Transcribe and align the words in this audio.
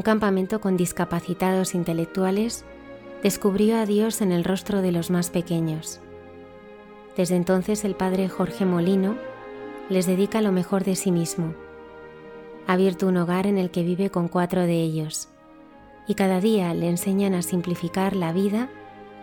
Un 0.00 0.02
campamento 0.02 0.62
con 0.62 0.78
discapacitados 0.78 1.74
intelectuales, 1.74 2.64
descubrió 3.22 3.76
a 3.76 3.84
Dios 3.84 4.22
en 4.22 4.32
el 4.32 4.44
rostro 4.44 4.80
de 4.80 4.92
los 4.92 5.10
más 5.10 5.28
pequeños. 5.28 6.00
Desde 7.18 7.36
entonces 7.36 7.84
el 7.84 7.94
padre 7.94 8.30
Jorge 8.30 8.64
Molino 8.64 9.16
les 9.90 10.06
dedica 10.06 10.40
lo 10.40 10.52
mejor 10.52 10.84
de 10.84 10.96
sí 10.96 11.12
mismo. 11.12 11.52
Ha 12.66 12.72
abierto 12.72 13.08
un 13.08 13.18
hogar 13.18 13.46
en 13.46 13.58
el 13.58 13.70
que 13.70 13.82
vive 13.82 14.08
con 14.08 14.28
cuatro 14.28 14.62
de 14.62 14.80
ellos 14.80 15.28
y 16.08 16.14
cada 16.14 16.40
día 16.40 16.72
le 16.72 16.88
enseñan 16.88 17.34
a 17.34 17.42
simplificar 17.42 18.16
la 18.16 18.32
vida 18.32 18.70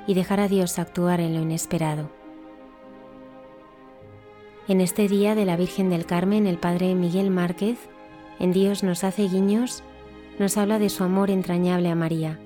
y 0.06 0.14
dejar 0.14 0.40
a 0.40 0.48
Dios 0.48 0.78
actuar 0.78 1.22
en 1.22 1.34
lo 1.34 1.42
inesperado. 1.42 2.12
En 4.68 4.80
este 4.80 5.08
día 5.08 5.34
de 5.34 5.46
la 5.46 5.58
Virgen 5.58 5.90
del 5.90 6.06
Carmen, 6.06 6.46
el 6.46 6.60
padre 6.60 6.94
Miguel 6.94 7.32
Márquez 7.32 7.80
en 8.38 8.54
Dios 8.54 8.84
nos 8.84 9.04
hace 9.04 9.28
guiños 9.28 9.84
nos 10.40 10.58
habla 10.58 10.80
de 10.80 10.90
su 10.90 11.04
amor 11.04 11.30
entrañable 11.30 11.90
a 11.90 11.96
María 11.96 12.40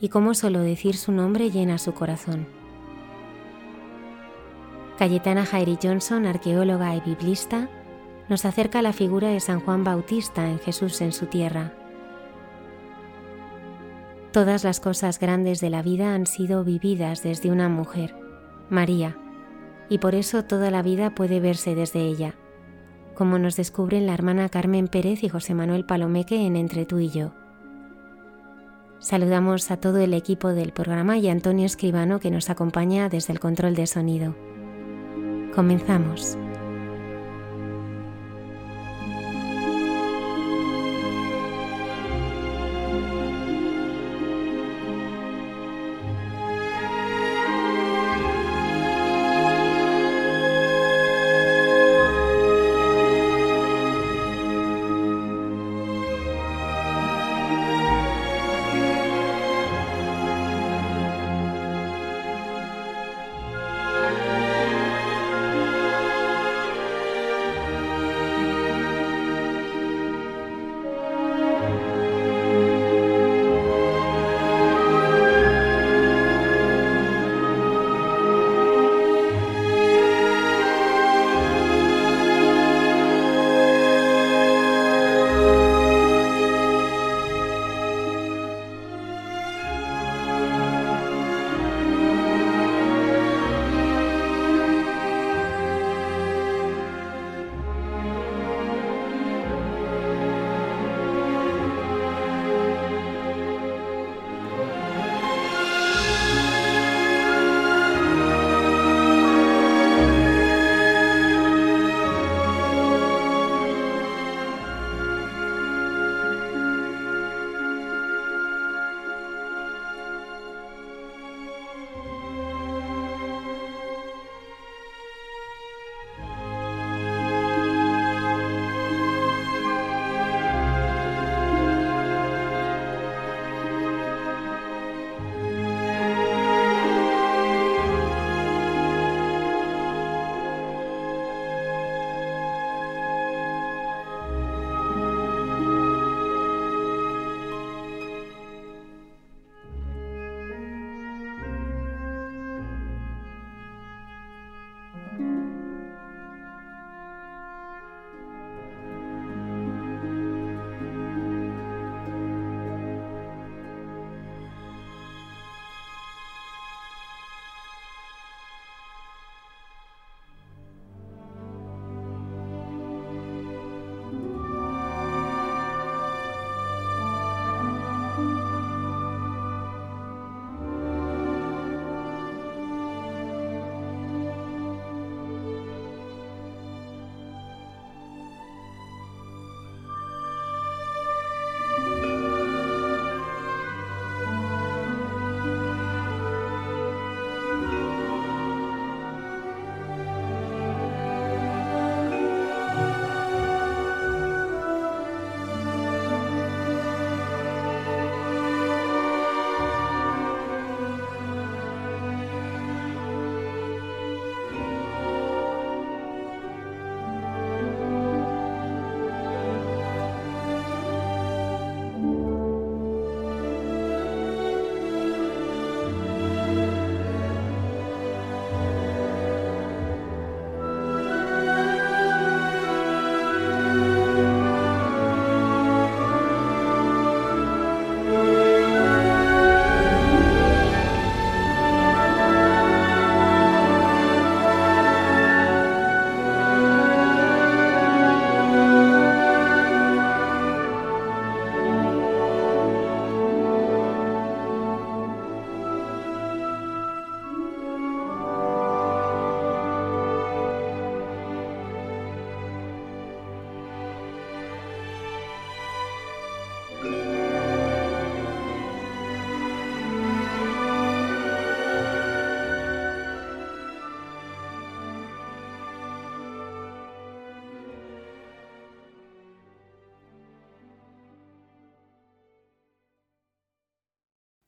y 0.00 0.08
cómo 0.08 0.34
solo 0.34 0.60
decir 0.60 0.96
su 0.96 1.12
nombre 1.12 1.50
llena 1.50 1.78
su 1.78 1.94
corazón. 1.94 2.46
Cayetana 4.98 5.44
Jairi 5.44 5.78
Johnson, 5.82 6.26
arqueóloga 6.26 6.94
y 6.94 7.00
biblista, 7.00 7.68
nos 8.28 8.44
acerca 8.44 8.82
la 8.82 8.92
figura 8.92 9.28
de 9.28 9.40
San 9.40 9.60
Juan 9.60 9.84
Bautista 9.84 10.48
en 10.48 10.58
Jesús 10.58 11.00
en 11.00 11.12
su 11.12 11.26
tierra. 11.26 11.72
Todas 14.32 14.64
las 14.64 14.80
cosas 14.80 15.18
grandes 15.18 15.60
de 15.60 15.70
la 15.70 15.82
vida 15.82 16.14
han 16.14 16.26
sido 16.26 16.64
vividas 16.64 17.22
desde 17.22 17.50
una 17.50 17.68
mujer, 17.68 18.14
María, 18.68 19.16
y 19.88 19.98
por 19.98 20.14
eso 20.14 20.44
toda 20.44 20.70
la 20.70 20.82
vida 20.82 21.14
puede 21.14 21.40
verse 21.40 21.74
desde 21.74 22.00
ella 22.00 22.34
como 23.16 23.38
nos 23.38 23.56
descubren 23.56 24.06
la 24.06 24.14
hermana 24.14 24.48
Carmen 24.48 24.88
Pérez 24.88 25.24
y 25.24 25.28
José 25.28 25.54
Manuel 25.54 25.84
Palomeque 25.84 26.46
en 26.46 26.54
Entre 26.54 26.86
tú 26.86 26.98
y 26.98 27.08
yo. 27.08 27.32
Saludamos 28.98 29.70
a 29.70 29.76
todo 29.78 29.98
el 29.98 30.14
equipo 30.14 30.48
del 30.48 30.72
programa 30.72 31.18
y 31.18 31.28
a 31.28 31.32
Antonio 31.32 31.66
Escribano 31.66 32.20
que 32.20 32.30
nos 32.30 32.50
acompaña 32.50 33.08
desde 33.08 33.32
el 33.32 33.40
control 33.40 33.74
de 33.74 33.86
sonido. 33.86 34.34
Comenzamos. 35.54 36.38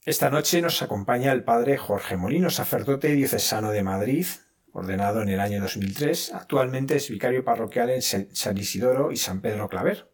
Esta 0.09 0.31
noche 0.31 0.63
nos 0.63 0.81
acompaña 0.81 1.33
el 1.33 1.45
padre 1.45 1.77
Jorge 1.77 2.17
Molino, 2.17 2.49
sacerdote 2.49 3.09
diocesano 3.09 3.73
de 3.73 3.83
Madrid, 3.83 4.25
ordenado 4.73 5.21
en 5.21 5.29
el 5.29 5.39
año 5.39 5.61
2003. 5.61 6.33
Actualmente 6.33 6.97
es 6.97 7.11
vicario 7.11 7.45
parroquial 7.45 7.91
en 7.91 8.01
San 8.01 8.57
Isidoro 8.57 9.13
y 9.13 9.19
San 9.19 9.43
Pedro 9.43 9.69
Claver. 9.69 10.11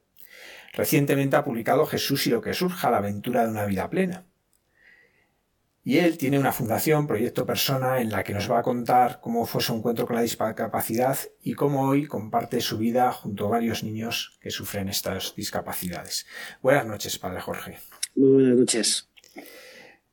Recientemente 0.73 1.37
ha 1.37 1.45
publicado 1.45 1.87
Jesús 1.87 2.27
y 2.27 2.31
lo 2.31 2.41
que 2.41 2.55
surja, 2.55 2.91
la 2.91 2.97
aventura 2.97 3.45
de 3.45 3.53
una 3.53 3.67
vida 3.67 3.89
plena. 3.89 4.27
Y 5.85 5.99
él 5.99 6.19
tiene 6.19 6.41
una 6.41 6.51
fundación, 6.51 7.07
Proyecto 7.07 7.47
Persona, 7.47 8.01
en 8.01 8.11
la 8.11 8.25
que 8.25 8.35
nos 8.35 8.51
va 8.51 8.59
a 8.59 8.63
contar 8.65 9.21
cómo 9.21 9.47
fue 9.47 9.63
su 9.63 9.77
encuentro 9.77 10.09
con 10.09 10.17
la 10.17 10.23
discapacidad 10.23 11.19
y 11.41 11.55
cómo 11.55 11.83
hoy 11.83 12.09
comparte 12.09 12.61
su 12.61 12.79
vida 12.79 13.13
junto 13.13 13.47
a 13.47 13.51
varios 13.51 13.85
niños 13.85 14.41
que 14.41 14.51
sufren 14.51 14.89
estas 14.89 15.37
discapacidades. 15.37 16.27
Buenas 16.63 16.85
noches, 16.85 17.17
Padre 17.17 17.41
Jorge. 17.41 17.79
Muy 18.17 18.33
buenas 18.33 18.59
noches. 18.59 19.09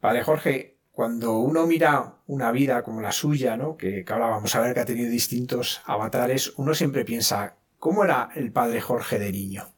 Padre 0.01 0.23
Jorge, 0.23 0.77
cuando 0.91 1.37
uno 1.37 1.67
mira 1.67 2.15
una 2.25 2.51
vida 2.51 2.81
como 2.83 3.01
la 3.01 3.11
suya, 3.11 3.55
¿no? 3.55 3.77
que, 3.77 4.03
ahora 4.09 4.27
vamos 4.27 4.53
a 4.55 4.61
ver 4.61 4.73
que 4.73 4.79
ha 4.79 4.85
tenido 4.85 5.09
distintos 5.09 5.81
avatares, 5.85 6.53
uno 6.57 6.73
siempre 6.73 7.05
piensa, 7.05 7.55
¿cómo 7.77 8.03
era 8.03 8.29
el 8.35 8.51
Padre 8.51 8.81
Jorge 8.81 9.19
de 9.19 9.31
niño? 9.31 9.73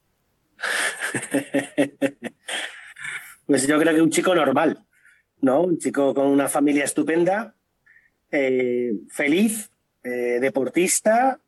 pues 3.45 3.67
yo 3.67 3.77
creo 3.77 3.93
que 3.93 4.01
un 4.01 4.09
chico 4.09 4.33
normal, 4.33 4.85
¿no? 5.41 5.61
Un 5.61 5.77
chico 5.77 6.13
con 6.13 6.27
una 6.27 6.47
familia 6.47 6.85
estupenda, 6.85 7.55
eh, 8.31 8.93
feliz, 9.09 9.71
eh, 10.03 10.39
deportista 10.39 11.41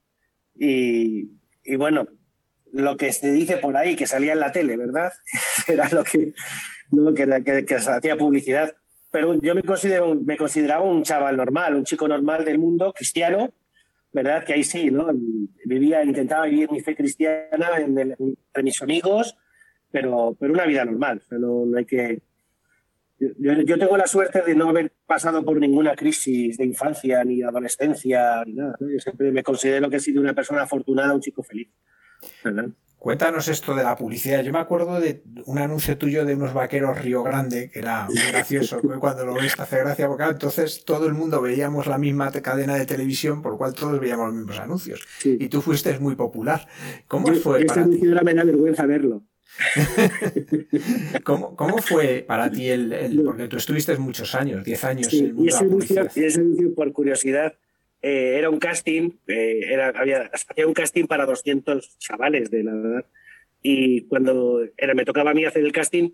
y, 0.54 1.30
bueno, 1.78 2.08
lo 2.74 2.98
que 2.98 3.14
se 3.14 3.32
dice 3.32 3.56
por 3.56 3.78
ahí, 3.78 3.96
que 3.96 4.06
salía 4.06 4.34
en 4.34 4.42
la 4.42 4.52
tele, 4.52 4.76
¿verdad? 4.76 5.14
Era 5.68 5.90
lo 5.90 6.04
que, 6.04 6.34
que, 7.16 7.66
que, 7.66 7.76
hacía 7.76 8.18
publicidad. 8.18 8.76
Pero 9.12 9.40
yo 9.40 9.56
me, 9.56 9.64
considero, 9.64 10.16
me 10.16 10.38
consideraba 10.38 10.84
un 10.84 11.04
chaval 11.04 11.38
normal, 11.38 11.76
un 11.76 11.86
chico 11.86 12.08
normal 12.08 12.44
del 12.44 12.60
mundo, 12.60 12.92
cristiano, 12.94 13.54
¿verdad? 14.12 14.44
Que 14.44 14.54
ahí 14.54 14.64
sí, 14.64 14.92
¿no? 14.92 15.08
Vivía, 15.66 16.04
intentaba 16.04 16.46
vivir 16.46 16.72
mi 16.72 16.82
fe 16.82 16.96
cristiana 16.96 17.78
en 17.78 17.98
entre 17.98 18.64
mis 18.64 18.82
amigos, 18.82 19.38
pero, 19.92 20.36
pero 20.40 20.54
una 20.54 20.66
vida 20.66 20.86
normal. 20.86 21.22
no, 21.32 21.66
hay 21.78 21.86
que... 21.86 22.22
Yo, 23.18 23.54
yo, 23.54 23.78
tengo 23.78 23.96
la 23.96 24.08
suerte 24.08 24.42
de 24.42 24.56
no 24.56 24.68
haber 24.68 24.92
pasado 25.06 25.46
por 25.46 25.58
ninguna 25.58 25.96
crisis 25.96 26.58
de 26.58 26.66
infancia 26.66 27.24
ni 27.24 27.42
adolescencia 27.42 28.44
ni 28.46 28.56
nada. 28.56 28.76
Yo 28.82 29.00
siempre 29.00 29.32
me 29.32 29.42
considero 29.42 29.90
que 29.90 29.96
he 29.96 30.00
sido 30.02 30.22
una 30.22 30.34
persona 30.34 30.64
afortunada, 30.64 31.14
un 31.14 31.22
chico 31.22 31.42
feliz. 31.42 31.70
¿verdad? 32.44 32.68
Cuéntanos 33.06 33.48
esto 33.50 33.76
de 33.76 33.84
la 33.84 33.96
publicidad. 33.96 34.42
Yo 34.42 34.52
me 34.52 34.58
acuerdo 34.58 35.00
de 35.00 35.22
un 35.46 35.60
anuncio 35.60 35.96
tuyo 35.96 36.26
de 36.26 36.34
unos 36.34 36.56
vaqueros 36.56 37.00
Río 37.00 37.22
Grande, 37.22 37.70
que 37.70 37.78
era 37.78 38.08
muy 38.08 38.16
gracioso. 38.32 38.82
Cuando 39.00 39.28
lo 39.28 39.36
ves 39.36 39.56
te 39.56 39.62
hace 39.62 39.78
gracia, 39.78 40.08
porque 40.08 40.24
entonces 40.24 40.84
todo 40.86 41.06
el 41.06 41.14
mundo 41.14 41.40
veíamos 41.40 41.86
la 41.86 42.00
misma 42.00 42.32
cadena 42.32 42.74
de 42.74 42.88
televisión, 42.88 43.44
por 43.44 43.52
lo 43.52 43.58
cual 43.60 43.76
todos 43.76 44.00
veíamos 44.00 44.30
los 44.30 44.36
mismos 44.38 44.58
anuncios. 44.58 45.06
Y 45.24 45.48
tú 45.50 45.62
fuiste 45.62 46.00
muy 46.00 46.16
popular. 46.16 46.68
¿Cómo 47.08 47.32
fue 47.36 47.66
para 47.66 47.84
ti? 47.84 48.02
me 48.02 48.34
da 48.34 48.44
vergüenza 48.44 48.88
verlo. 48.88 49.22
¿Cómo, 51.24 51.56
¿Cómo, 51.56 51.78
fue 51.78 52.26
para 52.28 52.50
ti 52.50 52.70
el, 52.70 53.22
Porque 53.24 53.48
tú 53.48 53.58
estuviste 53.58 53.96
muchos 53.98 54.34
años, 54.34 54.66
10 54.66 54.84
años 54.84 55.14
en 55.14 55.26
el 55.26 55.34
mundo 55.36 55.56
anuncio, 55.56 56.10
y 56.16 56.24
ese 56.24 56.40
anuncio, 56.40 56.74
por 56.74 56.92
curiosidad, 56.92 57.54
eh, 58.08 58.38
era 58.38 58.52
un 58.52 58.60
casting, 58.60 59.10
eh, 59.26 59.62
era, 59.68 59.90
había, 59.90 60.30
un 60.68 60.74
casting 60.76 61.08
para 61.08 61.26
200 61.26 61.98
chavales 61.98 62.52
de 62.52 62.64
la 62.64 62.72
edad. 62.72 63.06
Y 63.64 64.02
cuando 64.02 64.62
era, 64.78 64.94
me 64.94 65.06
tocaba 65.06 65.32
a 65.32 65.34
mí 65.34 65.44
hacer 65.44 65.64
el 65.64 65.72
casting, 65.72 66.12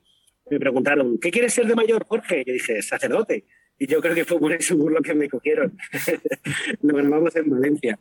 me 0.49 0.57
preguntaron, 0.57 1.19
¿qué 1.19 1.31
quieres 1.31 1.53
ser 1.53 1.67
de 1.67 1.75
mayor, 1.75 2.05
Jorge? 2.05 2.43
Y 2.43 2.45
yo 2.45 2.53
dije, 2.53 2.81
sacerdote. 2.81 3.43
Y 3.77 3.87
yo 3.87 3.99
creo 3.99 4.15
que 4.15 4.23
fue 4.23 4.39
por 4.39 4.53
eso 4.53 4.77
por 4.77 4.89
lo 4.89 5.01
que 5.01 5.13
me 5.13 5.27
cogieron. 5.27 5.77
Lo 6.81 6.95
grabamos 6.95 7.35
en 7.35 7.49
Valencia. 7.49 7.99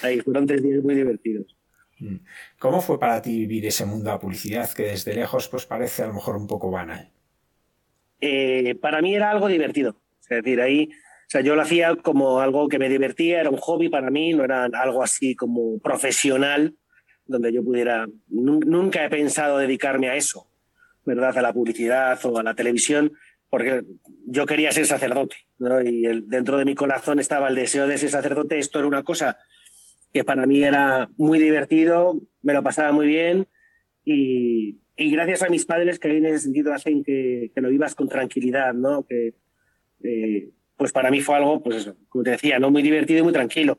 Ahí 0.00 0.20
fueron 0.20 0.46
tres 0.46 0.62
días 0.62 0.82
muy 0.82 0.94
divertidos. 0.94 1.54
Mm. 1.98 2.16
¿Cómo 2.58 2.80
fue 2.80 2.98
para 2.98 3.20
ti 3.20 3.40
vivir 3.40 3.66
ese 3.66 3.84
mundo 3.84 4.10
de 4.10 4.18
publicidad 4.18 4.72
que 4.72 4.84
desde 4.84 5.12
lejos 5.12 5.46
pues 5.50 5.66
parece 5.66 6.04
a 6.04 6.06
lo 6.06 6.14
mejor 6.14 6.36
un 6.36 6.46
poco 6.46 6.70
vana? 6.70 7.10
Eh, 8.18 8.76
para 8.76 9.02
mí 9.02 9.14
era 9.14 9.30
algo 9.30 9.48
divertido. 9.48 10.00
Es 10.22 10.42
decir, 10.42 10.58
ahí 10.62 10.88
o 11.26 11.28
sea, 11.28 11.40
yo 11.40 11.56
lo 11.56 11.62
hacía 11.62 11.96
como 11.96 12.40
algo 12.40 12.68
que 12.68 12.78
me 12.78 12.88
divertía, 12.88 13.40
era 13.40 13.50
un 13.50 13.56
hobby 13.56 13.88
para 13.88 14.10
mí, 14.10 14.32
no 14.32 14.44
era 14.44 14.66
algo 14.66 15.02
así 15.02 15.34
como 15.34 15.80
profesional, 15.80 16.76
donde 17.26 17.52
yo 17.52 17.64
pudiera. 17.64 18.06
Nunca 18.28 19.04
he 19.04 19.10
pensado 19.10 19.58
dedicarme 19.58 20.08
a 20.08 20.14
eso, 20.14 20.48
¿verdad? 21.04 21.36
A 21.36 21.42
la 21.42 21.52
publicidad 21.52 22.24
o 22.24 22.38
a 22.38 22.44
la 22.44 22.54
televisión, 22.54 23.12
porque 23.50 23.82
yo 24.24 24.46
quería 24.46 24.70
ser 24.70 24.86
sacerdote, 24.86 25.34
¿no? 25.58 25.82
Y 25.82 26.02
dentro 26.26 26.58
de 26.58 26.64
mi 26.64 26.76
corazón 26.76 27.18
estaba 27.18 27.48
el 27.48 27.56
deseo 27.56 27.88
de 27.88 27.98
ser 27.98 28.10
sacerdote. 28.10 28.60
Esto 28.60 28.78
era 28.78 28.86
una 28.86 29.02
cosa 29.02 29.36
que 30.12 30.22
para 30.22 30.46
mí 30.46 30.62
era 30.62 31.10
muy 31.16 31.40
divertido, 31.40 32.20
me 32.42 32.54
lo 32.54 32.62
pasaba 32.62 32.92
muy 32.92 33.08
bien 33.08 33.48
y, 34.04 34.78
gracias 34.96 35.42
a 35.42 35.48
mis 35.48 35.66
padres 35.66 35.98
que 35.98 36.16
en 36.16 36.24
ese 36.24 36.38
sentido 36.38 36.72
hacen 36.72 37.02
que, 37.02 37.50
lo 37.56 37.68
vivas 37.68 37.96
con 37.96 38.08
tranquilidad, 38.08 38.72
¿no? 38.74 39.04
Que, 39.04 39.34
eh, 40.04 40.50
pues 40.76 40.92
para 40.92 41.10
mí 41.10 41.20
fue 41.20 41.36
algo, 41.36 41.62
pues 41.62 41.76
eso, 41.76 41.96
como 42.08 42.24
te 42.24 42.30
decía, 42.30 42.58
no 42.58 42.70
muy 42.70 42.82
divertido 42.82 43.20
y 43.20 43.22
muy 43.22 43.32
tranquilo. 43.32 43.78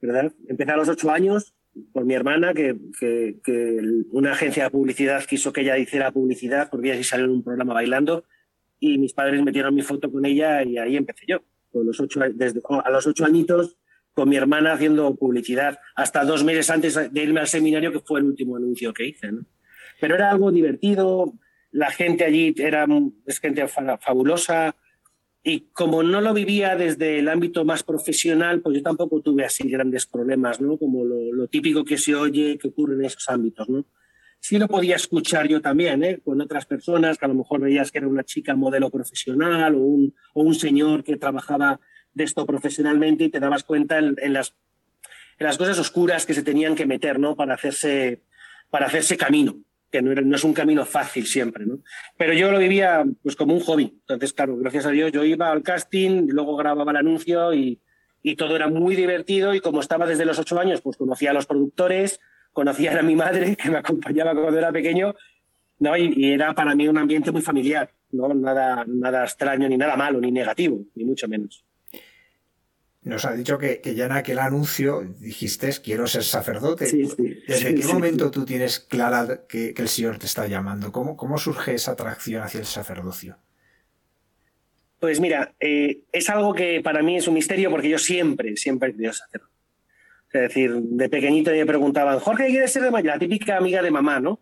¿verdad? 0.00 0.32
Empecé 0.48 0.72
a 0.72 0.76
los 0.76 0.88
ocho 0.88 1.10
años 1.10 1.54
por 1.92 2.04
mi 2.04 2.14
hermana, 2.14 2.52
que, 2.52 2.76
que, 2.98 3.80
una 4.10 4.32
agencia 4.32 4.64
de 4.64 4.70
publicidad 4.70 5.24
quiso 5.24 5.52
que 5.52 5.60
ella 5.60 5.78
hiciera 5.78 6.10
publicidad, 6.10 6.68
porque 6.70 6.88
ella 6.88 6.96
sí 6.96 7.04
salió 7.04 7.26
en 7.26 7.32
un 7.32 7.44
programa 7.44 7.74
bailando, 7.74 8.24
y 8.78 8.98
mis 8.98 9.12
padres 9.12 9.42
metieron 9.42 9.74
mi 9.74 9.82
foto 9.82 10.10
con 10.10 10.24
ella 10.24 10.62
y 10.62 10.78
ahí 10.78 10.96
empecé 10.96 11.26
yo, 11.28 11.42
con 11.70 11.86
los 11.86 12.00
ocho, 12.00 12.20
desde, 12.34 12.60
a 12.84 12.90
los 12.90 13.06
ocho 13.06 13.24
añitos, 13.24 13.76
con 14.12 14.28
mi 14.28 14.36
hermana 14.36 14.72
haciendo 14.72 15.14
publicidad, 15.14 15.78
hasta 15.94 16.24
dos 16.24 16.42
meses 16.42 16.70
antes 16.70 17.12
de 17.12 17.22
irme 17.22 17.40
al 17.40 17.46
seminario, 17.46 17.92
que 17.92 18.00
fue 18.00 18.20
el 18.20 18.26
último 18.26 18.56
anuncio 18.56 18.92
que 18.92 19.06
hice. 19.06 19.30
¿no? 19.30 19.46
Pero 20.00 20.16
era 20.16 20.30
algo 20.30 20.50
divertido, 20.50 21.34
la 21.70 21.90
gente 21.90 22.24
allí 22.24 22.54
era, 22.58 22.86
es 23.26 23.38
gente 23.38 23.66
fabulosa, 23.68 24.74
y 25.42 25.68
como 25.72 26.02
no 26.02 26.20
lo 26.20 26.34
vivía 26.34 26.76
desde 26.76 27.18
el 27.18 27.28
ámbito 27.28 27.64
más 27.64 27.82
profesional, 27.82 28.60
pues 28.60 28.76
yo 28.76 28.82
tampoco 28.82 29.22
tuve 29.22 29.44
así 29.44 29.68
grandes 29.68 30.06
problemas, 30.06 30.60
¿no? 30.60 30.76
Como 30.76 31.04
lo, 31.04 31.46
típico 31.48 31.84
que 31.84 31.96
se 31.96 32.14
oye, 32.14 32.58
que 32.58 32.68
ocurre 32.68 32.94
en 32.94 33.04
esos 33.06 33.26
ámbitos, 33.28 33.68
¿no? 33.68 33.86
Sí 34.38 34.58
lo 34.58 34.68
podía 34.68 34.96
escuchar 34.96 35.48
yo 35.48 35.60
también, 35.60 36.04
¿eh? 36.04 36.20
Con 36.22 36.40
otras 36.40 36.66
personas, 36.66 37.16
que 37.16 37.24
a 37.24 37.28
lo 37.28 37.34
mejor 37.34 37.60
veías 37.60 37.90
que 37.90 37.98
era 37.98 38.08
una 38.08 38.24
chica 38.24 38.54
modelo 38.54 38.90
profesional 38.90 39.74
o 39.74 39.78
un, 39.78 40.14
o 40.34 40.42
un 40.42 40.54
señor 40.54 41.04
que 41.04 41.16
trabajaba 41.16 41.80
de 42.12 42.24
esto 42.24 42.44
profesionalmente 42.44 43.24
y 43.24 43.30
te 43.30 43.40
dabas 43.40 43.64
cuenta 43.64 43.98
en, 43.98 44.32
las, 44.32 44.54
en 45.38 45.46
las 45.46 45.56
cosas 45.56 45.78
oscuras 45.78 46.26
que 46.26 46.34
se 46.34 46.42
tenían 46.42 46.74
que 46.74 46.86
meter, 46.86 47.18
¿no? 47.18 47.34
Para 47.34 47.54
hacerse, 47.54 48.22
para 48.70 48.86
hacerse 48.86 49.16
camino 49.16 49.58
que 49.90 50.02
no, 50.02 50.36
es 50.36 50.44
un 50.44 50.52
camino 50.52 50.84
fácil 50.84 51.26
siempre, 51.26 51.66
¿no? 51.66 51.80
Pero 52.16 52.32
yo 52.32 52.50
lo 52.50 52.58
vivía 52.58 53.04
pues 53.22 53.36
como 53.36 53.54
un 53.54 53.60
hobby. 53.60 53.98
Entonces, 54.00 54.32
claro, 54.32 54.56
gracias 54.56 54.86
a 54.86 54.90
Dios 54.90 55.12
yo 55.12 55.24
iba 55.24 55.50
al 55.50 55.62
casting, 55.62 56.28
luego 56.28 56.56
grababa 56.56 56.90
el 56.92 56.98
anuncio 56.98 57.52
y, 57.52 57.80
y 58.22 58.36
todo 58.36 58.56
era 58.56 58.68
muy 58.68 58.96
divertido 58.96 59.54
y 59.54 59.60
como 59.60 59.80
estaba 59.80 60.06
desde 60.06 60.24
los 60.24 60.38
ocho 60.38 60.58
años, 60.58 60.80
pues 60.80 60.96
conocía 60.96 61.30
a 61.30 61.34
los 61.34 61.46
productores, 61.46 62.20
conocía 62.52 62.98
a 62.98 63.02
mi 63.02 63.16
madre 63.16 63.56
que 63.56 63.70
me 63.70 63.78
acompañaba 63.78 64.34
cuando 64.34 64.58
era 64.58 64.72
pequeño, 64.72 65.14
¿no? 65.78 65.96
Y, 65.96 66.12
y, 66.16 66.32
era 66.32 66.54
para 66.54 66.74
mí 66.74 66.86
un 66.86 66.98
ambiente 66.98 67.32
muy 67.32 67.42
familiar, 67.42 67.90
¿no? 68.12 68.32
Nada, 68.34 68.84
nada 68.86 69.24
extraño, 69.24 69.68
ni 69.68 69.76
nada 69.76 69.96
malo, 69.96 70.20
ni 70.20 70.30
negativo, 70.30 70.84
ni 70.94 71.04
mucho 71.04 71.26
menos 71.26 71.64
nos 73.02 73.24
ha 73.24 73.32
dicho 73.32 73.58
que, 73.58 73.80
ya 73.94 74.06
en 74.06 74.12
aquel 74.12 74.38
anuncio 74.38 75.02
dijiste 75.20 75.70
quiero 75.82 76.06
ser 76.06 76.22
sacerdote. 76.22 76.84
¿Desde 77.46 77.74
qué 77.74 77.86
momento 77.86 78.30
tú 78.30 78.44
tienes 78.44 78.78
clara 78.78 79.46
que, 79.48 79.74
el 79.76 79.88
Señor 79.88 80.18
te 80.18 80.26
está 80.26 80.46
llamando? 80.46 80.92
¿Cómo, 80.92 81.16
¿Cómo 81.16 81.38
surge 81.38 81.74
esa 81.74 81.92
atracción 81.92 82.42
hacia 82.42 82.60
el 82.60 82.66
sacerdocio? 82.66 83.38
Pues 84.98 85.18
mira, 85.18 85.54
eh, 85.60 86.00
es 86.12 86.28
algo 86.28 86.52
que 86.52 86.82
para 86.82 87.02
mí 87.02 87.16
es 87.16 87.26
un 87.26 87.34
misterio 87.34 87.70
porque 87.70 87.88
yo 87.88 87.98
siempre, 87.98 88.56
siempre 88.58 88.90
he 88.90 88.92
querido 88.92 89.14
sacerdote. 89.14 89.50
Es 90.32 90.42
decir, 90.42 90.74
de 90.74 91.08
pequeñito 91.08 91.50
me 91.50 91.66
preguntaban, 91.66 92.18
Jorge, 92.20 92.46
¿qué 92.46 92.50
quieres 92.50 92.72
ser 92.72 92.82
de 92.82 92.90
mayor? 92.90 93.14
La 93.14 93.18
típica 93.18 93.56
amiga 93.56 93.82
de 93.82 93.90
mamá, 93.90 94.20
¿no? 94.20 94.40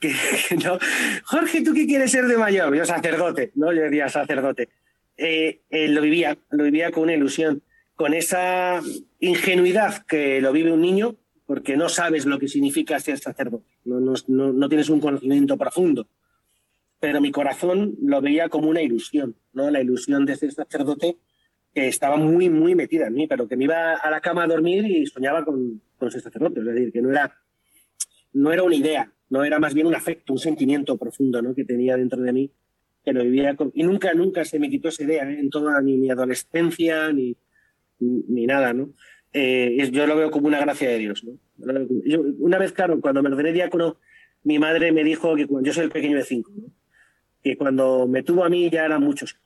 Jorge, 1.24 1.62
¿tú 1.62 1.74
qué 1.74 1.86
quieres 1.86 2.10
ser 2.12 2.26
de 2.26 2.36
mayor? 2.36 2.74
Yo 2.74 2.84
sacerdote, 2.84 3.50
¿no? 3.56 3.72
Yo 3.72 3.82
diría 3.82 4.08
sacerdote. 4.08 4.68
Eh, 5.16 5.60
eh, 5.70 5.88
lo 5.88 6.00
vivía, 6.00 6.38
lo 6.50 6.64
vivía 6.64 6.90
con 6.90 7.04
una 7.04 7.14
ilusión 7.14 7.62
con 7.96 8.12
esa 8.12 8.82
ingenuidad 9.20 10.04
que 10.06 10.40
lo 10.40 10.52
vive 10.52 10.70
un 10.70 10.82
niño, 10.82 11.16
porque 11.46 11.76
no 11.76 11.88
sabes 11.88 12.26
lo 12.26 12.38
que 12.38 12.48
significa 12.48 13.00
ser 13.00 13.18
sacerdote, 13.18 13.78
no, 13.84 14.00
no, 14.00 14.52
no, 14.52 14.68
tienes 14.68 14.90
un 14.90 15.00
conocimiento 15.00 15.56
profundo. 15.56 16.06
Pero 17.00 17.20
mi 17.20 17.30
corazón 17.30 17.96
lo 18.02 18.20
veía 18.20 18.48
como 18.48 18.68
una 18.68 18.82
ilusión, 18.82 19.36
¿no? 19.52 19.70
la 19.70 19.80
ilusión 19.80 20.26
de 20.26 20.36
ser 20.36 20.52
sacerdote 20.52 21.16
que 21.74 21.88
estaba 21.88 22.16
muy, 22.16 22.48
muy 22.48 22.74
metida 22.74 23.06
en 23.06 23.14
mí, 23.14 23.26
pero 23.26 23.48
que 23.48 23.56
me 23.56 23.64
iba 23.64 23.94
a 23.94 24.10
la 24.10 24.20
cama 24.20 24.44
a 24.44 24.46
dormir 24.46 24.86
y 24.86 25.06
soñaba 25.06 25.44
con, 25.44 25.82
con 25.98 26.10
ser 26.10 26.22
sacerdote. 26.22 26.60
Es 26.60 26.66
decir, 26.66 26.92
que 26.92 27.02
no 27.02 27.10
era, 27.10 27.38
no 28.32 28.52
era 28.52 28.62
una 28.62 28.74
idea, 28.74 29.12
no 29.28 29.44
era 29.44 29.58
más 29.58 29.74
bien 29.74 29.86
un 29.86 29.94
afecto, 29.94 30.32
un 30.32 30.38
sentimiento 30.38 30.96
profundo 30.96 31.42
¿no? 31.42 31.54
que 31.54 31.64
tenía 31.64 31.96
dentro 31.96 32.20
de 32.20 32.32
mí 32.32 32.50
que 33.04 33.12
lo 33.12 33.22
vivía 33.22 33.54
con, 33.54 33.70
y 33.72 33.84
nunca, 33.84 34.12
nunca 34.14 34.44
se 34.44 34.58
me 34.58 34.68
quitó 34.68 34.88
esa 34.88 35.04
idea, 35.04 35.30
¿eh? 35.30 35.38
en 35.38 35.48
toda 35.48 35.80
ni 35.80 35.96
mi 35.96 36.10
adolescencia, 36.10 37.12
ni, 37.12 37.36
ni 37.98 38.46
nada, 38.46 38.72
¿no? 38.72 38.90
Eh, 39.32 39.90
yo 39.92 40.06
lo 40.06 40.16
veo 40.16 40.30
como 40.30 40.46
una 40.46 40.60
gracia 40.60 40.88
de 40.88 40.98
Dios, 40.98 41.24
¿no? 41.24 41.38
una 42.38 42.58
vez, 42.58 42.72
claro, 42.72 43.00
cuando 43.00 43.22
me 43.22 43.28
ordené 43.30 43.52
diácono, 43.52 43.98
mi 44.44 44.58
madre 44.58 44.92
me 44.92 45.04
dijo 45.04 45.34
que 45.36 45.46
yo 45.62 45.72
soy 45.72 45.84
el 45.84 45.90
pequeño 45.90 46.16
de 46.16 46.24
cinco, 46.24 46.52
¿no? 46.54 46.68
que 47.42 47.56
cuando 47.56 48.06
me 48.08 48.22
tuvo 48.22 48.44
a 48.44 48.48
mí 48.48 48.68
ya 48.70 48.84
eran 48.84 49.02
muchos. 49.02 49.36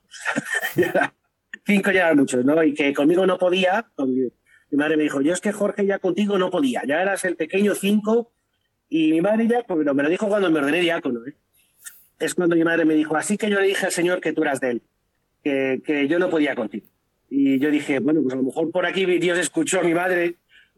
cinco 1.65 1.91
ya 1.91 2.05
eran 2.05 2.17
muchos, 2.17 2.43
¿no? 2.43 2.63
Y 2.63 2.73
que 2.73 2.93
conmigo 2.93 3.25
no 3.25 3.37
podía. 3.37 3.91
Mi 3.97 4.77
madre 4.77 4.97
me 4.97 5.03
dijo, 5.03 5.21
yo 5.21 5.33
es 5.33 5.41
que 5.41 5.51
Jorge 5.51 5.85
ya 5.85 5.99
contigo 5.99 6.37
no 6.37 6.49
podía, 6.49 6.83
ya 6.87 7.01
eras 7.01 7.25
el 7.25 7.35
pequeño 7.35 7.75
cinco. 7.75 8.31
Y 8.89 9.11
mi 9.11 9.21
madre 9.21 9.47
ya, 9.47 9.63
pues, 9.63 9.85
me 9.85 10.03
lo 10.03 10.09
dijo 10.09 10.27
cuando 10.27 10.49
me 10.49 10.59
ordené 10.59 10.79
diácono, 10.79 11.19
¿eh? 11.27 11.35
es 12.19 12.33
cuando 12.33 12.55
mi 12.55 12.63
madre 12.63 12.85
me 12.85 12.93
dijo, 12.93 13.15
así 13.15 13.37
que 13.37 13.49
yo 13.49 13.59
le 13.59 13.67
dije 13.67 13.85
al 13.85 13.91
Señor 13.91 14.21
que 14.21 14.33
tú 14.33 14.41
eras 14.41 14.59
de 14.59 14.71
él, 14.71 14.81
que 15.43 16.07
yo 16.07 16.19
no 16.19 16.29
podía 16.29 16.55
contigo. 16.55 16.87
Y 17.33 17.59
yo 17.59 17.71
dije, 17.71 17.99
bueno, 17.99 18.21
pues 18.21 18.33
a 18.33 18.37
lo 18.37 18.43
mejor 18.43 18.69
por 18.71 18.85
aquí 18.85 19.05
Dios 19.05 19.39
escuchó 19.39 19.79
a 19.79 19.83
mi 19.83 19.93
madre, 19.93 20.35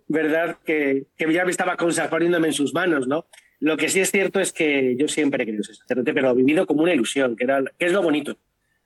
¿verdad? 0.07 0.59
Que, 0.63 1.07
que 1.17 1.33
ya 1.33 1.45
me 1.45 1.51
estaba 1.51 1.75
poniéndome 1.75 2.49
en 2.49 2.53
sus 2.53 2.75
manos, 2.75 3.07
¿no? 3.07 3.25
Lo 3.59 3.75
que 3.75 3.89
sí 3.89 4.01
es 4.01 4.11
cierto 4.11 4.39
es 4.39 4.53
que 4.53 4.95
yo 4.95 5.07
siempre 5.07 5.41
he 5.41 5.45
querido 5.47 5.63
ser 5.63 5.77
sacerdote, 5.77 6.13
pero 6.13 6.35
vivido 6.35 6.67
como 6.67 6.83
una 6.83 6.93
ilusión, 6.93 7.35
que, 7.35 7.45
era, 7.45 7.63
que 7.79 7.85
es 7.87 7.91
lo 7.91 8.03
bonito, 8.03 8.37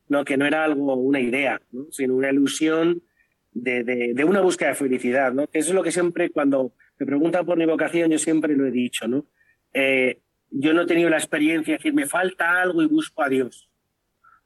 ¿no? 0.08 0.24
Que 0.24 0.38
no 0.38 0.46
era 0.46 0.64
algo, 0.64 0.96
una 0.96 1.20
idea, 1.20 1.62
¿no? 1.74 1.88
sino 1.92 2.16
una 2.16 2.32
ilusión 2.32 3.04
de, 3.52 3.84
de, 3.84 4.24
una 4.24 4.40
búsqueda 4.40 4.70
de 4.70 4.76
felicidad, 4.76 5.34
¿no? 5.34 5.48
Que 5.48 5.60
eso 5.60 5.72
es 5.72 5.76
lo 5.76 5.84
que 5.84 5.92
siempre, 5.92 6.30
cuando 6.30 6.72
me 6.98 7.06
preguntan 7.06 7.46
por 7.46 7.58
mi 7.58 7.66
vocación, 7.66 8.10
yo 8.10 8.18
siempre 8.18 8.56
lo 8.56 8.66
he 8.66 8.72
dicho, 8.72 9.10
¿no? 9.10 9.26
Eh, 9.74 10.22
yo 10.52 10.74
no 10.74 10.84
he 10.84 10.86
tenido 10.86 11.10
la 11.10 11.18
experiencia 11.18 11.74
de 11.74 11.80
decir, 11.80 11.94
me 11.94 12.06
falta 12.06 12.62
algo 12.62 12.82
y 12.82 12.86
busco 12.86 13.24
a 13.24 13.28
Dios. 13.28 13.70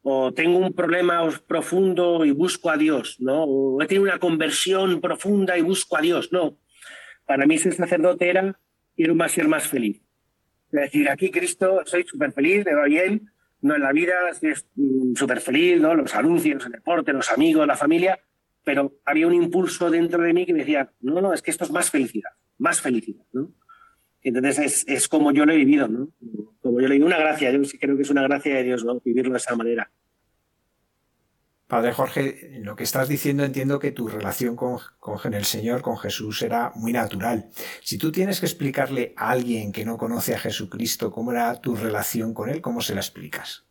O 0.04 0.34
tengo 0.34 0.58
un 0.58 0.74
problema 0.74 1.30
profundo 1.48 2.26
y 2.26 2.32
busco 2.32 2.70
a 2.70 2.78
Dios, 2.78 3.18
¿no? 3.20 3.44
O 3.44 3.82
he 3.82 3.88
tenido 3.88 4.04
una 4.04 4.20
conversión 4.20 5.00
profunda 5.00 5.58
y 5.58 5.62
busco 5.62 5.98
a 5.98 6.02
Dios. 6.02 6.32
No. 6.32 6.58
Para 7.26 7.46
mí 7.46 7.58
ser 7.58 7.74
sacerdote 7.74 8.30
era 8.30 8.60
ir 8.96 9.14
más 9.14 9.32
ser 9.32 9.48
más 9.48 9.68
feliz. 9.68 10.02
Es 10.72 10.82
decir, 10.82 11.10
aquí 11.10 11.30
Cristo, 11.30 11.82
soy 11.86 12.04
súper 12.04 12.32
feliz, 12.32 12.66
me 12.66 12.74
va 12.74 12.86
bien, 12.86 13.30
no 13.62 13.76
en 13.76 13.82
la 13.82 13.92
vida, 13.92 14.30
estoy 14.30 14.54
mm, 14.76 15.16
súper 15.16 15.42
feliz, 15.42 15.80
¿no? 15.82 15.94
Los 15.96 16.16
anuncios, 16.16 16.66
el 16.66 16.72
deporte, 16.72 17.14
los 17.14 17.32
amigos, 17.32 17.68
la 17.68 17.78
familia, 17.78 18.20
pero 18.64 18.94
había 19.06 19.28
un 19.28 19.34
impulso 19.34 19.90
dentro 19.90 20.22
de 20.24 20.34
mí 20.34 20.46
que 20.46 20.54
me 20.54 20.60
decía, 20.60 20.92
no, 21.02 21.22
no, 21.22 21.34
es 21.34 21.42
que 21.42 21.52
esto 21.52 21.66
es 21.66 21.72
más 21.72 21.90
felicidad, 21.90 22.32
más 22.58 22.82
felicidad, 22.82 23.24
¿no? 23.34 23.52
Entonces 24.24 24.60
es, 24.60 24.86
es, 24.88 25.08
como 25.08 25.32
yo 25.32 25.46
lo 25.46 25.54
he 25.54 25.58
vivido, 25.58 25.88
¿no? 25.88 26.10
Como 26.62 26.80
yo 26.80 26.88
lo 26.88 26.94
he 26.94 26.98
vivido, 26.98 27.08
una 27.08 27.18
gracia, 27.18 27.52
yo 27.52 27.64
sí 27.64 27.78
creo 27.78 27.96
que 27.96 28.04
es 28.04 28.10
una 28.10 28.24
gracia 28.24 28.56
de 28.56 28.64
Dios, 28.64 28.86
¿no? 28.86 29.00
Vivirlo 29.00 29.32
de 29.32 29.38
esa 29.38 29.56
manera. 29.56 29.90
Padre 31.72 31.94
Jorge, 31.94 32.60
lo 32.64 32.76
que 32.76 32.84
estás 32.84 33.08
diciendo 33.08 33.46
entiendo 33.46 33.80
que 33.80 33.94
tu 33.94 34.10
relación 34.10 34.58
con, 34.58 34.80
con, 35.00 35.34
el 35.34 35.46
Señor, 35.46 35.82
con 35.82 35.98
Jesús, 35.98 36.42
era 36.42 36.74
muy 36.76 36.92
natural. 36.92 37.50
Si 37.82 37.98
tú 37.98 38.12
tienes 38.12 38.42
que 38.42 38.46
explicarle 38.46 39.14
a 39.16 39.32
alguien 39.32 39.72
que 39.72 39.86
no 39.86 39.98
conoce 39.98 40.36
a 40.36 40.40
Jesucristo 40.40 41.12
cómo 41.12 41.32
era 41.32 41.62
tu 41.62 41.78
relación 41.78 42.34
con 42.34 42.50
Él, 42.50 42.60
¿cómo 42.60 42.82
se 42.82 42.94
la 42.94 43.00
explicas? 43.00 43.64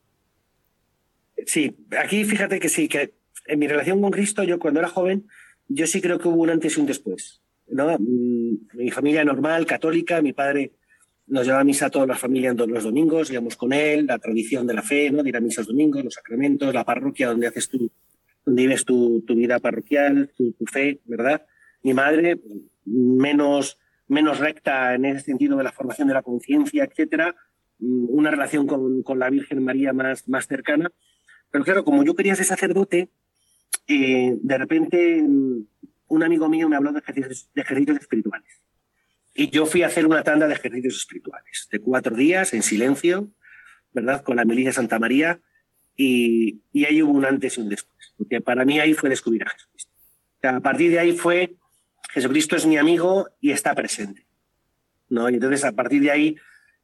Sí, 1.45 1.77
aquí 1.99 2.25
fíjate 2.25 2.59
que 2.59 2.71
sí, 2.71 2.89
que 2.89 3.13
en 3.45 3.59
mi 3.59 3.69
relación 3.69 4.01
con 4.01 4.11
Cristo, 4.11 4.45
yo 4.45 4.59
cuando 4.59 4.81
era 4.81 4.89
joven, 4.89 5.29
yo 5.69 5.87
sí 5.87 6.01
creo 6.01 6.19
que 6.19 6.29
hubo 6.29 6.41
un 6.41 6.49
antes 6.49 6.79
y 6.79 6.81
un 6.81 6.87
después. 6.87 7.43
¿No? 7.71 7.97
Mm, 7.99 8.69
mi 8.75 8.91
familia 8.91 9.25
normal, 9.25 9.67
católica, 9.67 10.23
mi 10.23 10.33
padre 10.33 10.73
nos 11.27 11.47
lleva 11.47 11.61
a 11.61 11.65
misa 11.65 11.91
toda 11.91 12.07
la 12.07 12.17
familia 12.17 12.53
los 12.53 12.85
domingos, 12.85 13.31
íbamos 13.31 13.57
con 13.57 13.73
él, 13.73 14.07
la 14.07 14.19
tradición 14.19 14.67
de 14.67 14.75
la 14.75 14.83
fe, 14.83 15.11
¿no? 15.11 15.23
de 15.23 15.29
ir 15.29 15.37
a 15.37 15.41
misa 15.41 15.61
los 15.61 15.69
domingos, 15.69 16.03
los 16.03 16.15
sacramentos, 16.15 16.75
la 16.75 16.85
parroquia 16.85 17.29
donde 17.29 17.47
haces 17.47 17.69
tu, 17.69 17.91
donde 18.45 18.63
vives 18.63 18.85
tu, 18.85 19.23
tu 19.23 19.35
vida 19.35 19.61
parroquial, 19.61 20.31
tu, 20.37 20.55
fe, 20.67 21.01
¿verdad? 21.05 21.47
Mi 21.83 21.95
madre, 21.95 22.41
menos, 22.85 23.79
menos 24.09 24.39
recta 24.41 24.95
en 24.95 25.05
ese 25.05 25.21
sentido 25.21 25.57
de 25.57 25.65
la 25.65 25.73
formación 25.73 26.09
de 26.09 26.15
la 26.15 26.23
conciencia, 26.23 26.85
etcétera, 26.85 27.37
mm, 27.79 28.07
una 28.09 28.31
relación 28.31 28.67
con, 28.67 29.03
con, 29.03 29.19
la 29.19 29.31
Virgen 29.31 29.63
María 29.63 29.93
más, 29.93 30.29
más 30.29 30.49
cercana. 30.49 30.91
Pero 31.51 31.65
claro, 31.65 31.85
como 31.85 32.03
yo 32.03 32.15
quería 32.15 32.35
ser 32.35 32.47
sacerdote, 32.47 33.09
eh, 33.87 34.37
de 34.41 34.59
repente 34.59 35.23
mm, 35.23 35.63
un 36.11 36.23
amigo 36.25 36.49
mío 36.49 36.69
me 36.69 36.77
habló 36.77 36.93
de 36.93 36.99
ejercicios, 36.99 37.49
espirituales. 38.01 38.61
Y 39.33 39.49
yo 39.49 39.65
fui 39.65 39.83
a 39.83 39.87
hacer 39.87 40.07
una 40.07 40.23
tanda 40.23 40.49
de 40.49 40.55
ejercicios 40.55 40.97
espirituales, 40.97 41.69
de 41.71 41.79
cuatro 41.79 42.17
días, 42.17 42.53
en 42.53 42.63
silencio, 42.63 43.31
¿verdad? 43.93 44.23
Con 44.23 44.37
la 44.37 44.45
milicia 44.45 44.73
Santa 44.73 44.99
María. 44.99 45.41
Y, 45.97 46.63
y, 46.73 46.85
ahí 46.85 47.03
hubo 47.03 47.13
un 47.13 47.25
antes 47.25 47.57
y 47.57 47.61
un 47.61 47.69
después. 47.69 48.13
Porque 48.19 48.41
para 48.41 48.65
mí 48.65 48.81
ahí 48.81 48.93
fue 48.93 49.09
descubrir 49.09 49.45
a 49.45 49.51
Jesucristo. 49.51 49.93
a 50.43 50.61
partir 50.61 50.91
de 50.91 50.99
ahí 50.99 51.13
fue, 51.13 51.57
Jesucristo 52.11 52.57
es 52.57 52.67
mi 52.67 52.77
amigo 52.77 53.29
y 53.41 53.53
está 53.53 53.75
presente. 53.75 54.27
¿no? 55.09 55.31
Y 55.31 55.35
entonces 55.35 55.65
a 55.65 55.73
partir 55.73 56.03
de 56.03 56.11
ahí 56.11 56.37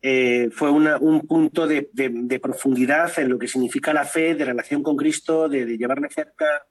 eh, 0.02 0.50
fue 0.52 0.70
un 0.70 1.26
punto 1.26 1.66
de, 1.66 1.88
de, 1.92 2.38
profundidad 2.38 3.18
en 3.18 3.30
lo 3.30 3.38
que 3.38 3.48
significa 3.48 3.92
la 3.92 4.04
fe, 4.04 4.36
de 4.36 4.44
relación 4.44 4.82
con 4.82 4.96
Cristo, 4.96 5.48
de, 5.48 5.64
de 5.66 5.78
llevarle 5.78 6.08
cerca, 6.10 6.66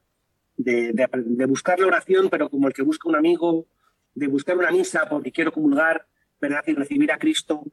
de, 0.56 1.46
buscar 1.46 1.78
la 1.78 1.86
oración, 1.86 2.28
pero 2.30 2.48
como 2.48 2.68
el 2.68 2.74
que 2.74 2.82
busca 2.82 3.08
un 3.08 3.16
amigo, 3.16 3.66
de 4.14 4.26
buscar 4.26 4.56
una 4.56 4.70
misa 4.70 5.08
porque 5.08 5.32
quiero 5.32 5.52
comulgar, 5.52 6.06
¿verdad? 6.40 6.62
Y 6.66 6.74
recibir 6.74 7.12
a 7.12 7.18
Cristo. 7.18 7.64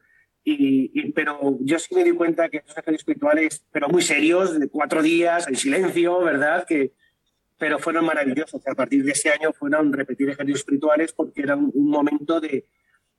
Y, 0.44 1.12
pero 1.14 1.58
yo 1.62 1.80
sí 1.80 1.96
me 1.96 2.04
di 2.04 2.12
cuenta 2.12 2.50
que 2.50 2.58
esos 2.58 2.72
ejercicios 2.72 3.02
espirituales, 3.02 3.66
pero 3.72 3.88
muy 3.88 4.02
serios, 4.02 4.60
de 4.60 4.68
cuatro 4.68 5.02
días, 5.02 5.48
en 5.48 5.56
silencio, 5.56 6.20
¿verdad? 6.20 6.66
Que, 6.68 6.94
pero 7.58 7.80
fueron 7.80 8.06
maravillosos. 8.06 8.62
A 8.68 8.76
partir 8.76 9.06
de 9.06 9.12
ese 9.12 9.30
año 9.30 9.54
fueron 9.54 9.94
repetir 9.94 10.30
ejercicios 10.30 10.60
espirituales 10.60 11.14
porque 11.14 11.42
era 11.42 11.56
un, 11.56 11.72
momento 11.90 12.42
de, 12.42 12.68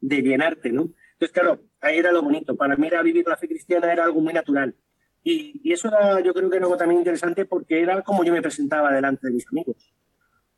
de, 0.00 0.22
llenarte, 0.22 0.70
¿no? 0.70 0.92
Entonces, 1.12 1.32
claro, 1.32 1.62
ahí 1.80 1.96
era 1.96 2.12
lo 2.12 2.22
bonito. 2.22 2.56
Para 2.56 2.76
mí 2.76 2.86
era 2.86 3.02
vivir 3.02 3.26
la 3.26 3.36
fe 3.36 3.48
cristiana 3.48 3.90
era 3.90 4.04
algo 4.04 4.20
muy 4.20 4.34
natural. 4.34 4.74
Y, 5.24 5.72
eso 5.72 5.88
era, 5.88 6.20
yo 6.20 6.32
creo 6.34 6.50
que 6.50 6.58
algo 6.58 6.76
también 6.76 7.00
interesante 7.00 7.46
porque 7.46 7.80
era 7.80 8.02
como 8.02 8.24
yo 8.24 8.32
me 8.32 8.42
presentaba 8.42 8.92
delante 8.92 9.26
de 9.26 9.32
mis 9.32 9.48
amigos. 9.48 9.92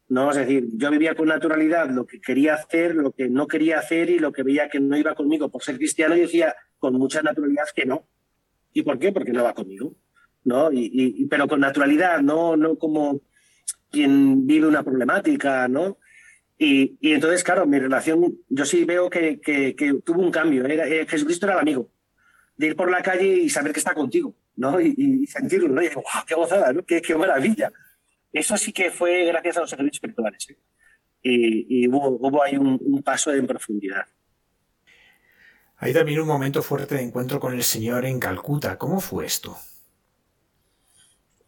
¿no? 0.08 0.30
Es 0.30 0.36
decir, 0.36 0.68
yo 0.74 0.90
vivía 0.90 1.14
con 1.14 1.28
naturalidad 1.28 1.88
lo 1.90 2.06
que 2.06 2.20
quería 2.20 2.54
hacer, 2.54 2.94
lo 2.94 3.12
que 3.12 3.28
no 3.28 3.46
quería 3.46 3.78
hacer 3.78 4.10
y 4.10 4.18
lo 4.18 4.32
que 4.32 4.42
veía 4.42 4.68
que 4.68 4.80
no 4.80 4.96
iba 4.96 5.14
conmigo 5.14 5.48
por 5.48 5.62
ser 5.62 5.76
cristiano 5.76 6.16
y 6.16 6.20
decía 6.20 6.54
con 6.78 6.94
mucha 6.94 7.22
naturalidad 7.22 7.64
que 7.74 7.86
no. 7.86 8.06
¿Y 8.72 8.82
por 8.82 8.98
qué? 8.98 9.12
Porque 9.12 9.32
no 9.32 9.44
va 9.44 9.54
conmigo. 9.54 9.94
¿no? 10.46 10.70
Y, 10.72 11.26
pero 11.28 11.48
con 11.48 11.60
naturalidad, 11.60 12.20
no, 12.20 12.56
no 12.56 12.76
como 12.78 13.20
quien 13.90 14.46
vive 14.46 14.68
una 14.68 14.84
problemática, 14.84 15.66
¿no? 15.66 15.98
Y, 16.56 16.96
entonces, 17.02 17.42
claro, 17.42 17.66
mi 17.66 17.78
relación, 17.78 18.38
yo 18.48 18.64
sí 18.64 18.84
veo 18.84 19.10
que, 19.10 19.40
que, 19.40 20.00
tuvo 20.04 20.22
un 20.22 20.30
cambio. 20.30 20.64
Era, 20.64 20.86
eh, 20.86 21.04
Jesucristo 21.06 21.46
era 21.46 21.54
el 21.54 21.60
amigo, 21.60 21.90
de 22.56 22.68
ir 22.68 22.76
por 22.76 22.90
la 22.90 23.02
calle 23.02 23.26
y 23.26 23.50
saber 23.50 23.72
que 23.72 23.80
está 23.80 23.92
contigo. 23.92 24.34
¿No? 24.56 24.80
Y, 24.80 25.26
sentirlo, 25.26 25.68
¿no? 25.68 25.82
Y 25.82 25.88
digo, 25.88 26.02
¡qué 26.26 26.34
gozada, 26.34 26.72
¿no? 26.72 26.84
Qué, 26.84 27.02
maravilla! 27.16 27.72
Eso 28.32 28.56
sí 28.56 28.72
que 28.72 28.90
fue 28.90 29.24
gracias 29.24 29.56
a 29.56 29.60
los 29.60 29.70
servicios 29.70 29.96
espirituales. 29.96 30.50
¿eh? 30.50 30.58
Y, 31.22 31.88
hubo, 31.88 32.08
hubo, 32.08 32.42
ahí 32.42 32.56
un, 32.56 33.02
paso 33.02 33.32
en 33.32 33.46
profundidad. 33.46 34.06
Hay 35.78 35.92
también 35.92 36.20
un 36.20 36.28
momento 36.28 36.62
fuerte 36.62 36.94
de 36.94 37.02
encuentro 37.02 37.38
con 37.38 37.54
el 37.54 37.62
Señor 37.62 38.06
en 38.06 38.18
Calcuta. 38.18 38.78
¿Cómo 38.78 39.00
fue 39.00 39.26
esto? 39.26 39.56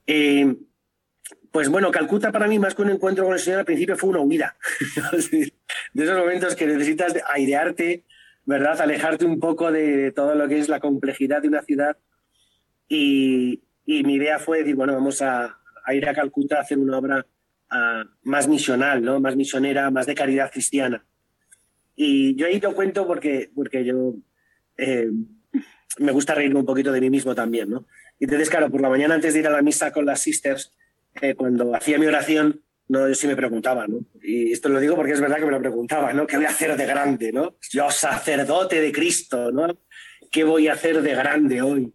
Eh, 0.07 0.55
pues 1.51 1.69
bueno, 1.69 1.91
Calcuta 1.91 2.31
para 2.31 2.47
mí, 2.47 2.59
más 2.59 2.75
que 2.75 2.83
un 2.83 2.91
encuentro 2.91 3.25
con 3.25 3.35
el 3.35 3.41
Señor, 3.41 3.61
al 3.61 3.65
principio 3.65 3.97
fue 3.97 4.11
una 4.11 4.21
huida. 4.21 4.57
de 5.93 6.05
esos 6.05 6.19
momentos 6.19 6.55
que 6.55 6.67
necesitas 6.67 7.15
airearte, 7.33 8.05
¿verdad? 8.45 8.81
Alejarte 8.81 9.25
un 9.25 9.41
poco 9.41 9.73
de 9.73 10.13
todo 10.13 10.35
lo 10.35 10.49
que 10.49 10.59
es 10.59 10.69
la 10.69 10.81
complejidad 10.81 11.43
de 11.43 11.49
una 11.49 11.63
ciudad 11.63 11.97
y, 12.89 13.63
mi 13.87 14.15
idea 14.15 14.39
fue 14.39 14.59
decir, 14.59 14.75
bueno, 14.75 14.95
vamos 14.95 15.23
a, 15.23 15.59
ir 15.93 16.09
a 16.09 16.15
Calcuta 16.15 16.59
a 16.59 16.61
hacer 16.61 16.79
una 16.79 16.99
obra 16.99 17.27
ah, 17.71 18.05
más 18.23 18.47
misional, 18.49 19.03
¿no? 19.03 19.21
más 19.21 19.37
misionera, 19.37 19.91
más 19.91 20.07
de 20.07 20.15
caridad 20.15 20.51
cristiana. 20.51 21.05
Y 21.97 22.37
yo 22.37 22.47
ahí 22.47 22.61
lo 22.61 22.75
cuento 22.75 23.07
porque, 23.07 23.51
porque 23.55 23.85
yo 23.85 24.15
eh, 24.77 25.11
me 25.99 26.13
gusta 26.13 26.35
reírme 26.35 26.61
un 26.61 26.67
poquito 26.67 26.93
de 26.93 27.01
mí 27.01 27.11
mismo 27.11 27.35
también. 27.35 27.71
¿no? 27.71 27.87
Y 28.19 28.25
entonces, 28.25 28.51
claro, 28.51 28.71
por 28.71 28.81
la 28.81 28.89
mañana 28.89 29.15
antes 29.15 29.35
de 29.35 29.41
ir 29.41 29.47
a 29.47 29.51
la 29.51 29.63
misa 29.63 29.93
con 29.93 30.07
las 30.07 30.21
sisters, 30.21 30.73
eh, 31.21 31.35
cuando 31.35 31.75
hacía 31.75 31.99
mi 31.99 32.07
oración, 32.07 32.63
no, 32.89 33.07
yo 33.07 33.15
sí 33.15 33.27
me 33.27 33.37
preguntaba, 33.37 33.87
¿no? 33.87 34.01
Y 34.23 34.53
esto 34.53 34.69
lo 34.71 34.81
digo 34.81 34.97
porque 34.97 35.13
es 35.13 35.21
verdad 35.21 35.37
que 35.37 35.45
me 35.45 35.51
lo 35.51 35.61
preguntaba, 35.61 36.13
¿no? 36.15 36.27
¿Qué 36.27 36.37
voy 36.37 36.47
a 36.47 36.51
hacer 36.51 36.75
de 36.77 36.87
grande, 36.87 37.33
¿no? 37.33 37.57
Yo, 37.71 37.91
sacerdote 37.91 38.81
de 38.81 38.93
Cristo, 38.93 39.53
¿no? 39.53 39.79
¿Qué 40.31 40.45
voy 40.45 40.69
a 40.69 40.73
hacer 40.73 41.03
de 41.03 41.15
grande 41.15 41.61
hoy? 41.61 41.93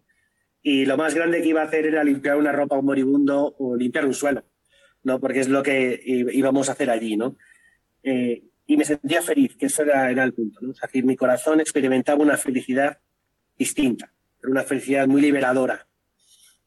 Y 0.66 0.86
lo 0.86 0.96
más 0.96 1.14
grande 1.14 1.42
que 1.42 1.48
iba 1.48 1.60
a 1.60 1.66
hacer 1.66 1.84
era 1.84 2.02
limpiar 2.02 2.38
una 2.38 2.50
ropa 2.50 2.74
a 2.74 2.78
un 2.78 2.86
moribundo 2.86 3.54
o 3.58 3.76
limpiar 3.76 4.06
un 4.06 4.14
suelo, 4.14 4.44
¿no? 5.02 5.20
porque 5.20 5.40
es 5.40 5.48
lo 5.50 5.62
que 5.62 6.00
íbamos 6.32 6.70
a 6.70 6.72
hacer 6.72 6.88
allí. 6.88 7.18
¿no? 7.18 7.36
Eh, 8.02 8.44
y 8.66 8.76
me 8.78 8.86
sentía 8.86 9.20
feliz, 9.20 9.56
que 9.56 9.66
eso 9.66 9.82
era, 9.82 10.10
era 10.10 10.24
el 10.24 10.32
punto. 10.32 10.60
¿no? 10.62 10.72
Es 10.72 10.80
decir, 10.80 11.04
mi 11.04 11.16
corazón 11.16 11.60
experimentaba 11.60 12.22
una 12.22 12.38
felicidad 12.38 12.98
distinta, 13.58 14.14
una 14.42 14.62
felicidad 14.62 15.06
muy 15.06 15.20
liberadora. 15.20 15.86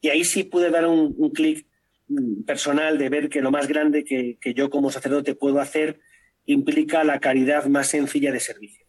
Y 0.00 0.10
ahí 0.10 0.22
sí 0.22 0.44
pude 0.44 0.70
dar 0.70 0.86
un, 0.86 1.32
clic 1.32 1.66
mm, 2.06 2.44
personal 2.44 2.98
de 2.98 3.08
ver 3.08 3.28
que 3.28 3.42
lo 3.42 3.50
más 3.50 3.66
grande 3.66 4.04
que, 4.04 4.38
que 4.40 4.54
yo 4.54 4.70
como 4.70 4.92
sacerdote 4.92 5.34
puedo 5.34 5.58
hacer 5.58 5.98
implica 6.46 7.02
la 7.02 7.18
caridad 7.18 7.66
más 7.66 7.88
sencilla 7.88 8.30
de 8.30 8.38
servicio. 8.38 8.86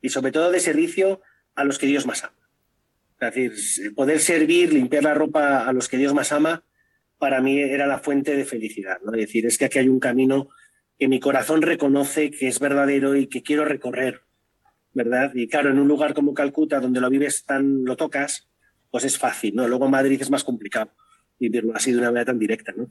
Y 0.00 0.08
sobre 0.08 0.32
todo 0.32 0.50
de 0.50 0.60
servicio 0.60 1.20
a 1.54 1.64
los 1.64 1.78
que 1.78 1.86
Dios 1.86 2.06
más 2.06 2.24
ama. 2.24 2.37
Es 3.20 3.34
decir, 3.34 3.94
poder 3.94 4.20
servir, 4.20 4.72
limpiar 4.72 5.04
la 5.04 5.14
ropa 5.14 5.66
a 5.66 5.72
los 5.72 5.88
que 5.88 5.96
Dios 5.96 6.14
más 6.14 6.32
ama, 6.32 6.64
para 7.18 7.40
mí 7.40 7.58
era 7.58 7.86
la 7.86 7.98
fuente 7.98 8.36
de 8.36 8.44
felicidad. 8.44 8.98
¿no? 9.04 9.12
Es 9.12 9.20
decir, 9.20 9.46
es 9.46 9.58
que 9.58 9.64
aquí 9.64 9.78
hay 9.78 9.88
un 9.88 10.00
camino 10.00 10.48
que 10.98 11.08
mi 11.08 11.20
corazón 11.20 11.62
reconoce 11.62 12.30
que 12.30 12.48
es 12.48 12.58
verdadero 12.58 13.16
y 13.16 13.26
que 13.26 13.42
quiero 13.42 13.64
recorrer, 13.64 14.22
¿verdad? 14.92 15.32
Y 15.34 15.48
claro, 15.48 15.70
en 15.70 15.78
un 15.78 15.86
lugar 15.86 16.12
como 16.14 16.34
Calcuta, 16.34 16.80
donde 16.80 17.00
lo 17.00 17.08
vives 17.08 17.44
tan, 17.44 17.84
lo 17.84 17.96
tocas, 17.96 18.48
pues 18.90 19.04
es 19.04 19.16
fácil, 19.16 19.54
¿no? 19.54 19.68
Luego 19.68 19.84
en 19.84 19.92
Madrid 19.92 20.20
es 20.20 20.30
más 20.30 20.44
complicado 20.44 20.92
vivirlo 21.38 21.72
así 21.76 21.92
de 21.92 21.98
una 21.98 22.08
manera 22.08 22.26
tan 22.26 22.38
directa, 22.38 22.72
¿no? 22.76 22.88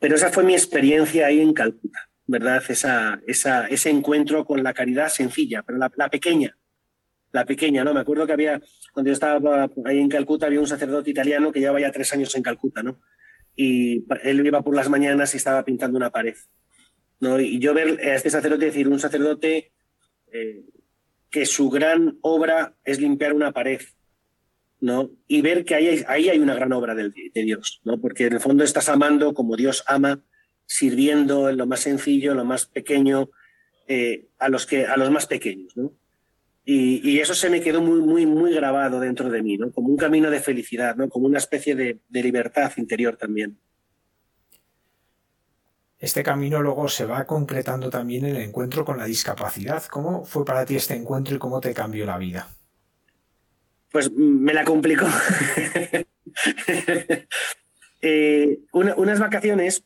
Pero 0.00 0.16
esa 0.16 0.30
fue 0.30 0.44
mi 0.44 0.52
experiencia 0.52 1.26
ahí 1.26 1.40
en 1.40 1.54
Calcuta, 1.54 2.10
¿verdad? 2.26 2.62
Esa, 2.68 3.20
esa, 3.26 3.66
ese 3.68 3.88
encuentro 3.88 4.44
con 4.44 4.62
la 4.62 4.74
caridad 4.74 5.08
sencilla, 5.08 5.62
pero 5.62 5.78
la, 5.78 5.90
la 5.96 6.10
pequeña, 6.10 6.58
la 7.36 7.44
pequeña, 7.44 7.84
¿no? 7.84 7.94
Me 7.94 8.00
acuerdo 8.00 8.26
que 8.26 8.32
había, 8.32 8.60
cuando 8.92 9.08
yo 9.08 9.12
estaba 9.12 9.70
ahí 9.84 9.98
en 9.98 10.08
Calcuta, 10.08 10.46
había 10.46 10.60
un 10.60 10.66
sacerdote 10.66 11.10
italiano 11.10 11.52
que 11.52 11.60
llevaba 11.60 11.80
ya 11.80 11.92
tres 11.92 12.12
años 12.12 12.34
en 12.34 12.42
Calcuta, 12.42 12.82
¿no? 12.82 13.00
Y 13.54 14.04
él 14.24 14.44
iba 14.44 14.62
por 14.62 14.74
las 14.74 14.88
mañanas 14.88 15.32
y 15.34 15.36
estaba 15.36 15.64
pintando 15.64 15.96
una 15.96 16.10
pared. 16.10 16.34
¿no? 17.20 17.40
Y 17.40 17.58
yo 17.58 17.74
ver 17.74 17.98
a 18.00 18.14
este 18.14 18.30
sacerdote 18.30 18.66
decir, 18.66 18.88
un 18.88 19.00
sacerdote 19.00 19.72
eh, 20.32 20.64
que 21.30 21.46
su 21.46 21.70
gran 21.70 22.18
obra 22.20 22.76
es 22.84 23.00
limpiar 23.00 23.32
una 23.32 23.52
pared, 23.52 23.80
¿no? 24.80 25.10
Y 25.26 25.40
ver 25.40 25.64
que 25.64 25.74
ahí 25.74 25.86
hay, 25.88 26.04
ahí 26.08 26.28
hay 26.28 26.38
una 26.38 26.54
gran 26.54 26.72
obra 26.72 26.94
de, 26.94 27.12
Dios, 27.34 27.80
¿no? 27.84 28.00
Porque 28.00 28.26
en 28.26 28.34
el 28.34 28.40
fondo 28.40 28.64
estás 28.64 28.88
amando 28.88 29.34
como 29.34 29.56
Dios 29.56 29.84
ama, 29.86 30.22
sirviendo 30.66 31.48
en 31.48 31.56
lo 31.56 31.66
más 31.66 31.80
sencillo, 31.80 32.32
en 32.32 32.38
lo 32.38 32.44
más 32.44 32.66
pequeño, 32.66 33.30
eh, 33.88 34.28
a, 34.38 34.48
los 34.48 34.66
que, 34.66 34.86
a 34.86 34.96
los 34.96 35.10
más 35.10 35.26
pequeños, 35.26 35.76
¿no? 35.76 35.92
Y, 36.68 37.08
y, 37.08 37.20
eso 37.20 37.32
se 37.32 37.48
me 37.48 37.60
quedó 37.60 37.80
muy, 37.80 38.00
muy, 38.00 38.26
muy 38.26 38.52
grabado 38.52 38.98
dentro 38.98 39.30
de 39.30 39.40
mí, 39.40 39.56
¿no? 39.56 39.70
Como 39.70 39.86
un 39.86 39.96
camino 39.96 40.30
de 40.30 40.40
felicidad, 40.40 40.96
¿no? 40.96 41.08
Como 41.08 41.26
una 41.26 41.38
especie 41.38 41.76
de, 41.76 42.00
de 42.08 42.22
libertad 42.24 42.72
interior 42.76 43.16
también. 43.16 43.56
Este 45.98 46.24
camino 46.24 46.60
luego 46.60 46.88
se 46.88 47.06
va 47.06 47.24
concretando 47.24 47.88
también 47.88 48.26
en 48.26 48.36
el 48.36 48.42
encuentro 48.42 48.84
con 48.84 48.98
la 48.98 49.04
discapacidad. 49.04 49.84
¿Cómo 49.84 50.24
fue 50.24 50.44
para 50.44 50.66
ti 50.66 50.74
este 50.74 50.94
encuentro 50.94 51.36
y 51.36 51.38
cómo 51.38 51.60
te 51.60 51.72
cambió 51.72 52.04
la 52.04 52.18
vida? 52.18 52.48
Pues 53.92 54.10
me 54.10 54.52
la 54.52 54.64
complicó. 54.64 55.06
eh, 58.02 58.58
una, 58.72 58.96
unas 58.96 59.20
vacaciones, 59.20 59.84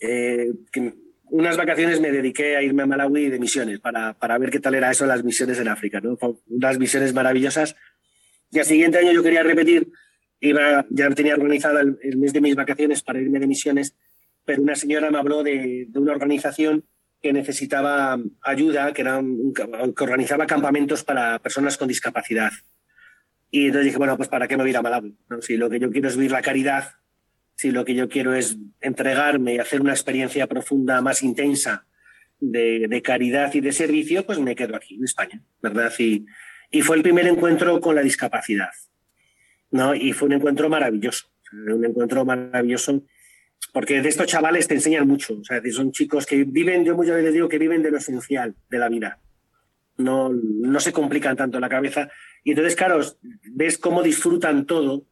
eh, 0.00 0.52
que, 0.72 0.94
unas 1.30 1.56
vacaciones 1.56 2.00
me 2.00 2.10
dediqué 2.10 2.56
a 2.56 2.62
irme 2.62 2.82
a 2.82 2.86
Malawi 2.86 3.28
de 3.28 3.38
misiones 3.38 3.80
para, 3.80 4.14
para 4.14 4.38
ver 4.38 4.50
qué 4.50 4.60
tal 4.60 4.74
era 4.74 4.90
eso 4.90 5.06
las 5.06 5.24
misiones 5.24 5.58
en 5.58 5.68
África. 5.68 6.00
¿no? 6.00 6.18
Unas 6.48 6.78
misiones 6.78 7.12
maravillosas. 7.14 7.76
Y 8.50 8.58
al 8.58 8.64
siguiente 8.64 8.98
año 8.98 9.12
yo 9.12 9.22
quería 9.22 9.42
repetir, 9.42 9.90
iba, 10.40 10.86
ya 10.90 11.10
tenía 11.10 11.34
organizado 11.34 11.80
el, 11.80 12.16
mes 12.16 12.32
de 12.32 12.40
mis 12.40 12.54
vacaciones 12.54 13.02
para 13.02 13.20
irme 13.20 13.38
de 13.38 13.46
misiones 13.46 13.94
pero 14.44 14.62
una 14.62 14.76
señora 14.76 15.10
me 15.10 15.18
habló 15.18 15.42
de, 15.42 15.84
de 15.90 15.98
una 15.98 16.12
organización 16.12 16.82
que 17.20 17.34
necesitaba 17.34 18.18
ayuda, 18.40 18.94
que, 18.94 19.02
era 19.02 19.20
que 19.54 20.04
organizaba 20.04 20.46
campamentos 20.46 21.04
para 21.04 21.38
personas 21.38 21.76
con 21.76 21.86
discapacidad. 21.88 22.50
Y 23.50 23.66
entonces 23.66 23.86
dije, 23.86 23.98
bueno, 23.98 24.16
pues 24.16 24.30
¿para 24.30 24.46
qué 24.46 24.56
me 24.56 24.62
voy 24.62 24.70
ir 24.70 24.76
a 24.76 24.82
Malawi? 24.82 25.18
¿No? 25.28 25.42
Si 25.42 25.58
lo 25.58 25.68
que 25.68 25.78
yo 25.80 25.90
quiero 25.90 26.08
es 26.08 26.16
vivir 26.16 26.30
la 26.30 26.40
caridad, 26.40 26.92
si 27.58 27.72
lo 27.72 27.84
que 27.84 27.96
yo 27.96 28.08
quiero 28.08 28.34
es 28.34 28.56
entregarme 28.80 29.54
y 29.54 29.58
hacer 29.58 29.80
una 29.80 29.90
experiencia 29.90 30.46
profunda, 30.46 31.00
más 31.00 31.24
intensa 31.24 31.86
de, 32.38 33.02
caridad 33.04 33.52
y 33.52 33.60
de 33.60 33.72
servicio, 33.72 34.24
pues 34.24 34.38
me 34.38 34.54
quedo 34.54 34.76
aquí, 34.76 34.94
en 34.94 35.02
España, 35.02 35.42
¿verdad? 35.60 35.92
Y, 35.98 36.24
y 36.70 36.82
fue 36.82 36.96
el 36.96 37.02
primer 37.02 37.26
encuentro 37.26 37.80
con 37.80 37.96
la 37.96 38.02
discapacidad, 38.02 38.70
¿no? 39.72 39.92
Y 39.92 40.12
fue 40.12 40.28
un 40.28 40.34
encuentro 40.34 40.68
maravilloso, 40.68 41.32
un 41.52 41.84
encuentro 41.84 42.24
maravilloso 42.24 43.02
porque 43.72 44.02
de 44.02 44.08
estos 44.08 44.28
chavales 44.28 44.68
te 44.68 44.74
enseñan 44.74 45.08
mucho. 45.08 45.40
O 45.40 45.44
sea, 45.44 45.60
son 45.72 45.90
chicos 45.90 46.26
que 46.26 46.44
viven, 46.44 46.84
yo 46.84 46.94
muchas 46.94 47.16
veces 47.16 47.34
digo 47.34 47.48
que 47.48 47.58
viven 47.58 47.82
de 47.82 47.90
lo 47.90 47.98
esencial 47.98 48.54
de 48.70 48.78
la 48.78 48.88
vida. 48.88 49.18
No, 49.96 50.30
no 50.32 50.78
se 50.78 50.92
complican 50.92 51.36
tanto 51.36 51.58
la 51.58 51.68
cabeza. 51.68 52.08
Y 52.44 52.50
entonces, 52.50 52.76
claro, 52.76 53.00
ves 53.50 53.78
cómo 53.78 54.04
disfrutan 54.04 54.64
todo, 54.64 55.06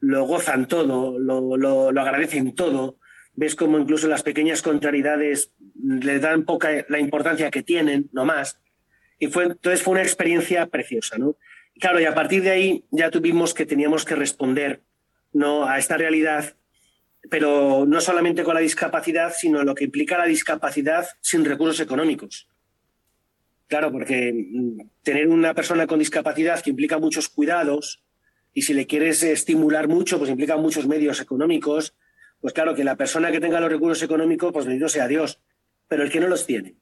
lo 0.00 0.24
gozan 0.24 0.66
todo, 0.66 1.18
lo, 1.18 1.56
lo, 1.56 1.92
lo 1.92 2.00
agradecen 2.00 2.54
todo. 2.54 2.98
Ves 3.34 3.54
cómo 3.54 3.78
incluso 3.78 4.08
las 4.08 4.22
pequeñas 4.22 4.62
contrariedades 4.62 5.52
le 5.74 6.18
dan 6.18 6.44
poca 6.44 6.84
la 6.88 6.98
importancia 6.98 7.50
que 7.50 7.62
tienen, 7.62 8.08
no 8.12 8.24
más. 8.24 8.58
Y 9.18 9.28
fue, 9.28 9.44
entonces 9.44 9.82
fue 9.82 9.92
una 9.92 10.02
experiencia 10.02 10.66
preciosa, 10.66 11.18
¿no? 11.18 11.36
Y 11.74 11.80
claro, 11.80 12.00
y 12.00 12.04
a 12.04 12.14
partir 12.14 12.42
de 12.42 12.50
ahí 12.50 12.84
ya 12.90 13.10
tuvimos 13.10 13.54
que 13.54 13.66
teníamos 13.66 14.04
que 14.04 14.16
responder 14.16 14.82
¿no? 15.32 15.66
a 15.66 15.78
esta 15.78 15.96
realidad 15.96 16.56
pero 17.28 17.84
no 17.86 18.00
solamente 18.00 18.44
con 18.44 18.54
la 18.54 18.60
discapacidad, 18.60 19.32
sino 19.36 19.62
lo 19.62 19.74
que 19.74 19.84
implica 19.84 20.16
la 20.16 20.24
discapacidad 20.24 21.06
sin 21.20 21.44
recursos 21.44 21.80
económicos. 21.80 22.48
Claro, 23.66 23.92
porque 23.92 24.32
mm, 24.32 24.80
tener 25.02 25.28
una 25.28 25.54
persona 25.54 25.86
con 25.86 25.98
discapacidad 25.98 26.62
que 26.62 26.70
implica 26.70 26.98
muchos 26.98 27.28
cuidados 27.28 28.02
y 28.52 28.62
si 28.62 28.74
le 28.74 28.86
quieres 28.86 29.22
estimular 29.22 29.88
mucho, 29.88 30.18
pues 30.18 30.30
implica 30.30 30.56
muchos 30.56 30.86
medios 30.86 31.20
económicos, 31.20 31.94
pues 32.40 32.54
claro, 32.54 32.74
que 32.74 32.84
la 32.84 32.96
persona 32.96 33.30
que 33.30 33.40
tenga 33.40 33.60
los 33.60 33.70
recursos 33.70 34.02
económicos, 34.02 34.52
pues 34.52 34.66
bendito 34.66 34.88
sea 34.88 35.06
Dios, 35.06 35.40
pero 35.88 36.02
el 36.02 36.10
que 36.10 36.20
no 36.20 36.28
los 36.28 36.46
tiene, 36.46 36.76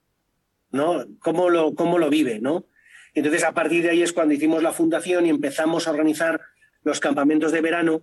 ¿no? 0.70 1.07
¿Cómo 1.18 1.50
lo, 1.50 1.74
cómo 1.74 1.98
lo 1.98 2.09
vive, 2.11 2.40
no? 2.40 2.66
Entonces, 3.14 3.44
a 3.44 3.52
partir 3.52 3.83
de 3.83 3.90
ahí 3.90 4.02
es 4.02 4.12
cuando 4.12 4.35
hicimos 4.35 4.62
la 4.62 4.72
fundación 4.72 5.26
y 5.26 5.31
empezamos 5.31 5.88
a 5.88 5.90
organizar 5.90 6.40
los 6.85 7.00
campamentos 7.00 7.52
de 7.52 7.61
verano 7.61 8.02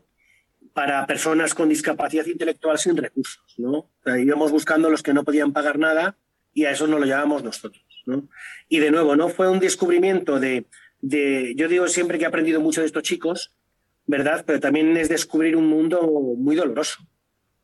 para 0.73 1.05
personas 1.05 1.53
con 1.53 1.69
discapacidad 1.69 2.25
intelectual 2.25 2.77
sin 2.77 2.97
recursos, 2.97 3.55
¿no? 3.57 3.71
O 3.71 3.91
sea, 4.03 4.19
íbamos 4.19 4.51
buscando 4.51 4.89
los 4.89 5.01
que 5.01 5.13
no 5.13 5.23
podían 5.23 5.53
pagar 5.53 5.79
nada 5.79 6.17
y 6.53 6.65
a 6.65 6.71
eso 6.71 6.87
nos 6.87 6.99
lo 6.99 7.05
llamamos 7.05 7.43
nosotros, 7.43 7.85
¿no? 8.05 8.27
Y 8.67 8.79
de 8.79 8.91
nuevo, 8.91 9.15
¿no? 9.15 9.29
Fue 9.29 9.49
un 9.49 9.59
descubrimiento 9.59 10.39
de, 10.39 10.65
yo 11.55 11.67
digo 11.67 11.87
siempre 11.87 12.17
que 12.17 12.23
he 12.23 12.27
aprendido 12.27 12.59
mucho 12.59 12.81
de 12.81 12.87
estos 12.87 13.03
chicos, 13.03 13.53
¿verdad? 14.05 14.43
Pero 14.45 14.59
también 14.59 14.95
es 14.97 15.09
descubrir 15.09 15.55
un 15.55 15.67
mundo 15.67 16.01
muy 16.37 16.55
doloroso, 16.55 17.07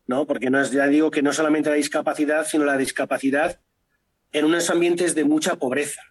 ¿no? 0.08 0.26
Porque 0.26 0.50
no 0.50 0.62
es, 0.62 0.72
ya 0.72 0.88
digo 0.88 1.12
que 1.12 1.22
no 1.22 1.34
solamente 1.34 1.70
la 1.70 1.76
discapacidad, 1.76 2.46
sino 2.46 2.66
la 2.66 2.78
discapacidad 2.78 3.60
en 4.32 4.46
unos 4.46 4.70
ambientes 4.70 5.16
de 5.16 5.26
mucha 5.26 5.56
pobreza, 5.58 6.02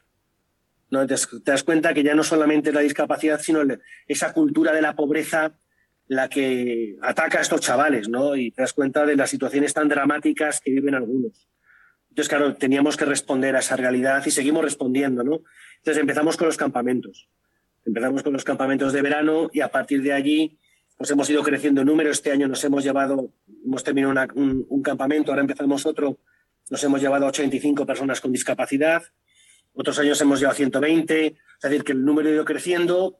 ¿no? 0.90 1.06
Te, 1.06 1.14
das 1.44 1.62
cuenta 1.62 1.94
que 1.94 2.02
ya 2.02 2.14
no 2.14 2.24
solamente 2.24 2.72
la 2.72 2.80
discapacidad, 2.80 3.40
sino 3.40 3.62
esa 4.06 4.32
cultura 4.32 4.72
de 4.72 4.82
la 4.82 4.94
pobreza 4.94 5.56
la 6.06 6.28
que 6.28 6.96
ataca 7.02 7.38
a 7.38 7.42
estos 7.42 7.60
chavales, 7.60 8.08
¿no? 8.08 8.34
Y 8.34 8.50
te 8.50 8.62
das 8.62 8.72
cuenta 8.72 9.06
de 9.06 9.14
las 9.14 9.30
situaciones 9.30 9.72
tan 9.72 9.88
dramáticas 9.88 10.60
que 10.60 10.72
viven 10.72 10.96
algunos. 10.96 11.48
Entonces, 12.10 12.28
claro, 12.28 12.54
teníamos 12.54 12.96
que 12.96 13.04
responder 13.04 13.56
a 13.56 13.60
esa 13.60 13.76
realidad 13.76 14.22
y 14.26 14.30
seguimos 14.30 14.64
respondiendo, 14.64 15.24
¿no? 15.24 15.42
Entonces 15.78 16.00
empezamos 16.00 16.36
con 16.36 16.46
los 16.46 16.56
campamentos. 16.56 17.28
Empezamos 17.86 18.22
con 18.22 18.32
los 18.32 18.44
campamentos 18.44 18.92
de 18.92 19.00
verano 19.00 19.48
y 19.52 19.60
a 19.60 19.68
partir 19.68 20.02
de 20.02 20.12
allí 20.12 20.58
pues 20.98 21.10
hemos 21.12 21.30
ido 21.30 21.42
creciendo 21.42 21.80
en 21.80 21.86
número. 21.86 22.10
Este 22.10 22.30
año 22.30 22.46
nos 22.46 22.62
hemos 22.64 22.84
llevado, 22.84 23.32
hemos 23.64 23.82
terminado 23.82 24.34
un, 24.34 24.66
un, 24.68 24.82
campamento, 24.82 25.32
ahora 25.32 25.40
empezamos 25.40 25.86
otro, 25.86 26.18
nos 26.68 26.84
hemos 26.84 27.00
llevado 27.00 27.24
a 27.24 27.28
85 27.30 27.86
personas 27.86 28.20
con 28.20 28.32
discapacidad. 28.32 29.02
Otros 29.72 29.98
años 29.98 30.20
hemos 30.20 30.40
llevado 30.40 30.52
a 30.52 30.56
120, 30.56 31.26
es 31.26 31.36
decir, 31.62 31.84
que 31.84 31.92
el 31.92 32.04
número 32.04 32.28
ha 32.28 32.32
ido 32.32 32.44
creciendo 32.44 33.19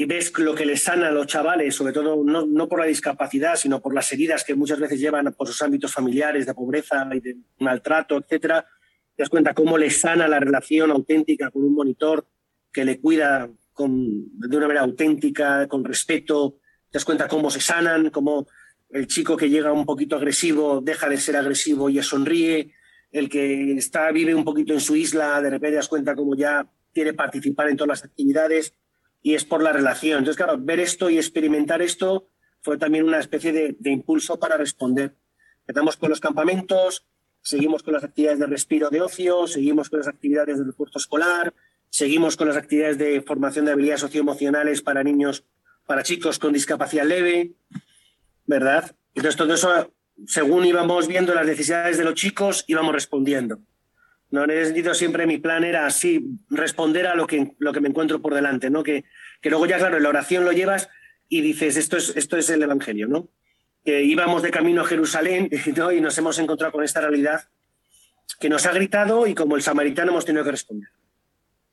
y 0.00 0.04
ves 0.04 0.32
lo 0.38 0.54
que 0.54 0.64
les 0.64 0.84
sana 0.84 1.08
a 1.08 1.10
los 1.10 1.26
chavales, 1.26 1.74
sobre 1.74 1.92
todo 1.92 2.22
no, 2.24 2.46
no, 2.46 2.68
por 2.68 2.78
la 2.78 2.86
discapacidad, 2.86 3.56
sino 3.56 3.82
por 3.82 3.92
las 3.92 4.10
heridas 4.12 4.44
que 4.44 4.54
muchas 4.54 4.78
veces 4.78 5.00
llevan 5.00 5.34
por 5.36 5.48
sus 5.48 5.60
ámbitos 5.60 5.92
familiares, 5.92 6.46
de 6.46 6.54
pobreza 6.54 7.04
y 7.12 7.18
de 7.18 7.36
maltrato, 7.58 8.16
etcétera, 8.16 8.64
te 9.16 9.24
das 9.24 9.28
cuenta 9.28 9.54
cómo 9.54 9.76
les 9.76 10.00
sana 10.00 10.28
la 10.28 10.38
relación 10.38 10.92
auténtica 10.92 11.50
con 11.50 11.64
un 11.64 11.74
monitor 11.74 12.28
que 12.72 12.84
le 12.84 13.00
cuida 13.00 13.50
de 13.76 14.56
una 14.56 14.68
manera 14.68 14.82
auténtica, 14.82 15.66
con 15.66 15.84
respeto, 15.84 16.60
te 16.92 16.98
das 16.98 17.04
cuenta 17.04 17.26
cómo 17.26 17.50
se 17.50 17.60
sanan, 17.60 18.10
cómo 18.10 18.46
el 18.90 19.08
chico 19.08 19.36
que 19.36 19.50
llega 19.50 19.72
un 19.72 19.84
poquito 19.84 20.14
agresivo 20.14 20.80
deja 20.80 21.08
de 21.08 21.16
ser 21.16 21.36
agresivo 21.36 21.90
y 21.90 21.94
ya 21.94 22.04
sonríe, 22.04 22.72
el 23.10 23.28
que 23.28 23.72
está, 23.72 24.12
vive 24.12 24.32
un 24.32 24.44
poquito 24.44 24.72
en 24.72 24.80
su 24.80 24.94
isla, 24.94 25.42
de 25.42 25.50
repente 25.50 25.70
te 25.70 25.76
das 25.76 25.88
cuenta 25.88 26.14
cómo 26.14 26.36
ya 26.36 26.70
quiere 26.94 27.14
participar 27.14 27.68
en 27.68 27.76
todas 27.76 27.88
las 27.88 28.04
actividades 28.04 28.77
y 29.22 29.34
es 29.34 29.44
por 29.44 29.62
la 29.62 29.72
relación. 29.72 30.18
Entonces, 30.18 30.36
claro, 30.36 30.58
ver 30.58 30.80
esto 30.80 31.10
y 31.10 31.16
experimentar 31.18 31.82
esto 31.82 32.28
fue 32.60 32.78
también 32.78 33.04
una 33.04 33.18
especie 33.18 33.52
de, 33.52 33.90
impulso 33.90 34.38
para 34.38 34.56
responder. 34.56 35.14
Empezamos 35.66 35.96
con 35.96 36.10
los 36.10 36.20
campamentos, 36.20 37.06
seguimos 37.42 37.82
con 37.82 37.94
las 37.94 38.04
actividades 38.04 38.38
de 38.38 38.46
respiro 38.46 38.90
de 38.90 39.00
ocio, 39.00 39.46
seguimos 39.46 39.90
con 39.90 40.00
las 40.00 40.08
actividades 40.08 40.58
del 40.58 40.66
refuerzo 40.66 40.98
escolar, 40.98 41.54
seguimos 41.90 42.36
con 42.36 42.48
las 42.48 42.56
actividades 42.56 42.98
de 42.98 43.20
formación 43.22 43.64
de 43.64 43.72
habilidades 43.72 44.00
socioemocionales 44.00 44.82
para 44.82 45.02
niños, 45.02 45.44
para 45.86 46.02
chicos 46.02 46.38
con 46.38 46.52
discapacidad 46.52 47.04
leve. 47.04 47.54
¿verdad? 48.48 48.96
Entonces 49.14 49.36
todo 49.36 49.54
eso, 49.54 49.92
según 50.26 50.64
íbamos 50.64 51.06
viendo 51.06 51.34
las 51.34 51.46
necesidades 51.46 51.98
de 51.98 52.04
los 52.04 52.14
chicos, 52.14 52.64
íbamos 52.66 52.92
respondiendo. 52.92 53.60
No, 54.30 54.44
sentido 54.46 54.92
siempre 54.92 55.26
mi 55.26 55.38
plan 55.38 55.64
era 55.64 55.86
así, 55.86 56.22
responder 56.50 57.06
a 57.06 57.14
lo 57.14 57.26
que, 57.26 57.54
lo 57.58 57.72
que 57.72 57.80
me 57.80 57.88
encuentro 57.88 58.20
por 58.20 58.34
delante, 58.34 58.68
¿no? 58.68 58.82
Que, 58.82 59.04
que 59.40 59.48
luego 59.48 59.64
ya, 59.66 59.78
claro, 59.78 59.96
en 59.96 60.02
la 60.02 60.10
oración 60.10 60.44
lo 60.44 60.52
llevas 60.52 60.90
y 61.28 61.40
dices, 61.40 61.76
esto 61.76 61.96
es, 61.96 62.14
esto 62.14 62.36
es 62.36 62.50
el 62.50 62.62
Evangelio, 62.62 63.08
¿no? 63.08 63.28
Que 63.84 64.02
íbamos 64.02 64.42
de 64.42 64.50
camino 64.50 64.82
a 64.82 64.84
Jerusalén 64.84 65.48
y 65.96 66.00
nos 66.00 66.18
hemos 66.18 66.38
encontrado 66.38 66.72
con 66.72 66.84
esta 66.84 67.00
realidad 67.00 67.48
que 68.38 68.48
nos 68.48 68.66
ha 68.66 68.72
gritado 68.72 69.26
y 69.26 69.34
como 69.34 69.56
el 69.56 69.62
samaritano 69.62 70.12
hemos 70.12 70.24
tenido 70.24 70.44
que 70.44 70.50
responder. 70.50 70.90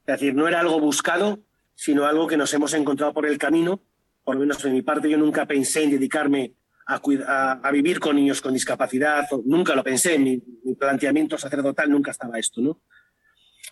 Es 0.08 0.20
decir, 0.20 0.34
no 0.34 0.48
era 0.48 0.62
algo 0.62 0.80
buscado, 0.80 1.40
sino 1.74 2.06
algo 2.06 2.28
que 2.28 2.38
nos 2.38 2.54
hemos 2.54 2.74
encontrado 2.74 3.14
por 3.14 3.26
el 3.26 3.38
camino. 3.38 3.82
Por 4.24 4.36
lo 4.36 4.42
menos 4.42 4.62
de 4.64 4.70
mi 4.72 4.82
parte, 4.82 5.10
yo 5.10 5.18
nunca 5.18 5.46
pensé 5.46 5.84
en 5.84 5.92
dedicarme 5.92 6.54
a, 6.88 7.72
vivir 7.72 8.00
con 8.00 8.16
niños 8.16 8.42
con 8.42 8.54
discapacidad, 8.54 9.26
nunca 9.46 9.76
lo 9.76 9.84
pensé, 9.84 10.20
mi, 10.20 10.42
mi 10.64 10.76
planteamiento 10.76 11.38
sacerdotal 11.38 11.90
nunca 11.90 12.12
estaba 12.12 12.38
esto, 12.38 12.62
¿no? 12.62 12.82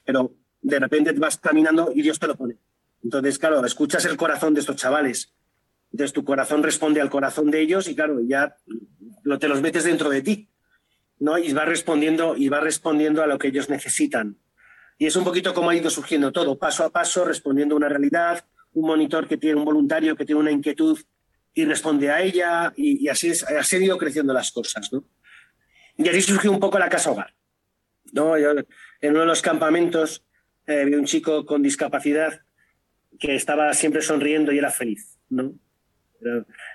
Pero 0.04 0.36
de 0.62 0.80
repente 0.80 1.12
vas 1.14 1.38
caminando 1.38 1.92
y 1.94 2.02
Dios 2.02 2.20
te 2.20 2.28
lo 2.28 2.36
pone. 2.36 2.58
Entonces, 3.04 3.38
claro, 3.38 3.64
escuchas 3.66 4.06
el 4.06 4.18
corazón 4.18 4.54
de 4.54 4.62
estos 4.62 4.78
chavales. 4.78 5.34
Entonces 5.92 6.14
tu 6.14 6.24
corazón 6.24 6.64
responde 6.64 7.02
al 7.02 7.10
corazón 7.10 7.52
de 7.52 7.62
ellos 7.62 7.88
y 7.88 7.96
claro, 7.96 8.20
ya 8.22 8.56
lo, 9.24 9.38
te 9.38 9.48
los 9.48 9.62
metes 9.62 9.84
dentro 9.84 10.10
de 10.10 10.22
ti. 10.22 10.50
¿no? 11.20 11.38
Y 11.38 11.54
va 11.54 11.66
respondiendo 11.66 12.36
y 12.36 12.50
va 12.50 12.60
respondiendo 12.60 13.22
a 13.22 13.28
lo 13.28 13.38
que 13.38 13.50
ellos 13.50 13.70
necesitan. 13.70 14.38
Y 14.98 15.06
es 15.06 15.16
un 15.16 15.24
poquito 15.24 15.54
como 15.54 15.70
ha 15.70 15.76
ido 15.76 15.90
surgiendo 15.90 16.32
todo, 16.32 16.58
paso 16.58 16.84
a 16.84 16.90
paso, 16.90 17.26
respondiendo 17.26 17.76
a 17.76 17.78
una 17.78 17.90
realidad, 17.90 18.46
un 18.74 18.88
monitor 18.88 19.28
que 19.28 19.38
tiene 19.38 19.58
un 19.58 19.66
voluntario 19.66 20.16
que 20.16 20.26
tiene 20.26 20.42
una 20.42 20.52
inquietud 20.52 21.00
y 21.54 21.66
responde 21.66 22.10
a 22.10 22.22
ella, 22.22 22.74
y, 22.76 23.08
así, 23.08 23.30
es, 23.30 23.44
así 23.44 23.76
han 23.76 23.84
ido 23.84 23.98
creciendo 23.98 24.34
las 24.34 24.52
cosas. 24.52 24.92
¿no? 24.92 25.04
Y 25.98 26.08
así 26.10 26.22
surgió 26.22 26.52
un 26.52 26.60
poco 26.60 26.80
la 26.80 26.90
casa 26.90 27.12
hogar. 27.12 27.34
¿no? 28.12 28.38
en 28.38 28.66
uno 29.02 29.22
de 29.22 29.26
los 29.26 29.42
campamentos 29.42 30.24
eh, 30.68 30.86
vi 30.86 30.94
un 30.94 31.06
chico 31.06 31.46
con 31.46 31.64
discapacidad 31.64 32.42
que 33.20 33.36
estaba 33.36 33.74
siempre 33.74 34.02
sonriendo 34.02 34.52
y 34.52 34.58
era 34.58 34.72
feliz. 34.72 35.18
¿no? 35.30 35.54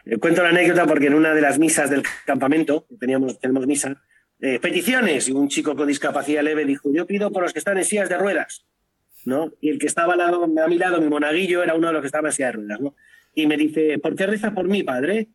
Eh, 0.05 0.19
cuento 0.19 0.43
la 0.43 0.51
anécdota 0.51 0.87
porque 0.87 1.07
en 1.07 1.15
una 1.15 1.35
de 1.35 1.41
las 1.41 1.59
misas 1.59 1.91
del 1.91 2.03
campamento, 2.27 2.87
teníamos, 2.99 3.39
tenemos 3.41 3.67
misa, 3.67 4.03
eh, 4.41 4.61
peticiones, 4.61 5.29
y 5.29 5.33
un 5.33 5.49
chico 5.49 5.75
con 5.75 5.89
discapacidad 5.89 6.43
leve 6.43 6.65
dijo, 6.65 6.91
yo 6.93 7.07
pido 7.07 7.33
por 7.33 7.43
los 7.43 7.53
que 7.53 7.59
están 7.59 7.79
en 7.79 7.85
sillas 7.85 8.09
de 8.09 8.19
ruedas. 8.19 8.67
¿no? 9.25 9.53
Y 9.61 9.71
el 9.71 9.79
que 9.79 9.87
estaba 9.87 10.15
a, 10.15 10.69
mi 10.69 10.79
lado, 10.79 11.01
mi 11.01 11.09
monaguillo, 11.09 11.63
era 11.63 11.75
uno 11.75 11.89
de 11.89 11.93
los 11.93 12.03
que 12.03 12.07
estaba 12.07 12.29
en 12.29 12.33
sillas 12.33 12.53
de 12.53 12.59
ruedas. 12.59 12.81
¿no? 12.81 12.95
Y 13.39 13.47
me 13.47 13.57
dice, 13.57 14.01
¿por 14.01 14.17
qué 14.17 14.27
reza 14.27 14.53
por 14.53 14.67
mí, 14.67 14.83
padre? 14.83 15.29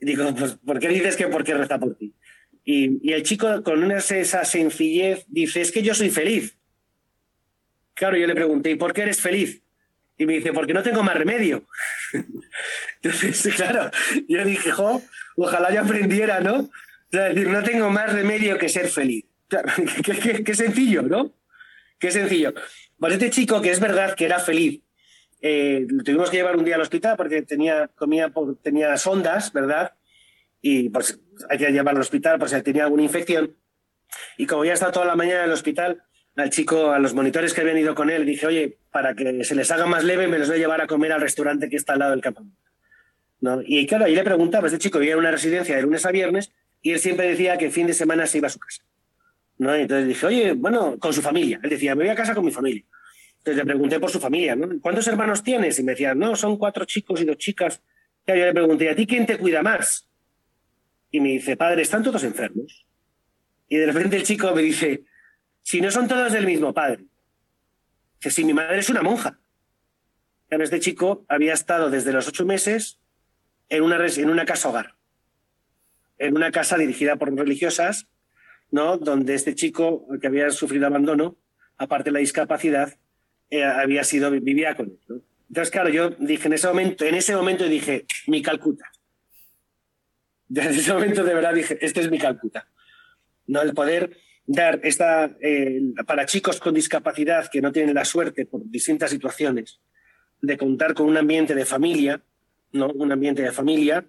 Y 0.00 0.06
digo, 0.06 0.34
pues, 0.34 0.54
¿por 0.54 0.80
qué 0.80 0.88
dices 0.88 1.14
que 1.14 1.28
por 1.28 1.44
qué 1.44 1.54
reza 1.54 1.78
por 1.78 1.94
ti? 1.94 2.12
Y, 2.64 3.12
el 3.12 3.22
chico, 3.22 3.62
con 3.62 3.84
una, 3.84 3.98
esa 3.98 4.44
sencillez, 4.44 5.24
dice, 5.28 5.60
es 5.60 5.70
que 5.70 5.80
yo 5.80 5.94
soy 5.94 6.10
feliz. 6.10 6.58
Claro, 7.94 8.16
yo 8.16 8.26
le 8.26 8.34
pregunté, 8.34 8.72
¿y 8.72 8.74
por 8.74 8.92
qué 8.92 9.02
eres 9.02 9.20
feliz? 9.20 9.62
Y 10.16 10.26
me 10.26 10.32
dice, 10.32 10.52
porque 10.52 10.74
no 10.74 10.82
tengo 10.82 11.04
más 11.04 11.14
remedio. 11.14 11.64
Entonces, 13.02 13.54
claro, 13.54 13.88
yo 14.26 14.44
dije, 14.44 14.72
jo, 14.72 15.00
ojalá 15.36 15.72
yo 15.72 15.82
aprendiera, 15.82 16.40
¿no? 16.40 16.68
Es 17.12 17.34
decir, 17.36 17.48
no 17.50 17.62
tengo 17.62 17.88
más 17.88 18.12
remedio 18.12 18.58
que 18.58 18.68
ser 18.68 18.88
feliz. 18.88 19.26
qué, 20.44 20.54
sencillo, 20.56 21.02
¿no? 21.02 21.32
Qué 22.00 22.10
sencillo. 22.10 22.52
Pues 22.98 23.12
este 23.12 23.30
chico, 23.30 23.62
que 23.62 23.70
es 23.70 23.78
verdad 23.78 24.16
que 24.16 24.24
era 24.24 24.40
feliz, 24.40 24.80
eh, 25.40 25.86
lo 25.88 26.02
tuvimos 26.02 26.30
que 26.30 26.38
llevar 26.38 26.56
un 26.56 26.64
día 26.64 26.74
al 26.74 26.80
hospital 26.80 27.16
porque 27.16 27.42
tenía, 27.42 27.88
comía 27.94 28.32
tenía 28.62 28.96
sondas, 28.96 29.52
¿verdad? 29.52 29.92
Y 30.60 30.88
pues 30.88 31.20
hay 31.48 31.58
que 31.58 31.70
llevarlo 31.70 31.98
al 31.98 32.02
hospital 32.02 32.38
por 32.38 32.48
si 32.48 32.60
tenía 32.62 32.84
alguna 32.84 33.02
infección. 33.02 33.56
Y 34.36 34.46
como 34.46 34.64
ya 34.64 34.72
está 34.72 34.90
toda 34.90 35.06
la 35.06 35.16
mañana 35.16 35.40
en 35.40 35.46
el 35.46 35.52
hospital, 35.52 36.02
al 36.36 36.50
chico, 36.50 36.90
a 36.90 36.98
los 36.98 37.14
monitores 37.14 37.52
que 37.52 37.60
habían 37.60 37.78
ido 37.78 37.94
con 37.94 38.10
él, 38.10 38.24
dije, 38.24 38.46
oye, 38.46 38.78
para 38.90 39.14
que 39.14 39.44
se 39.44 39.54
les 39.54 39.70
haga 39.70 39.86
más 39.86 40.04
leve, 40.04 40.28
me 40.28 40.38
los 40.38 40.48
voy 40.48 40.56
a 40.56 40.60
llevar 40.60 40.80
a 40.80 40.86
comer 40.86 41.12
al 41.12 41.20
restaurante 41.20 41.68
que 41.68 41.76
está 41.76 41.94
al 41.94 42.00
lado 42.00 42.12
del 42.12 42.20
campamento. 42.20 42.56
¿No? 43.40 43.60
Y 43.64 43.86
claro, 43.86 44.04
ahí 44.04 44.14
le 44.14 44.24
preguntaba, 44.24 44.66
este 44.66 44.78
chico 44.78 44.98
vivía 44.98 45.14
en 45.14 45.20
una 45.20 45.30
residencia 45.30 45.76
de 45.76 45.82
lunes 45.82 46.04
a 46.06 46.10
viernes 46.10 46.52
y 46.82 46.92
él 46.92 46.98
siempre 46.98 47.28
decía 47.28 47.56
que 47.56 47.66
el 47.66 47.72
fin 47.72 47.86
de 47.86 47.92
semana 47.92 48.26
se 48.26 48.38
iba 48.38 48.48
a 48.48 48.50
su 48.50 48.58
casa. 48.58 48.82
¿no? 49.58 49.74
entonces 49.74 50.06
dije, 50.08 50.26
oye, 50.26 50.52
bueno, 50.52 50.98
con 50.98 51.12
su 51.12 51.22
familia. 51.22 51.60
Él 51.62 51.70
decía, 51.70 51.94
me 51.94 52.04
voy 52.04 52.10
a 52.10 52.14
casa 52.14 52.34
con 52.34 52.44
mi 52.44 52.50
familia. 52.50 52.84
Entonces 53.38 53.56
le 53.56 53.64
pregunté 53.64 54.00
por 54.00 54.10
su 54.10 54.20
familia, 54.20 54.56
¿no? 54.56 54.68
¿Cuántos 54.80 55.06
hermanos 55.06 55.42
tienes? 55.42 55.78
Y 55.78 55.82
me 55.82 55.92
decía, 55.92 56.14
no, 56.14 56.36
son 56.36 56.56
cuatro 56.56 56.84
chicos 56.84 57.20
y 57.20 57.24
dos 57.24 57.38
chicas. 57.38 57.82
Y 58.26 58.30
yo 58.32 58.44
le 58.44 58.52
pregunté, 58.52 58.90
¿a 58.90 58.96
ti 58.96 59.06
quién 59.06 59.26
te 59.26 59.38
cuida 59.38 59.62
más? 59.62 60.08
Y 61.10 61.20
me 61.20 61.30
dice, 61.30 61.56
padre, 61.56 61.82
están 61.82 62.02
todos 62.02 62.22
enfermos. 62.24 62.86
Y 63.68 63.76
de 63.76 63.86
repente 63.86 64.16
el 64.16 64.22
chico 64.22 64.54
me 64.54 64.62
dice, 64.62 65.04
si 65.62 65.80
no 65.80 65.90
son 65.90 66.08
todos 66.08 66.32
del 66.32 66.46
mismo 66.46 66.74
padre. 66.74 67.04
Dice, 68.20 68.30
si 68.30 68.44
mi 68.44 68.52
madre 68.52 68.78
es 68.78 68.90
una 68.90 69.02
monja. 69.02 69.38
Este 70.50 70.80
chico 70.80 71.24
había 71.28 71.52
estado 71.52 71.90
desde 71.90 72.12
los 72.12 72.26
ocho 72.26 72.44
meses 72.44 72.98
en 73.68 73.82
una, 73.82 73.98
en 74.06 74.30
una 74.30 74.44
casa 74.44 74.68
hogar 74.68 74.98
en 76.18 76.36
una 76.36 76.50
casa 76.50 76.76
dirigida 76.76 77.16
por 77.16 77.34
religiosas, 77.34 78.08
¿no? 78.70 78.98
donde 78.98 79.34
este 79.34 79.54
chico 79.54 80.06
que 80.20 80.26
había 80.26 80.50
sufrido 80.50 80.86
abandono, 80.86 81.36
aparte 81.76 82.10
de 82.10 82.14
la 82.14 82.18
discapacidad, 82.18 82.98
eh, 83.50 83.64
había 83.64 84.04
sido, 84.04 84.30
vivía 84.30 84.74
con 84.74 84.86
él. 84.86 85.22
Entonces, 85.48 85.70
claro, 85.70 85.88
yo 85.88 86.10
dije 86.10 86.46
en 86.48 86.54
ese 86.54 86.68
momento, 86.68 87.04
en 87.04 87.14
ese 87.14 87.34
momento 87.34 87.64
dije, 87.64 88.06
mi 88.26 88.42
Calcuta. 88.42 88.90
Desde 90.48 90.80
ese 90.80 90.92
momento 90.92 91.24
de 91.24 91.34
verdad 91.34 91.54
dije, 91.54 91.78
este 91.80 92.00
es 92.00 92.10
mi 92.10 92.18
Calcuta. 92.18 92.68
¿No? 93.46 93.62
El 93.62 93.72
poder 93.72 94.16
dar 94.46 94.80
esta, 94.82 95.36
eh, 95.40 95.80
para 96.06 96.26
chicos 96.26 96.60
con 96.60 96.74
discapacidad 96.74 97.50
que 97.50 97.60
no 97.60 97.72
tienen 97.72 97.94
la 97.94 98.04
suerte 98.04 98.46
por 98.46 98.62
distintas 98.64 99.10
situaciones 99.10 99.80
de 100.40 100.56
contar 100.56 100.94
con 100.94 101.06
un 101.06 101.16
ambiente 101.16 101.54
de 101.54 101.64
familia, 101.64 102.22
¿no? 102.72 102.88
Un 102.88 103.12
ambiente 103.12 103.42
de 103.42 103.52
familia, 103.52 104.06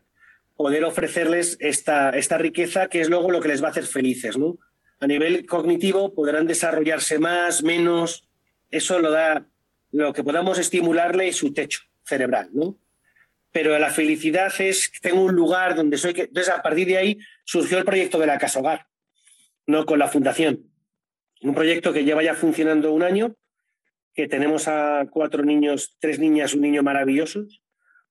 poder 0.55 0.83
ofrecerles 0.83 1.57
esta, 1.59 2.09
esta 2.11 2.37
riqueza 2.37 2.87
que 2.87 3.01
es 3.01 3.09
luego 3.09 3.31
lo 3.31 3.39
que 3.39 3.47
les 3.47 3.63
va 3.63 3.67
a 3.67 3.71
hacer 3.71 3.85
felices. 3.85 4.37
¿no? 4.37 4.57
A 4.99 5.07
nivel 5.07 5.45
cognitivo 5.45 6.13
podrán 6.13 6.47
desarrollarse 6.47 7.17
más, 7.17 7.63
menos, 7.63 8.28
eso 8.71 8.99
lo 8.99 9.11
da 9.11 9.47
lo 9.91 10.13
que 10.13 10.23
podamos 10.23 10.59
estimularle 10.59 11.31
su 11.33 11.53
techo 11.53 11.81
cerebral. 12.03 12.49
¿no? 12.53 12.77
Pero 13.51 13.77
la 13.79 13.89
felicidad 13.89 14.51
es, 14.59 14.91
tengo 15.01 15.23
un 15.23 15.35
lugar 15.35 15.75
donde 15.75 15.97
soy... 15.97 16.13
Que... 16.13 16.23
Entonces, 16.23 16.53
a 16.53 16.61
partir 16.61 16.87
de 16.87 16.97
ahí 16.97 17.19
surgió 17.43 17.77
el 17.77 17.85
proyecto 17.85 18.19
de 18.19 18.27
la 18.27 18.37
Casa 18.37 18.59
Hogar, 18.59 18.87
¿no? 19.65 19.85
con 19.85 19.99
la 19.99 20.07
fundación. 20.07 20.71
Un 21.41 21.55
proyecto 21.55 21.93
que 21.93 22.03
lleva 22.03 22.21
ya 22.21 22.35
funcionando 22.35 22.91
un 22.91 23.01
año, 23.01 23.35
que 24.13 24.27
tenemos 24.27 24.67
a 24.67 25.07
cuatro 25.09 25.43
niños, 25.43 25.95
tres 25.99 26.19
niñas, 26.19 26.53
un 26.53 26.61
niño 26.61 26.83
maravillosos, 26.83 27.61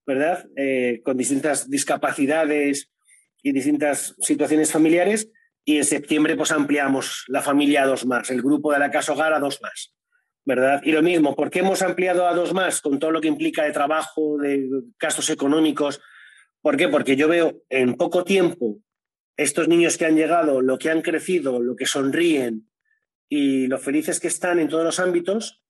¿verdad? 0.07 0.47
Eh, 0.57 1.03
con 1.05 1.19
distintas 1.19 1.69
discapacidades 1.69 2.91
y 3.43 3.53
distintas 3.53 4.15
situaciones 4.21 4.73
familiares. 4.73 5.31
Y 5.65 5.77
en 5.77 5.85
septiembre 5.85 6.35
pues 6.35 6.51
ampliamos 6.51 7.27
la 7.29 7.43
familia 7.43 7.83
a 7.83 7.87
dos 7.87 8.07
más, 8.07 8.31
el 8.31 8.41
grupo 8.41 8.73
de 8.73 8.79
la 8.79 8.91
Casa 8.91 9.13
Hogar 9.13 9.35
a 9.35 9.39
dos 9.39 9.61
más, 9.61 9.95
¿verdad? 10.49 10.81
Y 10.83 10.93
lo 10.93 11.03
mismo, 11.03 11.37
¿por 11.37 11.51
qué 11.51 11.59
hemos 11.59 11.83
ampliado 11.83 12.27
a 12.27 12.33
dos 12.33 12.55
más 12.55 12.81
con 12.81 12.99
todo 12.99 13.11
lo 13.11 13.21
que 13.21 13.29
implica 13.29 13.65
de 13.65 13.71
trabajo, 13.71 14.39
de 14.39 14.67
gastos 14.99 15.29
económicos? 15.29 16.01
¿Por 16.63 16.79
qué? 16.79 16.89
Porque 16.89 17.17
yo 17.17 17.29
veo 17.29 17.61
en 17.69 17.97
poco 17.97 18.25
tiempo 18.25 18.79
estos 19.37 19.69
niños 19.69 19.99
que 19.99 20.07
han 20.07 20.17
llegado, 20.17 20.63
lo 20.63 20.79
que 20.79 20.89
han 20.89 21.03
crecido, 21.03 21.61
lo 21.61 21.77
que 21.77 21.85
sonríen 21.85 22.67
y 23.29 23.67
lo 23.67 23.79
felices 23.79 24.21
que 24.21 24.29
están 24.29 24.59
en 24.59 24.69
todos 24.69 24.85
los 24.85 24.99
ámbitos, 24.99 25.63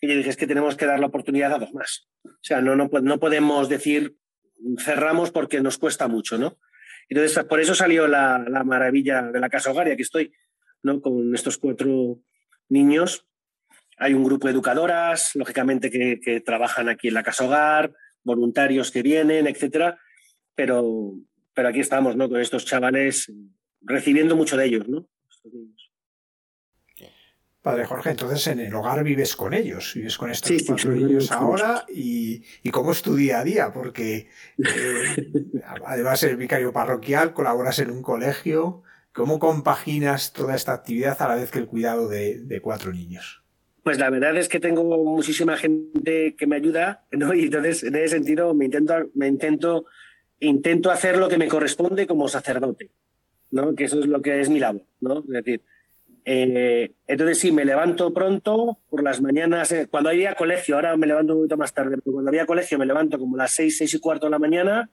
y 0.00 0.06
yo 0.06 0.14
dije, 0.14 0.30
es 0.30 0.36
que 0.36 0.46
tenemos 0.46 0.76
que 0.76 0.86
dar 0.86 1.00
la 1.00 1.06
oportunidad 1.06 1.52
a 1.52 1.58
dos 1.58 1.74
más. 1.74 2.08
O 2.24 2.30
sea, 2.40 2.60
no, 2.60 2.76
no, 2.76 2.88
no 3.02 3.18
podemos 3.18 3.68
decir 3.68 4.14
cerramos 4.78 5.32
porque 5.32 5.60
nos 5.60 5.76
cuesta 5.76 6.06
mucho, 6.06 6.38
¿no? 6.38 6.56
Entonces, 7.08 7.44
por 7.46 7.58
eso 7.58 7.74
salió 7.74 8.06
la, 8.06 8.38
la 8.48 8.62
maravilla 8.62 9.22
de 9.22 9.40
la 9.40 9.50
Casa 9.50 9.72
Hogar 9.72 9.88
y 9.88 9.90
aquí 9.90 10.02
estoy, 10.02 10.32
¿no? 10.84 11.00
Con 11.00 11.34
estos 11.34 11.58
cuatro 11.58 12.22
niños. 12.68 13.26
Hay 14.00 14.14
un 14.14 14.24
grupo 14.24 14.48
de 14.48 14.54
educadoras, 14.54 15.30
lógicamente, 15.34 15.90
que, 15.90 16.18
que 16.20 16.40
trabajan 16.40 16.88
aquí 16.88 17.08
en 17.08 17.14
la 17.14 17.22
Casa 17.22 17.44
Hogar, 17.44 17.92
voluntarios 18.24 18.90
que 18.90 19.02
vienen, 19.02 19.46
etcétera, 19.46 19.98
pero, 20.54 21.14
pero 21.54 21.68
aquí 21.68 21.80
estamos, 21.80 22.16
¿no? 22.16 22.28
Con 22.28 22.40
estos 22.40 22.64
chavales 22.64 23.32
recibiendo 23.82 24.36
mucho 24.36 24.56
de 24.56 24.66
ellos, 24.66 24.88
¿no? 24.88 25.06
Padre 27.62 27.84
Jorge, 27.84 28.10
entonces 28.10 28.46
en 28.46 28.60
el 28.60 28.74
hogar 28.74 29.04
vives 29.04 29.36
con 29.36 29.52
ellos, 29.52 29.92
vives 29.94 30.16
con 30.16 30.30
estos 30.30 30.62
cuatro 30.66 30.92
niños 30.92 31.30
ahora 31.30 31.84
y, 31.88 32.42
cómo 32.70 32.92
es 32.92 33.02
tu 33.02 33.14
día 33.14 33.40
a 33.40 33.44
día, 33.44 33.70
porque 33.70 34.30
eh, 34.56 35.32
además 35.84 36.22
eres 36.22 36.38
vicario 36.38 36.72
parroquial, 36.72 37.34
colaboras 37.34 37.78
en 37.80 37.90
un 37.90 38.00
colegio, 38.00 38.82
¿cómo 39.12 39.38
compaginas 39.38 40.32
toda 40.32 40.56
esta 40.56 40.72
actividad 40.72 41.20
a 41.20 41.28
la 41.28 41.34
vez 41.34 41.50
que 41.50 41.58
el 41.58 41.66
cuidado 41.66 42.08
de, 42.08 42.60
cuatro 42.62 42.94
niños? 42.94 43.39
Pues 43.82 43.98
la 43.98 44.10
verdad 44.10 44.36
es 44.36 44.48
que 44.48 44.60
tengo 44.60 44.84
muchísima 45.04 45.56
gente 45.56 46.34
que 46.36 46.46
me 46.46 46.56
ayuda, 46.56 47.06
¿no? 47.12 47.34
Y 47.34 47.44
entonces 47.44 47.82
en 47.82 47.96
ese 47.96 48.08
sentido 48.08 48.54
me 48.54 48.66
intento, 48.66 49.10
me 49.14 49.26
intento 49.28 49.86
intento 50.40 50.90
hacer 50.90 51.18
lo 51.18 51.28
que 51.28 51.38
me 51.38 51.48
corresponde 51.48 52.06
como 52.06 52.28
sacerdote, 52.28 52.90
¿no? 53.50 53.74
Que 53.74 53.84
eso 53.84 54.00
es 54.00 54.06
lo 54.06 54.20
que 54.22 54.40
es 54.40 54.48
mi 54.48 54.58
labor, 54.58 54.82
¿no? 55.00 55.20
Es 55.20 55.44
decir, 55.44 55.62
eh, 56.24 56.92
entonces 57.06 57.38
sí, 57.38 57.52
me 57.52 57.64
levanto 57.64 58.12
pronto 58.12 58.78
por 58.88 59.02
las 59.02 59.20
mañanas, 59.20 59.70
eh, 59.72 59.86
cuando 59.90 60.10
había 60.10 60.34
colegio, 60.34 60.74
ahora 60.74 60.96
me 60.96 61.06
levanto 61.06 61.34
un 61.34 61.40
poquito 61.40 61.56
más 61.56 61.72
tarde, 61.72 61.96
pero 62.02 62.14
cuando 62.14 62.30
había 62.30 62.46
colegio 62.46 62.78
me 62.78 62.86
levanto 62.86 63.18
como 63.18 63.36
las 63.36 63.52
seis, 63.52 63.78
seis 63.78 63.94
y 63.94 64.00
cuarto 64.00 64.26
de 64.26 64.30
la 64.30 64.38
mañana 64.38 64.90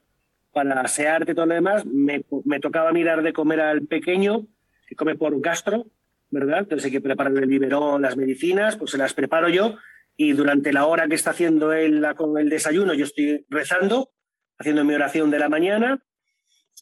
para 0.52 0.80
asearte 0.80 1.32
y 1.32 1.34
todo 1.34 1.46
lo 1.46 1.54
demás, 1.54 1.84
me, 1.86 2.24
me 2.44 2.60
tocaba 2.60 2.92
mirar 2.92 3.22
de 3.22 3.32
comer 3.32 3.60
al 3.60 3.82
pequeño, 3.86 4.46
que 4.86 4.94
come 4.94 5.14
por 5.14 5.38
gastro, 5.40 5.86
¿verdad? 6.30 6.60
Entonces 6.60 6.86
hay 6.86 6.92
que 6.92 7.00
preparar 7.00 7.36
el 7.36 7.46
biberón, 7.46 8.02
las 8.02 8.16
medicinas, 8.16 8.76
pues 8.76 8.90
se 8.90 8.98
las 8.98 9.14
preparo 9.14 9.48
yo 9.48 9.76
y 10.16 10.32
durante 10.32 10.72
la 10.72 10.86
hora 10.86 11.06
que 11.08 11.14
está 11.14 11.30
haciendo 11.30 11.72
él 11.72 12.04
con 12.16 12.38
el 12.38 12.48
desayuno 12.48 12.92
yo 12.94 13.04
estoy 13.04 13.46
rezando, 13.48 14.10
haciendo 14.58 14.84
mi 14.84 14.94
oración 14.94 15.30
de 15.30 15.38
la 15.38 15.48
mañana 15.48 16.02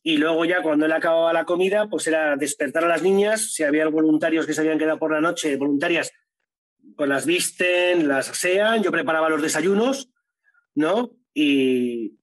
y 0.02 0.18
luego 0.18 0.44
ya 0.44 0.62
cuando 0.62 0.87
él 0.87 0.92
acababa 0.92 1.32
la 1.32 1.44
comida, 1.44 1.88
pues 1.88 2.06
era 2.06 2.37
despertar 2.37 2.85
a 2.85 2.88
las 2.88 3.02
niñas, 3.02 3.52
si 3.52 3.64
había 3.64 3.88
voluntarios 3.88 4.46
que 4.46 4.52
se 4.52 4.61
habían 4.61 4.78
quedado 4.78 4.98
por 4.98 5.12
la 5.12 5.20
noche, 5.20 5.56
voluntarias, 5.56 6.12
pues 6.96 7.09
las 7.09 7.26
visten, 7.26 8.06
las 8.06 8.30
asean, 8.30 8.82
yo 8.82 8.92
preparaba 8.92 9.28
los 9.28 9.42
desayunos, 9.42 10.11
¿no? 10.74 11.11
Y 11.35 12.18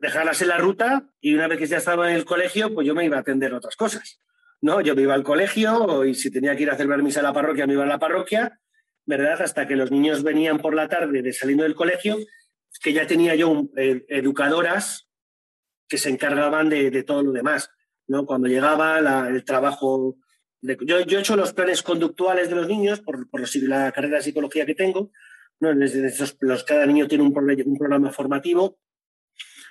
dejarlas 0.00 0.42
en 0.42 0.48
la 0.48 0.58
ruta 0.58 1.10
y 1.20 1.34
una 1.34 1.48
vez 1.48 1.58
que 1.58 1.66
ya 1.66 1.76
estaba 1.76 2.10
en 2.10 2.16
el 2.16 2.24
colegio, 2.24 2.74
pues 2.74 2.86
yo 2.86 2.94
me 2.94 3.04
iba 3.04 3.16
a 3.16 3.20
atender 3.20 3.54
otras 3.54 3.76
cosas. 3.76 4.20
¿No? 4.60 4.80
Yo 4.80 4.94
me 4.94 5.02
iba 5.02 5.14
al 5.14 5.22
colegio 5.22 6.04
y 6.04 6.14
si 6.14 6.30
tenía 6.30 6.56
que 6.56 6.64
ir 6.64 6.70
a 6.70 6.74
hacer 6.74 6.86
misa 7.02 7.20
a 7.20 7.24
la 7.24 7.32
parroquia, 7.32 7.66
me 7.66 7.74
iba 7.74 7.84
a 7.84 7.86
la 7.86 7.98
parroquia, 7.98 8.60
¿verdad? 9.06 9.40
Hasta 9.42 9.66
que 9.66 9.76
los 9.76 9.90
niños 9.90 10.22
venían 10.22 10.58
por 10.58 10.74
la 10.74 10.88
tarde 10.88 11.22
de 11.22 11.32
saliendo 11.32 11.64
del 11.64 11.74
colegio, 11.74 12.16
que 12.82 12.92
ya 12.92 13.06
tenía 13.06 13.34
yo 13.34 13.68
eh, 13.76 14.04
educadoras 14.08 15.08
que 15.88 15.98
se 15.98 16.10
encargaban 16.10 16.68
de, 16.68 17.02
todo 17.02 17.22
lo 17.22 17.32
demás, 17.32 17.70
¿no? 18.06 18.26
Cuando 18.26 18.48
llegaba 18.48 19.28
el 19.28 19.44
trabajo... 19.44 20.16
De, 20.60 20.76
yo, 20.84 21.00
yo, 21.00 21.18
he 21.18 21.20
hecho 21.20 21.36
los 21.36 21.52
planes 21.52 21.82
conductuales 21.82 22.50
de 22.50 22.56
los 22.56 22.68
niños 22.68 23.00
por, 23.00 23.30
por 23.30 23.42
la 23.62 23.92
carrera 23.92 24.16
de 24.16 24.22
psicología 24.22 24.66
que 24.66 24.74
tengo, 24.74 25.12
¿no? 25.60 25.72
los, 25.72 26.64
cada 26.64 26.84
niño 26.84 27.06
tiene 27.06 27.24
un 27.24 27.32
programa 27.32 28.10
formativo, 28.10 28.78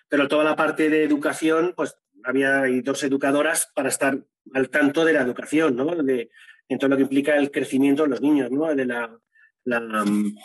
pero 0.10 0.28
toda 0.28 0.43
la 0.43 0.56
parte 0.56 0.89
de 0.89 1.04
educación, 1.04 1.73
pues 1.76 1.97
había 2.23 2.63
dos 2.84 3.04
educadoras 3.04 3.71
para 3.76 3.89
estar 3.89 4.23
al 4.53 4.69
tanto 4.69 5.05
de 5.05 5.13
la 5.13 5.21
educación, 5.21 5.75
¿no? 5.75 5.95
De, 5.95 6.29
en 6.69 6.77
todo 6.77 6.89
lo 6.89 6.97
que 6.97 7.03
implica 7.03 7.36
el 7.38 7.51
crecimiento 7.51 8.03
de 8.03 8.10
los 8.10 8.21
niños, 8.21 8.51
¿no? 8.51 8.73
De 8.73 8.86
la, 8.86 9.19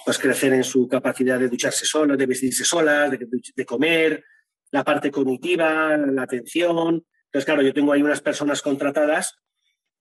pues 0.04 0.18
crecer 0.18 0.52
en 0.52 0.64
su 0.64 0.88
capacidad 0.88 1.38
de 1.38 1.48
ducharse 1.48 1.86
solos, 1.86 2.18
de 2.18 2.26
vestirse 2.26 2.64
solas, 2.64 3.10
de, 3.10 3.64
comer, 3.66 4.24
la 4.70 4.84
parte 4.84 5.10
cognitiva, 5.10 5.96
la 5.96 6.22
atención. 6.22 7.04
Entonces, 7.26 7.44
claro, 7.44 7.62
yo 7.62 7.72
tengo 7.72 7.92
ahí 7.92 8.02
unas 8.02 8.20
personas 8.20 8.62
contratadas 8.62 9.38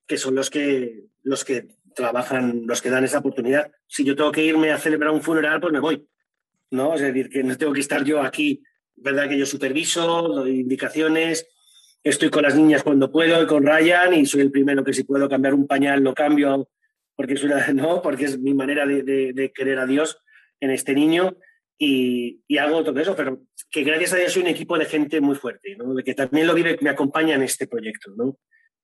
que 0.07 0.17
son 0.17 0.35
los 0.35 0.49
que, 0.49 1.05
los 1.23 1.45
que 1.45 1.67
trabajan, 1.95 2.63
los 2.65 2.81
que 2.81 2.89
dan 2.89 3.03
esa 3.03 3.19
oportunidad. 3.19 3.71
Si 3.87 4.03
yo 4.03 4.15
tengo 4.15 4.31
que 4.31 4.43
irme 4.43 4.71
a 4.71 4.77
celebrar 4.77 5.11
un 5.11 5.21
funeral, 5.21 5.61
pues 5.61 5.71
me 5.71 5.79
voy. 5.79 6.07
¿no? 6.71 6.95
Es 6.95 7.01
decir, 7.01 7.29
que 7.29 7.43
no 7.43 7.57
tengo 7.57 7.73
que 7.73 7.81
estar 7.81 8.03
yo 8.03 8.21
aquí, 8.21 8.63
¿verdad? 8.95 9.29
Que 9.29 9.37
yo 9.37 9.45
superviso, 9.45 10.29
doy 10.29 10.61
indicaciones, 10.61 11.47
estoy 12.03 12.29
con 12.29 12.43
las 12.43 12.55
niñas 12.55 12.83
cuando 12.83 13.11
puedo 13.11 13.41
y 13.41 13.47
con 13.47 13.65
Ryan 13.65 14.13
y 14.13 14.25
soy 14.25 14.41
el 14.41 14.51
primero 14.51 14.83
que 14.83 14.93
si 14.93 15.03
puedo 15.03 15.29
cambiar 15.29 15.53
un 15.53 15.67
pañal 15.67 16.03
lo 16.03 16.13
cambio 16.13 16.69
porque 17.15 17.33
es, 17.33 17.43
una, 17.43 17.67
¿no? 17.73 18.01
porque 18.01 18.25
es 18.25 18.39
mi 18.39 18.53
manera 18.53 18.85
de, 18.85 19.51
querer 19.53 19.79
a 19.79 19.85
Dios 19.85 20.21
en 20.59 20.71
este 20.71 20.93
niño 20.93 21.37
y, 21.77 22.43
hago 22.57 22.83
todo 22.83 22.99
eso, 22.99 23.15
pero 23.15 23.41
que 23.71 23.83
gracias 23.83 24.13
a 24.13 24.17
Dios 24.17 24.33
soy 24.33 24.43
un 24.43 24.49
equipo 24.49 24.77
de 24.77 24.85
gente 24.85 25.19
muy 25.19 25.35
fuerte, 25.35 25.75
¿no? 25.75 25.95
de 25.95 26.03
que 26.03 26.13
también 26.13 26.45
lo 26.45 26.53
vive, 26.53 26.77
me 26.81 26.91
acompaña 26.91 27.35
en 27.35 27.41
este 27.41 27.65
proyecto. 27.65 28.11
¿no? 28.15 28.37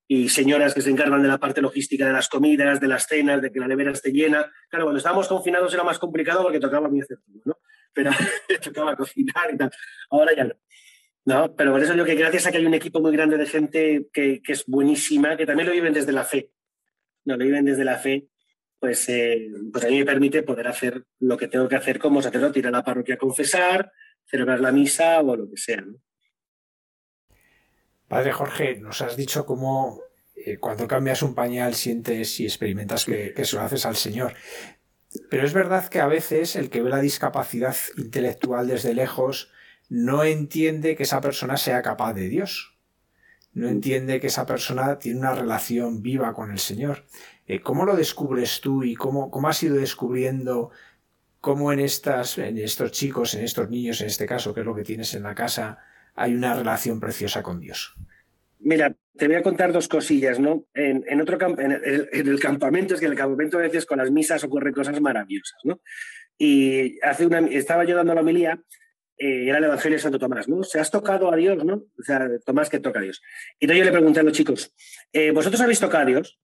Y 0.07 0.29
señoras 0.29 0.73
que 0.73 0.81
se 0.81 0.89
encargan 0.89 1.21
de 1.21 1.27
la 1.27 1.37
parte 1.37 1.61
logística 1.61 2.07
de 2.07 2.13
las 2.13 2.27
comidas, 2.27 2.79
de 2.79 2.87
las 2.87 3.05
cenas, 3.05 3.41
de 3.41 3.51
que 3.51 3.59
la 3.59 3.67
nevera 3.67 3.91
esté 3.91 4.11
llena. 4.11 4.51
Claro, 4.69 4.85
cuando 4.85 4.97
estábamos 4.97 5.27
confinados 5.27 5.73
era 5.73 5.83
más 5.83 5.99
complicado 5.99 6.41
porque 6.41 6.59
tocaba 6.59 6.87
a 6.87 6.89
mí 6.89 7.01
hacer 7.01 7.17
todo, 7.23 7.41
¿no? 7.45 7.57
Pero 7.93 8.11
tocaba 8.63 8.95
cocinar 8.95 9.53
y 9.53 9.57
tal. 9.57 9.71
Ahora 10.09 10.33
ya 10.35 10.45
no. 10.45 10.55
No, 11.27 11.53
pero 11.57 11.73
por 11.73 11.83
eso 11.83 11.93
yo 11.93 12.05
que 12.05 12.15
gracias 12.15 12.47
a 12.47 12.51
que 12.51 12.57
hay 12.57 12.65
un 12.65 12.73
equipo 12.73 13.01
muy 13.01 13.11
grande 13.11 13.35
de 13.35 13.45
gente 13.45 14.07
que, 14.13 14.41
es 14.47 14.65
buenísima, 14.65 15.35
que 15.35 15.45
también 15.45 15.67
lo 15.67 15.73
viven 15.73 15.91
desde 15.91 16.13
la 16.13 16.23
fe, 16.23 16.51
no 17.25 17.35
lo 17.35 17.43
viven 17.43 17.65
desde 17.65 17.83
la 17.83 17.97
fe, 17.97 18.29
pues, 18.79 19.09
eh, 19.09 19.49
pues 19.73 19.83
a 19.83 19.89
mí 19.89 19.99
me 19.99 20.05
permite 20.05 20.43
poder 20.43 20.69
hacer 20.69 21.03
lo 21.19 21.35
que 21.35 21.49
tengo 21.49 21.67
que 21.67 21.75
hacer 21.75 21.99
como 21.99 22.21
sacerdote, 22.21 22.59
ir 22.59 22.67
a 22.67 22.71
la 22.71 22.81
parroquia 22.81 23.15
a 23.15 23.17
confesar, 23.17 23.91
celebrar 24.25 24.61
la 24.61 24.71
misa 24.71 25.19
o 25.19 25.35
lo 25.35 25.49
que 25.49 25.57
sea. 25.57 25.83
Padre 28.07 28.31
Jorge, 28.31 28.79
nos 28.79 29.01
has 29.01 29.17
dicho 29.17 29.45
cómo 29.45 29.99
eh, 30.33 30.57
cuando 30.59 30.87
cambias 30.87 31.21
un 31.23 31.35
pañal 31.35 31.73
sientes 31.73 32.39
y 32.39 32.45
experimentas 32.45 33.03
que, 33.03 33.33
que 33.33 33.43
se 33.43 33.57
lo 33.57 33.63
haces 33.63 33.85
al 33.85 33.97
Señor. 33.97 34.33
Pero 35.29 35.45
es 35.45 35.53
verdad 35.53 35.89
que 35.89 35.99
a 35.99 36.07
veces 36.07 36.55
el 36.55 36.69
que 36.69 36.81
ve 36.81 36.89
la 36.89 37.01
discapacidad 37.01 37.75
intelectual 37.97 38.69
desde 38.69 38.93
lejos 38.93 39.51
no 39.89 40.23
entiende 40.23 40.95
que 40.95 41.03
esa 41.03 41.21
persona 41.21 41.57
sea 41.57 41.81
capaz 41.81 42.13
de 42.13 42.27
Dios. 42.27 42.77
No 43.53 43.69
entiende 43.69 44.19
que 44.19 44.27
esa 44.27 44.45
persona 44.45 44.99
tiene 44.99 45.19
una 45.19 45.33
relación 45.33 46.01
viva 46.01 46.33
con 46.33 46.51
el 46.51 46.59
Señor. 46.59 47.05
Eh, 47.47 47.61
¿Cómo 47.61 47.85
lo 47.85 47.95
descubres 47.95 48.61
tú 48.61 48.83
y 48.83 48.93
cómo, 48.93 49.31
cómo 49.31 49.47
has 49.47 49.63
ido 49.63 49.77
descubriendo 49.77 50.71
cómo 51.39 51.71
en, 51.71 51.79
estas, 51.79 52.37
en 52.37 52.57
estos 52.57 52.91
chicos, 52.91 53.33
en 53.33 53.43
estos 53.43 53.69
niños, 53.69 54.01
en 54.01 54.07
este 54.07 54.25
caso, 54.25 54.53
que 54.53 54.59
es 54.59 54.65
lo 54.65 54.75
que 54.75 54.83
tienes 54.83 55.13
en 55.15 55.23
la 55.23 55.33
casa, 55.33 55.79
hay 56.13 56.35
una 56.35 56.53
relación 56.53 56.99
preciosa 56.99 57.41
con 57.41 57.59
Dios? 57.59 57.95
Mira, 58.59 58.95
te 59.15 59.27
voy 59.27 59.37
a 59.37 59.43
contar 59.43 59.71
dos 59.71 59.87
cosillas, 59.87 60.39
¿no? 60.39 60.65
En, 60.73 61.21
otro 61.21 61.37
en 61.57 61.71
el, 61.71 62.09
en 62.11 62.27
el 62.27 62.39
campamento, 62.39 62.93
es 62.93 62.99
que 62.99 63.05
en 63.05 63.13
el 63.13 63.17
campamento 63.17 63.57
a 63.57 63.61
veces 63.61 63.85
con 63.85 63.99
las 63.99 64.11
misas 64.11 64.43
ocurren 64.43 64.73
cosas 64.73 64.99
maravillosas, 64.99 65.59
¿no? 65.63 65.79
Y 66.37 66.99
hace 67.01 67.25
una, 67.25 67.39
estaba 67.39 67.85
yo 67.85 67.95
dando 67.95 68.13
la 68.13 68.21
homilía 68.21 68.61
eh, 69.19 69.47
era 69.47 69.57
el 69.57 69.63
Evangelio 69.63 69.97
de 69.97 70.01
Santo 70.01 70.19
Tomás, 70.19 70.47
¿no? 70.47 70.63
Se 70.63 70.79
has 70.79 70.91
tocado 70.91 71.31
a 71.31 71.35
Dios, 71.35 71.63
¿no? 71.65 71.85
O 71.97 72.03
sea, 72.03 72.27
Tomás 72.45 72.69
que 72.69 72.79
toca 72.79 72.99
a 72.99 73.01
Dios. 73.01 73.21
Y 73.59 73.65
entonces 73.65 73.79
yo 73.79 73.85
le 73.85 73.91
pregunté 73.91 74.19
a 74.19 74.23
los 74.23 74.33
chicos, 74.33 74.73
eh, 75.11 75.31
¿vosotros 75.31 75.59
habéis 75.61 75.79
tocado 75.79 76.03
a 76.03 76.05
Dios? 76.05 76.39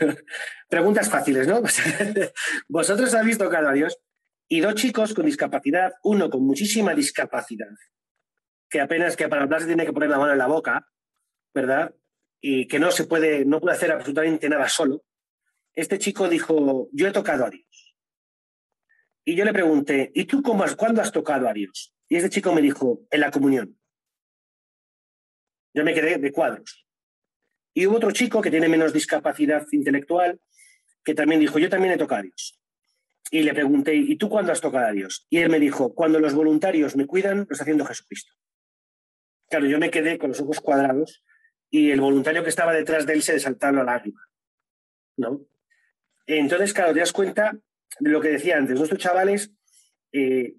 Preguntas 0.68 1.08
fáciles, 1.08 1.46
¿no? 1.46 1.62
¿Vosotros 2.68 3.14
habéis 3.14 3.38
tocado 3.38 3.68
a 3.68 3.72
Dios? 3.72 4.00
Y 4.48 4.60
dos 4.60 4.74
chicos 4.74 5.14
con 5.14 5.26
discapacidad, 5.26 5.92
uno 6.02 6.28
con 6.28 6.44
muchísima 6.44 6.94
discapacidad, 6.94 7.68
que 8.68 8.80
apenas 8.80 9.16
que 9.16 9.28
para 9.28 9.42
hablar 9.42 9.60
se 9.60 9.68
tiene 9.68 9.86
que 9.86 9.92
poner 9.92 10.10
la 10.10 10.18
mano 10.18 10.32
en 10.32 10.38
la 10.38 10.48
boca, 10.48 10.88
¿verdad? 11.54 11.94
Y 12.40 12.66
que 12.66 12.80
no 12.80 12.90
se 12.90 13.04
puede, 13.04 13.44
no 13.44 13.60
puede 13.60 13.76
hacer 13.76 13.92
absolutamente 13.92 14.48
nada 14.48 14.68
solo. 14.68 15.04
Este 15.72 16.00
chico 16.00 16.28
dijo, 16.28 16.88
yo 16.92 17.06
he 17.06 17.12
tocado 17.12 17.46
a 17.46 17.50
Dios. 17.50 17.69
Y 19.30 19.36
yo 19.36 19.44
le 19.44 19.52
pregunté, 19.52 20.10
¿y 20.12 20.24
tú 20.24 20.42
cómo 20.42 20.64
cuándo 20.76 21.00
has 21.00 21.12
tocado 21.12 21.48
a 21.48 21.52
Dios? 21.52 21.94
Y 22.08 22.16
ese 22.16 22.28
chico 22.28 22.52
me 22.52 22.60
dijo, 22.60 23.06
en 23.12 23.20
la 23.20 23.30
comunión. 23.30 23.78
Yo 25.72 25.84
me 25.84 25.94
quedé 25.94 26.18
de 26.18 26.32
cuadros. 26.32 26.84
Y 27.72 27.86
hubo 27.86 27.98
otro 27.98 28.10
chico 28.10 28.42
que 28.42 28.50
tiene 28.50 28.68
menos 28.68 28.92
discapacidad 28.92 29.64
intelectual 29.70 30.40
que 31.04 31.14
también 31.14 31.40
dijo, 31.40 31.60
yo 31.60 31.70
también 31.70 31.94
he 31.94 31.96
tocado 31.96 32.22
a 32.22 32.24
Dios. 32.24 32.60
Y 33.30 33.44
le 33.44 33.54
pregunté, 33.54 33.94
¿y 33.94 34.16
tú 34.16 34.28
cuándo 34.28 34.50
has 34.50 34.60
tocado 34.60 34.86
a 34.86 34.90
Dios? 34.90 35.28
Y 35.30 35.38
él 35.38 35.48
me 35.48 35.60
dijo, 35.60 35.94
cuando 35.94 36.18
los 36.18 36.34
voluntarios 36.34 36.96
me 36.96 37.06
cuidan, 37.06 37.46
lo 37.48 37.52
está 37.52 37.62
haciendo 37.62 37.84
Jesucristo. 37.84 38.32
Claro, 39.48 39.66
yo 39.66 39.78
me 39.78 39.92
quedé 39.92 40.18
con 40.18 40.30
los 40.30 40.40
ojos 40.40 40.58
cuadrados 40.58 41.22
y 41.70 41.92
el 41.92 42.00
voluntario 42.00 42.42
que 42.42 42.50
estaba 42.50 42.74
detrás 42.74 43.06
de 43.06 43.12
él 43.12 43.22
se 43.22 43.34
desaltaba 43.34 43.74
la 43.74 43.84
lágrima. 43.84 44.28
¿no? 45.18 45.46
Entonces, 46.26 46.74
claro, 46.74 46.92
te 46.92 46.98
das 46.98 47.12
cuenta 47.12 47.56
lo 47.98 48.20
que 48.20 48.28
decía 48.28 48.56
antes. 48.56 48.76
Nuestros 48.76 49.00
chavales 49.00 49.52
eh, 50.12 50.54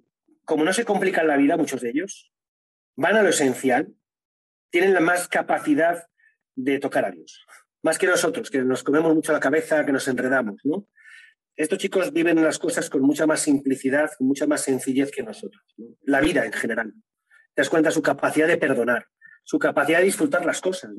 como 0.46 0.64
no 0.64 0.74
se 0.74 0.86
complican 0.86 1.28
la 1.28 1.38
vida, 1.38 1.58
muchos 1.58 1.82
de 1.82 1.90
ellos, 1.90 2.32
van 2.96 3.16
a 3.16 3.24
lo 3.24 3.30
esencial, 3.30 3.94
tienen 4.70 4.94
la 4.94 5.00
más 5.00 5.28
capacidad 5.28 6.08
de 6.56 6.80
tocar 6.80 7.06
a 7.06 7.12
Dios, 7.12 7.46
más 7.84 7.98
que 7.98 8.08
nosotros, 8.08 8.50
que 8.50 8.60
nos 8.60 8.84
comemos 8.84 9.14
mucho 9.16 9.32
la 9.32 9.40
cabeza, 9.40 9.86
que 9.86 9.92
nos 9.92 10.08
enredamos, 10.08 10.62
¿no? 10.64 10.88
Estos 11.56 11.80
chicos 11.80 12.12
viven 12.14 12.42
las 12.42 12.60
cosas 12.60 12.90
con 12.90 13.02
mucha 13.02 13.28
más 13.28 13.42
simplicidad, 13.42 14.10
con 14.18 14.28
mucha 14.28 14.48
más 14.48 14.62
sencillez 14.62 15.12
que 15.12 15.22
nosotros. 15.22 15.64
La 16.02 16.22
vida 16.22 16.46
en 16.46 16.54
general. 16.54 16.94
Te 17.54 17.62
das 17.62 17.70
cuenta 17.70 17.92
su 17.92 18.02
capacidad 18.02 18.48
de 18.48 18.58
perdonar, 18.58 19.08
su 19.44 19.60
capacidad 19.60 20.00
de 20.00 20.06
disfrutar 20.06 20.46
las 20.46 20.62
cosas. 20.62 20.92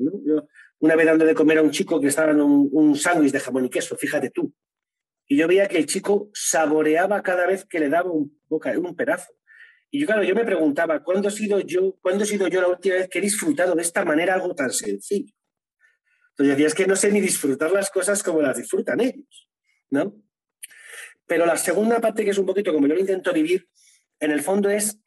una 0.79 0.95
vez 0.95 1.05
dando 1.05 1.25
de 1.25 1.33
comer 1.33 1.57
a 1.57 1.63
un 1.63 1.71
chico 1.71 1.99
que 1.99 2.07
estaba 2.07 2.31
en 2.31 2.41
un, 2.41 2.69
un 2.71 2.95
sándwich 2.95 3.31
de 3.31 3.39
jamón 3.39 3.65
y 3.65 3.69
queso, 3.69 3.97
fíjate 3.97 4.29
tú, 4.29 4.53
y 5.27 5.37
yo 5.37 5.47
veía 5.47 5.67
que 5.67 5.77
el 5.77 5.85
chico 5.85 6.29
saboreaba 6.33 7.23
cada 7.23 7.47
vez 7.47 7.65
que 7.65 7.79
le 7.79 7.89
daba 7.89 8.11
un, 8.11 8.39
un 8.49 8.95
pedazo. 8.95 9.33
Y 9.89 9.99
yo, 9.99 10.07
claro, 10.07 10.23
yo 10.23 10.35
me 10.35 10.43
preguntaba, 10.43 11.03
¿cuándo 11.03 11.29
he, 11.29 11.31
sido 11.31 11.59
yo, 11.59 11.95
¿cuándo 12.01 12.23
he 12.23 12.27
sido 12.27 12.47
yo 12.47 12.61
la 12.61 12.67
última 12.67 12.95
vez 12.95 13.09
que 13.09 13.19
he 13.19 13.21
disfrutado 13.21 13.75
de 13.75 13.83
esta 13.83 14.03
manera 14.03 14.33
algo 14.33 14.55
tan 14.55 14.71
sencillo? 14.71 15.33
Entonces 16.31 16.55
decía, 16.55 16.67
es 16.67 16.73
que 16.73 16.87
no 16.87 16.95
sé 16.95 17.11
ni 17.11 17.21
disfrutar 17.21 17.71
las 17.71 17.91
cosas 17.91 18.23
como 18.23 18.41
las 18.41 18.57
disfrutan 18.57 18.99
ellos, 19.01 19.49
¿no? 19.91 20.15
Pero 21.27 21.45
la 21.45 21.57
segunda 21.57 22.01
parte, 22.01 22.25
que 22.25 22.31
es 22.31 22.37
un 22.37 22.45
poquito 22.45 22.73
como 22.73 22.87
yo 22.87 22.95
lo 22.95 22.99
intento 22.99 23.31
vivir, 23.31 23.69
en 24.19 24.31
el 24.31 24.41
fondo 24.41 24.69
es 24.69 24.99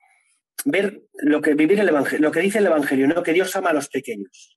ver 0.65 1.03
lo 1.15 1.41
que 1.41 1.55
vivir 1.55 1.81
el 1.81 1.89
evangelio, 1.89 2.27
lo 2.27 2.33
que 2.33 2.41
dice 2.41 2.59
el 2.59 2.67
evangelio, 2.67 3.09
¿no? 3.09 3.23
Que 3.23 3.33
Dios 3.33 3.55
ama 3.57 3.71
a 3.71 3.75
los 3.75 3.89
pequeños. 3.89 4.57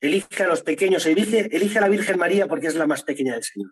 Elige 0.00 0.42
a 0.42 0.48
los 0.48 0.62
pequeños, 0.62 1.06
elige, 1.06 1.48
elige 1.54 1.78
a 1.78 1.82
la 1.82 1.88
Virgen 1.88 2.18
María 2.18 2.48
porque 2.48 2.66
es 2.66 2.74
la 2.74 2.88
más 2.88 3.04
pequeña 3.04 3.34
del 3.34 3.44
Señor. 3.44 3.70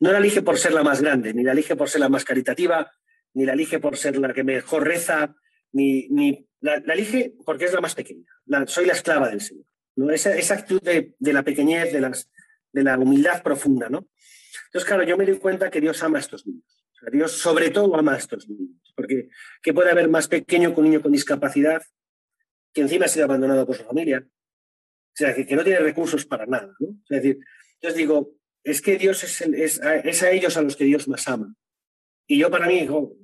No 0.00 0.12
la 0.12 0.18
elige 0.18 0.42
por 0.42 0.58
ser 0.58 0.72
la 0.72 0.82
más 0.82 1.00
grande, 1.00 1.32
ni 1.32 1.42
la 1.42 1.52
elige 1.52 1.76
por 1.76 1.88
ser 1.88 2.00
la 2.00 2.08
más 2.08 2.24
caritativa, 2.24 2.90
ni 3.34 3.44
la 3.44 3.52
elige 3.52 3.78
por 3.78 3.96
ser 3.96 4.18
la 4.18 4.32
que 4.32 4.44
mejor 4.44 4.86
reza, 4.86 5.34
ni, 5.72 6.08
ni 6.08 6.48
la, 6.60 6.76
elige 6.76 7.34
porque 7.44 7.66
es 7.66 7.72
la 7.72 7.80
más 7.80 7.94
pequeña. 7.94 8.24
soy 8.66 8.86
la 8.86 8.92
esclava 8.92 9.28
del 9.28 9.40
Señor. 9.40 9.64
¿no? 9.96 10.10
Esa, 10.10 10.54
actitud 10.54 10.80
de, 10.82 11.14
la 11.20 11.42
pequeñez, 11.42 11.92
de, 11.92 12.00
las, 12.00 12.30
de 12.72 12.82
la 12.82 12.98
humildad 12.98 13.42
profunda. 13.42 13.88
¿no? 13.88 14.08
Entonces, 14.66 14.86
claro, 14.86 15.02
yo 15.04 15.16
me 15.16 15.26
doy 15.26 15.38
cuenta 15.38 15.70
que 15.70 15.80
Dios 15.80 16.02
ama 16.02 16.18
a 16.18 16.20
estos 16.20 16.46
niños. 16.46 16.64
Dios 17.12 17.32
sobre 17.32 17.70
todo 17.70 17.94
ama 17.96 18.14
a 18.14 18.18
estos 18.18 18.48
niños. 18.48 18.92
Porque 18.94 19.28
¿qué 19.62 19.74
puede 19.74 19.90
haber 19.90 20.08
más 20.08 20.28
pequeño 20.28 20.74
que 20.74 20.80
un 20.80 20.86
niño 20.86 21.02
con 21.02 21.12
discapacidad 21.12 21.82
que 22.72 22.80
encima 22.80 23.04
ha 23.04 23.08
sido 23.08 23.26
abandonado 23.26 23.66
por 23.66 23.76
su 23.76 23.84
familia? 23.84 24.26
O 24.26 25.14
sea, 25.14 25.34
que, 25.34 25.56
no 25.56 25.64
tiene 25.64 25.80
recursos 25.80 26.26
para 26.26 26.46
nada. 26.46 26.74
¿no? 26.78 26.88
Es 27.08 27.22
decir, 27.22 27.38
entonces 27.74 27.96
digo, 27.96 28.32
es 28.66 28.82
que 28.82 28.98
Dios 28.98 29.22
es, 29.22 29.80
a 29.80 30.30
ellos 30.32 30.56
a 30.56 30.62
los 30.62 30.74
que 30.74 30.84
Dios 30.84 31.06
más 31.06 31.28
ama. 31.28 31.54
Y 32.26 32.40
yo 32.40 32.50
para 32.50 32.66
mí, 32.66 32.80
digo, 32.80 33.14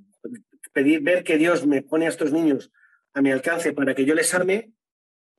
pedir, 0.72 1.00
ver 1.00 1.24
que 1.24 1.36
Dios 1.36 1.66
me 1.66 1.82
pone 1.82 2.06
a 2.06 2.10
estos 2.10 2.32
niños 2.32 2.70
a 3.12 3.20
mi 3.20 3.32
alcance 3.32 3.72
para 3.72 3.92
que 3.92 4.04
yo 4.04 4.14
les 4.14 4.32
ame, 4.34 4.72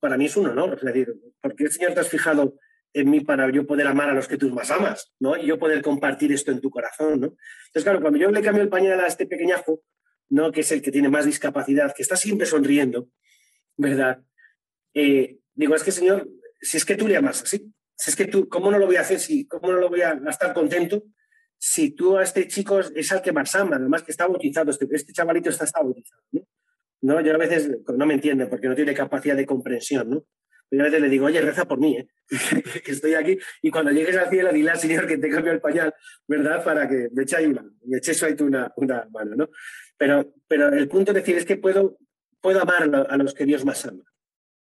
para 0.02 0.18
mí 0.18 0.26
es 0.26 0.36
un 0.36 0.48
honor. 0.48 0.76
Es 0.76 0.84
decir, 0.84 1.16
porque 1.40 1.64
el 1.64 1.72
Señor 1.72 1.94
te 1.94 2.02
has 2.02 2.10
fijado 2.10 2.60
en 2.92 3.10
mí 3.10 3.22
para 3.22 3.50
yo 3.50 3.66
poder 3.66 3.88
amar 3.88 4.10
a 4.10 4.14
los 4.14 4.28
que 4.28 4.38
tú 4.38 4.50
más 4.50 4.72
amas, 4.72 5.14
¿no? 5.22 5.38
Y 5.38 5.46
yo 5.46 5.58
poder 5.58 5.82
compartir 5.82 6.34
esto 6.34 6.52
en 6.52 6.60
tu 6.60 6.70
corazón, 6.70 7.22
¿no? 7.22 7.28
Entonces, 7.68 7.84
claro, 7.84 8.02
cuando 8.02 8.20
yo 8.20 8.30
le 8.30 8.42
cambio 8.42 8.62
el 8.62 8.70
pañal 8.70 9.00
a 9.00 9.08
este 9.08 9.26
pequeñajo, 9.26 9.84
¿no? 10.30 10.52
Que 10.52 10.62
es 10.62 10.72
el 10.74 10.82
que 10.82 10.92
tiene 10.92 11.08
más 11.08 11.26
discapacidad, 11.26 11.96
que 11.96 12.04
está 12.04 12.18
siempre 12.18 12.46
sonriendo, 12.46 13.08
¿verdad? 13.78 14.22
Eh, 14.94 15.38
digo, 15.54 15.76
es 15.76 15.84
que, 15.84 15.94
Señor, 15.94 16.30
si 16.60 16.76
es 16.76 16.84
que 16.84 16.98
tú 16.98 17.08
le 17.08 17.16
amas 17.16 17.42
así, 17.42 17.74
si 18.04 18.10
es 18.10 18.18
que 18.18 18.26
tú, 18.26 18.50
¿cómo 18.50 18.70
no 18.70 18.78
lo 18.78 18.86
voy 18.86 18.98
a 18.98 19.02
hacer? 19.02 19.18
Si, 19.18 19.48
¿Cómo 19.48 19.72
no 19.72 19.78
lo 19.78 19.88
voy 19.88 20.02
a 20.02 20.20
estar 20.30 20.54
contento 20.54 21.06
si 21.58 21.92
tú 21.92 22.18
a 22.18 22.24
este 22.24 22.50
chico 22.50 22.82
es 22.82 23.12
al 23.14 23.22
que 23.22 23.32
más 23.32 23.56
ama, 23.56 23.78
además 23.78 24.04
que 24.04 24.12
está 24.12 24.28
bautizado, 24.28 24.70
este, 24.72 24.86
este 24.92 25.14
chavalito 25.14 25.50
está, 25.50 25.66
bautizado, 25.82 26.22
¿no? 27.00 27.22
Yo 27.22 27.34
a 27.34 27.38
veces 27.38 27.72
no 27.96 28.06
me 28.06 28.16
entiende 28.16 28.48
porque 28.48 28.68
no 28.68 28.76
tiene 28.76 28.94
capacidad 28.94 29.38
de 29.38 29.46
comprensión, 29.46 30.10
¿no? 30.10 30.26
Yo 30.70 30.82
a 30.82 30.84
veces 30.84 31.00
le 31.00 31.08
digo, 31.08 31.28
oye, 31.28 31.40
reza 31.40 31.64
por 31.64 31.80
mí, 31.80 31.96
¿eh? 31.96 32.08
que 32.84 32.92
estoy 32.92 33.14
aquí, 33.14 33.40
y 33.62 33.72
cuando 33.72 33.92
llegues 33.92 34.18
al 34.18 34.30
cielo, 34.30 34.52
dile 34.52 34.72
al 34.72 34.78
Señor 34.80 35.08
que 35.08 35.18
te 35.18 35.30
cambie 35.30 35.54
el 35.54 35.62
pañal, 35.62 35.94
¿verdad? 36.28 36.62
Para 36.66 36.90
que 36.90 37.08
me 37.14 37.24
ahí 37.38 37.46
una, 37.46 37.64
me 37.86 38.00
eche 38.00 38.12
eso 38.12 38.26
ahí 38.26 38.36
una, 38.42 38.74
una 38.76 39.08
mano, 39.14 39.34
¿no? 39.38 39.50
Pero, 39.98 40.34
pero 40.50 40.68
el 40.68 40.90
punto 40.90 41.12
es 41.12 41.16
decir 41.16 41.38
es 41.38 41.46
que 41.46 41.56
puedo, 41.56 41.98
puedo 42.42 42.62
amar 42.62 42.94
a 43.10 43.16
los 43.16 43.34
que 43.34 43.46
Dios 43.46 43.64
más 43.64 43.86
ama. 43.86 44.04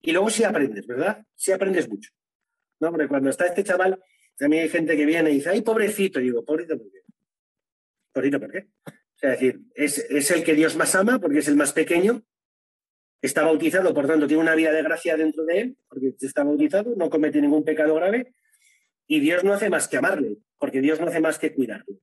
Y 0.04 0.12
luego 0.12 0.30
sí 0.30 0.44
aprendes, 0.44 0.86
¿verdad? 0.86 1.26
Sí 1.34 1.52
aprendes 1.52 1.90
mucho. 1.90 2.12
Cuando 3.08 3.30
está 3.30 3.46
este 3.46 3.64
chaval, 3.64 4.00
también 4.38 4.64
hay 4.64 4.70
gente 4.70 4.98
que 4.98 5.06
viene 5.06 5.32
y 5.32 5.36
dice, 5.36 5.50
ay, 5.50 5.62
pobrecito. 5.62 6.20
Y 6.20 6.24
digo, 6.24 6.44
pobrecito, 6.44 6.78
¿por 6.78 6.92
qué? 6.92 7.00
Pobrecito, 8.12 8.40
¿por 8.40 8.52
qué? 8.52 8.68
O 8.86 9.18
sea, 9.18 9.34
es 9.34 9.40
decir, 9.40 9.62
es, 9.76 10.32
el 10.32 10.44
que 10.44 10.54
Dios 10.54 10.76
más 10.76 10.96
ama 10.96 11.20
porque 11.20 11.40
es 11.40 11.48
el 11.48 11.56
más 11.56 11.74
pequeño, 11.74 12.24
está 13.22 13.44
bautizado, 13.44 13.94
por 13.94 14.08
tanto, 14.08 14.28
tiene 14.28 14.42
una 14.42 14.56
vida 14.56 14.72
de 14.72 14.84
gracia 14.84 15.16
dentro 15.16 15.46
de 15.46 15.60
él, 15.60 15.78
porque 15.88 16.14
está 16.20 16.44
bautizado, 16.44 16.94
no 16.96 17.10
comete 17.10 17.42
ningún 17.42 17.64
pecado 17.64 17.96
grave, 17.96 18.34
y 19.08 19.20
Dios 19.20 19.44
no 19.44 19.54
hace 19.54 19.70
más 19.70 19.88
que 19.88 19.98
amarle, 19.98 20.38
porque 20.58 20.82
Dios 20.82 21.00
no 21.00 21.08
hace 21.08 21.22
más 21.22 21.40
que 21.40 21.54
cuidarle. 21.54 22.00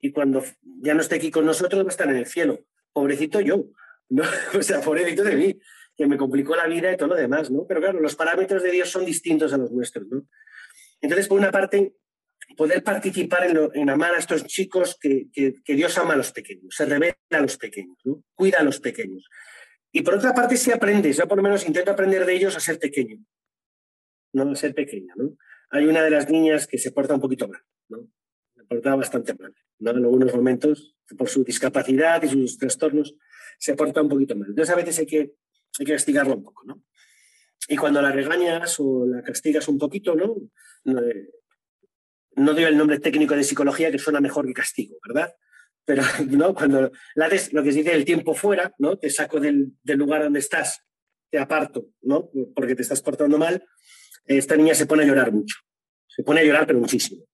Y 0.00 0.10
cuando 0.10 0.44
ya 0.80 0.94
no 0.94 1.00
esté 1.00 1.16
aquí 1.16 1.30
con 1.30 1.44
nosotros, 1.44 1.82
va 1.82 1.88
a 1.88 1.90
estar 1.90 2.08
en 2.08 2.16
el 2.16 2.26
cielo. 2.26 2.64
Pobrecito 2.92 3.40
yo, 3.40 3.66
o 4.58 4.62
sea, 4.62 4.80
pobrecito 4.80 5.22
de 5.22 5.36
mí, 5.36 5.60
que 5.98 6.06
me 6.06 6.16
complicó 6.16 6.54
la 6.54 6.68
vida 6.68 6.92
y 6.92 6.96
todo 6.96 7.08
lo 7.08 7.16
demás, 7.16 7.50
¿no? 7.50 7.66
Pero 7.66 7.80
claro, 7.80 8.00
los 8.00 8.14
parámetros 8.14 8.62
de 8.62 8.70
Dios 8.70 8.88
son 8.88 9.04
distintos 9.04 9.52
a 9.52 9.58
los 9.58 9.72
nuestros, 9.72 10.06
¿no? 10.06 10.22
Entonces, 11.00 11.26
por 11.26 11.38
una 11.38 11.50
parte, 11.50 11.92
poder 12.56 12.84
participar 12.84 13.48
en, 13.74 13.90
amar 13.90 14.14
a 14.14 14.18
estos 14.18 14.46
chicos 14.46 14.96
que, 15.00 15.26
Dios 15.66 15.98
ama 15.98 16.14
a 16.14 16.16
los 16.16 16.30
pequeños, 16.30 16.74
se 16.74 16.86
revela 16.86 17.16
a 17.30 17.40
los 17.40 17.56
pequeños, 17.56 17.98
cuida 18.34 18.58
a 18.58 18.62
los 18.62 18.78
pequeños. 18.78 19.28
Y 19.90 20.02
por 20.02 20.14
otra 20.14 20.32
parte, 20.34 20.56
si 20.56 20.70
aprendes, 20.70 21.16
yo 21.16 21.26
por 21.26 21.36
lo 21.36 21.42
menos 21.42 21.66
intento 21.66 21.90
aprender 21.90 22.24
de 22.24 22.34
ellos 22.34 22.56
a 22.56 22.60
ser 22.60 22.78
pequeño, 22.78 23.18
no 24.32 24.52
a 24.52 24.54
ser 24.54 24.74
pequeña. 24.74 25.14
¿no? 25.16 25.36
Hay 25.70 25.86
una 25.86 26.02
de 26.02 26.10
las 26.10 26.30
niñas 26.30 26.68
que 26.68 26.78
se 26.78 26.92
porta 26.92 27.14
un 27.14 27.20
poquito 27.20 27.48
mal, 27.48 27.60
¿no? 27.88 28.08
se 28.54 28.64
porta 28.64 28.94
bastante 28.94 29.34
mal. 29.34 29.52
¿no? 29.80 29.90
En 29.90 29.96
algunos 29.96 30.32
momentos, 30.32 30.96
por 31.16 31.28
su 31.28 31.42
discapacidad 31.42 32.22
y 32.22 32.28
sus 32.28 32.58
trastornos, 32.58 33.16
se 33.58 33.74
porta 33.74 34.00
un 34.00 34.08
poquito 34.08 34.36
mal. 34.36 34.48
Entonces, 34.50 34.72
a 34.72 34.76
veces 34.76 34.98
hay 35.00 35.06
que, 35.06 35.32
hay 35.78 35.86
que 35.86 35.92
castigarlo 35.92 36.34
un 36.34 36.44
poco. 36.44 36.64
¿no? 36.64 36.82
Y 37.68 37.76
cuando 37.76 38.00
la 38.00 38.10
regañas 38.10 38.76
o 38.80 39.06
la 39.06 39.22
castigas 39.22 39.68
un 39.68 39.78
poquito, 39.78 40.14
¿no? 40.14 40.36
No, 40.84 41.00
eh, 41.00 41.30
no 42.36 42.54
doy 42.54 42.64
el 42.64 42.76
nombre 42.76 42.98
técnico 42.98 43.34
de 43.34 43.44
psicología 43.44 43.90
que 43.90 43.98
suena 43.98 44.20
mejor 44.20 44.46
que 44.46 44.54
castigo, 44.54 44.96
¿verdad? 45.06 45.34
Pero 45.84 46.02
¿no? 46.30 46.54
cuando 46.54 46.90
la 47.14 47.26
haces 47.26 47.52
lo 47.52 47.62
que 47.62 47.72
se 47.72 47.78
dice 47.78 47.94
el 47.94 48.04
tiempo 48.04 48.34
fuera, 48.34 48.74
¿no? 48.78 48.96
Te 48.96 49.10
saco 49.10 49.38
del, 49.40 49.72
del, 49.82 49.98
lugar 49.98 50.22
donde 50.22 50.38
estás, 50.38 50.84
te 51.30 51.38
aparto, 51.38 51.88
¿no? 52.00 52.30
Porque 52.54 52.74
te 52.74 52.82
estás 52.82 53.02
portando 53.02 53.36
mal, 53.38 53.64
esta 54.24 54.56
niña 54.56 54.74
se 54.74 54.86
pone 54.86 55.02
a 55.02 55.06
llorar 55.06 55.32
mucho. 55.32 55.56
Se 56.06 56.22
pone 56.22 56.40
a 56.40 56.44
llorar, 56.44 56.66
pero 56.66 56.78
muchísimo. 56.78 57.24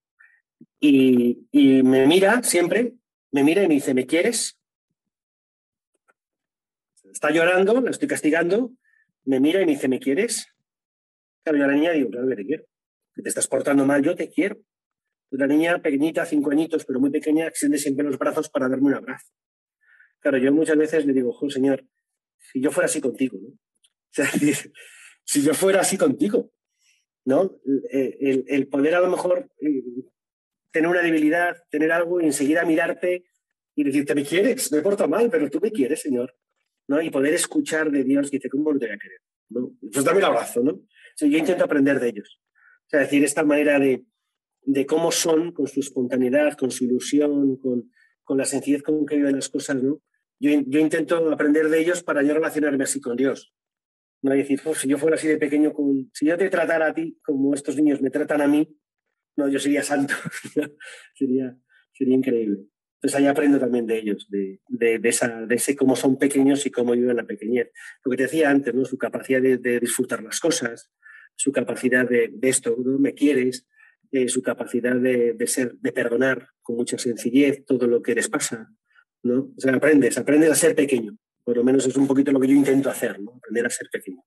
Y, 0.80 1.46
y 1.50 1.82
me 1.82 2.06
mira 2.06 2.42
siempre, 2.42 2.94
me 3.30 3.42
mira 3.42 3.62
y 3.62 3.68
me 3.68 3.74
dice, 3.74 3.94
¿me 3.94 4.06
quieres? 4.06 4.58
Está 7.14 7.30
llorando, 7.30 7.80
la 7.80 7.92
estoy 7.92 8.08
castigando, 8.08 8.72
me 9.24 9.38
mira 9.38 9.62
y 9.62 9.66
me 9.66 9.72
dice, 9.72 9.86
¿me 9.86 10.00
quieres? 10.00 10.48
Claro, 11.44 11.58
yo 11.58 11.64
a 11.64 11.68
la 11.68 11.74
niña 11.74 11.92
digo, 11.92 12.10
claro 12.10 12.26
que 12.28 12.34
te 12.34 12.44
quiero. 12.44 12.64
Que 13.14 13.22
te 13.22 13.28
estás 13.28 13.46
portando 13.46 13.86
mal, 13.86 14.02
yo 14.02 14.16
te 14.16 14.28
quiero. 14.28 14.56
La 15.30 15.46
niña 15.46 15.80
pequeñita, 15.80 16.26
cinco 16.26 16.50
añitos, 16.50 16.84
pero 16.84 16.98
muy 16.98 17.10
pequeña, 17.10 17.46
extiende 17.46 17.78
siempre 17.78 18.04
los 18.04 18.18
brazos 18.18 18.50
para 18.50 18.68
darme 18.68 18.88
un 18.88 18.94
abrazo. 18.94 19.28
Claro, 20.18 20.38
yo 20.38 20.52
muchas 20.52 20.76
veces 20.76 21.06
le 21.06 21.12
digo, 21.12 21.38
señor, 21.50 21.86
si 22.36 22.60
yo 22.60 22.72
fuera 22.72 22.86
así 22.86 23.00
contigo, 23.00 23.38
¿no? 23.40 23.48
O 23.50 23.58
sea, 24.10 24.26
si 25.24 25.42
yo 25.44 25.54
fuera 25.54 25.82
así 25.82 25.96
contigo, 25.96 26.50
¿no? 27.24 27.60
El, 27.90 28.44
el, 28.48 28.66
poder 28.66 28.96
a 28.96 29.00
lo 29.00 29.08
mejor 29.08 29.52
eh, 29.60 29.84
tener 30.72 30.90
una 30.90 31.00
debilidad, 31.02 31.62
tener 31.70 31.92
algo 31.92 32.20
y 32.20 32.26
enseguida 32.26 32.64
mirarte 32.64 33.24
y 33.76 33.84
decirte, 33.84 34.16
¿me 34.16 34.24
quieres? 34.24 34.72
Me 34.72 34.82
porto 34.82 35.06
mal, 35.06 35.30
pero 35.30 35.48
tú 35.48 35.60
me 35.60 35.70
quieres, 35.70 36.00
Señor. 36.00 36.34
¿No? 36.88 37.00
Y 37.00 37.10
poder 37.10 37.34
escuchar 37.34 37.90
de 37.90 38.04
Dios, 38.04 38.30
que 38.30 38.38
dice, 38.38 38.48
¿cómo 38.48 38.72
lo 38.72 38.78
voy 38.78 38.88
a 38.88 38.98
querer? 38.98 39.20
¿no? 39.50 39.72
Pues 39.92 40.04
dame 40.04 40.18
el 40.18 40.24
abrazo, 40.24 40.62
¿no? 40.62 40.80
yo 41.20 41.38
intento 41.38 41.64
aprender 41.64 42.00
de 42.00 42.08
ellos. 42.08 42.40
O 42.86 42.88
sea, 42.88 43.00
decir, 43.00 43.24
esta 43.24 43.44
manera 43.44 43.78
de, 43.78 44.04
de 44.62 44.86
cómo 44.86 45.12
son, 45.12 45.52
con 45.52 45.66
su 45.66 45.80
espontaneidad, 45.80 46.56
con 46.56 46.70
su 46.70 46.84
ilusión, 46.84 47.56
con, 47.58 47.90
con 48.24 48.38
la 48.38 48.44
sencillez 48.44 48.82
con 48.82 49.06
que 49.06 49.16
viven 49.16 49.36
las 49.36 49.48
cosas, 49.48 49.82
¿no? 49.82 50.00
Yo, 50.40 50.50
yo, 50.66 50.80
intento 50.80 51.32
aprender 51.32 51.68
de 51.68 51.80
ellos 51.80 52.02
para 52.02 52.22
yo 52.22 52.34
relacionarme 52.34 52.84
así 52.84 53.00
con 53.00 53.16
Dios. 53.16 53.54
No 54.22 54.32
hay 54.32 54.38
decir, 54.38 54.60
si 54.74 54.88
yo 54.88 54.98
fuera 54.98 55.16
así 55.16 55.28
de 55.28 55.36
pequeño, 55.36 55.72
con, 55.72 56.10
si 56.12 56.26
yo 56.26 56.36
te 56.36 56.50
tratara 56.50 56.88
a 56.88 56.94
ti 56.94 57.18
como 57.22 57.54
estos 57.54 57.76
niños 57.76 58.00
me 58.02 58.10
tratan 58.10 58.40
a 58.40 58.48
mí, 58.48 58.76
no, 59.36 59.48
yo 59.48 59.58
sería 59.58 59.82
santo. 59.82 60.14
sería, 61.14 61.56
sería 61.92 62.14
increíble. 62.14 62.66
Entonces 63.04 63.20
ahí 63.20 63.26
aprendo 63.26 63.58
también 63.58 63.86
de 63.86 63.98
ellos, 63.98 64.26
de, 64.30 64.62
de, 64.66 64.98
ese 65.50 65.76
cómo 65.76 65.94
son 65.94 66.16
pequeños 66.16 66.64
y 66.64 66.70
cómo 66.70 66.92
viven 66.92 67.14
la 67.14 67.26
pequeñez. 67.26 67.70
Lo 68.02 68.10
que 68.10 68.16
te 68.16 68.22
decía 68.22 68.48
antes, 68.48 68.72
¿no? 68.72 68.86
su 68.86 68.96
capacidad 68.96 69.42
de, 69.42 69.78
disfrutar 69.78 70.22
las 70.22 70.40
cosas, 70.40 70.90
su 71.36 71.52
capacidad 71.52 72.08
de, 72.08 72.32
esto, 72.40 72.74
¿no? 72.82 72.98
me 72.98 73.12
quieres, 73.12 73.66
eh, 74.10 74.26
su 74.30 74.40
capacidad 74.40 74.96
de, 74.96 75.36
ser, 75.46 75.74
de 75.80 75.92
perdonar 75.92 76.48
con 76.62 76.76
mucha 76.76 76.96
sencillez 76.96 77.66
todo 77.66 77.86
lo 77.86 78.00
que 78.00 78.14
les 78.14 78.30
pasa. 78.30 78.70
¿no? 79.22 79.52
O 79.54 79.60
sea, 79.60 79.74
aprendes, 79.74 80.16
aprendes 80.16 80.50
a 80.52 80.54
ser 80.54 80.74
pequeño. 80.74 81.18
Por 81.44 81.58
lo 81.58 81.62
menos 81.62 81.86
es 81.86 81.96
un 81.96 82.06
poquito 82.06 82.32
lo 82.32 82.40
que 82.40 82.48
yo 82.48 82.54
intento 82.54 82.88
hacer, 82.88 83.20
¿no? 83.20 83.34
aprender 83.36 83.66
a 83.66 83.70
ser 83.70 83.90
pequeño. 83.92 84.24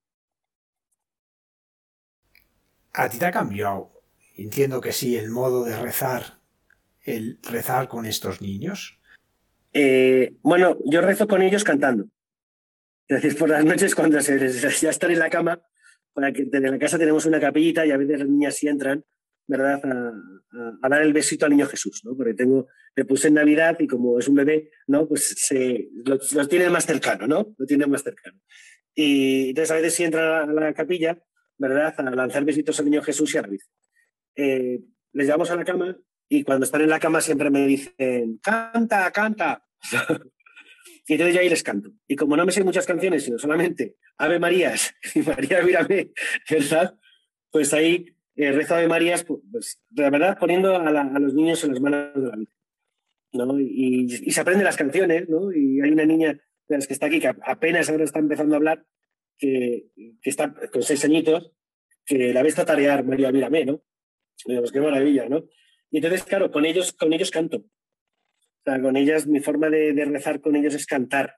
¿A 2.93 3.09
ti 3.09 3.17
te 3.17 3.25
ha 3.25 3.31
cambiado? 3.31 4.03
Entiendo 4.35 4.81
que 4.81 4.91
sí, 4.91 5.17
el 5.17 5.31
modo 5.31 5.65
de 5.65 5.75
rezar 5.81 6.36
el 7.07 7.39
rezar 7.41 7.87
con 7.87 8.05
estos 8.05 8.41
niños? 8.41 8.99
Eh, 9.73 10.35
bueno, 10.41 10.77
yo 10.85 11.01
rezo 11.01 11.27
con 11.27 11.41
ellos 11.41 11.63
cantando. 11.63 12.09
Es 13.07 13.21
decir, 13.21 13.37
por 13.39 13.49
las 13.49 13.63
noches 13.63 13.95
cuando 13.95 14.19
se 14.21 14.37
ya 14.81 14.89
están 14.89 15.11
en 15.11 15.19
la 15.19 15.29
cama, 15.29 15.61
para 16.13 16.33
que 16.33 16.43
desde 16.45 16.69
la 16.69 16.77
casa 16.77 16.99
tenemos 16.99 17.25
una 17.25 17.39
capillita 17.39 17.85
y 17.85 17.91
a 17.91 17.97
veces 17.97 18.19
las 18.19 18.27
niñas 18.27 18.55
sí 18.55 18.67
entran, 18.67 19.03
¿verdad? 19.47 19.81
A, 20.81 20.89
dar 20.89 21.01
el 21.01 21.13
besito 21.13 21.45
al 21.45 21.51
niño 21.51 21.67
Jesús, 21.67 22.01
¿no? 22.03 22.15
Porque 22.15 22.33
tengo, 22.33 22.67
le 22.95 23.05
puse 23.05 23.29
en 23.29 23.35
Navidad 23.35 23.77
y 23.79 23.87
como 23.87 24.19
es 24.19 24.27
un 24.27 24.35
bebé, 24.35 24.71
¿no? 24.87 25.07
Pues 25.07 25.35
se, 25.37 25.89
lo, 26.03 26.47
tiene 26.47 26.69
más 26.69 26.85
cercano, 26.85 27.27
¿no? 27.27 27.55
Lo 27.57 27.65
tiene 27.65 27.85
más 27.87 28.03
cercano. 28.03 28.39
Y 28.93 29.49
entonces 29.49 29.71
a 29.71 29.75
veces 29.75 29.93
sí 29.93 30.03
entra 30.03 30.43
a 30.43 30.47
la 30.47 30.73
capilla, 30.73 31.21
¿verdad? 31.57 31.93
A 31.97 32.03
lanzar 32.11 32.43
besitos 32.43 32.79
al 32.79 32.85
niño 32.85 33.01
Jesús 33.01 33.33
y 33.35 33.37
a 33.37 33.43
la. 33.43 33.49
Eh, 34.35 34.81
les 35.13 35.25
llevamos 35.25 35.51
a 35.51 35.55
la 35.55 35.63
cama 35.63 35.97
y 36.29 36.43
cuando 36.43 36.65
están 36.65 36.81
en 36.81 36.89
la 36.89 36.99
cama 36.99 37.21
siempre 37.21 37.49
me 37.49 37.65
dicen, 37.65 38.39
canta, 38.43 39.11
canta. 39.11 39.65
Y 41.07 41.13
entonces 41.13 41.35
yo 41.35 41.41
ahí 41.41 41.49
les 41.49 41.63
canto. 41.63 41.91
Y 42.05 42.17
como 42.17 42.35
no 42.35 42.45
me 42.45 42.51
sé 42.51 42.63
muchas 42.63 42.85
canciones, 42.85 43.23
sino 43.23 43.37
solamente 43.37 43.95
Ave 44.17 44.39
Marías 44.39 44.93
y 45.15 45.21
María 45.21 45.61
Mírame, 45.61 46.11
¿verdad? 46.49 46.97
Pues 47.49 47.73
ahí 47.73 48.05
eh, 48.35 48.51
rezo 48.51 48.75
Ave 48.75 48.89
Marías, 48.89 49.23
pues, 49.23 49.39
pues 49.49 49.81
la 49.95 50.09
verdad, 50.09 50.37
poniendo 50.37 50.75
a, 50.75 51.19
los 51.19 51.33
niños 51.33 51.63
en 51.63 51.71
las 51.71 51.81
manos 51.81 52.13
de. 52.13 52.47
¿no? 53.33 53.59
Y, 53.59 54.09
se 54.09 54.41
aprenden 54.41 54.65
las 54.65 54.77
canciones, 54.77 55.29
¿no? 55.29 55.51
Y 55.53 55.79
hay 55.81 55.91
una 55.91 56.05
niña 56.05 56.33
de 56.67 56.75
las 56.75 56.87
que 56.87 56.93
está 56.93 57.05
aquí 57.05 57.21
que 57.21 57.27
apenas 57.27 57.89
ahora 57.89 58.03
está 58.03 58.19
empezando 58.19 58.55
a 58.55 58.57
hablar, 58.57 58.85
que, 59.37 59.87
que 60.21 60.29
está 60.29 60.53
con 60.71 60.83
seis 60.83 61.05
añitos, 61.05 61.53
que 62.05 62.33
la 62.33 62.43
ves 62.43 62.55
tarear 62.55 63.05
María 63.05 63.31
Mírame, 63.31 63.65
¿no? 63.65 63.81
Pues 64.43 64.71
qué 64.71 64.81
maravilla, 64.81 65.29
¿no? 65.29 65.45
Y 65.91 65.97
entonces, 65.97 66.23
claro, 66.23 66.51
con 66.51 66.65
ellos, 66.65 66.93
con 66.93 67.13
ellos 67.13 67.31
canto. 67.31 67.57
O 67.57 68.63
sea, 68.63 68.81
con 68.81 68.97
ellas, 68.97 69.27
mi 69.27 69.39
forma 69.39 69.69
de, 69.69 69.93
rezar 70.05 70.41
con 70.41 70.55
ellos 70.55 70.73
es 70.73 70.85
cantar. 70.85 71.35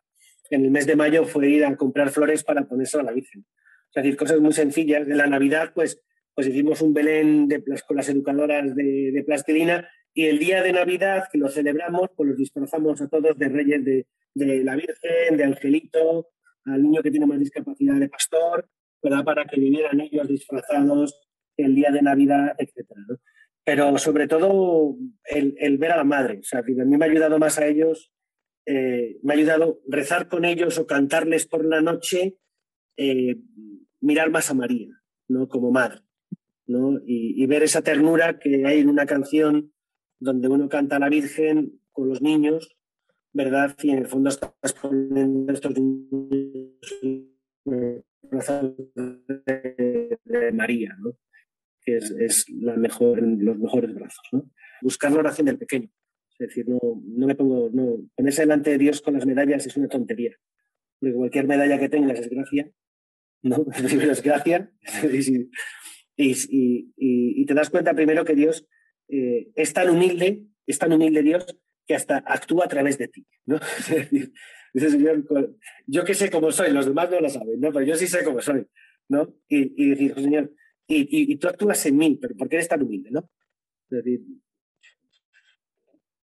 En 0.49 0.65
el 0.65 0.71
mes 0.71 0.87
de 0.87 0.95
mayo 0.95 1.25
fue 1.25 1.49
ir 1.49 1.65
a 1.65 1.75
comprar 1.75 2.09
flores 2.09 2.43
para 2.43 2.67
ponerse 2.67 2.99
a 2.99 3.03
la 3.03 3.11
Virgen. 3.11 3.45
Es 3.93 4.03
decir, 4.03 4.17
cosas 4.17 4.39
muy 4.39 4.53
sencillas. 4.53 5.07
En 5.07 5.17
la 5.17 5.27
Navidad, 5.27 5.71
pues, 5.75 6.01
pues 6.33 6.47
hicimos 6.47 6.81
un 6.81 6.93
Belén 6.93 7.47
de, 7.47 7.63
con 7.87 7.97
las 7.97 8.09
educadoras 8.09 8.75
de, 8.75 9.11
de, 9.13 9.23
plastilina 9.23 9.87
y 10.13 10.25
el 10.25 10.39
día 10.39 10.63
de 10.63 10.73
Navidad, 10.73 11.25
que 11.31 11.37
lo 11.37 11.49
celebramos, 11.49 12.09
pues 12.15 12.29
los 12.29 12.37
disfrazamos 12.37 12.99
a 13.01 13.07
todos 13.07 13.37
de 13.37 13.49
reyes 13.49 13.85
de, 13.85 14.07
de 14.33 14.63
la 14.63 14.75
Virgen, 14.75 15.37
de 15.37 15.43
Angelito, 15.43 16.29
al 16.65 16.83
niño 16.83 17.01
que 17.01 17.11
tiene 17.11 17.25
más 17.25 17.39
discapacidad 17.39 17.95
de 17.95 18.09
pastor, 18.09 18.67
¿verdad? 19.01 19.23
para 19.23 19.45
que 19.45 19.59
vinieran 19.59 19.99
ellos 20.01 20.27
disfrazados 20.27 21.29
el 21.57 21.75
día 21.75 21.91
de 21.91 22.01
Navidad, 22.01 22.55
etc. 22.57 22.87
Pero 23.63 23.97
sobre 23.97 24.27
todo 24.27 24.95
el, 25.25 25.77
ver 25.77 25.91
a 25.91 25.97
la 25.97 26.03
madre. 26.03 26.39
O 26.39 26.43
sea, 26.43 26.59
a 26.59 26.63
mí 26.63 26.97
me 26.97 27.05
ha 27.05 27.09
ayudado 27.09 27.37
más 27.39 27.59
a 27.59 27.67
ellos, 27.67 28.11
eh, 28.65 29.17
me 29.23 29.33
ha 29.33 29.37
ayudado 29.37 29.81
rezar 29.87 30.27
con 30.27 30.45
ellos 30.45 30.77
o 30.77 30.87
cantarles 30.87 31.45
por 31.45 31.65
la 31.65 31.81
noche, 31.81 32.37
eh, 32.97 33.37
mirar 34.01 34.31
más 34.31 34.49
a 34.49 34.53
María, 34.53 34.89
¿no? 35.27 35.47
Como 35.47 35.71
madre. 35.71 36.01
¿no? 36.69 36.99
Y, 37.05 37.45
ver 37.47 37.63
esa 37.63 37.81
ternura 37.81 38.37
que 38.37 38.65
hay 38.65 38.79
en 38.79 38.89
una 38.89 39.07
canción 39.07 39.73
donde 40.19 40.47
uno 40.47 40.69
canta 40.69 40.97
a 40.97 40.99
la 40.99 41.09
Virgen 41.09 41.81
con 41.91 42.07
los 42.07 42.21
niños, 42.21 42.77
¿verdad? 43.33 43.75
Y 43.81 43.89
en 43.89 43.97
el 43.97 44.07
fondo 44.07 44.29
estás 44.29 44.73
poniendo 44.79 45.51
estos 45.51 45.73
niños 45.79 46.77
de 50.25 50.51
María, 50.53 50.95
¿no? 50.99 51.17
Que 51.89 52.25
es, 52.25 52.49
la 52.49 52.75
mejor, 52.75 53.21
los 53.21 53.57
mejores 53.57 53.93
brazos. 53.93 54.27
¿no? 54.31 54.49
Buscar 54.81 55.11
la 55.11 55.19
oración 55.19 55.47
del 55.47 55.57
pequeño. 55.57 55.89
Es 56.37 56.47
decir, 56.47 56.69
no, 56.69 56.79
no 56.81 57.27
me 57.27 57.35
pongo, 57.35 57.69
no, 57.71 57.97
ponerse 58.15 58.43
delante 58.43 58.71
de 58.71 58.77
Dios 58.77 59.01
con 59.01 59.13
las 59.13 59.25
medallas 59.25 59.65
es 59.65 59.75
una 59.75 59.87
tontería. 59.87 60.35
Porque 60.99 61.15
cualquier 61.15 61.47
medalla 61.47 61.79
que 61.79 61.89
tengas 61.89 62.19
es 62.19 62.29
gracia, 62.29 62.71
¿no? 63.41 63.65
es 64.11 64.23
gracia. 64.23 64.71
y, 66.15 66.31
y, 66.31 66.91
y, 66.97 67.45
te 67.45 67.53
das 67.53 67.69
cuenta 67.69 67.93
primero 67.93 68.23
que 68.25 68.35
Dios 68.35 68.67
eh, 69.09 69.49
es 69.55 69.73
tan 69.73 69.89
humilde, 69.89 70.43
es 70.65 70.77
tan 70.77 70.93
humilde 70.93 71.23
Dios 71.23 71.45
que 71.87 71.95
hasta 71.95 72.17
actúa 72.17 72.65
a 72.65 72.69
través 72.69 72.97
de 72.97 73.07
ti. 73.07 73.25
¿no? 73.45 73.59
Dice, 74.73 74.89
Señor, 74.91 75.25
yo 75.87 76.05
que 76.05 76.13
sé 76.13 76.29
cómo 76.29 76.51
soy, 76.51 76.71
los 76.71 76.85
demás 76.85 77.09
no 77.09 77.19
lo 77.19 77.29
saben, 77.29 77.59
¿no? 77.59 77.71
pero 77.71 77.85
yo 77.85 77.95
sí 77.95 78.05
sé 78.05 78.23
cómo 78.23 78.41
soy. 78.41 78.67
¿no? 79.09 79.33
Y, 79.47 79.83
y 79.83 79.89
decir, 79.89 80.13
Señor, 80.13 80.53
y, 80.89 81.35
tú 81.37 81.47
actúas 81.47 81.85
en 81.85 81.97
mí, 81.97 82.17
pero 82.19 82.35
¿por 82.35 82.49
qué 82.49 82.57
eres 82.57 82.67
tan 82.67 82.81
humilde, 82.81 83.11
no? 83.11 83.29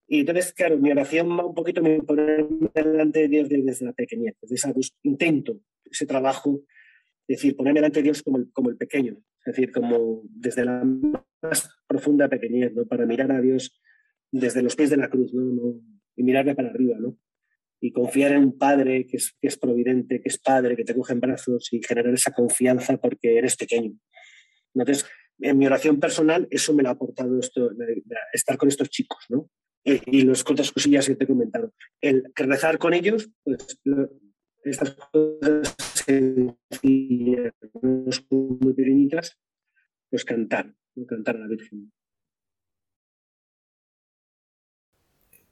y 0.07 0.21
entonces, 0.21 0.53
claro, 0.53 0.79
mi 0.79 0.91
oración 0.91 1.31
va 1.31 1.47
un 1.47 1.55
poquito 1.55 1.83
me 1.83 2.01
ponerme 2.03 2.71
delante 2.75 3.21
de 3.21 3.29
Dios 3.29 3.49
desde 3.49 3.87
la 3.87 3.93
pequeñez, 3.93 4.35
desde 4.41 4.55
ese 4.55 4.73
intento, 5.03 5.61
ese 5.85 6.07
trabajo, 6.07 6.63
es 7.27 7.39
decir, 7.39 7.57
ponerme 7.57 7.81
delante 7.81 8.01
de 8.01 8.05
Dios 8.05 8.23
como 8.23 8.39
el, 8.39 8.51
como 8.53 8.71
el 8.71 8.77
pequeño, 8.77 9.17
es 9.45 9.55
decir, 9.55 9.73
como 9.73 10.23
desde 10.25 10.65
la 10.65 10.85
más 11.43 11.71
profunda 11.87 12.29
pequeñez, 12.29 12.75
¿no? 12.75 12.87
Para 12.87 13.07
mirar 13.07 13.33
a 13.33 13.41
Dios 13.41 13.81
desde 14.31 14.63
los 14.63 14.77
pies 14.77 14.91
de 14.91 14.97
la 14.97 15.09
cruz, 15.09 15.33
¿no? 15.33 15.81
y 16.17 16.23
mirarle 16.23 16.55
para 16.55 16.71
arriba, 16.71 16.97
¿no? 16.99 17.17
Y 17.81 17.93
confiar 17.93 18.33
en 18.33 18.45
un 18.45 18.59
padre 18.59 19.07
que 19.07 19.17
es, 19.17 19.37
que 19.41 19.49
es 19.49 19.59
providente, 19.59 20.21
que 20.21 20.29
es 20.29 20.39
padre, 20.39 20.77
que 20.77 20.85
te 20.85 20.95
coge 20.95 21.13
en 21.13 21.21
brazos 21.21 21.73
y 21.73 21.83
generar 21.83 22.15
esa 22.15 22.33
confianza 22.33 22.97
porque 22.99 23.37
eres 23.37 23.57
pequeño. 23.57 23.93
Entonces, 24.75 25.07
en 25.39 25.59
mi 25.59 25.67
oración 25.67 26.01
personal, 26.01 26.47
eso 26.51 26.75
me 26.75 26.83
lo 26.83 26.89
ha 26.89 26.93
aportado 26.93 27.39
esto, 27.39 27.71
estar 28.33 28.57
con 28.57 28.69
estos 28.69 28.91
chicos, 28.91 29.25
¿no? 29.29 29.51
Y, 29.85 30.23
las 30.23 30.43
otras 30.43 30.73
cosillas 30.73 31.07
que 31.07 31.15
te 31.15 31.25
he 31.25 31.27
comentado. 31.27 31.73
El 32.01 32.33
rezar 32.35 32.79
con 32.79 32.95
ellos, 32.95 33.31
pues 33.43 33.79
estas 34.65 34.95
cosas 34.95 35.75
sencillas, 36.07 37.53
muy 38.31 38.73
pequeñitas, 38.75 39.39
pues 40.09 40.25
cantar, 40.25 40.75
cantar 41.07 41.37
a 41.37 41.41
la 41.41 41.49
Virgen. 41.49 41.93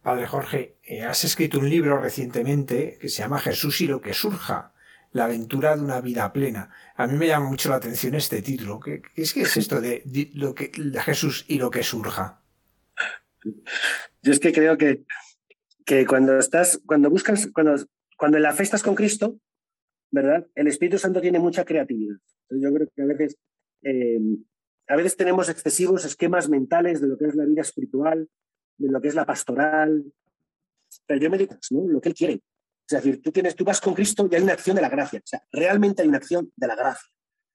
Padre 0.00 0.26
Jorge, 0.26 0.78
eh, 0.82 1.02
has 1.02 1.24
escrito 1.24 1.58
un 1.60 1.68
libro 1.68 2.00
recientemente 2.00 2.98
que 3.00 3.08
se 3.08 3.22
llama 3.22 3.38
Jesús 3.38 3.82
y 3.82 3.86
lo 3.86 4.00
que 4.00 4.14
surja 4.14 4.71
la 5.12 5.24
aventura 5.24 5.76
de 5.76 5.82
una 5.82 6.00
vida 6.00 6.32
plena. 6.32 6.70
A 6.96 7.06
mí 7.06 7.16
me 7.16 7.26
llama 7.26 7.48
mucho 7.48 7.68
la 7.68 7.76
atención 7.76 8.14
este 8.14 8.42
título. 8.42 8.80
¿Qué, 8.80 9.02
es, 9.14 9.32
que 9.34 9.42
es 9.42 9.56
esto 9.56 9.80
de, 9.80 10.02
lo 10.34 10.54
que, 10.54 10.70
Jesús 11.04 11.44
y 11.48 11.58
lo 11.58 11.70
que 11.70 11.82
surja? 11.82 12.42
Yo 14.22 14.32
es 14.32 14.40
que 14.40 14.52
creo 14.52 14.78
que, 14.78 15.04
que 15.84 16.06
cuando 16.06 16.38
estás, 16.38 16.80
cuando 16.86 17.10
buscas, 17.10 17.48
cuando, 17.52 17.76
cuando 18.16 18.36
en 18.36 18.42
la 18.42 18.52
fe 18.52 18.62
estás 18.62 18.82
con 18.82 18.94
Cristo, 18.94 19.38
¿verdad? 20.10 20.46
El 20.54 20.68
Espíritu 20.68 20.98
Santo 20.98 21.20
tiene 21.20 21.38
mucha 21.38 21.64
creatividad. 21.64 22.16
yo 22.50 22.72
creo 22.72 22.88
que 22.94 23.02
a 23.02 23.06
veces, 23.06 23.38
eh, 23.82 24.20
a 24.88 24.96
veces 24.96 25.16
tenemos 25.16 25.48
excesivos 25.48 26.04
esquemas 26.04 26.48
mentales 26.48 27.00
de 27.00 27.08
lo 27.08 27.18
que 27.18 27.26
es 27.26 27.34
la 27.34 27.44
vida 27.44 27.62
espiritual, 27.62 28.28
de 28.78 28.90
lo 28.90 29.00
que 29.00 29.08
es 29.08 29.14
la 29.14 29.26
pastoral, 29.26 30.04
pero 31.06 31.20
yo 31.20 31.30
me 31.30 31.38
digo, 31.38 31.56
¿no? 31.70 31.88
Lo 31.88 32.00
que 32.00 32.10
Él 32.10 32.14
quiere. 32.14 32.40
Es 32.98 33.04
decir, 33.04 33.22
tú, 33.22 33.32
tienes, 33.32 33.56
tú 33.56 33.64
vas 33.64 33.80
con 33.80 33.94
Cristo 33.94 34.28
y 34.30 34.34
hay 34.34 34.42
una 34.42 34.52
acción 34.52 34.76
de 34.76 34.82
la 34.82 34.88
gracia. 34.88 35.20
O 35.20 35.38
realmente 35.52 36.02
hay 36.02 36.08
una 36.08 36.18
acción 36.18 36.52
de 36.56 36.66
la 36.66 36.76
gracia. 36.76 37.08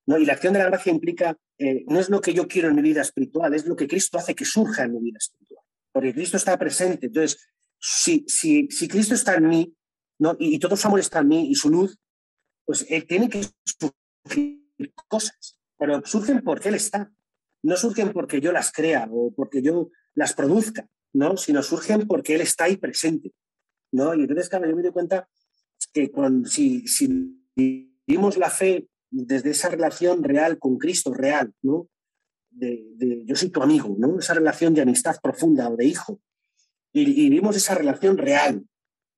¿no? 0.07 0.17
Y 0.17 0.25
la 0.25 0.33
acción 0.33 0.53
de 0.53 0.59
la 0.59 0.65
gracia 0.65 0.91
implica, 0.91 1.37
eh, 1.57 1.83
no 1.87 1.99
es 1.99 2.09
lo 2.09 2.21
que 2.21 2.33
yo 2.33 2.47
quiero 2.47 2.69
en 2.69 2.75
mi 2.75 2.81
vida 2.81 3.01
espiritual, 3.01 3.53
es 3.53 3.65
lo 3.65 3.75
que 3.75 3.87
Cristo 3.87 4.17
hace 4.17 4.35
que 4.35 4.45
surja 4.45 4.83
en 4.83 4.93
mi 4.93 4.99
vida 4.99 5.17
espiritual. 5.17 5.63
Porque 5.91 6.13
Cristo 6.13 6.37
está 6.37 6.57
presente. 6.57 7.07
Entonces, 7.07 7.39
si, 7.79 8.25
si, 8.27 8.67
si 8.69 8.87
Cristo 8.87 9.13
está 9.13 9.35
en 9.35 9.47
mí, 9.47 9.75
¿no? 10.19 10.35
y, 10.39 10.57
todo 10.59 10.75
su 10.75 10.87
amor 10.87 10.99
está 10.99 11.19
en 11.19 11.27
mí 11.27 11.51
y 11.51 11.55
su 11.55 11.69
luz, 11.69 11.97
pues 12.65 12.85
Él 12.89 13.05
tiene 13.05 13.29
que 13.29 13.45
surgir 13.63 14.61
cosas. 15.07 15.57
Pero 15.77 16.01
surgen 16.05 16.41
porque 16.41 16.69
Él 16.69 16.75
está. 16.75 17.11
No 17.63 17.75
surgen 17.75 18.13
porque 18.13 18.41
yo 18.41 18.51
las 18.51 18.71
crea 18.71 19.07
o 19.11 19.33
porque 19.33 19.61
yo 19.61 19.89
las 20.15 20.33
produzca, 20.33 20.87
¿no? 21.13 21.37
sino 21.37 21.61
surgen 21.63 22.07
porque 22.07 22.35
Él 22.35 22.41
está 22.41 22.65
ahí 22.65 22.77
presente. 22.77 23.33
¿No? 23.91 24.13
Y 24.13 24.21
entonces, 24.21 24.49
claro, 24.49 24.67
yo 24.67 24.75
me 24.75 24.81
doy 24.81 24.91
cuenta 24.91 25.27
que 25.93 26.11
cuando, 26.11 26.47
si, 26.47 26.87
si 26.87 27.43
vivimos 27.55 28.37
la 28.37 28.49
fe 28.49 28.87
desde 29.09 29.51
esa 29.51 29.69
relación 29.69 30.23
real 30.23 30.59
con 30.59 30.77
Cristo, 30.77 31.13
real, 31.13 31.53
¿no? 31.61 31.89
De, 32.49 33.23
yo 33.25 33.35
soy 33.35 33.49
tu 33.49 33.61
amigo, 33.61 33.95
¿no? 33.97 34.19
Esa 34.19 34.33
relación 34.33 34.73
de 34.73 34.81
amistad 34.81 35.15
profunda 35.21 35.69
o 35.69 35.75
de 35.75 35.85
hijo. 35.85 36.19
Y, 36.93 37.05
vivimos 37.29 37.55
esa 37.55 37.75
relación 37.75 38.17
real, 38.17 38.65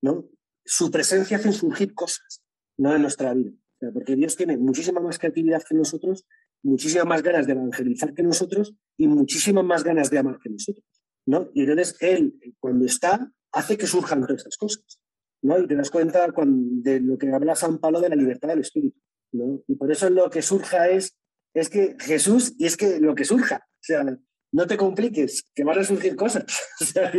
¿no? 0.02 0.28
Su 0.64 0.90
presencia 0.90 1.38
hace 1.38 1.52
surgir 1.52 1.94
cosas, 1.94 2.42
¿no? 2.76 2.94
En 2.94 3.02
nuestra 3.02 3.32
vida. 3.34 3.52
porque 3.94 4.14
Dios 4.14 4.36
tiene 4.36 4.58
muchísima 4.58 5.00
más 5.00 5.18
creatividad 5.18 5.62
que 5.66 5.74
nosotros, 5.74 6.26
muchísimas 6.62 7.06
más 7.06 7.22
ganas 7.22 7.46
de 7.46 7.52
evangelizar 7.52 8.12
que 8.12 8.22
nosotros 8.22 8.74
y 8.98 9.08
muchísimas 9.08 9.64
más 9.64 9.82
ganas 9.82 10.10
de 10.10 10.18
amar 10.18 10.38
que 10.38 10.50
nosotros, 10.50 10.84
¿no? 11.24 11.50
Y 11.54 11.62
entonces 11.62 11.96
Él, 12.00 12.38
cuando 12.58 12.84
está, 12.84 13.32
hace 13.52 13.76
que 13.76 13.86
surjan 13.86 14.20
todas 14.22 14.38
estas 14.38 14.56
cosas. 14.56 15.00
¿no? 15.42 15.58
Y 15.58 15.66
te 15.66 15.74
das 15.74 15.90
cuenta 15.90 16.26
de 16.26 17.00
lo 17.00 17.18
que 17.18 17.32
habla 17.32 17.54
San 17.54 17.78
Pablo 17.78 18.00
de 18.00 18.08
la 18.08 18.16
libertad 18.16 18.48
del 18.48 18.60
espíritu. 18.60 18.98
¿no? 19.32 19.62
Y 19.66 19.74
por 19.76 19.90
eso 19.90 20.10
lo 20.10 20.30
que 20.30 20.42
surja 20.42 20.88
es, 20.88 21.16
es 21.54 21.68
que 21.68 21.96
Jesús, 21.98 22.54
y 22.58 22.66
es 22.66 22.76
que 22.76 23.00
lo 23.00 23.14
que 23.14 23.24
surja, 23.24 23.66
o 23.66 23.82
sea, 23.82 24.04
no 24.52 24.66
te 24.66 24.76
compliques, 24.76 25.44
que 25.54 25.64
van 25.64 25.78
a 25.78 25.84
surgir 25.84 26.16
cosas. 26.16 26.44
o 26.80 26.84
sea, 26.84 27.12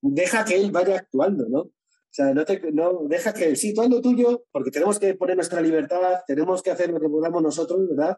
deja 0.00 0.44
que 0.44 0.56
Él 0.56 0.70
vaya 0.70 0.96
actuando, 0.96 1.46
¿no? 1.48 1.60
O 1.60 2.16
sea, 2.16 2.32
no, 2.32 2.44
te, 2.44 2.70
no 2.72 3.06
deja 3.08 3.32
que 3.32 3.56
sí, 3.56 3.74
tú 3.74 3.88
lo 3.88 4.00
tuyo, 4.00 4.44
porque 4.52 4.70
tenemos 4.70 5.00
que 5.00 5.14
poner 5.14 5.34
nuestra 5.34 5.60
libertad, 5.60 6.20
tenemos 6.26 6.62
que 6.62 6.70
hacer 6.70 6.90
lo 6.90 7.00
que 7.00 7.08
podamos 7.08 7.42
nosotros, 7.42 7.88
¿verdad? 7.88 8.16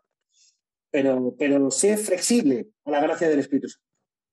Pero, 0.90 1.34
pero 1.38 1.70
sé 1.70 1.96
flexible 1.96 2.68
a 2.84 2.90
la 2.90 3.00
gracia 3.00 3.28
del 3.28 3.38
Espíritu 3.38 3.68
Santo. 3.68 3.86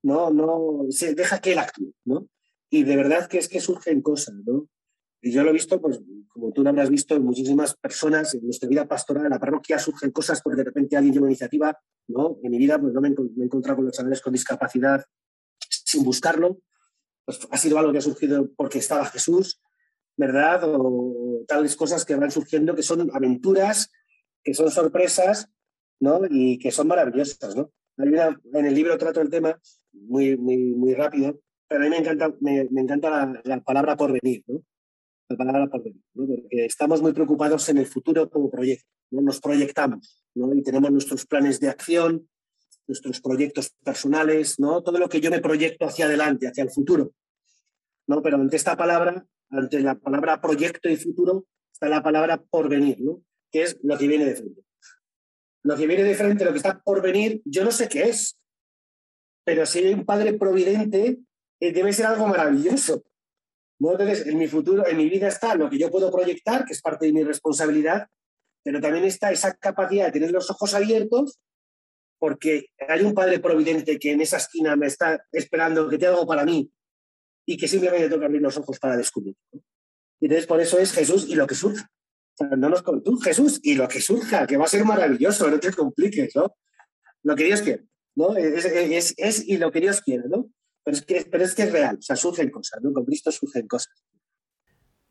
No, 0.04 0.32
no, 0.32 0.86
deja 1.16 1.39
que 1.39 1.54
Él 1.54 1.60
actúe, 1.60 1.93
¿no? 2.04 2.28
Y 2.74 2.82
de 2.82 2.95
verdad 2.95 3.28
que 3.28 3.38
es 3.38 3.47
que 3.47 3.59
surgen 3.59 4.01
cosas, 4.01 4.34
¿no? 4.47 4.67
Y 5.21 5.32
yo 5.32 5.43
lo 5.43 5.51
he 5.51 5.53
visto, 5.53 5.80
pues, 5.80 6.01
como 6.28 6.51
tú 6.53 6.63
lo 6.63 6.71
habrás 6.71 6.89
visto, 6.89 7.13
en 7.13 7.24
muchísimas 7.24 7.76
personas, 7.76 8.34
en 8.34 8.43
nuestra 8.45 8.67
vida 8.67 8.88
pastoral, 8.88 9.26
en 9.26 9.30
la 9.30 9.39
parroquia, 9.39 9.78
surgen 9.78 10.09
cosas 10.09 10.41
porque 10.41 10.57
de 10.57 10.63
repente 10.63 10.97
alguien 10.97 11.13
lleva 11.13 11.26
una 11.26 11.34
iniciativa, 11.34 11.78
¿no? 12.07 12.39
En 12.41 12.49
mi 12.49 12.57
vida, 12.57 12.82
pues 12.82 12.91
no 12.91 12.99
me, 12.99 13.09
he 13.09 13.43
encontrado 13.43 13.76
con 13.76 13.86
los 13.86 13.93
chavales 13.95 14.21
con 14.21 14.34
discapacidad 14.34 15.05
sin 15.69 16.03
buscarlo, 16.03 16.61
pues 17.26 17.47
ha 17.51 17.57
sido 17.57 17.78
algo 17.78 17.91
que 17.91 17.99
ha 17.99 18.01
surgido 18.01 18.49
porque 18.57 18.80
estaba 18.80 19.05
Jesús, 19.05 19.61
¿verdad? 20.17 20.63
O 20.65 21.43
tales 21.47 21.76
cosas 21.76 22.05
que 22.05 22.15
van 22.15 22.32
surgiendo 22.32 22.74
que 22.74 22.82
son 22.82 23.07
aventuras, 23.13 23.91
que 24.43 24.55
son 24.55 24.71
sorpresas, 24.71 25.47
¿no? 25.99 26.21
Y 26.28 26.57
que 26.57 26.71
son 26.71 26.88
maravillosas, 26.88 27.55
¿no? 27.55 27.71
en 27.97 28.65
el 28.65 28.74
libro 28.74 28.97
trato 28.97 29.21
el 29.21 29.30
tema 29.30 29.61
muy, 29.91 30.36
muy, 30.36 30.57
muy 30.57 30.95
rápido, 30.95 31.39
pero 31.74 31.86
a 31.86 31.89
mí 31.89 31.89
me 31.89 31.97
encanta, 31.97 32.32
me, 32.39 32.59
encanta 32.59 33.09
la, 33.09 33.41
la, 33.45 33.59
palabra 33.61 33.97
porvenir, 33.97 34.43
¿no? 34.45 34.63
La 35.28 35.38
palabra 35.38 35.65
porvenir, 35.65 36.03
¿no? 36.13 36.28
Porque 36.28 36.65
estamos 36.65 37.01
muy 37.01 37.13
preocupados 37.13 37.67
en 37.69 37.80
el 37.80 37.88
futuro 37.88 38.30
como 38.30 38.51
proyecto, 38.51 38.86
¿no? 39.09 39.21
Nos 39.21 39.41
proyectamos, 39.41 40.24
¿no? 40.36 40.53
Y 40.53 40.61
tenemos 40.61 40.91
nuestros 40.91 41.26
planes 41.26 41.59
de 41.59 41.69
acción, 41.69 42.30
nuestros 42.86 43.21
proyectos 43.21 43.71
personales, 43.84 44.59
¿no? 44.59 44.84
Todo 44.84 44.99
lo 44.99 45.09
que 45.09 45.19
yo 45.19 45.32
me 45.32 45.41
proyecto 45.41 45.88
hacia 45.88 46.05
adelante, 46.05 46.47
hacia 46.47 46.63
el 46.63 46.69
futuro, 46.69 47.11
¿no? 48.05 48.21
Pero 48.21 48.36
ante 48.36 48.55
esta 48.55 48.78
palabra, 48.78 49.26
ante 49.49 49.80
la 49.80 49.95
palabra 49.95 50.41
proyecto 50.41 50.89
y 50.89 50.95
futuro, 50.95 51.47
está 51.71 51.89
la 51.89 52.03
palabra 52.03 52.38
porvenir, 52.38 53.01
¿no? 53.01 53.24
Que 53.51 53.63
es 53.63 53.80
lo 53.82 53.97
que 53.97 54.07
viene 54.07 54.26
de 54.26 54.36
frente. 54.36 54.61
Lo 55.63 55.76
que 55.76 55.88
viene 55.88 56.03
de 56.03 56.13
frente, 56.13 56.45
lo 56.45 56.51
que 56.51 56.57
está 56.57 56.84
por 56.84 57.01
venir, 57.01 57.41
yo 57.45 57.63
no 57.63 57.71
sé 57.71 57.88
qué 57.89 58.03
es, 58.03 58.38
pero 59.43 59.65
si 59.65 59.80
hay 59.80 59.93
un 59.95 60.05
padre 60.05 60.34
providente, 60.34 61.17
eh, 61.60 61.72
debe 61.72 61.93
ser 61.93 62.08
algo 62.08 62.28
maravilloso. 62.28 63.04
¿no? 63.80 63.91
Entonces, 63.91 64.28
en 64.28 64.38
mi 64.38 64.47
futuro, 64.47 64.88
en 64.88 64.97
mi 64.97 65.10
vida 65.10 65.28
está 65.28 65.56
lo 65.56 65.70
que 65.70 65.78
yo 65.78 65.89
puedo 65.89 66.12
proyectar, 66.12 66.66
que 66.66 66.74
es 66.74 66.82
parte 66.82 67.06
de 67.06 67.14
mi 67.14 67.24
responsabilidad, 67.24 68.08
pero 68.64 68.80
también 68.80 69.06
está 69.06 69.32
esa 69.32 69.54
capacidad 69.54 70.06
de 70.06 70.12
tener 70.12 70.32
los 70.32 70.49
ojos 70.49 70.74
abiertos 70.74 71.39
porque 72.24 72.68
hay 72.88 73.04
un 73.04 73.14
padre 73.14 73.39
providente 73.39 73.99
que 73.99 74.12
en 74.12 74.22
esa 74.22 74.38
esquina 74.38 74.78
me 74.78 74.88
está 74.88 75.26
esperando 75.34 75.89
que 75.89 75.97
te 75.97 76.08
algo 76.08 76.26
para 76.26 76.45
mí 76.45 76.72
y 77.45 77.58
que 77.58 77.68
simplemente 77.68 78.08
tengo 78.08 78.22
que 78.22 78.26
abrir 78.26 78.41
los 78.41 78.56
ojos 78.56 78.80
para 78.80 78.95
descubrir. 78.95 79.36
Y 79.51 80.28
entonces 80.28 80.47
por 80.47 80.62
eso 80.62 80.80
es 80.80 80.93
Jesús 80.93 81.26
y 81.28 81.36
lo 81.36 81.45
que 81.45 81.56
surja. 81.56 81.91
no 82.56 82.70
nos 82.70 82.82
tú, 83.04 83.18
Jesús, 83.18 83.60
y 83.62 83.76
lo 83.76 83.89
que 83.89 83.99
surja, 83.99 84.47
que 84.47 84.56
va 84.56 84.64
a 84.64 84.70
ser 84.70 84.86
maravilloso, 84.86 85.49
no 85.49 85.60
te 85.60 85.74
compliques, 85.74 86.34
¿no? 86.34 86.56
Lo 87.24 87.36
que 87.36 87.43
Dios 87.43 87.62
quiere, 87.62 87.84
¿no? 88.16 88.38
Es, 88.38 88.64
es, 88.64 89.14
es 89.18 89.45
y 89.45 89.58
lo 89.58 89.70
que 89.74 89.82
Dios 89.82 89.99
quiere, 89.99 90.24
¿no? 90.30 90.49
Pero 90.84 90.97
es, 90.97 91.05
que, 91.05 91.27
pero 91.29 91.43
es 91.43 91.55
que 91.55 91.63
es 91.63 91.71
real, 91.71 91.97
o 91.99 92.01
sea, 92.01 92.15
surgen 92.15 92.49
cosas, 92.49 92.81
¿no? 92.81 92.91
Con 92.91 93.05
Cristo 93.05 93.31
surgen 93.31 93.67
cosas. 93.67 94.03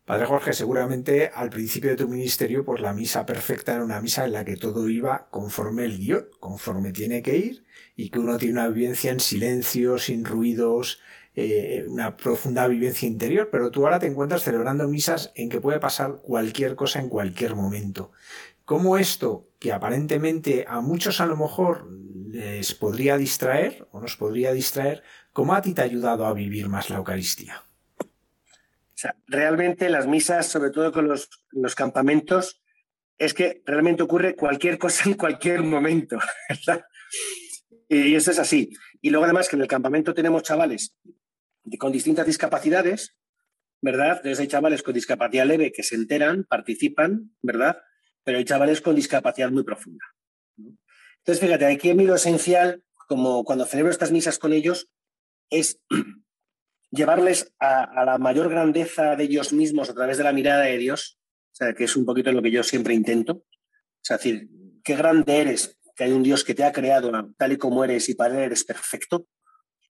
Padre 0.04 0.26
Jorge, 0.26 0.52
seguramente 0.52 1.30
al 1.32 1.48
principio 1.48 1.90
de 1.90 1.96
tu 1.96 2.08
ministerio, 2.08 2.64
pues 2.64 2.80
la 2.80 2.92
misa 2.92 3.24
perfecta 3.24 3.74
era 3.74 3.84
una 3.84 4.00
misa 4.00 4.24
en 4.24 4.32
la 4.32 4.44
que 4.44 4.56
todo 4.56 4.88
iba 4.88 5.28
conforme 5.30 5.84
el 5.84 5.96
guion, 5.96 6.26
conforme 6.40 6.92
tiene 6.92 7.22
que 7.22 7.36
ir, 7.36 7.64
y 7.94 8.10
que 8.10 8.18
uno 8.18 8.36
tiene 8.36 8.54
una 8.54 8.68
vivencia 8.68 9.12
en 9.12 9.20
silencio, 9.20 9.98
sin 9.98 10.24
ruidos, 10.24 10.98
eh, 11.34 11.86
una 11.88 12.16
profunda 12.16 12.66
vivencia 12.66 13.06
interior, 13.06 13.48
pero 13.50 13.70
tú 13.70 13.84
ahora 13.84 14.00
te 14.00 14.08
encuentras 14.08 14.42
celebrando 14.42 14.88
misas 14.88 15.32
en 15.36 15.48
que 15.48 15.60
puede 15.60 15.78
pasar 15.78 16.20
cualquier 16.20 16.74
cosa 16.74 16.98
en 16.98 17.08
cualquier 17.08 17.54
momento. 17.54 18.10
¿Cómo 18.64 18.98
esto, 18.98 19.48
que 19.60 19.72
aparentemente 19.72 20.64
a 20.68 20.80
muchos 20.80 21.20
a 21.20 21.26
lo 21.26 21.36
mejor 21.36 21.88
les 22.32 22.74
podría 22.74 23.16
distraer 23.16 23.86
o 23.92 24.00
nos 24.00 24.16
podría 24.16 24.52
distraer, 24.52 25.02
cómo 25.32 25.54
a 25.54 25.62
ti 25.62 25.74
te 25.74 25.82
ha 25.82 25.84
ayudado 25.84 26.26
a 26.26 26.34
vivir 26.34 26.68
más 26.68 26.90
la 26.90 26.96
Eucaristía? 26.96 27.62
realmente 29.26 29.90
las 29.90 30.06
misas, 30.06 30.46
sobre 30.46 30.70
todo 30.70 30.92
con 30.92 31.08
los, 31.08 31.74
campamentos, 31.74 32.62
es 33.18 33.34
que 33.34 33.62
realmente 33.66 34.02
ocurre 34.02 34.36
cualquier 34.36 34.78
cosa 34.78 35.08
en 35.08 35.14
cualquier 35.14 35.62
momento. 35.62 36.18
Y 37.88 38.14
eso 38.14 38.30
es 38.30 38.38
así. 38.38 38.70
Y 39.02 39.10
luego 39.10 39.24
además 39.26 39.50
que 39.50 39.56
en 39.56 39.60
el 39.60 39.68
campamento 39.68 40.14
tenemos 40.14 40.44
chavales 40.44 40.96
con 41.78 41.92
distintas 41.92 42.24
discapacidades, 42.24 43.14
¿verdad? 43.82 44.16
Entonces 44.16 44.40
hay 44.40 44.48
chavales 44.48 44.82
con 44.82 44.94
discapacidad 44.94 45.44
leve 45.44 45.72
que 45.72 45.82
se 45.82 45.96
enteran, 45.96 46.44
participan, 46.44 47.34
¿verdad? 47.42 47.76
Pero 48.24 48.38
hay 48.38 48.46
chavales 48.46 48.80
con 48.80 48.94
discapacidad 48.94 49.50
muy 49.50 49.62
profunda. 49.62 50.06
Entonces, 51.18 51.44
fíjate, 51.44 51.66
aquí 51.66 51.92
mí 51.92 52.06
lo 52.06 52.14
esencial, 52.14 52.82
como 53.08 53.44
cuando 53.44 53.66
celebro 53.66 53.92
estas 53.92 54.10
misas 54.10 54.38
con 54.38 54.54
ellos, 54.54 54.88
es 55.52 55.80
llevarles 56.90 57.54
a, 57.60 58.04
la 58.04 58.18
mayor 58.18 58.48
grandeza 58.48 59.14
de 59.14 59.24
ellos 59.24 59.52
mismos 59.52 59.88
a 59.88 59.94
través 59.94 60.18
de 60.18 60.24
la 60.24 60.32
mirada 60.32 60.62
de 60.62 60.78
Dios, 60.78 61.20
o 61.52 61.54
sea, 61.54 61.74
que 61.74 61.84
es 61.84 61.96
un 61.96 62.04
poquito 62.04 62.32
lo 62.32 62.42
que 62.42 62.50
yo 62.50 62.62
siempre 62.62 62.94
intento. 62.94 63.44
Sea, 64.00 64.16
decir, 64.16 64.48
qué 64.82 64.96
grande 64.96 65.36
eres, 65.36 65.78
que 65.94 66.04
hay 66.04 66.12
un 66.12 66.22
Dios 66.22 66.42
que 66.42 66.54
te 66.54 66.64
ha 66.64 66.72
creado 66.72 67.12
tal 67.36 67.52
y 67.52 67.58
como 67.58 67.84
eres 67.84 68.08
y 68.08 68.14
para 68.14 68.34
él 68.34 68.44
eres 68.44 68.64
perfecto. 68.64 69.26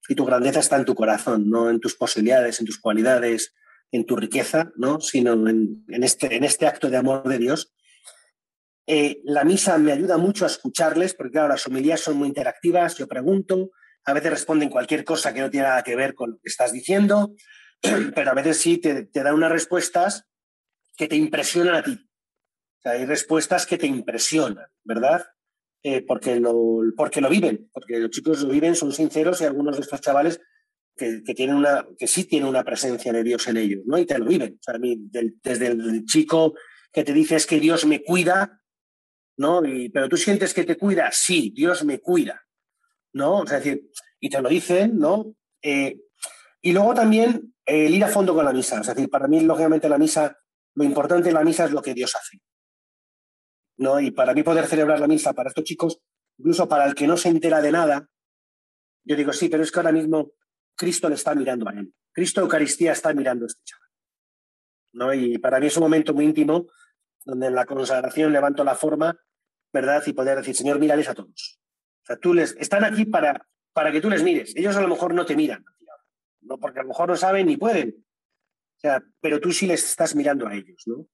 Y 0.08 0.16
tu 0.16 0.24
grandeza 0.24 0.60
está 0.60 0.76
en 0.76 0.84
tu 0.84 0.94
corazón, 0.94 1.48
no 1.48 1.70
en 1.70 1.80
tus 1.80 1.94
posibilidades, 1.94 2.58
en 2.58 2.66
tus 2.66 2.78
cualidades, 2.78 3.54
en 3.92 4.04
tu 4.04 4.16
riqueza, 4.16 4.72
¿no? 4.76 5.00
sino 5.00 5.32
en, 5.48 5.84
este, 5.88 6.34
en 6.34 6.44
este 6.44 6.66
acto 6.66 6.90
de 6.90 6.96
amor 6.96 7.28
de 7.28 7.38
Dios. 7.38 7.72
Eh, 8.86 9.20
la 9.24 9.44
misa 9.44 9.78
me 9.78 9.92
ayuda 9.92 10.18
mucho 10.18 10.44
a 10.44 10.48
escucharles, 10.48 11.14
porque 11.14 11.32
claro, 11.32 11.48
las 11.48 11.66
homilías 11.68 12.00
son 12.00 12.16
muy 12.16 12.26
interactivas, 12.26 12.96
yo 12.96 13.06
pregunto, 13.06 13.70
a 14.04 14.12
veces 14.12 14.30
responden 14.30 14.70
cualquier 14.70 15.04
cosa 15.04 15.32
que 15.32 15.40
no 15.40 15.50
tiene 15.50 15.68
nada 15.68 15.82
que 15.82 15.96
ver 15.96 16.14
con 16.14 16.32
lo 16.32 16.36
que 16.36 16.48
estás 16.48 16.72
diciendo, 16.72 17.34
pero 18.14 18.30
a 18.30 18.34
veces 18.34 18.58
sí 18.58 18.78
te, 18.78 19.08
dan 19.12 19.34
unas 19.34 19.52
respuestas 19.52 20.26
que 20.96 21.08
te 21.08 21.16
impresionan 21.16 21.74
a 21.74 21.82
ti. 21.82 21.92
O 21.92 22.82
sea, 22.82 22.92
hay 22.92 23.06
respuestas 23.06 23.66
que 23.66 23.78
te 23.78 23.86
impresionan, 23.86 24.66
¿verdad? 24.84 25.24
Eh, 25.84 26.04
porque, 26.06 26.38
lo, 26.38 26.80
porque 26.96 27.20
lo 27.20 27.28
viven, 27.28 27.68
porque 27.72 27.98
los 27.98 28.10
chicos 28.10 28.42
lo 28.42 28.50
viven, 28.50 28.76
son 28.76 28.92
sinceros 28.92 29.40
y 29.40 29.44
algunos 29.44 29.76
de 29.76 29.82
estos 29.82 30.00
chavales 30.00 30.40
que, 30.96 31.22
que, 31.24 31.34
tienen 31.34 31.56
una, 31.56 31.86
que 31.98 32.06
sí 32.06 32.24
tienen 32.24 32.48
una 32.48 32.64
presencia 32.64 33.12
de 33.12 33.22
Dios 33.22 33.46
en 33.48 33.56
ellos, 33.56 33.82
¿no? 33.86 33.98
Y 33.98 34.06
te 34.06 34.18
lo 34.18 34.26
viven. 34.26 34.58
O 34.60 34.62
sea, 34.62 34.74
a 34.74 34.78
mí, 34.78 34.96
desde 35.42 35.68
el 35.68 36.04
chico 36.04 36.54
que 36.92 37.04
te 37.04 37.12
dice 37.12 37.36
es 37.36 37.46
que 37.46 37.58
Dios 37.58 37.84
me 37.86 38.02
cuida, 38.02 38.60
¿no? 39.36 39.62
Pero 39.92 40.08
tú 40.08 40.16
sientes 40.16 40.52
que 40.54 40.64
te 40.64 40.76
cuida, 40.76 41.10
sí, 41.12 41.52
Dios 41.54 41.84
me 41.84 41.98
cuida. 41.98 42.42
¿No? 43.12 43.38
O 43.38 43.46
sea, 43.46 43.58
decir, 43.58 43.90
y 44.20 44.30
te 44.30 44.40
lo 44.40 44.48
dicen, 44.48 44.98
¿no? 44.98 45.34
Eh, 45.62 46.00
y 46.60 46.72
luego 46.72 46.94
también 46.94 47.54
el 47.64 47.94
ir 47.94 48.04
a 48.04 48.08
fondo 48.08 48.34
con 48.34 48.44
la 48.44 48.52
misa. 48.52 48.80
Es 48.80 48.86
decir, 48.86 49.08
para 49.10 49.28
mí, 49.28 49.40
lógicamente, 49.40 49.88
la 49.88 49.98
misa, 49.98 50.36
lo 50.74 50.84
importante 50.84 51.28
de 51.28 51.34
la 51.34 51.44
misa 51.44 51.64
es 51.64 51.72
lo 51.72 51.82
que 51.82 51.94
Dios 51.94 52.14
hace. 52.14 52.40
¿no? 53.78 54.00
Y 54.00 54.10
para 54.10 54.34
mí 54.34 54.42
poder 54.42 54.66
celebrar 54.66 55.00
la 55.00 55.08
misa 55.08 55.32
para 55.32 55.48
estos 55.48 55.64
chicos, 55.64 56.00
incluso 56.38 56.68
para 56.68 56.86
el 56.86 56.94
que 56.94 57.06
no 57.06 57.16
se 57.16 57.28
entera 57.28 57.60
de 57.60 57.72
nada, 57.72 58.08
yo 59.04 59.16
digo, 59.16 59.32
sí, 59.32 59.48
pero 59.48 59.62
es 59.62 59.72
que 59.72 59.80
ahora 59.80 59.92
mismo 59.92 60.32
Cristo 60.76 61.08
le 61.08 61.16
está 61.16 61.34
mirando 61.34 61.68
a 61.68 61.72
él. 61.72 61.92
Cristo 62.12 62.40
Eucaristía 62.40 62.92
está 62.92 63.12
mirando 63.12 63.44
a 63.44 63.48
este 63.48 63.62
chaval. 63.64 63.88
¿no? 64.92 65.14
Y 65.14 65.38
para 65.38 65.58
mí 65.58 65.66
es 65.66 65.76
un 65.76 65.82
momento 65.82 66.14
muy 66.14 66.24
íntimo 66.24 66.66
donde 67.24 67.46
en 67.48 67.54
la 67.54 67.66
consagración 67.66 68.32
levanto 68.32 68.64
la 68.64 68.74
forma, 68.74 69.16
¿verdad? 69.72 70.02
Y 70.06 70.12
poder 70.12 70.38
decir, 70.38 70.56
Señor, 70.56 70.78
mírales 70.78 71.08
a 71.08 71.14
todos. 71.14 71.61
O 72.02 72.06
sea, 72.06 72.16
tú 72.16 72.34
les, 72.34 72.56
están 72.58 72.84
aquí 72.84 73.04
para, 73.04 73.46
para 73.72 73.92
que 73.92 74.00
tú 74.00 74.10
les 74.10 74.22
mires. 74.22 74.54
Ellos 74.56 74.76
a 74.76 74.82
lo 74.82 74.88
mejor 74.88 75.14
no 75.14 75.24
te 75.24 75.36
miran, 75.36 75.64
¿no? 76.40 76.58
porque 76.58 76.80
a 76.80 76.82
lo 76.82 76.88
mejor 76.88 77.08
no 77.08 77.16
saben 77.16 77.46
ni 77.46 77.56
pueden. 77.56 78.04
O 78.76 78.80
sea, 78.80 79.02
pero 79.20 79.40
tú 79.40 79.52
sí 79.52 79.66
les 79.66 79.84
estás 79.84 80.14
mirando 80.16 80.48
a 80.48 80.54
ellos, 80.54 80.82
¿no? 80.86 81.06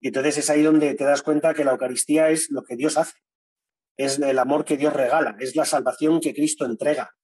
Y 0.00 0.08
entonces 0.08 0.38
es 0.38 0.50
ahí 0.50 0.62
donde 0.62 0.94
te 0.94 1.04
das 1.04 1.22
cuenta 1.22 1.54
que 1.54 1.64
la 1.64 1.70
Eucaristía 1.70 2.28
es 2.28 2.50
lo 2.50 2.64
que 2.64 2.76
Dios 2.76 2.98
hace. 2.98 3.18
Es 3.96 4.18
el 4.18 4.38
amor 4.38 4.64
que 4.64 4.76
Dios 4.76 4.92
regala, 4.92 5.36
es 5.38 5.54
la 5.56 5.64
salvación 5.64 6.20
que 6.20 6.34
Cristo 6.34 6.66
entrega. 6.66 7.14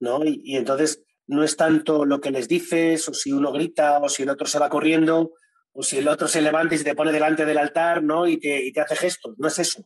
¿no? 0.00 0.24
Y, 0.24 0.56
entonces 0.56 1.02
no 1.26 1.42
es 1.42 1.56
tanto 1.56 2.04
lo 2.04 2.20
que 2.20 2.30
les 2.30 2.48
dices, 2.48 3.08
o 3.08 3.14
si 3.14 3.32
uno 3.32 3.52
grita, 3.52 3.98
o 3.98 4.08
si 4.08 4.24
el 4.24 4.30
otro 4.30 4.46
se 4.46 4.58
va 4.58 4.68
corriendo, 4.68 5.32
o 5.72 5.82
si 5.82 5.98
el 5.98 6.08
otro 6.08 6.28
se 6.28 6.42
levanta 6.42 6.74
y 6.74 6.78
se 6.78 6.84
te 6.84 6.94
pone 6.94 7.12
delante 7.12 7.44
del 7.44 7.58
altar, 7.58 8.02
¿no? 8.02 8.26
Y 8.26 8.38
y 8.42 8.72
te 8.72 8.80
hace 8.80 8.96
gestos. 8.96 9.34
No 9.38 9.48
es 9.48 9.58
eso. 9.58 9.84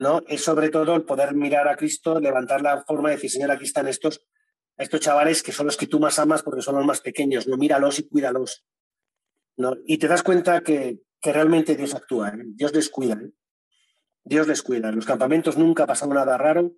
¿No? 0.00 0.22
Es 0.26 0.42
sobre 0.42 0.70
todo 0.70 0.96
el 0.96 1.02
poder 1.02 1.34
mirar 1.34 1.68
a 1.68 1.76
Cristo, 1.76 2.18
levantar 2.18 2.62
la 2.62 2.82
forma 2.82 3.10
de 3.10 3.16
decir, 3.16 3.30
Señor, 3.30 3.50
aquí 3.50 3.64
están 3.64 3.86
estos, 3.86 4.26
estos 4.78 4.98
chavales 4.98 5.42
que 5.42 5.52
son 5.52 5.66
los 5.66 5.76
que 5.76 5.86
tú 5.86 6.00
más 6.00 6.18
amas 6.18 6.42
porque 6.42 6.62
son 6.62 6.76
los 6.76 6.86
más 6.86 7.02
pequeños, 7.02 7.46
no 7.46 7.58
míralos 7.58 7.98
y 7.98 8.08
cuídalos. 8.08 8.66
¿no? 9.58 9.76
Y 9.84 9.98
te 9.98 10.08
das 10.08 10.22
cuenta 10.22 10.62
que, 10.62 11.02
que 11.20 11.32
realmente 11.34 11.76
Dios 11.76 11.94
actúa, 11.94 12.30
¿eh? 12.30 12.42
Dios 12.46 12.72
les 12.72 12.88
cuida. 12.88 13.20
¿eh? 13.22 13.30
Dios 14.24 14.48
les 14.48 14.62
cuida. 14.62 14.88
En 14.88 14.96
los 14.96 15.04
campamentos 15.04 15.58
nunca 15.58 15.82
ha 15.82 15.86
pasado 15.86 16.14
nada 16.14 16.38
raro, 16.38 16.72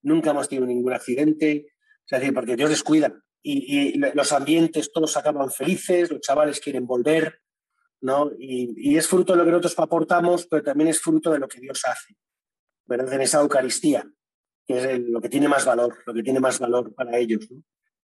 nunca 0.00 0.30
hemos 0.30 0.48
tenido 0.48 0.66
ningún 0.66 0.94
accidente, 0.94 1.66
es 2.06 2.20
decir, 2.20 2.32
porque 2.32 2.56
Dios 2.56 2.70
les 2.70 2.82
cuida. 2.82 3.12
Y, 3.42 3.92
y 3.92 3.98
los 4.14 4.32
ambientes 4.32 4.90
todos 4.90 5.14
acaban 5.18 5.50
felices, 5.50 6.10
los 6.10 6.20
chavales 6.20 6.58
quieren 6.58 6.86
volver, 6.86 7.42
¿no? 8.00 8.30
Y, 8.38 8.92
y, 8.92 8.96
es 8.96 9.06
fruto 9.06 9.34
de 9.34 9.38
lo 9.38 9.44
que 9.44 9.50
nosotros 9.50 9.78
aportamos, 9.78 10.46
pero 10.46 10.62
también 10.62 10.88
es 10.88 11.00
fruto 11.00 11.30
de 11.30 11.38
lo 11.38 11.46
que 11.46 11.60
Dios 11.60 11.82
hace. 11.84 12.16
¿Verdad? 12.86 13.12
en 13.14 13.20
esa 13.22 13.40
Eucaristía, 13.40 14.08
que 14.66 14.78
es 14.78 15.00
lo 15.00 15.20
que 15.20 15.28
tiene 15.28 15.48
más 15.48 15.64
valor, 15.64 15.98
lo 16.06 16.14
que 16.14 16.22
tiene 16.22 16.40
más 16.40 16.58
valor 16.58 16.94
para 16.94 17.18
ellos. 17.18 17.48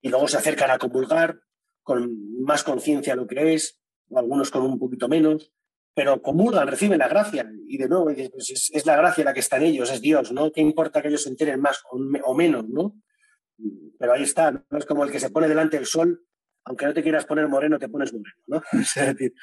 Y 0.01 0.09
luego 0.09 0.27
se 0.27 0.37
acercan 0.37 0.71
a 0.71 0.77
comulgar 0.77 1.39
con 1.83 2.41
más 2.41 2.63
conciencia 2.63 3.15
lo 3.15 3.27
que 3.27 3.53
es, 3.53 3.79
algunos 4.15 4.51
con 4.51 4.63
un 4.63 4.79
poquito 4.79 5.07
menos, 5.07 5.51
pero 5.93 6.21
comulgan, 6.21 6.67
reciben 6.67 6.99
la 6.99 7.07
gracia. 7.07 7.49
Y 7.67 7.77
de 7.77 7.89
nuevo, 7.89 8.05
pues 8.05 8.71
es, 8.71 8.85
la 8.85 8.95
gracia 8.95 9.23
la 9.23 9.33
que 9.33 9.39
está 9.41 9.57
en 9.57 9.63
ellos, 9.63 9.91
es 9.91 10.01
Dios, 10.01 10.31
¿no? 10.31 10.51
¿Qué 10.51 10.61
importa 10.61 11.01
que 11.01 11.09
ellos 11.09 11.23
se 11.23 11.29
enteren 11.29 11.59
más 11.59 11.83
o, 11.91 12.33
menos, 12.33 12.67
¿no? 12.69 12.95
Pero 13.97 14.13
ahí 14.13 14.23
está, 14.23 14.51
¿no? 14.51 14.77
Es 14.77 14.85
como 14.85 15.03
el 15.03 15.11
que 15.11 15.19
se 15.19 15.29
pone 15.29 15.47
delante 15.47 15.77
del 15.77 15.85
sol 15.85 16.25
aunque 16.69 16.85
no 16.85 16.93
te 16.93 17.01
quieras 17.01 17.25
poner 17.25 17.47
moreno, 17.47 17.79
te 17.79 17.89
pones 17.89 18.13
moreno, 18.13 18.35
¿no? 18.47 18.61
es 18.79 18.93
decir, 18.95 19.33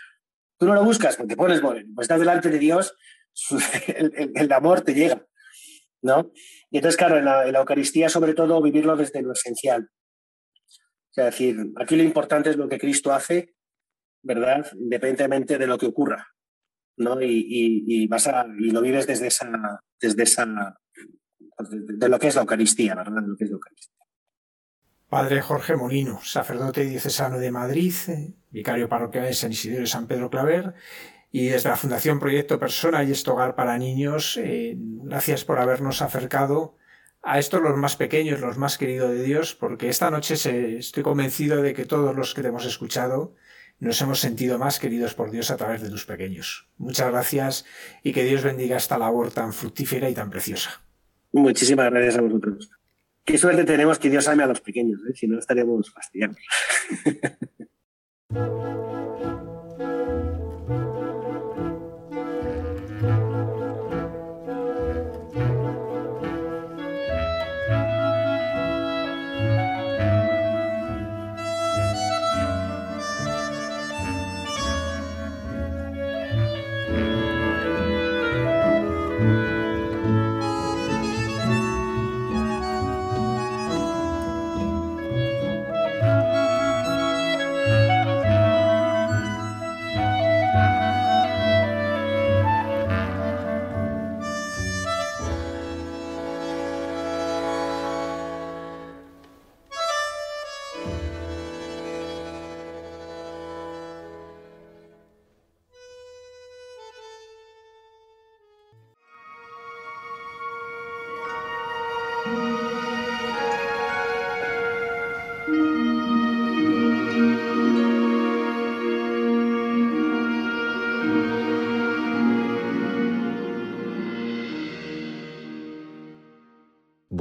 tú 0.59 0.67
no 0.67 0.75
lo 0.75 0.85
buscas, 0.85 1.17
pues 1.17 1.29
te 1.29 1.37
pones 1.37 1.63
moreno. 1.63 1.91
Pues 1.95 2.05
estás 2.05 2.21
delante 2.21 2.49
de 2.49 2.59
Dios, 2.59 2.95
el, 4.35 4.53
amor 4.53 4.81
te 4.83 4.95
llega, 4.95 5.27
¿no? 6.03 6.33
Y 6.71 6.79
entonces, 6.79 6.97
claro, 6.97 7.19
en 7.19 7.25
la, 7.25 7.47
Eucaristía, 7.49 8.09
sobre 8.09 8.35
todo, 8.35 8.63
vivirlo 8.63 8.97
desde 8.97 9.23
lo 9.23 9.33
esencial. 9.33 9.91
es 11.15 11.25
decir, 11.25 11.73
aquí 11.77 11.97
lo 11.97 12.03
importante 12.03 12.51
es 12.51 12.57
lo 12.57 12.69
que 12.69 12.79
Cristo 12.79 13.13
hace, 13.13 13.55
¿verdad? 14.23 14.67
Independientemente 14.75 15.59
de 15.59 15.67
lo 15.67 15.79
que 15.79 15.87
ocurra, 15.87 16.27
¿no? 16.97 17.19
Y, 17.21 18.07
vas 18.09 18.27
a, 18.27 18.47
y 18.59 18.71
lo 18.71 18.81
vives 18.81 19.07
desde 19.07 19.29
esa, 19.29 19.49
desde 20.01 20.23
esa, 20.23 20.47
de, 21.59 22.09
lo 22.09 22.19
que 22.19 22.29
es 22.29 22.35
la 22.35 22.43
Eucaristía, 22.43 22.95
¿verdad? 22.95 23.23
De 23.23 23.29
lo 23.29 23.37
que 23.37 23.45
es 23.45 23.51
la 23.51 23.55
Eucaristía. 23.55 23.95
Padre 25.09 25.41
Jorge 25.41 25.77
Molino, 25.77 26.21
sacerdote 26.25 26.85
diocesano 26.85 27.39
de 27.39 27.53
Madrid, 27.53 27.95
eh, 28.09 28.35
vicario 28.51 28.89
parroquial 28.89 29.27
de 29.27 29.35
San 29.35 29.53
Isidro 29.53 29.83
y 29.83 29.87
San 29.87 30.09
Pedro 30.09 30.31
Claver, 30.31 30.75
y 31.39 31.49
desde 31.49 31.69
la 31.69 31.77
Fundación 31.77 32.19
Proyecto 32.19 32.59
Persona 32.59 33.05
y 33.05 33.13
este 33.13 33.31
para 33.55 33.77
niños, 33.77 34.39
eh, 34.39 34.75
gracias 34.79 35.45
por 35.45 35.59
habernos 35.59 36.01
acercado 36.01 36.79
a 37.23 37.39
estos 37.39 37.61
los 37.61 37.77
más 37.77 37.95
pequeños, 37.97 38.41
los 38.41 38.57
más 38.57 38.79
queridos 38.79 39.11
de 39.11 39.23
Dios, 39.23 39.55
porque 39.55 39.91
esta 39.91 40.11
noche 40.11 40.79
estoy 40.79 41.03
convencido 41.03 41.61
de 41.61 41.75
que 41.75 41.85
todos 41.85 42.17
los 42.17 42.33
que 42.33 42.41
te 42.41 42.49
hemos 42.49 42.65
escuchado 42.65 43.35
nos 43.81 44.01
hemos 44.01 44.19
sentido 44.19 44.59
más 44.59 44.79
queridos 44.79 45.13
por 45.13 45.31
Dios 45.31 45.51
a 45.51 45.59
través 45.59 45.83
de 45.83 45.91
tus 45.91 46.07
pequeños. 46.07 46.71
Muchas 46.79 47.11
gracias 47.11 47.67
y 48.03 48.15
que 48.15 48.25
Dios 48.25 48.43
bendiga 48.43 48.79
esta 48.79 48.97
labor 48.97 49.31
tan 49.31 49.53
fructífera 49.53 50.09
y 50.09 50.15
tan 50.15 50.31
preciosa. 50.31 50.81
Muchísimas 51.33 51.91
gracias 51.91 52.17
a 52.17 52.23
vosotros. 52.23 52.71
Qué 53.27 53.37
suerte 53.37 53.65
tenemos 53.65 53.99
que 53.99 54.09
Dios 54.09 54.27
ame 54.27 54.43
a 54.43 54.47
los 54.47 54.63
pequeños, 54.63 55.01
¿eh? 55.07 55.13
si 55.15 55.27
no 55.27 55.39
estaríamos 55.39 55.93
fastidiados. 55.93 56.39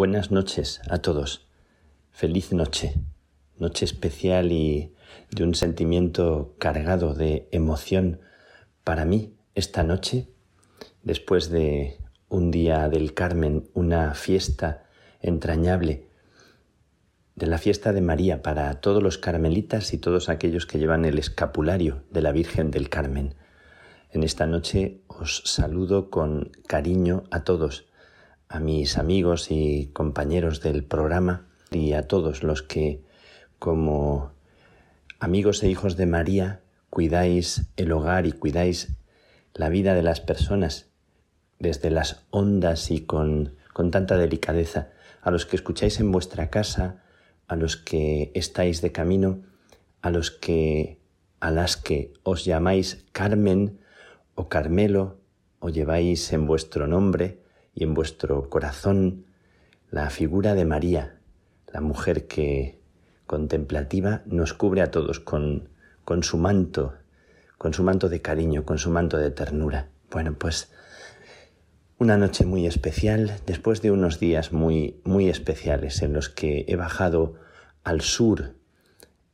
Buenas 0.06 0.30
noches 0.30 0.82
a 0.88 1.00
todos. 1.00 1.48
Feliz 2.12 2.54
noche. 2.54 2.94
Noche 3.58 3.86
especial 3.86 4.52
y 4.52 4.94
de 5.32 5.44
un 5.44 5.56
sentimiento 5.56 6.54
cargado 6.60 7.16
de 7.16 7.50
emoción 7.52 8.20
para 8.84 9.04
mí 9.04 9.34
esta 9.56 9.82
noche, 9.82 10.28
después 11.02 11.50
de 11.50 11.98
un 12.30 12.52
día 12.52 12.88
del 12.88 13.16
Carmen, 13.16 13.68
una 13.74 14.14
fiesta 14.14 14.84
entrañable, 15.22 16.08
de 17.34 17.48
la 17.48 17.58
fiesta 17.58 17.92
de 17.92 18.02
María 18.02 18.44
para 18.44 18.72
todos 18.82 19.02
los 19.02 19.18
carmelitas 19.18 19.92
y 19.92 19.98
todos 19.98 20.30
aquellos 20.30 20.68
que 20.68 20.78
llevan 20.78 21.06
el 21.06 21.18
escapulario 21.18 22.04
de 22.12 22.22
la 22.22 22.32
Virgen 22.32 22.70
del 22.70 22.90
Carmen. 22.90 23.34
En 24.12 24.22
esta 24.22 24.46
noche 24.46 25.02
os 25.08 25.42
saludo 25.46 26.12
con 26.12 26.52
cariño 26.68 27.24
a 27.32 27.44
todos 27.44 27.88
a 28.48 28.60
mis 28.60 28.98
amigos 28.98 29.52
y 29.52 29.90
compañeros 29.94 30.62
del 30.62 30.84
programa 30.84 31.48
y 31.72 31.94
a 31.94 32.08
todos 32.08 32.44
los 32.44 32.62
que, 32.62 33.02
como 33.60 34.32
amigos 35.20 35.64
e 35.64 35.70
hijos 35.70 35.98
de 35.98 36.06
María, 36.06 36.62
cuidáis 36.90 37.68
el 37.76 37.92
hogar 37.92 38.26
y 38.26 38.32
cuidáis 38.32 38.94
la 39.54 39.70
vida 39.70 39.94
de 39.94 40.04
las 40.04 40.22
personas 40.22 40.90
desde 41.60 41.90
las 41.90 42.26
ondas 42.30 42.92
y 42.92 43.02
con, 43.02 43.56
con 43.74 43.92
tanta 43.92 44.18
delicadeza, 44.18 44.90
a 45.22 45.32
los 45.32 45.46
que 45.46 45.56
escucháis 45.56 46.00
en 46.00 46.12
vuestra 46.12 46.50
casa, 46.50 47.04
a 47.48 47.56
los 47.56 47.78
que 47.78 48.32
estáis 48.36 48.82
de 48.82 48.92
camino, 48.92 49.42
a 50.02 50.10
los 50.10 50.32
que 50.32 51.00
a 51.40 51.52
las 51.52 51.78
que 51.78 52.14
os 52.24 52.46
llamáis 52.46 53.06
Carmen 53.12 53.80
o 54.34 54.50
Carmelo 54.50 55.20
o 55.60 55.70
lleváis 55.70 56.32
en 56.34 56.48
vuestro 56.48 56.88
nombre, 56.88 57.45
y 57.76 57.84
en 57.84 57.94
vuestro 57.94 58.50
corazón 58.50 59.26
la 59.92 60.10
figura 60.10 60.56
de 60.56 60.66
María, 60.66 61.20
la 61.72 61.82
mujer 61.82 62.26
que 62.26 62.80
contemplativa 63.28 64.24
nos 64.26 64.54
cubre 64.54 64.82
a 64.82 64.92
todos 64.92 65.20
con, 65.20 65.70
con 66.06 66.24
su 66.24 66.38
manto, 66.38 66.94
con 67.58 67.74
su 67.74 67.84
manto 67.84 68.10
de 68.10 68.22
cariño, 68.22 68.66
con 68.66 68.78
su 68.78 68.90
manto 68.90 69.18
de 69.18 69.30
ternura. 69.30 69.90
Bueno, 70.10 70.34
pues 70.34 70.72
una 71.98 72.18
noche 72.18 72.46
muy 72.46 72.66
especial, 72.66 73.40
después 73.46 73.82
de 73.82 73.92
unos 73.92 74.20
días 74.20 74.52
muy, 74.52 75.02
muy 75.04 75.30
especiales 75.30 76.02
en 76.02 76.14
los 76.14 76.30
que 76.30 76.66
he 76.68 76.76
bajado 76.76 77.36
al 77.84 78.02
sur. 78.02 78.56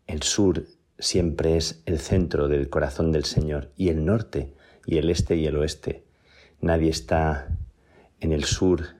El 0.07 0.23
sur 0.23 0.65
siempre 0.99 1.57
es 1.57 1.81
el 1.85 1.99
centro 1.99 2.47
del 2.47 2.69
corazón 2.69 3.11
del 3.11 3.25
Señor 3.25 3.71
y 3.77 3.89
el 3.89 4.05
norte 4.05 4.53
y 4.85 4.97
el 4.97 5.09
este 5.09 5.35
y 5.35 5.47
el 5.47 5.57
oeste. 5.57 6.05
Nadie 6.59 6.89
está 6.89 7.57
en 8.21 8.31
el 8.31 8.45
sur 8.45 8.95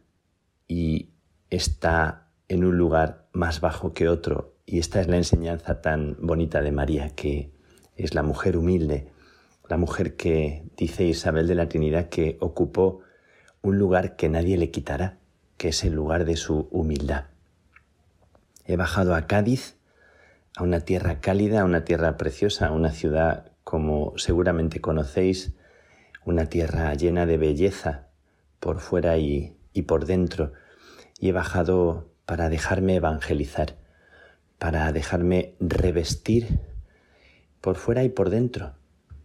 y 0.68 1.12
está 1.50 2.28
en 2.50 2.66
un 2.66 2.78
lugar 2.78 3.28
más 3.32 3.62
bajo 3.62 3.94
que 3.94 4.10
otro. 4.10 4.56
Y 4.66 4.80
esta 4.80 5.00
es 5.00 5.08
la 5.08 5.18
enseñanza 5.18 5.82
tan 5.82 6.18
bonita 6.20 6.62
de 6.62 6.72
María, 6.72 7.16
que 7.16 7.54
es 7.96 8.14
la 8.14 8.24
mujer 8.24 8.58
humilde, 8.58 9.08
la 9.70 9.78
mujer 9.78 10.18
que 10.18 10.64
dice 10.76 11.06
Isabel 11.06 11.48
de 11.48 11.56
la 11.56 11.70
Trinidad 11.70 12.10
que 12.10 12.38
ocupó 12.42 13.00
un 13.62 13.78
lugar 13.78 14.16
que 14.16 14.28
nadie 14.28 14.58
le 14.58 14.72
quitará, 14.72 15.20
que 15.58 15.70
es 15.70 15.84
el 15.84 15.94
lugar 15.94 16.26
de 16.26 16.36
su 16.36 16.68
humildad. 16.72 17.26
He 18.66 18.76
bajado 18.76 19.16
a 19.16 19.28
Cádiz, 19.28 19.78
a 20.58 20.64
una 20.64 20.82
tierra 20.82 21.22
cálida, 21.22 21.62
a 21.62 21.66
una 21.66 21.86
tierra 21.86 22.18
preciosa, 22.18 22.68
a 22.68 22.72
una 22.72 22.92
ciudad 22.92 23.52
como 23.64 24.14
seguramente 24.18 24.82
conocéis, 24.82 25.54
una 26.26 26.48
tierra 26.48 26.94
llena 26.96 27.26
de 27.26 27.38
belleza, 27.38 28.11
por 28.62 28.80
fuera 28.80 29.18
y, 29.18 29.58
por 29.88 30.06
dentro, 30.06 30.54
y 31.20 31.30
he 31.30 31.32
bajado 31.34 32.12
para 32.26 32.48
dejarme 32.48 32.96
evangelizar, 32.96 33.76
para 34.60 34.90
dejarme 34.94 35.56
revestir 35.60 36.60
por 37.60 37.76
fuera 37.76 38.04
y 38.04 38.10
por 38.10 38.30
dentro 38.30 38.76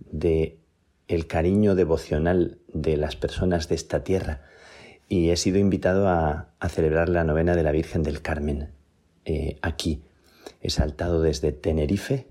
de 0.01 0.59
el 1.07 1.27
cariño 1.27 1.75
devocional 1.75 2.59
de 2.73 2.97
las 2.97 3.15
personas 3.15 3.69
de 3.69 3.77
esta 3.77 4.03
tierra 4.03 4.41
y 5.09 5.29
he 5.29 5.37
sido 5.37 5.59
invitado 5.59 6.09
a, 6.09 6.49
celebrar 6.69 7.09
la 7.09 7.23
novena 7.23 7.55
de 7.55 7.63
la 7.63 7.71
Virgen 7.71 8.03
del 8.03 8.23
Carmen 8.23 8.71
eh, 9.25 9.59
aquí. 9.63 10.03
He 10.63 10.71
saltado 10.71 11.21
desde 11.23 11.53
Tenerife, 11.53 12.27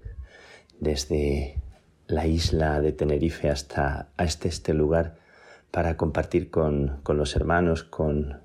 desde 0.80 1.62
la 2.08 2.26
isla 2.26 2.82
de 2.82 2.92
Tenerife 2.92 3.50
hasta, 3.50 4.10
hasta 4.18 4.48
este 4.48 4.74
lugar 4.74 5.24
para 5.76 5.98
compartir 5.98 6.50
con, 6.50 7.02
los 7.06 7.36
hermanos, 7.36 7.84
con, 7.84 8.40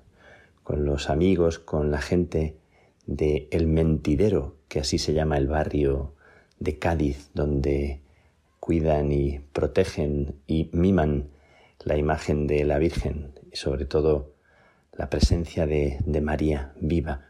los 0.67 1.09
amigos, 1.09 1.59
con 1.59 1.89
la 1.89 2.01
gente 2.01 2.57
de 3.05 3.47
El 3.51 3.67
Mentidero, 3.67 4.57
que 4.67 4.81
así 4.81 4.97
se 4.97 5.13
llama 5.13 5.37
el 5.37 5.47
barrio 5.47 6.13
de 6.59 6.77
Cádiz, 6.77 7.29
donde 7.33 8.01
cuidan 8.59 9.13
y 9.13 9.39
protegen 9.53 10.41
y 10.45 10.71
miman 10.73 11.29
la 11.85 11.95
imagen 11.95 12.47
de 12.47 12.65
la 12.65 12.79
Virgen 12.79 13.31
y 13.49 13.55
sobre 13.55 13.85
todo 13.85 14.33
la 14.91 15.09
presencia 15.09 15.65
de, 15.65 15.99
de 16.05 16.19
María 16.19 16.73
viva, 16.81 17.29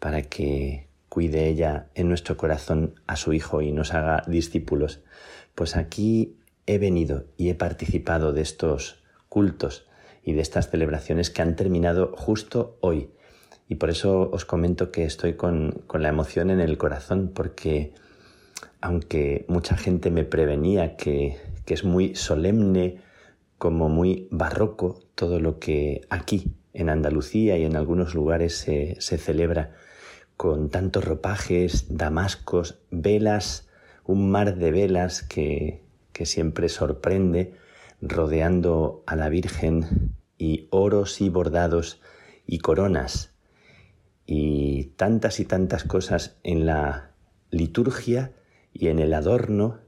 para 0.00 0.22
que 0.22 0.88
cuide 1.08 1.46
ella 1.46 1.86
en 1.94 2.08
nuestro 2.08 2.36
corazón 2.36 2.96
a 3.06 3.14
su 3.14 3.32
Hijo 3.32 3.62
y 3.62 3.70
nos 3.70 3.94
haga 3.94 4.24
discípulos. 4.26 5.04
Pues 5.54 5.76
aquí 5.76 6.36
he 6.66 6.78
venido 6.78 7.26
y 7.36 7.50
he 7.50 7.54
participado 7.54 8.32
de 8.32 8.42
estos 8.42 9.05
cultos 9.36 9.86
y 10.22 10.32
de 10.32 10.40
estas 10.40 10.70
celebraciones 10.70 11.28
que 11.28 11.42
han 11.42 11.56
terminado 11.56 12.14
justo 12.16 12.78
hoy. 12.80 13.10
Y 13.68 13.74
por 13.74 13.90
eso 13.90 14.30
os 14.32 14.46
comento 14.46 14.90
que 14.90 15.04
estoy 15.04 15.34
con, 15.34 15.84
la 15.92 16.08
emoción 16.08 16.48
en 16.48 16.58
el 16.58 16.78
corazón, 16.78 17.32
porque 17.34 17.92
aunque 18.80 19.44
mucha 19.46 19.76
gente 19.76 20.10
me 20.10 20.24
prevenía 20.24 20.96
que, 20.96 21.36
que 21.66 21.74
es 21.74 21.84
muy 21.84 22.14
solemne, 22.14 23.02
como 23.58 23.90
muy 23.90 24.26
barroco 24.30 25.02
todo 25.14 25.38
lo 25.38 25.58
que 25.58 26.06
aquí 26.08 26.54
en 26.72 26.88
Andalucía 26.88 27.58
y 27.58 27.66
en 27.66 27.76
algunos 27.76 28.14
lugares 28.14 28.56
se, 28.56 28.96
se 29.00 29.18
celebra 29.18 29.74
con 30.38 30.70
tantos 30.70 31.04
ropajes, 31.04 31.94
damascos, 31.94 32.78
velas, 32.90 33.68
un 34.02 34.30
mar 34.30 34.56
de 34.56 34.70
velas 34.70 35.22
que, 35.22 35.82
que 36.14 36.24
siempre 36.24 36.70
sorprende 36.70 37.65
rodeando 38.00 39.02
a 39.06 39.16
la 39.16 39.28
Virgen 39.28 40.14
y 40.38 40.68
oros 40.70 41.20
y 41.20 41.28
bordados 41.28 42.00
y 42.46 42.58
coronas 42.58 43.34
y 44.26 44.92
tantas 44.96 45.40
y 45.40 45.44
tantas 45.44 45.84
cosas 45.84 46.36
en 46.42 46.66
la 46.66 47.12
liturgia 47.50 48.32
y 48.72 48.88
en 48.88 48.98
el 48.98 49.14
adorno 49.14 49.80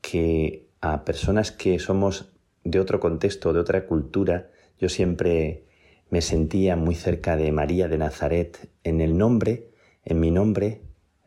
que 0.00 0.66
a 0.80 1.04
personas 1.04 1.52
que 1.52 1.78
somos 1.78 2.32
de 2.64 2.80
otro 2.80 3.00
contexto, 3.00 3.52
de 3.52 3.60
otra 3.60 3.86
cultura, 3.86 4.50
yo 4.80 4.88
siempre 4.88 5.64
me 6.10 6.22
sentía 6.22 6.76
muy 6.76 6.94
cerca 6.94 7.36
de 7.36 7.52
María 7.52 7.88
de 7.88 7.98
Nazaret 7.98 8.70
en 8.84 9.00
el 9.00 9.16
nombre, 9.18 9.70
en 10.04 10.20
mi 10.20 10.30
nombre, 10.30 10.82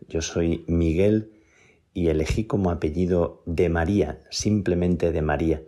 yo 0.07 0.21
soy 0.21 0.63
Miguel 0.67 1.33
y 1.93 2.07
elegí 2.07 2.45
como 2.45 2.71
apellido 2.71 3.43
de 3.45 3.69
María, 3.69 4.19
simplemente 4.29 5.11
de 5.11 5.21
María. 5.21 5.61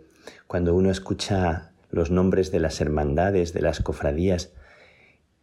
Cuando 0.52 0.74
uno 0.74 0.90
escucha 0.90 1.72
los 1.90 2.10
nombres 2.10 2.50
de 2.50 2.60
las 2.60 2.82
hermandades, 2.82 3.54
de 3.54 3.62
las 3.62 3.80
cofradías, 3.80 4.52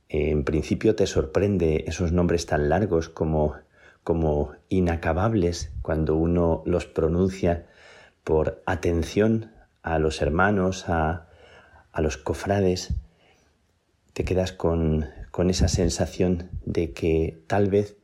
en 0.08 0.44
principio 0.44 0.96
te 0.96 1.08
sorprende 1.08 1.86
esos 1.88 2.12
nombres 2.12 2.46
tan 2.46 2.70
largos 2.70 3.10
como, 3.10 3.56
como 4.04 4.52
inacabables 4.68 5.72
cuando 5.82 6.16
uno 6.16 6.62
los 6.68 6.86
pronuncia 6.86 7.66
por 8.24 8.62
atención 8.68 9.52
a 9.82 9.98
los 9.98 10.22
hermanos, 10.22 10.88
a, 10.90 11.28
los 11.98 12.18
cofrades, 12.18 12.94
te 14.14 14.24
quedas 14.24 14.52
con, 14.52 15.08
con 15.32 15.50
esa 15.50 15.70
sensación 15.70 16.52
de 16.68 16.94
que 16.94 17.42
tal 17.48 17.72
vez 17.72 17.98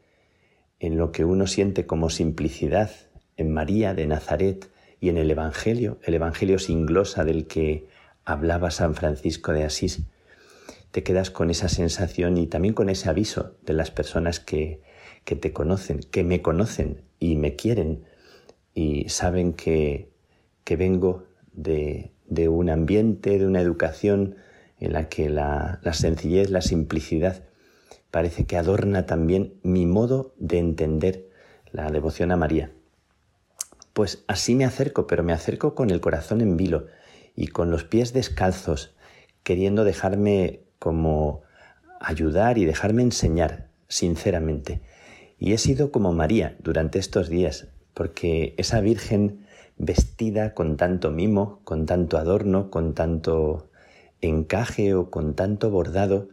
en 0.80 0.98
lo 0.98 1.12
que 1.12 1.24
uno 1.24 1.46
siente 1.46 1.86
como 1.86 2.10
simplicidad 2.10 2.90
en 3.38 3.52
María 3.52 3.94
de 3.94 4.08
Nazaret 4.08 4.72
y 5.00 5.10
en 5.10 5.18
el 5.18 5.30
Evangelio, 5.32 6.00
el 6.04 6.14
Evangelio 6.14 6.60
sin 6.60 6.86
glosa 6.86 7.24
del 7.24 7.48
que 7.48 7.88
hablaba 8.24 8.72
San 8.72 8.96
Francisco 8.96 9.54
de 9.54 9.64
Asís, 9.64 10.02
te 10.92 11.04
quedas 11.04 11.30
con 11.30 11.50
esa 11.50 11.68
sensación 11.68 12.38
y 12.38 12.48
también 12.48 12.74
con 12.74 12.90
ese 12.90 13.10
aviso 13.10 13.58
de 13.64 13.74
las 13.74 13.92
personas 13.92 14.40
que, 14.40 14.82
que 15.26 15.36
te 15.36 15.52
conocen, 15.52 16.00
que 16.00 16.24
me 16.24 16.42
conocen 16.42 17.02
y 17.20 17.36
me 17.36 17.56
quieren 17.56 18.06
y 18.74 19.10
saben 19.10 19.54
que, 19.54 20.12
que 20.64 20.76
vengo 20.76 21.26
de, 21.52 22.14
de, 22.28 22.48
un 22.48 22.70
ambiente, 22.70 23.38
de 23.38 23.46
una 23.46 23.62
educación 23.62 24.36
en 24.80 24.94
la 24.94 25.10
que 25.10 25.30
la, 25.30 25.80
la 25.84 25.94
sencillez, 25.94 26.50
la 26.50 26.62
simplicidad 26.62 27.44
parece 28.12 28.46
que 28.46 28.58
adorna 28.58 29.06
también 29.06 29.56
mi 29.64 29.86
modo 29.86 30.34
de 30.38 30.60
entender 30.60 31.30
la 31.72 31.90
devoción 31.92 32.32
a 32.32 32.38
María. 32.38 32.75
Pues 33.96 34.26
así 34.28 34.56
me 34.56 34.66
acerco, 34.66 35.08
pero 35.08 35.24
me 35.24 35.32
acerco 35.32 35.74
con 35.74 35.90
el 35.90 36.02
corazón 36.02 36.42
en 36.42 36.58
vilo 36.58 36.88
y 37.34 37.48
con 37.48 37.72
los 37.72 37.86
pies 37.86 38.12
descalzos, 38.12 38.94
queriendo 39.44 39.86
dejarme 39.86 40.64
como 40.80 41.44
ayudar 42.02 42.58
y 42.58 42.66
dejarme 42.66 43.04
enseñar, 43.04 43.70
sinceramente. 43.88 44.82
Y 45.40 45.54
he 45.54 45.58
sido 45.58 45.94
como 45.94 46.12
María 46.12 46.58
durante 46.60 47.00
estos 47.00 47.30
días, 47.30 47.70
porque 47.94 48.54
esa 48.58 48.82
Virgen 48.82 49.46
vestida 49.78 50.54
con 50.54 50.76
tanto 50.76 51.10
mimo, 51.10 51.62
con 51.64 51.86
tanto 51.86 52.18
adorno, 52.18 52.70
con 52.70 52.96
tanto 52.96 53.70
encaje 54.20 54.94
o 54.94 55.10
con 55.10 55.36
tanto 55.36 55.70
bordado, 55.72 56.28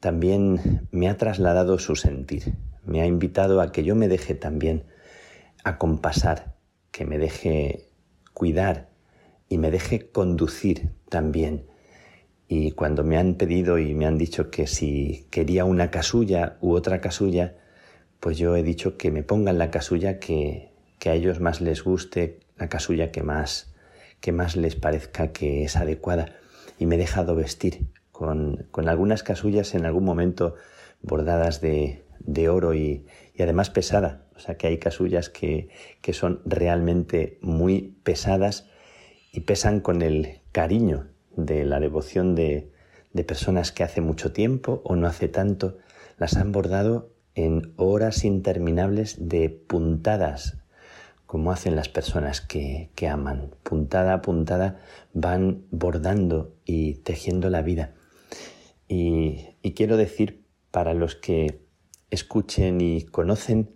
también 0.00 0.88
me 0.92 1.10
ha 1.10 1.18
trasladado 1.18 1.78
su 1.78 1.94
sentir, 1.94 2.54
me 2.86 3.02
ha 3.02 3.06
invitado 3.06 3.60
a 3.60 3.70
que 3.70 3.84
yo 3.84 3.94
me 3.94 4.08
deje 4.08 4.34
también 4.34 4.86
acompasar, 5.62 6.49
que 6.90 7.04
me 7.04 7.18
deje 7.18 7.88
cuidar 8.34 8.88
y 9.48 9.58
me 9.58 9.70
deje 9.70 10.10
conducir 10.10 10.90
también. 11.08 11.66
Y 12.48 12.72
cuando 12.72 13.04
me 13.04 13.16
han 13.16 13.34
pedido 13.34 13.78
y 13.78 13.94
me 13.94 14.06
han 14.06 14.18
dicho 14.18 14.50
que 14.50 14.66
si 14.66 15.26
quería 15.30 15.64
una 15.64 15.90
casulla 15.90 16.56
u 16.60 16.72
otra 16.72 17.00
casulla, 17.00 17.56
pues 18.18 18.38
yo 18.38 18.56
he 18.56 18.62
dicho 18.62 18.96
que 18.96 19.10
me 19.10 19.22
pongan 19.22 19.58
la 19.58 19.70
casulla 19.70 20.18
que, 20.18 20.72
que 20.98 21.10
a 21.10 21.14
ellos 21.14 21.40
más 21.40 21.60
les 21.60 21.82
guste, 21.82 22.40
la 22.56 22.68
casulla 22.68 23.10
que 23.10 23.22
más, 23.22 23.74
que 24.20 24.32
más 24.32 24.56
les 24.56 24.76
parezca 24.76 25.32
que 25.32 25.64
es 25.64 25.76
adecuada. 25.76 26.36
Y 26.78 26.86
me 26.86 26.96
he 26.96 26.98
dejado 26.98 27.34
vestir 27.34 27.86
con, 28.12 28.66
con 28.70 28.88
algunas 28.88 29.22
casullas 29.22 29.74
en 29.74 29.86
algún 29.86 30.04
momento 30.04 30.54
bordadas 31.02 31.60
de, 31.60 32.04
de 32.20 32.48
oro 32.48 32.74
y, 32.74 33.06
y, 33.34 33.42
además 33.42 33.70
pesada. 33.70 34.26
O 34.40 34.42
sea 34.42 34.56
que 34.56 34.68
hay 34.68 34.78
casullas 34.78 35.28
que, 35.28 35.68
que 36.00 36.14
son 36.14 36.40
realmente 36.46 37.38
muy 37.42 37.94
pesadas 38.02 38.68
y 39.32 39.40
pesan 39.40 39.80
con 39.80 40.00
el 40.00 40.40
cariño 40.50 41.08
de 41.36 41.66
la 41.66 41.78
devoción 41.78 42.34
de, 42.34 42.72
de 43.12 43.24
personas 43.24 43.70
que 43.70 43.84
hace 43.84 44.00
mucho 44.00 44.32
tiempo 44.32 44.80
o 44.82 44.96
no 44.96 45.06
hace 45.06 45.28
tanto, 45.28 45.76
las 46.16 46.36
han 46.36 46.52
bordado 46.52 47.12
en 47.34 47.74
horas 47.76 48.24
interminables 48.24 49.28
de 49.28 49.50
puntadas 49.50 50.56
como 51.26 51.52
hacen 51.52 51.76
las 51.76 51.90
personas 51.90 52.40
que, 52.40 52.90
aman. 53.08 53.54
Puntada 53.62 54.14
a 54.14 54.22
puntada 54.22 54.80
van 55.12 55.64
bordando 55.70 56.56
y 56.64 56.94
tejiendo 56.94 57.50
la 57.50 57.60
vida. 57.62 57.94
Y, 58.88 59.50
y 59.62 59.74
quiero 59.74 59.96
decir, 59.98 60.44
para 60.70 60.94
los 60.94 61.14
que 61.14 61.60
escuchen 62.10 62.80
y 62.80 63.02
conocen 63.02 63.70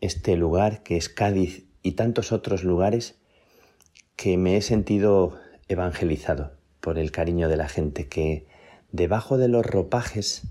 este 0.00 0.36
lugar 0.36 0.82
que 0.82 0.96
es 0.96 1.08
Cádiz 1.08 1.66
y 1.82 1.92
tantos 1.92 2.32
otros 2.32 2.64
lugares, 2.64 3.16
que 4.16 4.36
me 4.36 4.56
he 4.56 4.62
sentido 4.62 5.38
evangelizado 5.68 6.52
por 6.80 6.98
el 6.98 7.10
cariño 7.10 7.48
de 7.48 7.56
la 7.56 7.68
gente, 7.68 8.08
que 8.08 8.46
debajo 8.92 9.38
de 9.38 9.48
los 9.48 9.64
ropajes, 9.64 10.42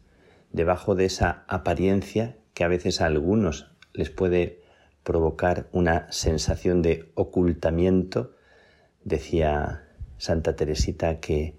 debajo 0.52 0.95
de 0.95 1.06
esa 1.06 1.43
apariencia 1.47 2.38
que 2.54 2.64
a 2.64 2.68
veces 2.68 3.02
a 3.02 3.06
algunos 3.06 3.72
les 3.93 4.10
puede 4.10 4.62
provocar 5.04 5.68
una 5.72 6.12
sensación 6.12 6.82
de 6.82 7.12
ocultamiento. 7.16 8.36
Decía 9.04 9.88
Santa 10.18 10.56
Teresita 10.56 11.20
que 11.20 11.56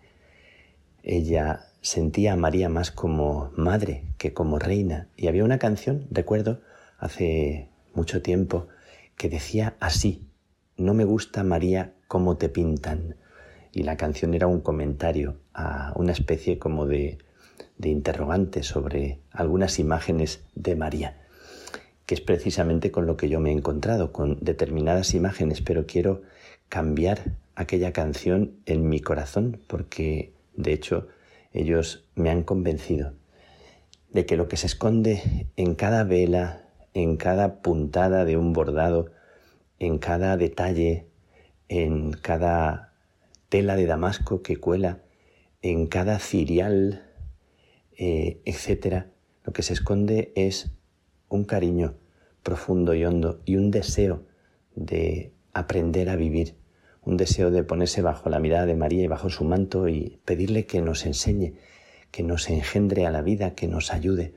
ella 1.02 1.66
sentía 1.80 2.34
a 2.34 2.36
María 2.36 2.68
más 2.68 2.90
como 2.90 3.50
madre 3.56 4.04
que 4.18 4.32
como 4.32 4.58
reina. 4.58 5.08
Y 5.16 5.28
había 5.28 5.44
una 5.44 5.58
canción, 5.58 6.06
recuerdo, 6.10 6.60
hace 6.98 7.69
mucho 7.94 8.22
tiempo, 8.22 8.68
que 9.16 9.28
decía 9.28 9.76
así, 9.80 10.26
no 10.76 10.94
me 10.94 11.04
gusta 11.04 11.44
María 11.44 11.94
como 12.08 12.36
te 12.36 12.48
pintan. 12.48 13.16
Y 13.72 13.84
la 13.84 13.96
canción 13.96 14.34
era 14.34 14.46
un 14.46 14.60
comentario 14.60 15.38
a 15.54 15.92
una 15.96 16.12
especie 16.12 16.58
como 16.58 16.86
de, 16.86 17.18
de 17.78 17.88
interrogante 17.88 18.62
sobre 18.62 19.20
algunas 19.30 19.78
imágenes 19.78 20.44
de 20.54 20.74
María 20.74 21.20
que 22.10 22.14
es 22.14 22.20
precisamente 22.20 22.90
con 22.90 23.06
lo 23.06 23.16
que 23.16 23.28
yo 23.28 23.38
me 23.38 23.50
he 23.50 23.52
encontrado, 23.52 24.10
con 24.10 24.36
determinadas 24.40 25.14
imágenes, 25.14 25.62
pero 25.62 25.86
quiero 25.86 26.22
cambiar 26.68 27.36
aquella 27.54 27.92
canción 27.92 28.56
en 28.66 28.88
mi 28.88 28.98
corazón, 28.98 29.60
porque 29.68 30.34
de 30.56 30.72
hecho 30.72 31.06
ellos 31.52 32.08
me 32.16 32.30
han 32.30 32.42
convencido 32.42 33.14
de 34.08 34.26
que 34.26 34.36
lo 34.36 34.48
que 34.48 34.56
se 34.56 34.66
esconde 34.66 35.46
en 35.54 35.76
cada 35.76 36.02
vela, 36.02 36.69
en 36.94 37.16
cada 37.16 37.62
puntada 37.62 38.24
de 38.24 38.36
un 38.36 38.52
bordado, 38.52 39.10
en 39.78 39.98
cada 39.98 40.36
detalle, 40.36 41.06
en 41.68 42.12
cada 42.12 42.92
tela 43.48 43.76
de 43.76 43.86
damasco 43.86 44.42
que 44.42 44.56
cuela, 44.56 45.02
en 45.62 45.86
cada 45.86 46.18
cirial, 46.18 47.04
eh, 47.96 48.40
etc., 48.44 49.06
lo 49.44 49.52
que 49.52 49.62
se 49.62 49.72
esconde 49.72 50.32
es 50.36 50.70
un 51.28 51.44
cariño 51.44 51.94
profundo 52.42 52.94
y 52.94 53.04
hondo 53.04 53.40
y 53.44 53.56
un 53.56 53.70
deseo 53.70 54.24
de 54.74 55.32
aprender 55.52 56.08
a 56.08 56.16
vivir, 56.16 56.56
un 57.02 57.16
deseo 57.16 57.50
de 57.50 57.64
ponerse 57.64 58.02
bajo 58.02 58.28
la 58.28 58.38
mirada 58.38 58.66
de 58.66 58.76
María 58.76 59.02
y 59.02 59.08
bajo 59.08 59.30
su 59.30 59.44
manto 59.44 59.88
y 59.88 60.20
pedirle 60.24 60.66
que 60.66 60.82
nos 60.82 61.06
enseñe, 61.06 61.54
que 62.10 62.22
nos 62.22 62.50
engendre 62.50 63.06
a 63.06 63.10
la 63.10 63.22
vida, 63.22 63.54
que 63.54 63.66
nos 63.66 63.92
ayude. 63.92 64.34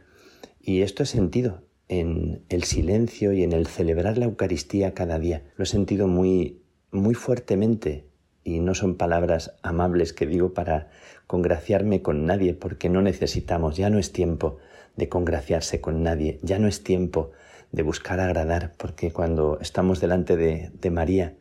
Y 0.61 0.81
esto 0.81 1.03
he 1.03 1.05
sentido 1.05 1.63
en 1.99 2.43
el 2.49 2.63
silencio 2.63 3.33
y 3.33 3.43
en 3.43 3.51
el 3.51 3.67
celebrar 3.67 4.17
la 4.17 4.25
Eucaristía 4.25 4.93
cada 4.93 5.19
día. 5.19 5.43
Lo 5.57 5.63
he 5.63 5.67
sentido 5.67 6.07
muy, 6.07 6.63
muy 6.91 7.13
fuertemente 7.13 8.07
y 8.43 8.59
no 8.59 8.73
son 8.73 8.95
palabras 8.95 9.55
amables 9.61 10.11
que 10.11 10.25
digo 10.25 10.53
para 10.53 10.89
congraciarme 11.27 12.01
con 12.01 12.25
nadie, 12.25 12.53
porque 12.53 12.89
no 12.89 13.01
necesitamos, 13.01 13.77
ya 13.77 13.89
no 13.89 13.99
es 13.99 14.11
tiempo 14.11 14.57
de 14.95 15.07
congraciarse 15.07 15.81
con 15.81 16.03
nadie, 16.03 16.39
ya 16.41 16.59
no 16.59 16.67
es 16.67 16.83
tiempo 16.83 17.31
de 17.71 17.83
buscar 17.83 18.19
agradar, 18.19 18.73
porque 18.77 19.11
cuando 19.11 19.59
estamos 19.61 20.01
delante 20.01 20.35
de, 20.35 20.71
de 20.73 20.91
María 20.91 21.35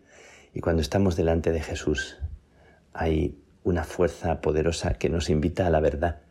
y 0.54 0.60
cuando 0.60 0.82
estamos 0.82 1.16
delante 1.16 1.50
de 1.50 1.60
Jesús, 1.60 2.18
hay 2.92 3.38
una 3.64 3.84
fuerza 3.84 4.40
poderosa 4.40 4.94
que 4.94 5.08
nos 5.08 5.30
invita 5.30 5.66
a 5.66 5.70
la 5.70 5.80
verdad, 5.80 6.22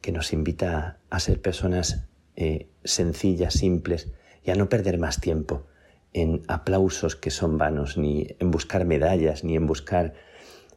que 0.00 0.12
nos 0.12 0.32
invita 0.32 0.98
a 1.10 1.20
ser 1.20 1.40
personas 1.40 2.06
eh, 2.36 2.68
sencillas, 2.84 3.54
simples, 3.54 4.10
y 4.44 4.50
a 4.50 4.54
no 4.54 4.68
perder 4.68 4.98
más 4.98 5.20
tiempo 5.20 5.66
en 6.12 6.42
aplausos 6.48 7.16
que 7.16 7.30
son 7.30 7.58
vanos, 7.58 7.96
ni 7.96 8.28
en 8.38 8.50
buscar 8.50 8.84
medallas, 8.84 9.44
ni 9.44 9.56
en 9.56 9.66
buscar 9.66 10.14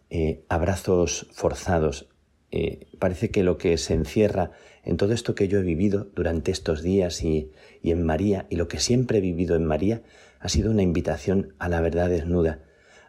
eh, 0.10 0.44
abrazos 0.50 1.28
forzados. 1.34 2.08
Eh, 2.52 2.88
parece 3.00 3.32
que 3.32 3.44
lo 3.44 3.58
que 3.58 3.78
se 3.78 3.94
encierra 3.94 4.52
en 4.84 4.98
todo 4.98 5.14
esto 5.14 5.36
que 5.36 5.48
yo 5.48 5.60
he 5.60 5.64
vivido 5.64 6.08
durante 6.16 6.52
estos 6.52 6.84
días 6.84 7.24
y, 7.24 7.52
y 7.82 7.92
en 7.92 8.04
María, 8.04 8.46
y 8.50 8.56
lo 8.56 8.68
que 8.68 8.80
siempre 8.80 9.18
he 9.18 9.22
vivido 9.22 9.56
en 9.56 9.66
María, 9.66 10.04
ha 10.40 10.48
sido 10.48 10.72
una 10.72 10.84
invitación 10.84 11.56
a 11.60 11.68
la 11.70 11.82
verdad 11.82 12.10
desnuda, 12.10 12.60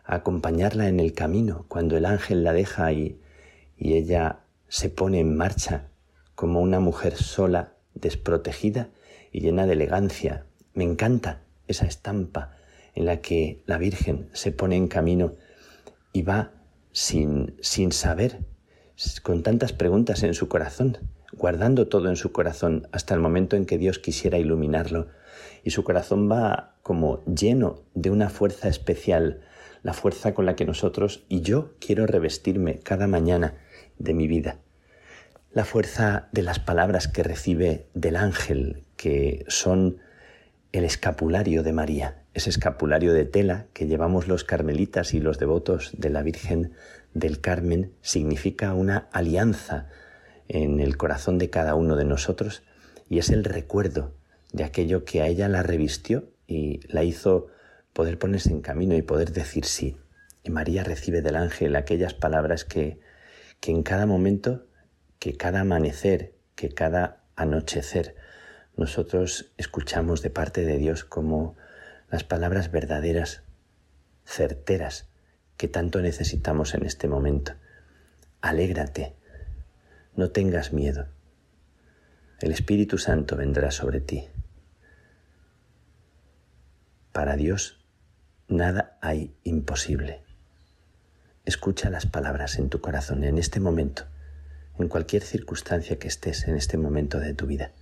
a 0.05 0.17
acompañarla 0.17 0.89
en 0.89 1.01
el 1.01 1.13
camino, 1.13 1.67
cuando 1.69 1.97
el 1.97 2.07
ángel 2.07 2.45
la 2.45 2.53
deja 2.53 2.93
y, 2.93 3.21
y 3.77 3.95
ella 3.95 4.41
se 4.69 4.89
pone 4.89 5.21
en 5.21 5.37
marcha 5.37 5.91
como 6.35 6.61
una 6.61 6.81
mujer 6.81 7.15
sola, 7.15 7.76
desprotegida 7.97 8.91
y 9.33 9.41
llena 9.41 9.67
de 9.67 9.73
elegancia. 9.73 10.47
Me 10.75 10.85
encanta 10.85 11.43
esa 11.67 11.87
estampa 11.87 12.57
en 12.95 13.07
la 13.07 13.21
que 13.21 13.63
la 13.67 13.79
Virgen 13.79 14.29
se 14.33 14.53
pone 14.53 14.77
en 14.77 14.89
camino 14.89 15.35
y 16.13 16.23
va 16.23 16.53
sin, 16.93 17.57
sin 17.61 17.93
saber, 17.93 18.39
con 19.23 19.43
tantas 19.43 19.73
preguntas 19.73 20.23
en 20.23 20.33
su 20.33 20.49
corazón, 20.49 20.99
guardando 21.33 21.89
todo 21.89 22.09
en 22.09 22.17
su 22.17 22.33
corazón 22.33 22.89
hasta 22.93 23.15
el 23.15 23.21
momento 23.21 23.57
en 23.57 23.67
que 23.67 23.79
Dios 23.79 23.99
quisiera 23.99 24.39
iluminarlo. 24.39 25.09
Y 25.63 25.71
su 25.71 25.85
corazón 25.85 26.31
va 26.31 26.77
como 26.83 27.23
lleno 27.25 27.83
de 27.95 28.11
una 28.11 28.31
fuerza 28.31 28.69
especial, 28.69 29.43
la 29.83 29.93
fuerza 29.93 30.33
con 30.33 30.47
la 30.47 30.57
que 30.57 30.65
nosotros 30.65 31.25
y 31.29 31.43
yo 31.43 31.75
quiero 31.81 32.07
revestirme 32.07 32.79
cada 32.79 33.07
mañana 33.07 33.55
de 33.99 34.15
mi 34.15 34.27
vida. 34.27 34.61
La 35.57 35.65
fuerza 35.65 36.29
de 36.33 36.43
las 36.43 36.59
palabras 36.59 37.09
que 37.09 37.23
recibe 37.23 37.87
del 37.95 38.17
ángel, 38.17 38.83
que 38.99 39.47
son 39.49 39.97
el 40.73 40.85
escapulario 40.85 41.63
de 41.63 41.73
María, 41.73 42.25
ese 42.35 42.51
escapulario 42.51 43.15
de 43.15 43.25
tela 43.25 43.65
que 43.73 43.87
llevamos 43.87 44.29
los 44.29 44.45
carmelitas 44.45 45.15
y 45.15 45.19
los 45.19 45.39
devotos 45.39 45.93
de 45.97 46.11
la 46.11 46.23
Virgen 46.23 46.73
del 47.15 47.41
Carmen, 47.41 47.95
significa 48.03 48.75
una 48.75 49.09
alianza 49.13 49.89
en 50.47 50.79
el 50.79 50.99
corazón 50.99 51.39
de 51.39 51.49
cada 51.49 51.75
uno 51.75 51.97
de 51.97 52.05
nosotros 52.05 52.63
y 53.09 53.19
es 53.19 53.31
el 53.31 53.43
recuerdo 53.43 54.13
de 54.53 54.63
aquello 54.63 55.07
que 55.07 55.23
a 55.23 55.27
ella 55.27 55.49
la 55.49 55.63
revistió 55.63 56.29
y 56.47 56.81
la 56.87 57.03
hizo 57.03 57.47
poder 57.95 58.19
ponerse 58.19 58.51
en 58.51 58.61
camino 58.61 58.95
y 58.95 59.01
poder 59.01 59.33
decir 59.33 59.65
sí. 59.65 59.97
Y 60.43 60.51
María 60.51 60.85
recibe 60.85 61.23
del 61.23 61.37
ángel 61.37 61.77
aquellas 61.77 62.13
palabras 62.13 62.67
que, 62.67 63.01
que 63.61 63.73
en 63.73 63.83
cada 63.83 64.05
momento, 64.05 64.66
que 65.19 65.37
cada 65.37 65.61
amanecer, 65.61 66.35
que 66.55 66.71
cada 66.71 67.25
anochecer, 67.37 68.17
nosotros 68.77 69.53
escuchamos 69.57 70.23
de 70.23 70.31
parte 70.31 70.65
de 70.65 70.79
Dios 70.79 71.05
como 71.05 71.57
las 72.11 72.25
palabras 72.25 72.71
verdaderas, 72.71 73.43
certeras, 74.25 75.09
que 75.57 75.69
tanto 75.69 76.01
necesitamos 76.01 76.75
en 76.75 76.85
este 76.85 77.09
momento. 77.09 77.53
Alégrate, 78.41 79.17
no 80.15 80.31
tengas 80.31 80.73
miedo. 80.73 81.09
El 82.41 82.53
Espíritu 82.53 82.99
Santo 82.99 83.37
vendrá 83.37 83.71
sobre 83.71 84.01
ti. 84.01 84.29
Para 87.13 87.37
Dios 87.37 87.83
nada 88.47 88.99
hay 89.01 89.35
imposible. 89.43 90.23
Escucha 91.47 91.89
las 91.89 92.07
palabras 92.07 92.59
en 92.59 92.69
tu 92.69 92.81
corazón 92.81 93.25
en 93.25 93.39
este 93.39 93.59
momento, 93.59 94.05
en 94.79 94.89
cualquier 94.89 95.23
circunstancia 95.23 95.99
que 95.99 96.09
estés 96.09 96.49
en 96.49 96.57
este 96.57 96.77
momento 96.77 97.19
de 97.21 97.35
tu 97.35 97.47
vida. 97.47 97.73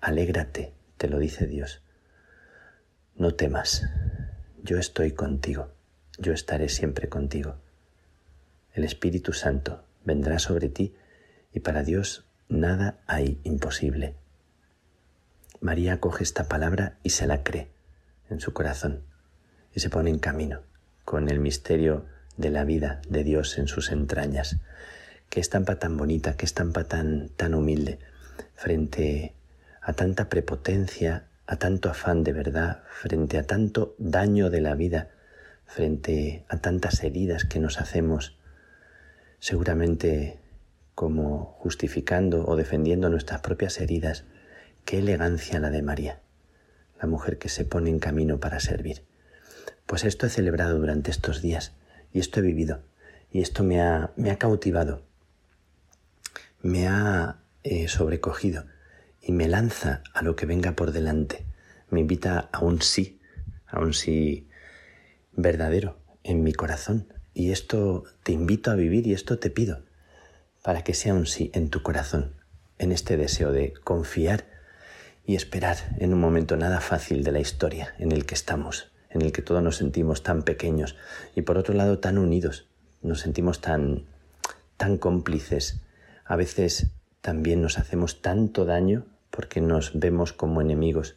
Alégrate, 0.00 0.72
te 0.96 1.08
lo 1.08 1.18
dice 1.18 1.46
Dios. 1.46 1.82
No 3.16 3.34
temas, 3.34 3.84
yo 4.62 4.78
estoy 4.78 5.12
contigo, 5.12 5.70
yo 6.18 6.32
estaré 6.32 6.68
siempre 6.68 7.08
contigo. 7.08 7.56
El 8.72 8.84
Espíritu 8.84 9.32
Santo 9.32 9.84
vendrá 10.04 10.38
sobre 10.38 10.68
ti 10.68 10.94
y 11.52 11.60
para 11.60 11.82
Dios 11.82 12.24
nada 12.48 12.98
hay 13.06 13.40
imposible. 13.44 14.14
María 15.60 16.00
coge 16.00 16.24
esta 16.24 16.48
palabra 16.48 16.98
y 17.02 17.10
se 17.10 17.26
la 17.26 17.42
cree 17.42 17.68
en 18.28 18.40
su 18.40 18.52
corazón 18.52 19.04
y 19.74 19.80
se 19.80 19.90
pone 19.90 20.10
en 20.10 20.18
camino 20.18 20.62
con 21.04 21.28
el 21.28 21.40
misterio 21.40 22.06
de 22.36 22.50
la 22.50 22.64
vida 22.64 23.00
de 23.08 23.24
Dios 23.24 23.58
en 23.58 23.68
sus 23.68 23.90
entrañas. 23.90 24.56
Qué 25.34 25.40
estampa 25.40 25.80
tan 25.80 25.96
bonita, 25.96 26.36
qué 26.36 26.44
estampa 26.44 26.84
tan, 26.84 27.28
tan 27.30 27.54
humilde 27.54 27.98
frente 28.54 29.34
a 29.80 29.92
tanta 29.92 30.28
prepotencia, 30.28 31.26
a 31.48 31.56
tanto 31.56 31.90
afán 31.90 32.22
de 32.22 32.32
verdad, 32.32 32.84
frente 32.88 33.38
a 33.38 33.42
tanto 33.42 33.96
daño 33.98 34.48
de 34.48 34.60
la 34.60 34.76
vida, 34.76 35.10
frente 35.66 36.44
a 36.48 36.58
tantas 36.58 37.02
heridas 37.02 37.44
que 37.44 37.58
nos 37.58 37.80
hacemos 37.80 38.38
seguramente 39.40 40.38
como 40.94 41.56
justificando 41.58 42.46
o 42.46 42.54
defendiendo 42.54 43.10
nuestras 43.10 43.40
propias 43.40 43.80
heridas, 43.80 44.26
qué 44.84 44.98
elegancia 44.98 45.58
la 45.58 45.70
de 45.70 45.82
María, 45.82 46.20
la 47.02 47.08
mujer 47.08 47.38
que 47.38 47.48
se 47.48 47.64
pone 47.64 47.90
en 47.90 47.98
camino 47.98 48.38
para 48.38 48.60
servir. 48.60 49.02
Pues 49.86 50.04
esto 50.04 50.26
he 50.26 50.30
celebrado 50.30 50.78
durante 50.78 51.10
estos 51.10 51.42
días 51.42 51.72
y 52.12 52.20
esto 52.20 52.38
he 52.38 52.42
vivido 52.44 52.82
y 53.32 53.40
esto 53.40 53.64
me 53.64 53.82
ha, 53.82 54.12
me 54.14 54.30
ha 54.30 54.38
cautivado, 54.38 55.02
me 56.64 56.88
ha 56.88 57.42
eh, 57.62 57.88
sobrecogido 57.88 58.64
y 59.20 59.32
me 59.32 59.48
lanza 59.48 60.02
a 60.14 60.22
lo 60.22 60.34
que 60.34 60.46
venga 60.46 60.72
por 60.72 60.92
delante, 60.92 61.44
me 61.90 62.00
invita 62.00 62.48
a 62.52 62.64
un 62.64 62.80
sí, 62.80 63.20
a 63.66 63.80
un 63.80 63.92
sí 63.92 64.48
verdadero 65.32 65.98
en 66.22 66.42
mi 66.42 66.54
corazón, 66.54 67.12
y 67.34 67.50
esto 67.50 68.04
te 68.22 68.32
invito 68.32 68.70
a 68.70 68.76
vivir 68.76 69.06
y 69.06 69.12
esto 69.12 69.38
te 69.38 69.50
pido, 69.50 69.82
para 70.62 70.82
que 70.82 70.94
sea 70.94 71.12
un 71.12 71.26
sí 71.26 71.50
en 71.52 71.68
tu 71.68 71.82
corazón, 71.82 72.34
en 72.78 72.92
este 72.92 73.18
deseo 73.18 73.52
de 73.52 73.74
confiar 73.84 74.46
y 75.26 75.36
esperar 75.36 75.76
en 75.98 76.14
un 76.14 76.20
momento 76.20 76.56
nada 76.56 76.80
fácil 76.80 77.24
de 77.24 77.32
la 77.32 77.40
historia 77.40 77.94
en 77.98 78.10
el 78.10 78.24
que 78.24 78.34
estamos, 78.34 78.90
en 79.10 79.20
el 79.20 79.32
que 79.32 79.42
todos 79.42 79.62
nos 79.62 79.76
sentimos 79.76 80.22
tan 80.22 80.42
pequeños 80.42 80.96
y 81.34 81.42
por 81.42 81.58
otro 81.58 81.74
lado 81.74 81.98
tan 81.98 82.16
unidos, 82.16 82.68
nos 83.02 83.20
sentimos 83.20 83.60
tan, 83.60 84.06
tan 84.78 84.96
cómplices. 84.96 85.83
A 86.24 86.36
veces 86.36 86.90
también 87.20 87.62
nos 87.62 87.78
hacemos 87.78 88.22
tanto 88.22 88.64
daño 88.64 89.06
porque 89.30 89.60
nos 89.60 89.98
vemos 89.98 90.32
como 90.32 90.60
enemigos. 90.60 91.16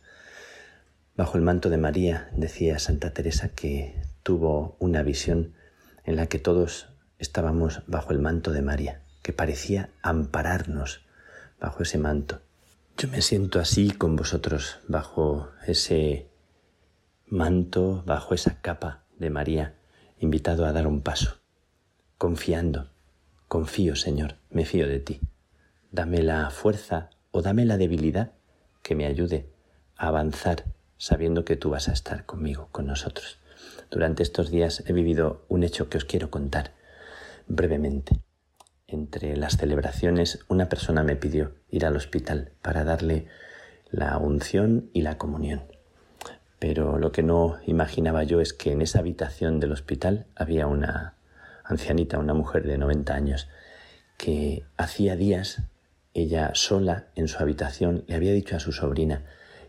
Bajo 1.15 1.37
el 1.37 1.43
manto 1.43 1.69
de 1.69 1.77
María, 1.77 2.29
decía 2.35 2.79
Santa 2.79 3.13
Teresa 3.13 3.49
que 3.49 4.01
tuvo 4.23 4.75
una 4.79 5.03
visión 5.03 5.53
en 6.03 6.15
la 6.15 6.27
que 6.27 6.39
todos 6.39 6.89
estábamos 7.19 7.83
bajo 7.87 8.11
el 8.11 8.19
manto 8.19 8.51
de 8.51 8.61
María, 8.61 9.01
que 9.21 9.33
parecía 9.33 9.89
ampararnos 10.01 11.05
bajo 11.59 11.83
ese 11.83 11.97
manto. 11.97 12.41
Yo 12.97 13.07
me 13.07 13.21
siento 13.21 13.59
así 13.59 13.91
con 13.91 14.15
vosotros, 14.15 14.79
bajo 14.87 15.51
ese 15.67 16.29
manto, 17.27 18.03
bajo 18.05 18.33
esa 18.33 18.61
capa 18.61 19.03
de 19.17 19.29
María, 19.29 19.75
invitado 20.19 20.65
a 20.65 20.71
dar 20.71 20.87
un 20.87 21.01
paso, 21.01 21.37
confiando. 22.17 22.89
Confío, 23.47 23.95
Señor, 23.95 24.35
me 24.49 24.65
fío 24.65 24.87
de 24.87 24.99
ti. 24.99 25.21
Dame 25.91 26.21
la 26.21 26.49
fuerza 26.49 27.11
o 27.31 27.41
dame 27.41 27.63
la 27.63 27.77
debilidad 27.77 28.33
que 28.83 28.93
me 28.93 29.05
ayude 29.05 29.49
a 29.95 30.07
avanzar 30.07 30.65
sabiendo 30.97 31.45
que 31.45 31.55
tú 31.55 31.69
vas 31.69 31.87
a 31.87 31.93
estar 31.93 32.25
conmigo, 32.25 32.67
con 32.71 32.87
nosotros. 32.87 33.39
Durante 33.89 34.23
estos 34.23 34.49
días 34.49 34.83
he 34.85 34.93
vivido 34.93 35.45
un 35.47 35.63
hecho 35.63 35.89
que 35.89 35.97
os 35.97 36.03
quiero 36.03 36.29
contar 36.29 36.73
brevemente. 37.47 38.19
Entre 38.85 39.37
las 39.37 39.57
celebraciones, 39.57 40.39
una 40.49 40.67
persona 40.67 41.03
me 41.03 41.15
pidió 41.15 41.55
ir 41.69 41.85
al 41.85 41.95
hospital 41.95 42.51
para 42.61 42.83
darle 42.83 43.27
la 43.89 44.17
unción 44.17 44.89
y 44.93 45.01
la 45.01 45.17
comunión. 45.17 45.63
Pero 46.59 46.97
lo 46.97 47.11
que 47.11 47.23
no 47.23 47.59
imaginaba 47.65 48.23
yo 48.23 48.41
es 48.41 48.53
que 48.53 48.71
en 48.71 48.81
esa 48.81 48.99
habitación 48.99 49.59
del 49.59 49.71
hospital 49.71 50.25
había 50.35 50.67
una 50.67 51.16
ancianita, 51.67 52.17
una 52.19 52.33
mujer 52.33 52.65
de 52.65 52.77
90 52.77 53.13
años, 53.13 53.49
que 54.17 54.65
hacía 54.77 55.15
días 55.15 55.61
ella 56.13 56.51
sola 56.55 57.07
en 57.15 57.27
su 57.27 57.37
habitación 57.37 58.03
le 58.07 58.15
había 58.15 58.33
dicho 58.33 58.55
a 58.55 58.59
su 58.59 58.71
sobrina 58.71 59.23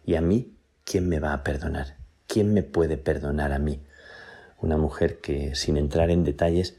¿Y 0.09 0.15
a 0.15 0.23
mí 0.23 0.57
quién 0.85 1.07
me 1.07 1.21
va 1.21 1.35
a 1.35 1.45
perdonar? 1.45 1.99
¿Quién 2.27 2.55
me 2.55 2.63
puede 2.63 2.97
perdonar 2.97 3.53
a 3.53 3.59
mí? 3.59 3.83
Una 4.59 4.79
mujer 4.79 5.21
que, 5.21 5.55
sin 5.55 5.77
entrar 5.77 6.11
en 6.11 6.25
detalles, 6.25 6.79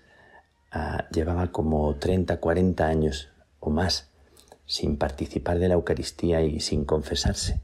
ah, 0.72 1.08
llevaba 1.12 1.52
como 1.52 1.96
30, 1.96 2.40
40 2.40 2.88
años 2.88 3.30
o 3.60 3.70
más 3.70 4.10
sin 4.66 4.98
participar 4.98 5.60
de 5.60 5.68
la 5.68 5.76
Eucaristía 5.76 6.42
y 6.42 6.60
sin 6.60 6.86
confesarse, 6.86 7.62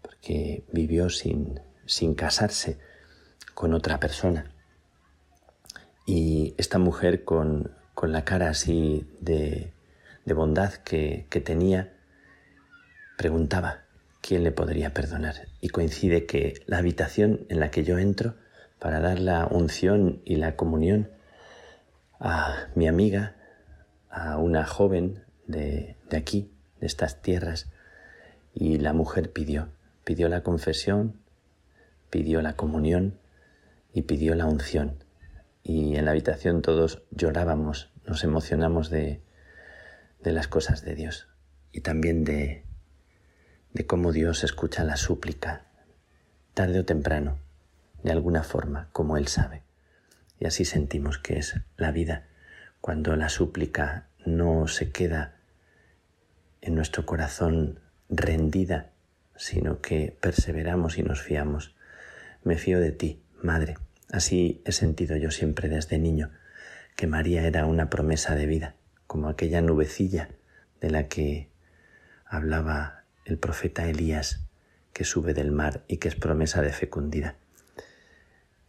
porque 0.00 0.62
vivió 0.70 1.10
sin, 1.10 1.58
sin 1.86 2.14
casarse 2.14 2.78
con 3.54 3.74
otra 3.74 3.98
persona. 3.98 4.52
Y 6.06 6.54
esta 6.58 6.78
mujer 6.78 7.24
con, 7.24 7.72
con 7.94 8.12
la 8.12 8.24
cara 8.24 8.50
así 8.50 9.06
de, 9.20 9.72
de 10.24 10.34
bondad 10.34 10.74
que, 10.74 11.26
que 11.30 11.40
tenía, 11.40 11.92
preguntaba 13.16 13.82
quién 14.20 14.44
le 14.44 14.52
podría 14.52 14.94
perdonar. 14.94 15.34
Y 15.60 15.68
coincide 15.68 16.26
que 16.26 16.62
la 16.66 16.78
habitación 16.78 17.46
en 17.48 17.60
la 17.60 17.70
que 17.70 17.84
yo 17.84 17.98
entro 17.98 18.34
para 18.78 19.00
dar 19.00 19.20
la 19.20 19.46
unción 19.46 20.22
y 20.24 20.36
la 20.36 20.56
comunión 20.56 21.10
a 22.18 22.68
mi 22.74 22.88
amiga, 22.88 23.36
a 24.10 24.38
una 24.38 24.66
joven 24.66 25.24
de, 25.46 25.96
de 26.08 26.16
aquí, 26.16 26.52
de 26.80 26.86
estas 26.86 27.22
tierras, 27.22 27.70
y 28.54 28.78
la 28.78 28.92
mujer 28.92 29.32
pidió, 29.32 29.68
pidió 30.04 30.28
la 30.28 30.42
confesión, 30.42 31.20
pidió 32.10 32.42
la 32.42 32.54
comunión 32.54 33.18
y 33.92 34.02
pidió 34.02 34.34
la 34.34 34.46
unción. 34.46 35.04
Y 35.62 35.96
en 35.96 36.04
la 36.04 36.12
habitación 36.12 36.62
todos 36.62 37.02
llorábamos, 37.10 37.92
nos 38.06 38.24
emocionamos 38.24 38.90
de, 38.90 39.22
de 40.22 40.32
las 40.32 40.48
cosas 40.48 40.82
de 40.82 40.94
Dios 40.94 41.28
y 41.72 41.80
también 41.80 42.24
de, 42.24 42.64
de 43.72 43.86
cómo 43.86 44.12
Dios 44.12 44.44
escucha 44.44 44.84
la 44.84 44.96
súplica, 44.96 45.66
tarde 46.54 46.80
o 46.80 46.84
temprano, 46.84 47.38
de 48.02 48.12
alguna 48.12 48.42
forma, 48.42 48.88
como 48.92 49.16
Él 49.16 49.28
sabe. 49.28 49.62
Y 50.38 50.46
así 50.46 50.64
sentimos 50.64 51.18
que 51.18 51.38
es 51.38 51.60
la 51.76 51.92
vida, 51.92 52.26
cuando 52.80 53.14
la 53.16 53.28
súplica 53.28 54.08
no 54.24 54.66
se 54.66 54.90
queda 54.90 55.36
en 56.62 56.74
nuestro 56.74 57.06
corazón 57.06 57.80
rendida, 58.08 58.90
sino 59.36 59.80
que 59.80 60.16
perseveramos 60.20 60.98
y 60.98 61.02
nos 61.02 61.22
fiamos. 61.22 61.74
Me 62.42 62.56
fío 62.56 62.80
de 62.80 62.92
ti, 62.92 63.22
Madre. 63.42 63.76
Así 64.12 64.62
he 64.64 64.72
sentido 64.72 65.16
yo 65.16 65.30
siempre 65.30 65.68
desde 65.68 65.98
niño, 65.98 66.30
que 66.96 67.06
María 67.06 67.46
era 67.46 67.66
una 67.66 67.90
promesa 67.90 68.34
de 68.34 68.46
vida, 68.46 68.74
como 69.06 69.28
aquella 69.28 69.60
nubecilla 69.60 70.28
de 70.80 70.90
la 70.90 71.08
que 71.08 71.50
hablaba 72.24 73.04
el 73.24 73.38
profeta 73.38 73.88
Elías, 73.88 74.40
que 74.92 75.04
sube 75.04 75.34
del 75.34 75.52
mar 75.52 75.84
y 75.86 75.98
que 75.98 76.08
es 76.08 76.16
promesa 76.16 76.62
de 76.62 76.72
fecundidad. 76.72 77.36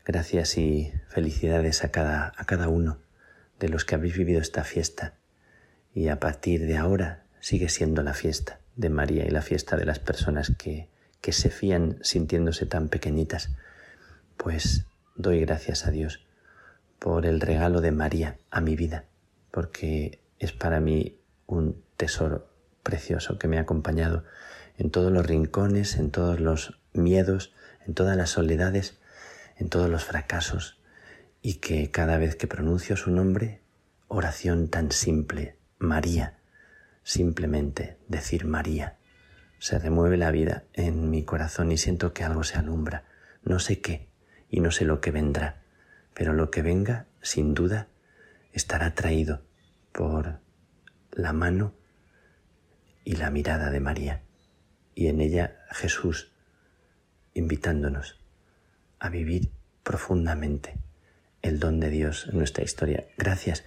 Gracias 0.05 0.57
y 0.57 0.93
felicidades 1.09 1.83
a 1.83 1.91
cada, 1.91 2.33
a 2.35 2.45
cada 2.45 2.69
uno 2.69 2.99
de 3.59 3.69
los 3.69 3.85
que 3.85 3.95
habéis 3.95 4.17
vivido 4.17 4.41
esta 4.41 4.63
fiesta 4.63 5.15
y 5.93 6.07
a 6.07 6.19
partir 6.19 6.65
de 6.65 6.77
ahora 6.77 7.23
sigue 7.39 7.69
siendo 7.69 8.01
la 8.03 8.13
fiesta 8.13 8.59
de 8.75 8.89
María 8.89 9.25
y 9.25 9.29
la 9.29 9.41
fiesta 9.41 9.77
de 9.77 9.85
las 9.85 9.99
personas 9.99 10.51
que, 10.57 10.89
que 11.21 11.31
se 11.31 11.49
fían 11.49 11.97
sintiéndose 12.01 12.65
tan 12.65 12.89
pequeñitas. 12.89 13.51
Pues 14.37 14.85
doy 15.21 15.39
gracias 15.41 15.85
a 15.85 15.91
Dios 15.91 16.25
por 16.99 17.25
el 17.25 17.39
regalo 17.39 17.81
de 17.81 17.91
María 17.91 18.37
a 18.49 18.61
mi 18.61 18.75
vida, 18.75 19.05
porque 19.51 20.21
es 20.39 20.51
para 20.51 20.79
mí 20.79 21.19
un 21.45 21.83
tesoro 21.97 22.49
precioso 22.83 23.37
que 23.37 23.47
me 23.47 23.57
ha 23.57 23.61
acompañado 23.61 24.23
en 24.77 24.89
todos 24.89 25.11
los 25.11 25.25
rincones, 25.25 25.95
en 25.97 26.11
todos 26.11 26.39
los 26.39 26.79
miedos, 26.93 27.53
en 27.85 27.93
todas 27.93 28.17
las 28.17 28.31
soledades, 28.31 28.99
en 29.57 29.69
todos 29.69 29.89
los 29.89 30.03
fracasos, 30.03 30.79
y 31.41 31.55
que 31.55 31.91
cada 31.91 32.17
vez 32.17 32.35
que 32.35 32.47
pronuncio 32.47 32.97
su 32.97 33.11
nombre, 33.11 33.61
oración 34.07 34.69
tan 34.69 34.91
simple, 34.91 35.57
María, 35.77 36.37
simplemente 37.03 37.97
decir 38.07 38.45
María, 38.45 38.97
se 39.59 39.77
remueve 39.77 40.17
la 40.17 40.31
vida 40.31 40.63
en 40.73 41.09
mi 41.11 41.23
corazón 41.23 41.71
y 41.71 41.77
siento 41.77 42.13
que 42.13 42.23
algo 42.23 42.43
se 42.43 42.57
alumbra, 42.57 43.05
no 43.43 43.59
sé 43.59 43.81
qué 43.81 44.10
y 44.51 44.59
no 44.59 44.69
sé 44.69 44.85
lo 44.85 44.99
que 45.01 45.09
vendrá, 45.11 45.63
pero 46.13 46.33
lo 46.33 46.51
que 46.51 46.61
venga, 46.61 47.07
sin 47.21 47.55
duda, 47.55 47.87
estará 48.51 48.93
traído 48.93 49.41
por 49.93 50.39
la 51.11 51.33
mano 51.33 51.73
y 53.05 53.15
la 53.15 53.31
mirada 53.31 53.71
de 53.71 53.79
María, 53.79 54.21
y 54.93 55.07
en 55.07 55.21
ella 55.21 55.57
Jesús 55.71 56.33
invitándonos 57.33 58.19
a 58.99 59.09
vivir 59.09 59.51
profundamente 59.83 60.77
el 61.41 61.59
don 61.59 61.79
de 61.79 61.89
Dios 61.89 62.27
en 62.29 62.37
nuestra 62.37 62.63
historia. 62.63 63.07
Gracias 63.17 63.63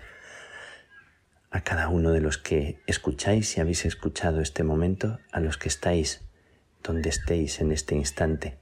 a 1.50 1.62
cada 1.62 1.88
uno 1.88 2.12
de 2.12 2.20
los 2.20 2.36
que 2.36 2.82
escucháis 2.86 3.56
y 3.56 3.60
habéis 3.60 3.86
escuchado 3.86 4.40
este 4.40 4.64
momento, 4.64 5.18
a 5.32 5.40
los 5.40 5.56
que 5.56 5.68
estáis 5.68 6.20
donde 6.82 7.08
estéis 7.08 7.60
en 7.60 7.72
este 7.72 7.94
instante, 7.94 8.58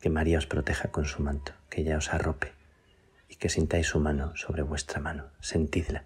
que 0.00 0.10
María 0.10 0.38
os 0.38 0.46
proteja 0.46 0.90
con 0.90 1.04
su 1.04 1.22
manto, 1.22 1.52
que 1.68 1.82
ella 1.82 1.98
os 1.98 2.12
arrope 2.12 2.52
y 3.28 3.36
que 3.36 3.48
sintáis 3.48 3.86
su 3.86 4.00
mano 4.00 4.34
sobre 4.36 4.62
vuestra 4.62 5.00
mano. 5.00 5.30
Sentidla. 5.40 6.04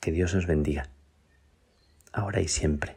Que 0.00 0.10
Dios 0.10 0.34
os 0.34 0.46
bendiga, 0.46 0.88
ahora 2.12 2.40
y 2.40 2.48
siempre. 2.48 2.96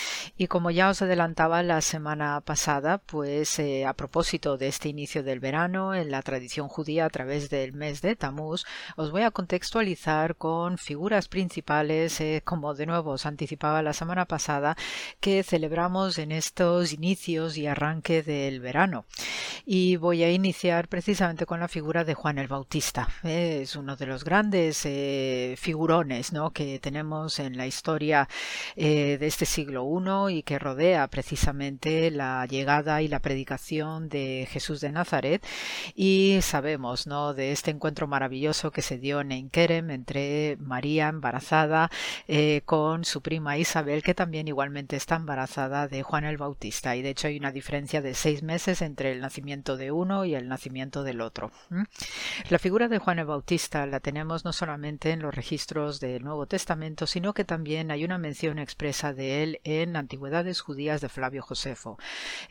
Y 0.41 0.47
como 0.47 0.71
ya 0.71 0.89
os 0.89 1.03
adelantaba 1.03 1.61
la 1.61 1.81
semana 1.81 2.41
pasada, 2.41 2.97
pues 2.97 3.59
eh, 3.59 3.85
a 3.85 3.93
propósito 3.93 4.57
de 4.57 4.69
este 4.69 4.89
inicio 4.89 5.21
del 5.21 5.39
verano 5.39 5.93
en 5.93 6.09
la 6.09 6.23
tradición 6.23 6.67
judía 6.67 7.05
a 7.05 7.11
través 7.11 7.51
del 7.51 7.73
mes 7.73 8.01
de 8.01 8.15
Tamuz, 8.15 8.63
os 8.95 9.11
voy 9.11 9.21
a 9.21 9.29
contextualizar 9.29 10.35
con 10.37 10.79
figuras 10.79 11.27
principales, 11.27 12.19
eh, 12.21 12.41
como 12.43 12.73
de 12.73 12.87
nuevo 12.87 13.11
os 13.11 13.27
anticipaba 13.27 13.83
la 13.83 13.93
semana 13.93 14.25
pasada, 14.25 14.75
que 15.19 15.43
celebramos 15.43 16.17
en 16.17 16.31
estos 16.31 16.91
inicios 16.91 17.55
y 17.55 17.67
arranque 17.67 18.23
del 18.23 18.61
verano. 18.61 19.05
Y 19.63 19.97
voy 19.97 20.23
a 20.23 20.31
iniciar 20.31 20.87
precisamente 20.87 21.45
con 21.45 21.59
la 21.59 21.67
figura 21.67 22.03
de 22.03 22.15
Juan 22.15 22.39
el 22.39 22.47
Bautista. 22.47 23.09
es 23.21 23.75
uno 23.75 23.95
de 23.95 24.07
los 24.07 24.23
grandes 24.23 24.87
eh, 24.87 25.53
figurones 25.59 26.33
¿no? 26.33 26.49
que 26.49 26.79
tenemos 26.79 27.37
en 27.37 27.57
la 27.57 27.67
historia 27.67 28.27
de 28.75 29.19
este 29.21 29.45
siglo 29.45 29.83
I 30.30 30.30
y 30.31 30.43
que 30.43 30.59
rodea 30.59 31.07
precisamente 31.07 32.11
la 32.11 32.45
llegada 32.45 33.01
y 33.01 33.07
la 33.07 33.19
predicación 33.19 34.09
de 34.09 34.47
Jesús 34.49 34.81
de 34.81 34.91
Nazaret 34.91 35.45
y 35.95 36.39
sabemos 36.41 37.07
¿no? 37.07 37.33
de 37.33 37.51
este 37.51 37.71
encuentro 37.71 38.07
maravilloso 38.07 38.71
que 38.71 38.81
se 38.81 38.97
dio 38.97 39.21
en 39.21 39.31
Enkerem 39.31 39.91
entre 39.91 40.57
María 40.59 41.09
embarazada 41.09 41.91
eh, 42.27 42.61
con 42.65 43.05
su 43.05 43.21
prima 43.21 43.57
Isabel 43.57 44.03
que 44.03 44.15
también 44.15 44.47
igualmente 44.47 44.95
está 44.95 45.15
embarazada 45.15 45.87
de 45.87 46.03
Juan 46.03 46.25
el 46.25 46.37
Bautista 46.37 46.95
y 46.95 47.01
de 47.01 47.09
hecho 47.09 47.27
hay 47.27 47.37
una 47.37 47.51
diferencia 47.51 48.01
de 48.01 48.13
seis 48.13 48.43
meses 48.43 48.81
entre 48.81 49.11
el 49.11 49.21
nacimiento 49.21 49.77
de 49.77 49.91
uno 49.91 50.25
y 50.25 50.35
el 50.35 50.47
nacimiento 50.47 51.03
del 51.03 51.21
otro. 51.21 51.51
La 52.49 52.59
figura 52.59 52.87
de 52.87 52.97
Juan 52.97 53.19
el 53.19 53.25
Bautista 53.25 53.85
la 53.85 53.99
tenemos 53.99 54.45
no 54.45 54.53
solamente 54.53 55.11
en 55.11 55.21
los 55.21 55.33
registros 55.33 55.99
del 55.99 56.23
Nuevo 56.23 56.45
Testamento, 56.45 57.07
sino 57.07 57.33
que 57.33 57.45
también 57.45 57.91
hay 57.91 58.05
una 58.05 58.17
mención 58.17 58.59
expresa 58.59 59.13
de 59.13 59.43
él 59.43 59.59
en 59.63 59.95
Antigüedades 60.21 60.61
Judías 60.61 61.01
de 61.01 61.09
Flavio 61.09 61.41
Josefo. 61.41 61.97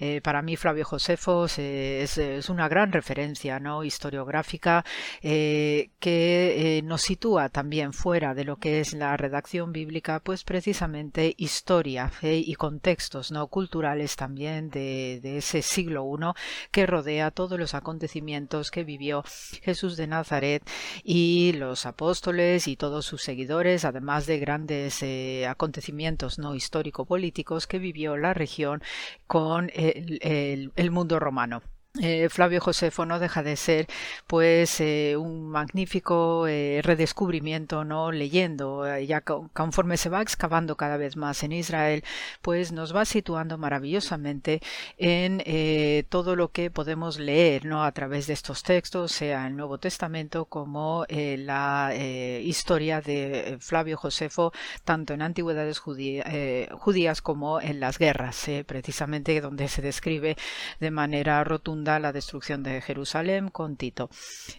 Eh, 0.00 0.20
para 0.22 0.42
mí 0.42 0.56
Flavio 0.56 0.84
Josefo 0.84 1.46
es, 1.46 2.48
una 2.48 2.66
gran 2.68 2.90
referencia 2.90 3.60
historiográfica 3.84 4.84
eh, 5.22 5.90
que 6.00 6.78
eh, 6.78 6.82
nos 6.82 7.02
sitúa 7.02 7.48
también 7.48 7.92
fuera 7.92 8.34
de 8.34 8.44
lo 8.44 8.56
que 8.56 8.80
es 8.80 8.92
la 8.92 9.16
redacción 9.16 9.72
bíblica, 9.72 10.18
pues 10.18 10.42
precisamente 10.42 11.34
historia 11.38 12.10
y 12.22 12.54
contextos 12.56 13.30
no 13.30 13.46
culturales 13.46 14.16
también 14.16 14.70
de, 14.70 15.20
ese 15.38 15.62
siglo 15.62 16.04
I 16.12 16.32
que 16.72 16.86
rodea 16.86 17.30
todos 17.30 17.56
los 17.56 17.74
acontecimientos 17.74 18.72
que 18.72 18.82
vivió 18.82 19.22
Jesús 19.62 19.96
de 19.96 20.08
Nazaret 20.08 20.68
y 21.04 21.52
los 21.52 21.86
apóstoles 21.86 22.66
y 22.66 22.74
todos 22.74 23.06
sus 23.06 23.22
seguidores, 23.22 23.84
además 23.84 24.26
de 24.26 24.40
grandes 24.40 25.02
eh, 25.02 25.46
acontecimientos 25.46 26.40
no 26.40 26.56
histórico-políticos 26.56 27.49
que 27.66 27.78
vivió 27.78 28.16
la 28.16 28.32
región 28.32 28.82
con 29.26 29.70
el 29.74 30.90
mundo 30.90 31.18
romano. 31.18 31.62
Eh, 31.98 32.28
Flavio 32.28 32.60
Josefo 32.60 33.04
no 33.04 33.18
deja 33.18 33.42
de 33.42 33.56
ser 33.56 33.88
pues 34.28 34.80
eh, 34.80 35.16
un 35.16 35.48
magnífico 35.50 36.46
eh, 36.46 36.80
redescubrimiento 36.84 37.84
no 37.84 38.12
leyendo 38.12 38.84
ya 39.00 39.22
conforme 39.22 39.96
se 39.96 40.08
va 40.08 40.22
excavando 40.22 40.76
cada 40.76 40.96
vez 40.96 41.16
más 41.16 41.42
en 41.42 41.50
Israel 41.50 42.04
pues 42.42 42.70
nos 42.70 42.94
va 42.94 43.04
situando 43.04 43.58
maravillosamente 43.58 44.60
en 44.98 45.42
todo 46.08 46.36
lo 46.36 46.52
que 46.52 46.70
podemos 46.70 47.18
leer 47.18 47.64
no 47.64 47.82
a 47.82 47.90
través 47.90 48.28
de 48.28 48.34
estos 48.34 48.62
textos 48.62 49.10
sea 49.10 49.48
el 49.48 49.56
Nuevo 49.56 49.78
Testamento 49.78 50.44
como 50.44 51.04
la 51.08 51.92
historia 52.40 53.00
de 53.00 53.58
Flavio 53.60 53.96
Josefo 53.96 54.52
tanto 54.84 55.12
en 55.12 55.22
antigüedades 55.22 55.80
judías 55.80 57.20
como 57.20 57.60
en 57.60 57.80
las 57.80 57.98
guerras 57.98 58.46
precisamente 58.64 59.40
donde 59.40 59.66
se 59.66 59.82
describe 59.82 60.36
de 60.78 60.90
manera 60.92 61.42
rotunda 61.42 61.79
la 61.84 62.12
destrucción 62.12 62.62
de 62.62 62.80
Jerusalén 62.80 63.48
con 63.48 63.76
Tito. 63.76 64.10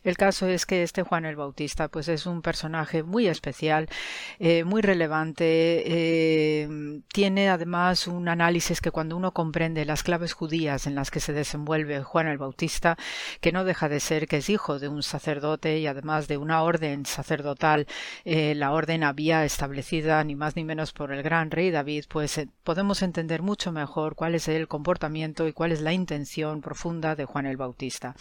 El 0.03 0.17
caso 0.17 0.47
es 0.47 0.65
que 0.65 0.83
este 0.83 1.03
Juan 1.03 1.25
el 1.25 1.35
Bautista 1.35 1.87
pues 1.87 2.07
es 2.07 2.25
un 2.25 2.41
personaje 2.41 3.03
muy 3.03 3.27
especial, 3.27 3.87
eh, 4.39 4.63
muy 4.63 4.81
relevante, 4.81 5.83
eh, 5.85 7.01
tiene 7.13 7.49
además 7.49 8.07
un 8.07 8.27
análisis 8.27 8.81
que 8.81 8.91
cuando 8.91 9.15
uno 9.15 9.31
comprende 9.33 9.85
las 9.85 10.03
claves 10.03 10.33
judías 10.33 10.87
en 10.87 10.95
las 10.95 11.11
que 11.11 11.19
se 11.19 11.33
desenvuelve 11.33 12.03
Juan 12.03 12.27
el 12.27 12.37
Bautista, 12.37 12.97
que 13.39 13.51
no 13.51 13.63
deja 13.63 13.87
de 13.89 13.99
ser 13.99 14.27
que 14.27 14.37
es 14.37 14.49
hijo 14.49 14.79
de 14.79 14.87
un 14.87 15.03
sacerdote 15.03 15.79
y 15.79 15.87
además 15.87 16.27
de 16.27 16.37
una 16.37 16.63
orden 16.63 17.05
sacerdotal, 17.05 17.87
eh, 18.25 18.55
la 18.55 18.71
orden 18.71 19.03
había 19.03 19.45
establecida 19.45 20.23
ni 20.23 20.35
más 20.35 20.55
ni 20.55 20.63
menos 20.63 20.91
por 20.91 21.11
el 21.11 21.23
gran 21.23 21.51
rey 21.51 21.71
David, 21.71 22.05
pues 22.09 22.41
podemos 22.63 23.01
entender 23.01 23.41
mucho 23.41 23.71
mejor 23.71 24.15
cuál 24.15 24.35
es 24.35 24.47
el 24.47 24.67
comportamiento 24.67 25.47
y 25.47 25.53
cuál 25.53 25.71
es 25.71 25.81
la 25.81 25.93
intención 25.93 26.61
profunda 26.61 27.10
de 27.15 27.25
Juan 27.25 27.45
el 27.45 27.57
Bautista. 27.57 28.15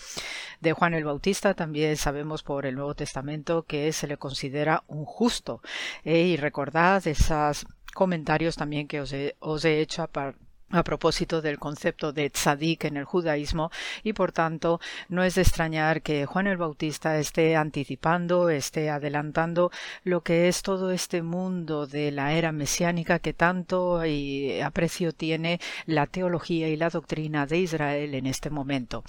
De 0.61 0.73
Juan 0.73 0.95
el 0.95 1.05
Bautista 1.05 1.55
también 1.55 1.97
sabemos 1.97 2.43
por 2.43 2.67
el 2.67 2.75
Nuevo 2.75 2.95
Testamento 2.95 3.65
que 3.65 3.93
se 3.93 4.07
le 4.07 4.17
considera 4.17 4.85
un 4.87 5.05
justo. 5.05 5.61
Eh, 6.05 6.23
y 6.23 6.37
recordad 6.37 7.07
esos 7.07 7.67
comentarios 7.95 8.57
también 8.57 8.87
que 8.87 9.01
os 9.01 9.13
he, 9.13 9.81
hecho 9.81 10.03
a, 10.03 10.35
a 10.71 10.85
propósito 10.85 11.43
del 11.43 11.59
concepto 11.59 12.13
de 12.13 12.31
tzadik 12.31 12.85
en 12.85 12.97
el 12.97 13.05
judaísmo 13.05 13.71
y 14.03 14.13
por 14.13 14.33
tanto 14.33 14.81
no 15.09 15.25
es 15.25 15.35
de 15.35 15.43
extrañar 15.43 16.03
que 16.03 16.27
Juan 16.27 16.47
el 16.47 16.57
Bautista 16.57 17.19
esté 17.19 17.57
anticipando, 17.57 18.51
esté 18.51 18.91
adelantando 18.91 19.71
lo 20.05 20.23
que 20.23 20.49
es 20.49 20.63
todo 20.63 20.93
este 20.93 21.23
mundo 21.23 21.87
de 21.87 22.13
la 22.13 22.35
era 22.35 22.53
mesiánica 22.53 23.19
que 23.19 23.33
tanto 23.33 24.05
y 24.07 24.61
aprecio 24.61 25.13
tiene 25.13 25.61
la 25.87 26.07
teología 26.07 26.69
y 26.69 26.77
la 26.77 26.91
doctrina 26.91 27.47
de 27.47 27.59
Israel 27.59 28.15
en 28.15 28.27
este 28.27 28.51
momento. 28.51 29.03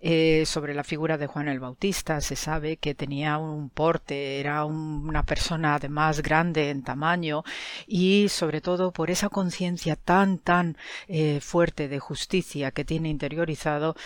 Eh, 0.00 0.44
sobre 0.46 0.74
la 0.74 0.84
figura 0.84 1.16
de 1.16 1.26
Juan 1.26 1.48
el 1.48 1.60
Bautista 1.60 2.20
se 2.20 2.36
sabe 2.36 2.76
que 2.76 2.94
tenía 2.94 3.38
un 3.38 3.70
porte, 3.70 4.40
era 4.40 4.64
una 4.64 5.22
persona 5.22 5.76
además 5.76 6.22
grande 6.22 6.70
en 6.70 6.82
tamaño 6.82 7.44
y 7.86 8.28
sobre 8.28 8.60
todo 8.60 8.92
por 8.92 9.10
esa 9.10 9.28
conciencia 9.28 9.96
tan 9.96 10.38
tan 10.38 10.76
eh, 11.08 11.40
fuerte 11.40 11.88
de 11.88 11.98
justicia 11.98 12.70
que 12.70 12.84
tiene 12.84 13.08
interiorizado, 13.08 13.96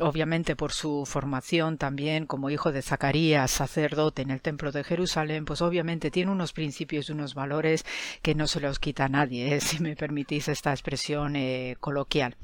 obviamente 0.00 0.56
por 0.56 0.72
su 0.72 1.04
formación 1.06 1.78
también 1.78 2.26
como 2.26 2.50
hijo 2.50 2.72
de 2.72 2.82
Zacarías, 2.82 3.50
sacerdote 3.50 4.22
en 4.22 4.30
el 4.30 4.40
templo 4.40 4.72
de 4.72 4.84
Jerusalén, 4.84 5.44
pues 5.44 5.62
obviamente 5.62 6.10
tiene 6.10 6.32
unos 6.32 6.52
principios 6.52 7.08
y 7.08 7.12
unos 7.12 7.34
valores 7.34 7.84
que 8.22 8.34
no 8.34 8.46
se 8.46 8.60
los 8.60 8.78
quita 8.78 9.08
nadie, 9.08 9.54
eh, 9.54 9.60
si 9.60 9.80
me 9.82 9.96
permitís 9.96 10.48
esta 10.48 10.72
expresión 10.72 11.36
eh, 11.36 11.76
coloquial. 11.80 12.36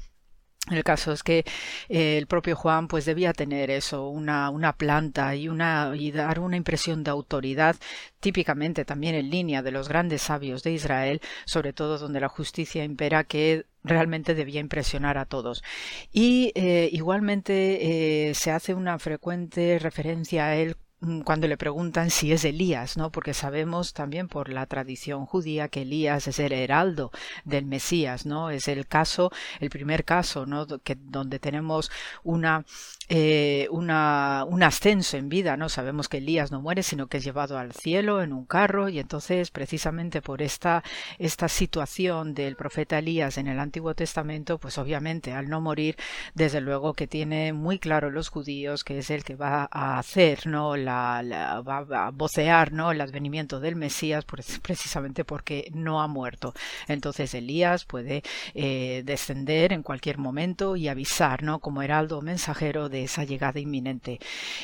El 0.71 0.83
caso 0.83 1.11
es 1.11 1.21
que 1.21 1.45
eh, 1.89 2.17
el 2.17 2.25
propio 2.25 2.55
Juan 2.55 2.87
pues 2.87 3.05
debía 3.05 3.33
tener 3.33 3.69
eso, 3.69 4.07
una, 4.09 4.49
una 4.49 4.73
planta 4.75 5.35
y, 5.35 5.47
una, 5.47 5.91
y 5.95 6.11
dar 6.11 6.39
una 6.39 6.57
impresión 6.57 7.03
de 7.03 7.11
autoridad, 7.11 7.75
típicamente 8.19 8.83
también 8.83 9.13
en 9.13 9.29
línea 9.29 9.61
de 9.61 9.71
los 9.71 9.87
grandes 9.89 10.23
sabios 10.23 10.63
de 10.63 10.71
Israel, 10.71 11.21
sobre 11.45 11.71
todo 11.71 11.99
donde 11.99 12.19
la 12.19 12.29
justicia 12.29 12.83
impera 12.83 13.25
que 13.25 13.67
realmente 13.83 14.33
debía 14.33 14.59
impresionar 14.59 15.19
a 15.19 15.25
todos. 15.25 15.63
Y 16.11 16.51
eh, 16.55 16.89
igualmente 16.91 18.29
eh, 18.29 18.33
se 18.33 18.49
hace 18.49 18.73
una 18.73 18.97
frecuente 18.97 19.77
referencia 19.79 20.47
a 20.47 20.55
él 20.55 20.77
cuando 21.23 21.47
le 21.47 21.57
preguntan 21.57 22.09
si 22.09 22.31
es 22.31 22.45
Elías, 22.45 22.97
¿no? 22.97 23.11
Porque 23.11 23.33
sabemos 23.33 23.93
también 23.93 24.27
por 24.27 24.49
la 24.49 24.65
tradición 24.65 25.25
judía 25.25 25.67
que 25.67 25.83
Elías 25.83 26.27
es 26.27 26.39
el 26.39 26.53
heraldo 26.53 27.11
del 27.43 27.65
Mesías, 27.65 28.25
¿no? 28.25 28.49
Es 28.49 28.67
el 28.67 28.87
caso, 28.87 29.31
el 29.59 29.69
primer 29.69 30.05
caso, 30.05 30.45
¿no? 30.45 30.65
Que, 30.79 30.95
donde 30.95 31.39
tenemos 31.39 31.91
una, 32.23 32.65
eh, 33.09 33.67
un 33.71 33.91
ascenso 33.91 35.17
en 35.17 35.29
vida, 35.29 35.57
¿no? 35.57 35.69
Sabemos 35.69 36.09
que 36.09 36.17
Elías 36.17 36.51
no 36.51 36.61
muere, 36.61 36.83
sino 36.83 37.07
que 37.07 37.17
es 37.17 37.23
llevado 37.23 37.57
al 37.57 37.73
cielo 37.73 38.21
en 38.21 38.33
un 38.33 38.45
carro 38.45 38.89
y 38.89 38.99
entonces 38.99 39.51
precisamente 39.51 40.21
por 40.21 40.41
esta, 40.41 40.83
esta 41.19 41.47
situación 41.47 42.33
del 42.33 42.55
profeta 42.55 42.99
Elías 42.99 43.37
en 43.37 43.47
el 43.47 43.59
Antiguo 43.59 43.93
Testamento, 43.95 44.57
pues 44.57 44.77
obviamente 44.77 45.33
al 45.33 45.49
no 45.49 45.61
morir, 45.61 45.95
desde 46.33 46.61
luego 46.61 46.93
que 46.93 47.07
tiene 47.07 47.53
muy 47.53 47.79
claro 47.79 48.09
los 48.11 48.29
judíos 48.29 48.83
que 48.83 48.99
es 48.99 49.09
el 49.09 49.23
que 49.23 49.35
va 49.35 49.67
a 49.71 49.99
hacer, 49.99 50.47
¿no? 50.47 50.75
La 50.75 51.21
va 51.67 52.07
a 52.07 52.11
vocear 52.11 52.71
¿no? 52.71 52.91
el 52.91 53.01
advenimiento 53.01 53.59
del 53.59 53.75
Mesías 53.75 54.25
precisamente 54.25 55.25
porque 55.25 55.69
no 55.73 56.01
ha 56.01 56.07
muerto. 56.07 56.53
Entonces 56.87 57.33
Elías 57.33 57.85
puede 57.85 58.23
eh, 58.53 59.03
descender 59.05 59.73
en 59.73 59.83
cualquier 59.83 60.17
momento 60.17 60.75
y 60.75 60.87
avisar 60.87 61.43
¿no? 61.43 61.59
como 61.59 61.81
heraldo 61.81 62.21
mensajero 62.21 62.89
de 62.89 62.94
esa 63.03 63.23
llegada 63.23 63.59
inminente. 63.59 64.19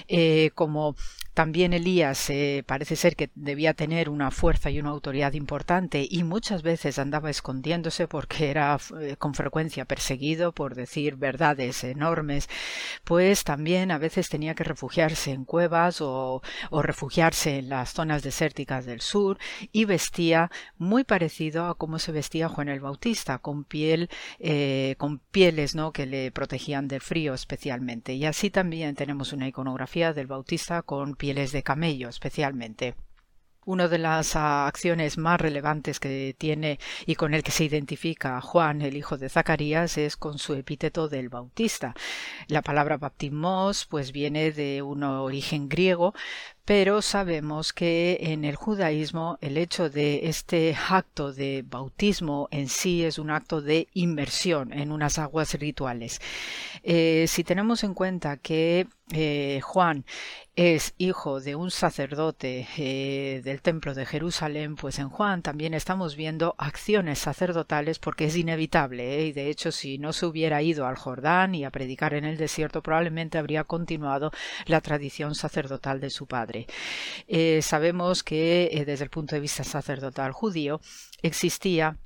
Eh, 0.07 0.51
como 0.55 0.95
también 1.33 1.73
Elías 1.73 2.29
eh, 2.29 2.63
parece 2.67 2.95
ser 2.97 3.15
que 3.15 3.29
debía 3.35 3.73
tener 3.73 4.09
una 4.09 4.31
fuerza 4.31 4.69
y 4.69 4.79
una 4.79 4.89
autoridad 4.89 5.33
importante 5.33 6.05
y 6.09 6.23
muchas 6.23 6.61
veces 6.61 6.99
andaba 6.99 7.29
escondiéndose 7.29 8.07
porque 8.07 8.49
era 8.49 8.77
con 9.17 9.33
frecuencia 9.33 9.85
perseguido 9.85 10.51
por 10.51 10.75
decir 10.75 11.15
verdades 11.15 11.85
enormes, 11.85 12.49
pues 13.05 13.45
también 13.45 13.91
a 13.91 13.97
veces 13.97 14.27
tenía 14.29 14.55
que 14.55 14.65
refugiarse 14.65 15.31
en 15.31 15.45
cuevas 15.45 16.01
o 16.01 16.41
refugiarse 16.81 17.59
en 17.59 17.69
las 17.69 17.93
zonas 17.93 18.23
desérticas 18.23 18.85
del 18.85 19.01
sur 19.01 19.37
y 19.71 19.85
vestía 19.85 20.51
muy 20.77 21.03
parecido 21.03 21.65
a 21.65 21.75
cómo 21.75 21.99
se 21.99 22.11
vestía 22.11 22.49
Juan 22.49 22.69
el 22.69 22.79
Bautista, 22.79 23.39
con 23.39 23.63
piel, 23.63 24.09
eh, 24.39 24.95
con 24.97 25.19
pieles 25.19 25.75
¿no? 25.75 25.91
que 25.91 26.05
le 26.05 26.31
protegían 26.31 26.87
del 26.87 27.01
frío 27.01 27.33
especialmente. 27.33 28.17
Y 28.22 28.26
así 28.26 28.52
también 28.52 28.93
tenemos 28.93 29.34
una 29.34 29.48
iconografía 29.48 30.14
del 30.14 30.27
Bautista 30.27 30.84
con 30.84 31.15
pieles 31.15 31.52
de 31.52 31.64
camello 31.64 32.07
especialmente. 32.07 32.93
Una 33.65 33.88
de 33.88 33.98
las 33.98 34.35
acciones 34.35 35.18
más 35.18 35.41
relevantes 35.41 35.99
que 35.99 36.35
tiene 36.38 36.77
y 37.07 37.15
con 37.15 37.34
el 37.34 37.41
que 37.41 37.49
se 37.49 37.64
identifica 37.64 38.39
Juan, 38.39 38.84
el 38.84 38.95
hijo 38.95 39.18
de 39.18 39.27
Zacarías, 39.27 39.98
es 39.98 40.18
con 40.18 40.38
su 40.38 40.53
epíteto 40.53 41.10
del 41.10 41.30
Bautista. 41.30 41.95
La 42.48 42.61
palabra 42.61 42.98
baptismos 42.98 43.88
pues 43.88 44.11
viene 44.11 44.52
de 44.52 44.84
un 44.84 45.02
origen 45.02 45.68
griego, 45.68 46.14
pero 46.65 47.01
sabemos 47.01 47.73
que 47.73 48.17
en 48.21 48.45
el 48.45 48.55
judaísmo 48.55 49.38
el 49.41 49.57
hecho 49.57 49.89
de 49.89 50.27
este 50.29 50.75
acto 50.89 51.33
de 51.33 51.63
bautismo 51.67 52.47
en 52.51 52.69
sí 52.69 53.03
es 53.03 53.17
un 53.17 53.31
acto 53.31 53.61
de 53.61 53.88
inmersión 53.93 54.71
en 54.73 54.91
unas 54.91 55.17
aguas 55.19 55.53
rituales. 55.55 56.21
Eh, 56.83 57.25
si 57.27 57.43
tenemos 57.43 57.83
en 57.83 57.93
cuenta 57.93 58.38
que 58.38 58.88
eh, 59.13 59.59
Juan 59.61 60.05
es 60.55 60.93
hijo 60.97 61.41
de 61.41 61.55
un 61.55 61.71
sacerdote 61.71 62.67
eh, 62.77 63.41
del 63.43 63.61
templo 63.61 63.93
de 63.93 64.05
Jerusalén, 64.05 64.75
pues 64.75 64.99
en 64.99 65.09
Juan 65.09 65.41
también 65.41 65.73
estamos 65.73 66.15
viendo 66.15 66.55
acciones 66.57 67.19
sacerdotales 67.19 67.99
porque 67.99 68.25
es 68.25 68.38
inevitable 68.38 69.25
y 69.25 69.31
de 69.31 69.49
hecho 69.49 69.71
si 69.71 69.97
no 69.97 70.13
se 70.13 70.25
hubiera 70.25 70.61
ido 70.61 70.85
al 70.88 70.97
Jordán 70.97 71.55
y 71.55 71.65
a 71.65 71.71
predicar 71.71 72.13
en 72.13 72.25
el 72.25 72.38
desierto 72.38 72.81
probablemente 72.81 73.38
habría 73.38 73.63
continuado 73.63 74.31
la 74.65 74.81
tradición 74.81 75.35
sacerdotal 75.35 75.99
de 75.99 76.09
su 76.09 76.25
padre. 76.27 76.51
Eh, 77.28 77.61
sabemos 77.61 78.23
que 78.23 78.69
eh, 78.72 78.86
desde 78.86 79.06
el 79.06 79.10
punto 79.10 79.36
de 79.36 79.41
vista 79.41 79.64
sacerdotal 79.64 80.32
judío 80.32 80.82
existía 81.22 81.98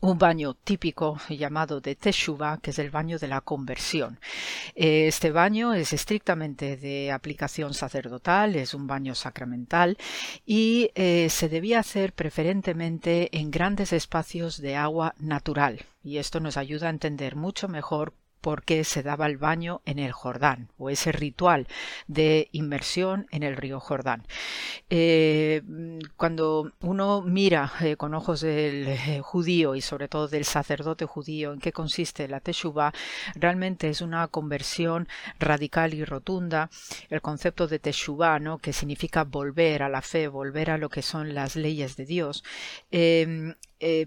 un 0.00 0.16
baño 0.16 0.54
típico 0.54 1.18
llamado 1.28 1.80
de 1.80 1.96
Teshuvah, 1.96 2.58
que 2.58 2.70
es 2.70 2.78
el 2.78 2.90
baño 2.90 3.18
de 3.18 3.26
la 3.26 3.40
conversión. 3.40 4.20
Eh, 4.76 5.08
este 5.08 5.32
baño 5.32 5.74
es 5.74 5.92
estrictamente 5.92 6.76
de 6.76 7.10
aplicación 7.10 7.74
sacerdotal, 7.74 8.54
es 8.54 8.74
un 8.74 8.86
baño 8.86 9.16
sacramental 9.16 9.96
y 10.46 10.90
se 10.94 11.48
debía 11.48 11.80
hacer 11.80 12.12
preferentemente 12.12 13.36
en 13.36 13.50
grandes 13.50 13.92
espacios 13.92 14.60
de 14.60 14.76
agua 14.76 15.14
natural. 15.18 15.84
Y 16.04 16.18
esto 16.18 16.38
nos 16.38 16.56
ayuda 16.56 16.86
a 16.86 16.90
entender 16.90 17.34
mucho 17.34 17.66
mejor 17.66 18.14
porque 18.40 18.84
se 18.84 19.02
daba 19.02 19.26
el 19.26 19.36
baño 19.36 19.82
en 19.84 19.98
el 19.98 20.12
Jordán 20.12 20.70
o 20.78 20.90
ese 20.90 21.12
ritual 21.12 21.66
de 22.06 22.48
inmersión 22.52 23.26
en 23.30 23.42
el 23.42 23.56
río 23.56 23.80
Jordán. 23.80 24.26
Eh, 24.90 25.62
cuando 26.16 26.72
uno 26.80 27.22
mira 27.22 27.72
eh, 27.80 27.96
con 27.96 28.14
ojos 28.14 28.40
del 28.40 28.88
eh, 28.88 29.20
judío 29.22 29.74
y 29.74 29.80
sobre 29.80 30.08
todo 30.08 30.28
del 30.28 30.44
sacerdote 30.44 31.04
judío 31.04 31.52
en 31.52 31.60
qué 31.60 31.72
consiste 31.72 32.28
la 32.28 32.40
Teshuvah, 32.40 32.92
realmente 33.34 33.88
es 33.88 34.00
una 34.00 34.28
conversión 34.28 35.08
radical 35.38 35.94
y 35.94 36.04
rotunda. 36.04 36.70
El 37.10 37.20
concepto 37.20 37.66
de 37.66 37.78
Teshuvah, 37.78 38.38
¿no? 38.38 38.58
que 38.58 38.72
significa 38.72 39.24
volver 39.24 39.82
a 39.82 39.88
la 39.88 40.02
fe, 40.02 40.28
volver 40.28 40.70
a 40.70 40.78
lo 40.78 40.88
que 40.88 41.02
son 41.02 41.34
las 41.34 41.56
leyes 41.56 41.96
de 41.96 42.06
Dios. 42.06 42.44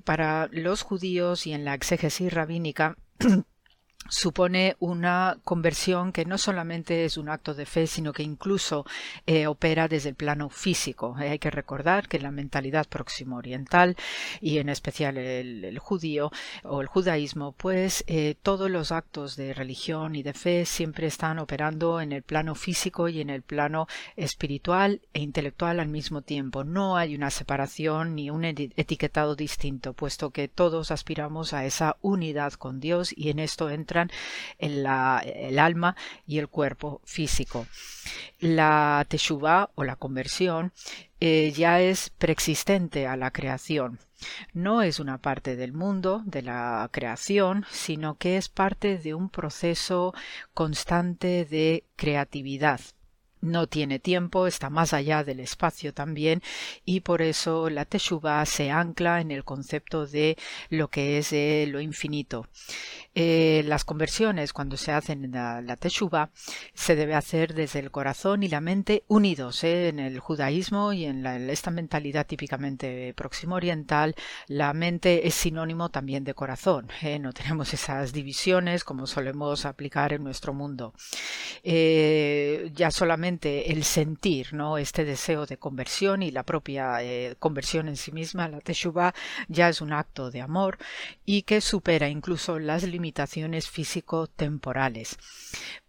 para 0.05 0.47
los 0.51 0.81
judíos 0.81 1.47
y 1.47 1.53
en 1.53 1.65
la 1.65 1.73
exégesis 1.73 2.33
rabínica 2.33 2.97
supone 4.09 4.75
una 4.79 5.37
conversión 5.43 6.11
que 6.11 6.25
no 6.25 6.37
solamente 6.37 7.05
es 7.05 7.17
un 7.17 7.29
acto 7.29 7.53
de 7.53 7.65
fe, 7.65 7.87
sino 7.87 8.13
que 8.13 8.23
incluso 8.23 8.85
eh, 9.25 9.47
opera 9.47 9.87
desde 9.87 10.09
el 10.09 10.15
plano 10.15 10.49
físico. 10.49 11.15
Eh, 11.19 11.29
hay 11.29 11.39
que 11.39 11.51
recordar 11.51 12.07
que 12.07 12.19
la 12.19 12.31
mentalidad 12.31 12.87
próximo 12.87 13.37
oriental 13.37 13.95
y 14.41 14.57
en 14.57 14.69
especial 14.69 15.17
el, 15.17 15.79
judío 15.79 16.31
o 16.63 16.81
el 16.81 16.87
judaísmo, 16.87 17.53
pues 17.53 18.03
eh, 18.07 18.35
todos 18.41 18.69
los 18.69 18.91
actos 18.91 19.35
de 19.35 19.53
religión 19.53 20.15
y 20.15 20.23
de 20.23 20.33
fe 20.33 20.65
siempre 20.65 21.07
están 21.07 21.39
operando 21.39 22.01
en 22.01 22.11
el 22.11 22.23
plano 22.23 22.55
físico 22.55 23.07
y 23.07 23.21
en 23.21 23.29
el 23.29 23.41
plano 23.41 23.87
espiritual 24.15 25.01
e 25.13 25.21
intelectual 25.21 25.79
al 25.79 25.87
mismo 25.87 26.21
tiempo. 26.21 26.63
No 26.63 26.97
hay 26.97 27.15
una 27.15 27.29
separación 27.29 28.15
ni 28.15 28.29
un 28.29 28.45
etiquetado 28.45 29.35
distinto, 29.35 29.93
puesto 29.93 30.31
que 30.31 30.47
todos 30.47 30.91
aspiramos 30.91 31.53
a 31.53 31.65
esa 31.65 31.97
unidad 32.01 32.53
con 32.53 32.79
Dios 32.79 33.13
y 33.15 33.29
en 33.29 33.39
esto 33.39 33.69
entra 33.69 33.90
en 33.99 34.11
el 34.59 35.59
alma 35.59 35.95
y 36.25 36.39
el 36.39 36.47
cuerpo 36.47 37.01
físico. 37.05 37.67
La 38.39 39.05
teshuvah 39.07 39.69
o 39.75 39.83
la 39.83 39.95
conversión 39.95 40.73
eh, 41.19 41.51
ya 41.55 41.81
es 41.81 42.09
preexistente 42.09 43.07
a 43.07 43.15
la 43.15 43.31
creación. 43.31 43.99
No 44.53 44.81
es 44.81 44.99
una 44.99 45.17
parte 45.17 45.55
del 45.55 45.73
mundo, 45.73 46.21
de 46.25 46.41
la 46.41 46.87
creación, 46.91 47.65
sino 47.71 48.15
que 48.17 48.37
es 48.37 48.49
parte 48.49 48.97
de 48.97 49.13
un 49.13 49.29
proceso 49.29 50.13
constante 50.53 51.45
de 51.45 51.85
creatividad 51.95 52.81
no 53.41 53.67
tiene 53.67 53.99
tiempo, 53.99 54.47
está 54.47 54.69
más 54.69 54.93
allá 54.93 55.23
del 55.23 55.39
espacio 55.39 55.93
también 55.93 56.41
y 56.85 57.01
por 57.01 57.21
eso 57.21 57.69
la 57.69 57.85
Teshuvah 57.85 58.45
se 58.45 58.71
ancla 58.71 59.21
en 59.21 59.31
el 59.31 59.43
concepto 59.43 60.05
de 60.05 60.37
lo 60.69 60.89
que 60.89 61.17
es 61.17 61.33
eh, 61.33 61.65
lo 61.67 61.81
infinito. 61.81 62.47
Eh, 63.13 63.63
las 63.65 63.83
conversiones 63.83 64.53
cuando 64.53 64.77
se 64.77 64.91
hacen 64.93 65.25
en 65.25 65.31
la, 65.31 65.61
la, 65.61 65.77
se 66.73 66.95
debe 66.95 67.15
hacer 67.15 67.53
desde 67.53 67.79
el 67.79 67.91
corazón 67.91 68.43
y 68.43 68.47
la 68.47 68.61
mente 68.61 69.03
unidos. 69.07 69.63
Eh, 69.63 69.89
en 69.89 69.99
el 69.99 70.19
judaísmo 70.19 70.93
y 70.93 71.05
en, 71.05 71.25
esta 71.25 71.71
mentalidad 71.71 72.25
típicamente 72.25 73.13
próximo 73.13 73.55
oriental, 73.55 74.15
la 74.47 74.73
mente 74.73 75.27
es 75.27 75.33
sinónimo 75.33 75.89
también 75.89 76.23
de 76.23 76.33
corazón. 76.33 76.87
no 77.19 77.33
tenemos 77.33 77.73
esas 77.73 78.13
divisiones 78.13 78.83
como 78.83 79.07
solemos 79.07 79.65
aplicar 79.65 80.13
en 80.13 80.23
nuestro 80.23 80.53
mundo. 80.53 80.93
ya 81.63 82.91
solamente 82.91 83.30
el 83.41 83.83
sentir, 83.83 84.53
¿no? 84.53 84.77
Este 84.77 85.05
deseo 85.05 85.45
de 85.45 85.57
conversión 85.57 86.23
y 86.23 86.31
la 86.31 86.43
propia 86.43 87.03
eh, 87.03 87.35
conversión 87.39 87.87
en 87.87 87.97
sí 87.97 88.11
misma, 88.11 88.47
la 88.47 88.59
Teshuvah, 88.59 89.13
ya 89.47 89.69
es 89.69 89.81
un 89.81 89.93
acto 89.93 90.31
de 90.31 90.41
amor 90.41 90.77
y 91.25 91.43
que 91.43 91.61
supera 91.61 92.09
incluso 92.09 92.59
las 92.59 92.83
limitaciones 92.83 93.69
físico-temporales. 93.69 95.17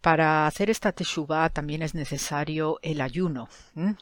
Para 0.02 0.48
hacer 0.48 0.68
esta 0.68 0.90
teshuva 0.90 1.48
también 1.50 1.80
es 1.80 1.94
necesario 1.94 2.80
el 2.82 3.00
ayuno. 3.00 3.48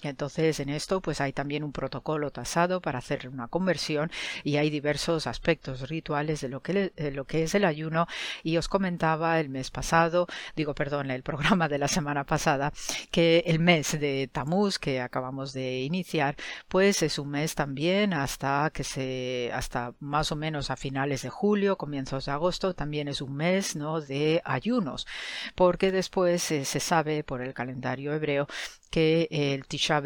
Entonces 0.02 0.58
en 0.58 0.70
esto 0.70 1.02
pues 1.02 1.20
hay 1.20 1.34
también 1.34 1.62
un 1.62 1.72
protocolo 1.72 2.30
tasado 2.30 2.80
para 2.80 2.98
hacer 2.98 3.28
una 3.28 3.48
conversión 3.48 4.10
y 4.42 4.56
hay 4.56 4.70
diversos 4.70 5.26
aspectos 5.26 5.90
rituales 5.90 6.40
de 6.40 6.48
lo 6.48 6.62
que, 6.62 6.92
lo 7.12 7.26
que 7.26 7.42
es 7.42 7.54
el 7.54 7.66
ayuno 7.66 8.06
y 8.42 8.56
os 8.56 8.66
comentaba 8.66 9.38
el 9.40 9.50
mes 9.50 9.70
pasado, 9.70 10.26
digo 10.56 10.74
perdón, 10.74 11.10
el 11.10 11.22
programa 11.22 11.68
de 11.68 11.78
la 11.78 11.88
semana 11.88 12.24
pasada, 12.24 12.72
que 13.10 13.44
el 13.46 13.58
mes 13.58 14.00
de 14.00 14.28
Tamuz 14.32 14.78
que 14.78 15.02
acabamos 15.02 15.52
de 15.52 15.82
iniciar 15.82 16.34
pues 16.68 17.02
es 17.02 17.18
un 17.18 17.28
mes 17.28 17.54
también 17.54 18.14
hasta 18.14 18.70
que 18.72 18.84
se 18.84 19.50
hasta 19.52 19.92
más 20.00 20.32
o 20.32 20.36
menos 20.36 20.70
a 20.70 20.76
finales 20.76 21.22
de 21.22 21.28
julio, 21.28 21.76
comienzos 21.76 22.24
de 22.24 22.32
agosto 22.32 22.72
también 22.74 23.06
es 23.08 23.20
un 23.20 23.36
mes 23.36 23.76
¿no? 23.76 24.00
de 24.00 24.40
ayunos 24.46 25.06
porque 25.54 25.89
después 25.92 26.50
eh, 26.50 26.64
se 26.64 26.80
sabe 26.80 27.24
por 27.24 27.42
el 27.42 27.54
calendario 27.54 28.12
hebreo 28.14 28.46
que 28.90 29.28
el 29.30 29.66
Tisha 29.66 30.00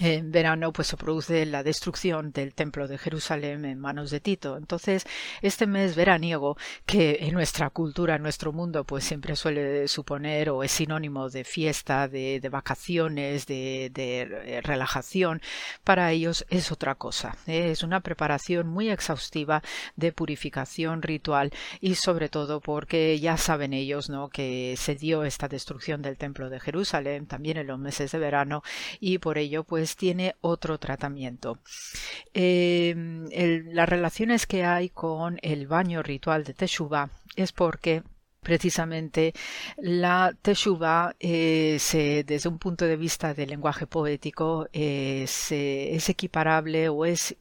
en 0.00 0.32
verano 0.32 0.72
pues 0.72 0.88
se 0.88 0.96
produce 0.96 1.46
la 1.46 1.62
destrucción 1.62 2.32
del 2.32 2.52
templo 2.52 2.88
de 2.88 2.98
Jerusalén 2.98 3.64
en 3.64 3.78
manos 3.78 4.10
de 4.10 4.18
Tito. 4.18 4.56
Entonces, 4.56 5.06
este 5.40 5.68
mes 5.68 5.94
veraniego, 5.94 6.56
que 6.84 7.18
en 7.20 7.34
nuestra 7.34 7.70
cultura, 7.70 8.16
en 8.16 8.22
nuestro 8.22 8.52
mundo, 8.52 8.82
pues 8.84 9.04
siempre 9.04 9.36
suele 9.36 9.86
suponer 9.86 10.50
o 10.50 10.64
es 10.64 10.72
sinónimo 10.72 11.30
de 11.30 11.44
fiesta, 11.44 12.08
de, 12.08 12.40
vacaciones, 12.50 13.46
de, 13.46 13.90
de, 13.94 14.60
relajación, 14.62 15.40
para 15.84 16.10
ellos 16.10 16.44
es 16.50 16.72
otra 16.72 16.96
cosa. 16.96 17.36
¿eh? 17.46 17.70
Es 17.70 17.84
una 17.84 18.00
preparación 18.00 18.66
muy 18.66 18.90
exhaustiva 18.90 19.62
de 19.94 20.12
purificación 20.12 21.02
ritual 21.02 21.52
y 21.80 21.94
sobre 21.94 22.28
todo 22.28 22.60
porque 22.60 23.18
ya 23.20 23.36
saben 23.36 23.72
ellos 23.72 24.10
¿no? 24.10 24.28
que 24.28 24.74
se 24.76 24.96
dio 24.96 25.24
esta 25.24 25.46
destrucción 25.46 26.02
del 26.02 26.16
templo 26.16 26.50
de 26.50 26.58
Jerusalén 26.58 27.26
también 27.26 27.58
en 27.58 27.68
los 27.68 27.78
meses 27.78 28.10
de 28.10 28.18
verano 28.18 28.62
y 28.98 29.18
por 29.18 29.38
ello 29.38 29.62
pues 29.62 29.83
tiene 29.96 30.34
otro 30.40 30.78
tratamiento. 30.78 31.58
Em, 32.32 33.28
las 33.72 33.88
relaciones 33.88 34.46
que 34.46 34.64
hay 34.64 34.88
con 34.88 35.38
el 35.42 35.66
baño 35.66 36.02
ritual 36.02 36.44
de 36.44 36.54
Teshuvah 36.54 37.10
es 37.36 37.52
porque 37.52 38.02
precisamente 38.44 39.34
la 39.78 40.32
teshuva 40.40 41.16
eh, 41.18 41.78
desde 42.24 42.48
un 42.48 42.58
punto 42.58 42.84
de 42.84 42.96
vista 42.96 43.34
del 43.34 43.50
lenguaje 43.50 43.88
poético 43.88 44.68
es 44.72 45.50
equiparable 46.08 46.88
o 46.88 47.04
es 47.04 47.34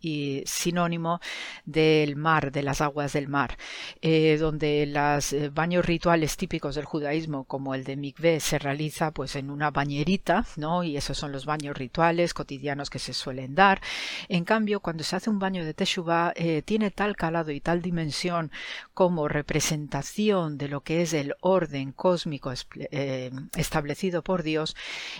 sinónimo 0.45 1.19
del 1.65 2.15
mar, 2.15 2.51
de 2.51 2.63
las 2.63 2.81
aguas 2.81 3.13
del 3.13 3.27
mar, 3.27 3.57
eh, 4.01 4.37
donde 4.39 4.85
los 4.87 5.33
eh, 5.33 5.49
baños 5.49 5.85
rituales 5.85 6.37
típicos 6.37 6.75
del 6.75 6.85
judaísmo, 6.85 7.43
como 7.43 7.75
el 7.75 7.83
de 7.83 7.97
mikveh, 7.97 8.39
se 8.39 8.57
realiza 8.57 9.11
pues 9.11 9.35
en 9.35 9.51
una 9.51 9.69
bañerita, 9.69 10.45
¿no? 10.55 10.83
Y 10.83 10.97
esos 10.97 11.17
son 11.17 11.31
los 11.31 11.45
baños 11.45 11.77
rituales 11.77 12.33
cotidianos 12.33 12.89
que 12.89 12.99
se 12.99 13.13
suelen 13.13 13.55
dar. 13.55 13.81
En 14.29 14.45
cambio, 14.45 14.79
cuando 14.79 15.03
se 15.03 15.15
hace 15.17 15.29
un 15.29 15.39
baño 15.39 15.65
de 15.65 15.73
teshuva, 15.73 16.33
tiene 16.65 16.91
tal 16.91 17.15
calado 17.17 17.51
y 17.51 17.59
tal 17.59 17.81
dimensión 17.81 18.51
como 18.93 19.27
representación 19.27 20.57
de 20.57 20.67
lo 20.69 20.81
que 20.81 20.92
es 21.01 21.13
el 21.13 21.35
orden 21.41 21.91
cósmico 21.91 22.53
eh, 22.75 23.31
establecido 23.55 24.21
por 24.23 24.43
Dios, 24.43 24.75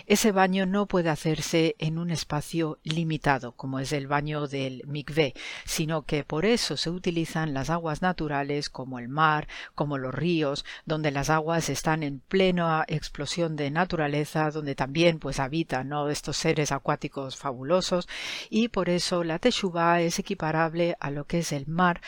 ese 0.06 0.32
baño 0.32 0.66
no 0.66 0.86
puede 0.86 1.10
hacerse 1.10 1.74
en 1.78 1.98
un 1.98 2.10
espacio 2.10 2.78
limitado, 2.82 3.52
como 3.52 3.78
es 3.78 3.92
el 3.92 4.06
baño 4.06 4.46
del 4.46 4.82
mikveh, 4.86 5.34
sino 5.64 6.02
que 6.02 6.24
por 6.24 6.44
eso 6.44 6.76
se 6.76 6.90
utilizan 6.90 7.54
las 7.54 7.70
aguas 7.70 8.02
naturales 8.02 8.70
como 8.70 8.98
el 8.98 9.08
mar, 9.08 9.48
como 9.74 9.98
los 9.98 10.14
ríos, 10.14 10.64
donde 10.86 11.10
las 11.10 11.30
aguas 11.30 11.68
están 11.68 12.02
en 12.02 12.20
plena 12.20 12.84
explosión 12.88 13.56
de 13.56 13.70
naturaleza, 13.70 14.50
donde 14.50 14.74
también 14.74 15.18
pues 15.18 15.40
habitan 15.40 15.88
¿no? 15.88 16.08
estos 16.08 16.36
seres 16.36 16.72
acuáticos 16.72 17.36
fabulosos, 17.36 18.08
y 18.50 18.68
por 18.68 18.88
eso 18.88 19.24
la 19.24 19.38
Teshuvah 19.38 20.00
es 20.00 20.18
equiparable 20.18 20.96
a 21.00 21.10
lo 21.10 21.26
que 21.26 21.38
es 21.38 21.52
el 21.52 21.66
mar, 21.66 22.00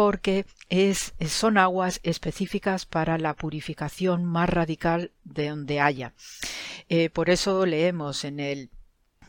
porque 0.00 0.46
es, 0.70 1.12
son 1.28 1.58
aguas 1.58 2.00
específicas 2.04 2.86
para 2.86 3.18
la 3.18 3.34
purificación 3.34 4.24
más 4.24 4.48
radical 4.48 5.10
de 5.24 5.50
donde 5.50 5.78
haya. 5.78 6.14
Eh, 6.88 7.10
por 7.10 7.28
eso 7.28 7.66
leemos 7.66 8.24
en 8.24 8.40
el 8.40 8.70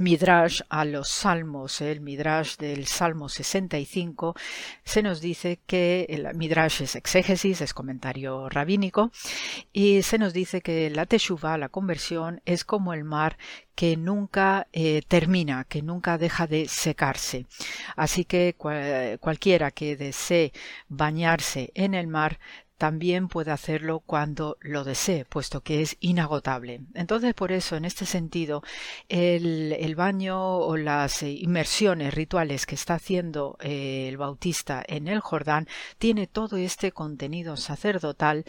Midrash 0.01 0.61
a 0.69 0.83
los 0.83 1.09
salmos, 1.09 1.79
el 1.81 2.01
Midrash 2.01 2.57
del 2.57 2.87
Salmo 2.87 3.29
65, 3.29 4.35
se 4.83 5.03
nos 5.03 5.21
dice 5.21 5.59
que 5.65 6.07
el 6.09 6.33
Midrash 6.35 6.81
es 6.81 6.95
exégesis, 6.95 7.61
es 7.61 7.73
comentario 7.73 8.49
rabínico, 8.49 9.11
y 9.71 10.01
se 10.01 10.17
nos 10.17 10.33
dice 10.33 10.61
que 10.61 10.89
la 10.89 11.05
Teshuvah, 11.05 11.57
la 11.57 11.69
conversión, 11.69 12.41
es 12.45 12.65
como 12.65 12.93
el 12.93 13.03
mar 13.03 13.37
que 13.75 13.97
nunca 13.97 14.67
eh, 14.73 15.01
termina, 15.07 15.63
que 15.63 15.81
nunca 15.81 16.17
deja 16.17 16.45
de 16.45 16.67
secarse. 16.67 17.45
Así 17.95 18.25
que 18.25 18.55
cualquiera 19.19 19.71
que 19.71 19.95
desee 19.95 20.51
bañarse 20.87 21.71
en 21.73 21.93
el 21.93 22.07
mar 22.07 22.39
también 22.81 23.27
puede 23.27 23.51
hacerlo 23.51 23.99
cuando 23.99 24.57
lo 24.59 24.83
desee, 24.83 25.23
puesto 25.23 25.61
que 25.61 25.83
es 25.83 25.97
inagotable. 25.99 26.81
Entonces, 26.95 27.35
por 27.35 27.51
eso, 27.51 27.75
en 27.75 27.85
este 27.85 28.07
sentido, 28.07 28.63
el, 29.07 29.93
baño 29.95 30.57
o 30.57 30.77
las 30.77 31.21
inmersiones 31.21 32.11
rituales 32.11 32.65
que 32.65 32.73
está 32.73 32.95
haciendo 32.95 33.55
eh, 33.61 34.07
el 34.09 34.17
bautista 34.17 34.83
en 34.87 35.07
el 35.07 35.19
Jordán 35.19 35.67
tiene 35.99 36.25
todo 36.25 36.57
este 36.57 36.91
contenido 36.91 37.55
sacerdotal 37.55 38.45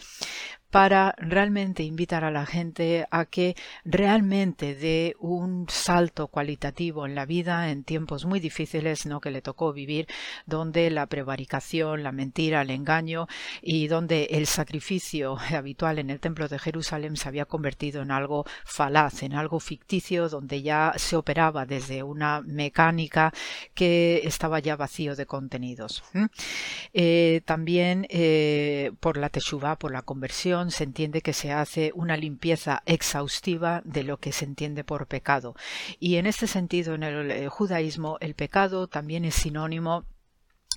para 0.73 1.13
realmente 1.19 1.83
invitar 1.83 2.23
a 2.23 2.31
la 2.31 2.47
gente 2.47 3.05
a 3.11 3.25
que 3.25 3.55
realmente 3.85 4.73
dé 4.73 5.15
un 5.19 5.67
salto 5.69 6.29
cualitativo 6.29 7.05
en 7.05 7.13
la 7.13 7.27
vida 7.27 7.69
en 7.69 7.83
tiempos 7.83 8.25
muy 8.25 8.39
difíciles 8.39 9.05
¿no? 9.05 9.21
que 9.21 9.29
le 9.29 9.43
tocó 9.43 9.71
vivir, 9.71 10.07
donde 10.47 10.89
la 10.89 11.05
prevaricación, 11.05 12.01
la 12.01 12.11
mentira, 12.11 12.63
el 12.63 12.71
engaño 12.71 13.27
y 13.61 13.85
donde 13.85 14.23
el 14.31 14.47
sacrificio 14.47 15.37
habitual 15.55 15.99
en 15.99 16.09
el 16.09 16.19
templo 16.19 16.47
de 16.47 16.57
Jerusalén 16.57 17.17
se 17.17 17.27
había 17.27 17.45
convertido 17.45 18.01
en 18.01 18.09
algo 18.09 18.43
falaz, 18.65 19.21
en 19.21 19.35
algo 19.35 19.59
ficticio, 19.59 20.27
donde 20.27 20.63
ya 20.63 20.93
se 20.95 21.15
operaba 21.15 21.67
desde 21.67 22.01
una 22.01 22.41
mecánica 22.41 23.31
que 23.75 24.21
estaba 24.23 24.57
ya 24.57 24.75
vacío 24.75 25.15
de 25.15 25.27
contenidos. 25.27 26.03
Eh, 26.93 27.41
también 27.45 28.07
eh, 28.09 28.91
por 28.99 29.17
la 29.17 29.29
teshuva, 29.29 29.77
por 29.77 29.91
la 29.91 30.01
conversión, 30.01 30.62
se 30.71 30.83
entiende 30.83 31.21
que 31.21 31.33
se 31.33 31.51
hace 31.51 31.91
una 31.95 32.17
limpieza 32.17 32.83
exhaustiva 32.85 33.81
de 33.85 34.03
lo 34.03 34.17
que 34.17 34.31
se 34.31 34.45
entiende 34.45 34.83
por 34.83 35.07
pecado. 35.07 35.55
Y 35.99 36.15
en 36.15 36.27
este 36.27 36.47
sentido, 36.47 36.95
en 36.95 37.03
el 37.03 37.31
eh, 37.31 37.47
judaísmo, 37.49 38.17
el 38.19 38.35
pecado 38.35 38.87
también 38.87 39.25
es 39.25 39.35
sinónimo 39.35 40.05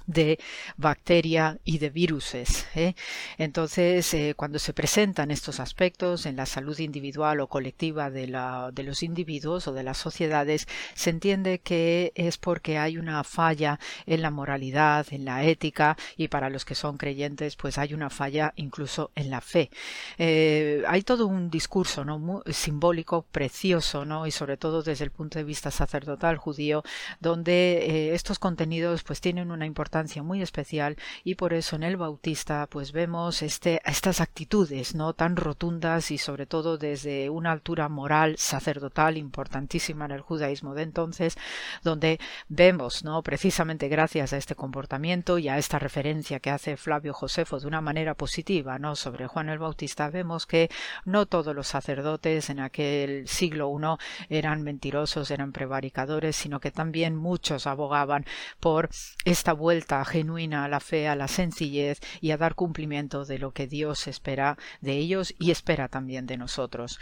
de 0.06 0.38
bacteria 0.76 1.58
y 1.64 1.78
de 1.78 1.90
viruses. 1.90 2.66
¿eh? 2.74 2.94
Entonces, 3.38 4.12
eh, 4.14 4.34
cuando 4.36 4.58
se 4.58 4.72
presentan 4.72 5.30
estos 5.30 5.60
aspectos 5.60 6.26
en 6.26 6.36
la 6.36 6.46
salud 6.46 6.78
individual 6.78 7.40
o 7.40 7.48
colectiva 7.48 8.10
de, 8.10 8.28
la, 8.28 8.70
de, 8.72 8.84
los 8.84 9.02
individuos 9.02 9.66
o 9.68 9.72
de 9.72 9.82
las 9.82 9.98
sociedades, 9.98 10.68
se 10.94 11.10
entiende 11.10 11.58
que 11.58 12.12
es 12.14 12.38
porque 12.38 12.78
hay 12.78 12.98
una 12.98 13.22
falla 13.24 13.78
en 14.06 14.22
la 14.22 14.30
moralidad, 14.30 15.06
en 15.10 15.24
la 15.24 15.44
ética 15.44 15.96
y 16.16 16.28
para 16.28 16.50
los 16.50 16.64
que 16.64 16.74
son 16.74 16.96
creyentes, 16.96 17.56
pues 17.56 17.78
hay 17.78 17.94
una 17.94 18.10
falla 18.10 18.52
incluso 18.56 19.10
en 19.14 19.30
la 19.30 19.40
fe. 19.40 19.70
Eh, 20.18 20.82
hay 20.86 21.02
todo 21.02 21.26
un 21.26 21.50
discurso 21.50 22.04
¿no? 22.04 22.42
Simbólico, 22.50 23.22
precioso, 23.30 24.04
¿no? 24.04 24.26
y 24.26 24.30
sobre 24.30 24.56
todo 24.56 24.82
desde 24.82 25.04
el 25.04 25.10
punto 25.10 25.38
de 25.38 25.44
vista 25.44 25.70
sacerdotal 25.70 26.36
judío, 26.36 26.82
donde 27.20 28.14
estos 28.14 28.38
contenidos 28.38 29.02
pues 29.02 29.20
tienen 29.20 29.50
una 29.50 29.66
importancia 29.66 29.95
muy 29.96 30.42
especial 30.42 30.96
y 31.24 31.36
por 31.36 31.54
eso 31.54 31.74
en 31.74 31.82
el 31.82 31.96
Bautista 31.96 32.66
pues 32.70 32.92
vemos 32.92 33.40
este, 33.42 33.80
estas 33.86 34.20
actitudes 34.20 34.94
no 34.94 35.14
tan 35.14 35.36
rotundas 35.36 36.10
y 36.10 36.18
sobre 36.18 36.44
todo 36.44 36.76
desde 36.76 37.30
una 37.30 37.50
altura 37.52 37.88
moral 37.88 38.36
sacerdotal 38.36 39.16
importantísima 39.16 40.04
en 40.04 40.10
el 40.10 40.20
judaísmo 40.20 40.74
de 40.74 40.82
entonces 40.82 41.38
donde 41.82 42.20
vemos 42.48 43.04
no 43.04 43.22
precisamente 43.22 43.88
gracias 43.88 44.34
a 44.34 44.36
este 44.36 44.54
comportamiento 44.54 45.38
y 45.38 45.48
a 45.48 45.56
esta 45.56 45.78
referencia 45.78 46.40
que 46.40 46.50
hace 46.50 46.76
Flavio 46.76 47.14
Josefo 47.14 47.58
de 47.58 47.66
una 47.66 47.80
manera 47.80 48.14
positiva 48.14 48.78
no 48.78 48.96
sobre 48.96 49.26
Juan 49.26 49.48
el 49.48 49.58
Bautista 49.58 50.10
vemos 50.10 50.44
que 50.44 50.68
no 51.06 51.24
todos 51.24 51.54
los 51.54 51.68
sacerdotes 51.68 52.50
en 52.50 52.60
aquel 52.60 53.26
siglo 53.28 53.70
I 53.70 54.36
eran 54.36 54.62
mentirosos 54.62 55.30
eran 55.30 55.52
prevaricadores 55.52 56.36
sino 56.36 56.60
que 56.60 56.70
también 56.70 57.16
muchos 57.16 57.66
abogaban 57.66 58.26
por 58.60 58.90
esta 59.24 59.54
vuelta 59.54 59.85
genuina 60.04 60.68
la 60.68 60.80
fe, 60.80 61.08
a 61.08 61.16
la 61.16 61.28
sencillez 61.28 62.00
y 62.20 62.30
a 62.30 62.36
dar 62.36 62.54
cumplimiento 62.54 63.24
de 63.24 63.38
lo 63.38 63.52
que 63.52 63.66
Dios 63.66 64.06
espera 64.06 64.56
de 64.80 64.92
ellos 64.96 65.34
y 65.38 65.50
espera 65.50 65.88
también 65.88 66.26
de 66.26 66.36
nosotros. 66.36 66.98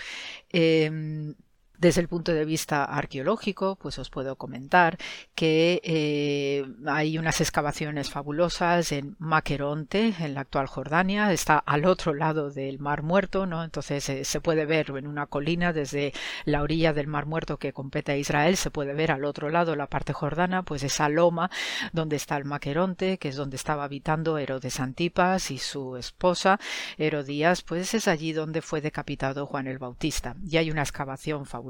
Em, 0.50 1.34
desde 1.78 2.00
el 2.00 2.08
punto 2.08 2.32
de 2.32 2.44
vista 2.44 2.84
arqueológico, 2.84 3.76
pues 3.76 3.98
os 3.98 4.10
puedo 4.10 4.36
comentar 4.36 4.96
que 5.34 5.80
eh, 5.82 6.64
hay 6.86 7.18
unas 7.18 7.40
excavaciones 7.40 8.10
fabulosas 8.10 8.92
en 8.92 9.16
Maqueronte, 9.18 10.14
en 10.20 10.34
la 10.34 10.42
actual 10.42 10.66
Jordania, 10.66 11.32
está 11.32 11.58
al 11.58 11.84
otro 11.86 12.14
lado 12.14 12.50
del 12.50 12.78
Mar 12.78 13.02
Muerto, 13.02 13.46
¿no? 13.46 13.64
Entonces 13.64 14.08
eh, 14.08 14.24
se 14.24 14.40
puede 14.40 14.66
ver 14.66 14.90
en 14.90 15.06
una 15.06 15.26
colina 15.26 15.72
desde 15.72 16.12
la 16.44 16.62
orilla 16.62 16.92
del 16.92 17.08
Mar 17.08 17.26
Muerto 17.26 17.58
que 17.58 17.72
compete 17.72 18.12
a 18.12 18.16
Israel, 18.16 18.56
se 18.56 18.70
puede 18.70 18.94
ver 18.94 19.10
al 19.10 19.24
otro 19.24 19.50
lado 19.50 19.74
la 19.74 19.88
parte 19.88 20.12
jordana, 20.12 20.62
pues 20.62 20.82
esa 20.84 21.08
loma 21.08 21.50
donde 21.92 22.16
está 22.16 22.36
el 22.36 22.44
Maqueronte, 22.44 23.18
que 23.18 23.28
es 23.28 23.36
donde 23.36 23.56
estaba 23.56 23.84
habitando 23.84 24.38
Herodes 24.38 24.80
Antipas 24.80 25.50
y 25.50 25.58
su 25.58 25.96
esposa 25.96 26.60
Herodías, 26.98 27.62
pues 27.62 27.94
es 27.94 28.08
allí 28.08 28.32
donde 28.32 28.62
fue 28.62 28.80
decapitado 28.80 29.46
Juan 29.46 29.66
el 29.66 29.78
Bautista. 29.78 30.36
Y 30.46 30.56
hay 30.56 30.70
una 30.70 30.82
excavación 30.82 31.46
fabulosa 31.46 31.63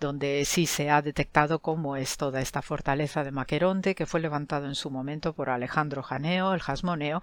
donde 0.00 0.44
sí 0.44 0.66
se 0.66 0.90
ha 0.90 1.02
detectado 1.02 1.60
cómo 1.60 1.96
es 1.96 2.16
toda 2.16 2.40
esta 2.40 2.62
fortaleza 2.62 3.24
de 3.24 3.30
Maqueronte, 3.30 3.94
que 3.94 4.06
fue 4.06 4.20
levantado 4.20 4.66
en 4.66 4.74
su 4.74 4.90
momento 4.90 5.32
por 5.32 5.50
Alejandro 5.50 6.02
Janeo, 6.02 6.54
el 6.54 6.60
Jasmoneo, 6.60 7.20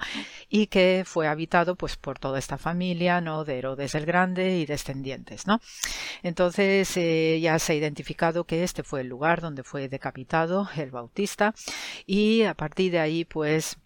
y 0.49 0.68
que 0.68 1.03
fue 1.06 1.28
habitado 1.28 1.76
pues 1.76 1.98
por 1.98 2.20
toda 2.20 2.40
esta 2.40 2.57
familia, 2.57 3.22
¿no? 3.22 3.45
De 3.45 3.57
Herodes 3.60 3.95
el 3.95 4.06
Grande 4.06 4.57
y 4.57 4.66
descendientes, 4.66 5.48
¿no? 5.48 5.60
Entonces 6.24 6.95
eh, 6.98 7.40
ya 7.41 7.57
se 7.60 7.74
ha 7.74 7.76
identificado 7.76 8.45
que 8.45 8.64
este 8.64 8.84
fue 8.84 9.02
el 9.02 9.07
lugar 9.07 9.41
donde 9.41 9.64
fue 9.64 9.90
decapitado 9.90 10.70
el 10.76 10.91
Bautista, 10.91 11.53
y 12.06 12.44
a 12.44 12.53
partir 12.53 12.91
de 12.91 12.99
ahí, 12.99 13.26
pues 13.26 13.78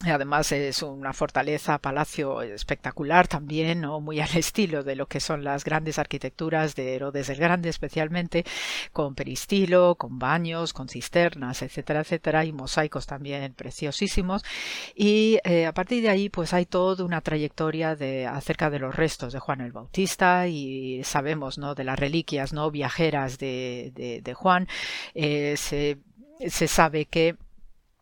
Además 0.00 0.52
es 0.52 0.82
una 0.82 1.12
fortaleza, 1.12 1.78
palacio 1.78 2.42
espectacular 2.42 3.26
también, 3.26 3.86
muy 4.02 4.20
al 4.20 4.28
estilo 4.36 4.82
de 4.82 4.96
lo 4.96 5.06
que 5.06 5.20
son 5.20 5.44
las 5.44 5.64
grandes 5.64 5.98
arquitecturas 5.98 6.74
de 6.74 6.94
Herodes 6.94 7.28
el 7.30 7.36
Grande, 7.38 7.68
especialmente 7.68 8.44
con 8.92 9.14
peristilo, 9.14 9.94
con 9.94 10.18
baños, 10.18 10.72
con 10.72 10.88
cisternas, 10.88 11.62
etcétera, 11.62 12.00
etcétera, 12.00 12.44
y 12.44 12.52
mosaicos 12.52 13.06
también 13.06 13.54
preciosísimos. 13.54 14.44
Y 14.94 15.38
eh, 15.44 15.66
a 15.66 15.72
partir 15.72 16.02
de 16.02 16.10
ahí, 16.10 16.28
pues 16.28 16.52
hay 16.52 16.66
toda 16.66 17.04
una 17.04 17.20
trayectoria 17.20 17.96
de 17.96 18.26
acerca 18.26 18.70
de 18.70 18.80
los 18.80 18.94
restos 18.94 19.32
de 19.32 19.38
Juan 19.38 19.60
el 19.62 19.72
Bautista 19.72 20.48
y 20.48 21.02
sabemos, 21.04 21.56
¿no? 21.56 21.74
De 21.74 21.84
las 21.84 21.98
reliquias, 21.98 22.52
¿no? 22.52 22.70
Viajeras 22.70 23.38
de, 23.38 24.20
de, 24.22 24.34
Juan. 24.34 24.68
Eh, 25.14 25.54
se, 25.56 25.98
se 26.48 26.68
sabe 26.68 27.06
que 27.06 27.36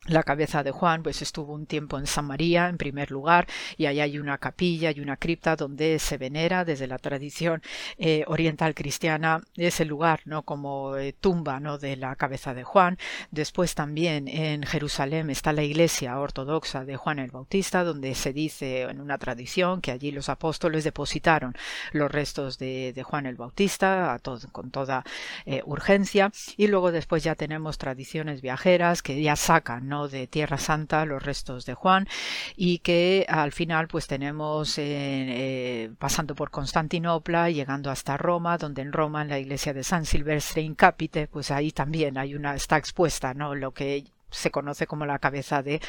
la 0.07 0.24
cabeza 0.24 0.65
de 0.65 0.73
Juan 0.73 1.03
pues 1.03 1.23
estuvo 1.23 1.53
un 1.53 1.66
tiempo 1.66 1.97
en 1.97 2.07
San 2.07 2.24
María 2.24 2.69
en 2.69 2.77
primer 2.77 3.12
lugar 3.12 3.47
y 3.77 3.87
ahí 3.87 4.01
hay 4.01 4.19
una 4.19 4.39
capilla 4.39 4.91
y 4.91 5.01
una 5.01 5.16
cripta 5.16 5.55
donde 5.55 5.99
se 6.01 6.19
venera 6.19 6.65
desde 6.65 6.89
la 6.89 6.99
tradición 6.99 7.62
eh, 7.99 8.24
oriental 8.27 8.74
cristiana 8.74 9.43
ese 9.57 9.85
lugar 9.85 10.20
no 10.24 10.43
como 10.43 10.97
eh, 10.97 11.12
tumba 11.12 11.61
no 11.61 11.79
de 11.79 11.97
la 11.97 12.16
cabeza 12.16 12.53
de 12.53 12.65
Juan. 12.65 12.99
Después 13.31 13.74
también 13.77 14.27
en 14.27 14.65
Jerusalén 14.65 15.31
está 15.31 15.53
la 15.53 15.62
iglesia 15.62 16.19
ortodoxa 16.19 16.85
de 16.85 16.97
Juan 16.97 17.20
el 17.20 17.31
Bautista 17.31 17.85
donde 17.85 18.15
se 18.16 18.33
dice 18.33 18.83
en 18.83 19.01
una 19.01 19.19
tradición 19.19 19.81
que 19.81 19.93
allí 19.93 20.11
los 20.11 20.29
apóstoles 20.29 20.83
depositaron 20.83 21.55
los 21.93 22.11
restos 22.11 22.59
de, 22.59 23.01
Juan 23.05 23.27
el 23.27 23.37
Bautista 23.37 24.20
con 24.51 24.70
toda 24.70 25.05
eh, 25.47 25.62
urgencia. 25.65 26.33
Y 26.57 26.66
luego 26.66 26.91
después 26.93 27.23
ya 27.23 27.35
tenemos 27.35 27.79
tradiciones 27.79 28.43
viajeras 28.43 29.03
que 29.03 29.20
ya 29.20 29.37
sacan 29.37 29.91
de 29.93 30.27
Tierra 30.27 30.59
Santa 30.59 31.05
los 31.05 31.23
restos 31.23 31.66
de 31.66 31.74
Juan 31.74 32.09
y 32.56 32.78
que 32.78 33.27
al 33.28 33.52
final 33.52 33.89
pues 33.89 34.06
tenemos 34.06 34.78
eh, 34.78 34.85
eh, 34.86 35.90
pasando 35.98 36.35
por 36.35 36.51
Constantinopla 36.51 37.51
llegando 37.51 37.90
hasta 37.90 38.16
Roma 38.16 38.59
donde 38.59 38.82
en 38.82 38.93
Roma 38.93 39.23
en 39.23 39.28
la 39.28 39.39
iglesia 39.39 39.74
de 39.74 39.85
San 39.85 40.06
Silvestre 40.06 40.62
in 40.62 40.74
Capite 40.74 41.28
pues 41.28 41.51
ahí 41.51 41.70
también 41.73 42.19
hay 42.19 42.35
una 42.35 42.55
está 42.55 42.77
expuesta 42.77 43.35
no 43.35 43.55
lo 43.55 43.73
que 43.73 44.05
se 44.33 44.51
conoce 44.51 44.87
como 44.87 45.07
la 45.07 45.19
cabeza 45.19 45.63
de 45.63 45.81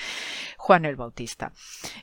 Juan 0.57 0.86
el 0.86 0.95
Bautista. 0.95 1.53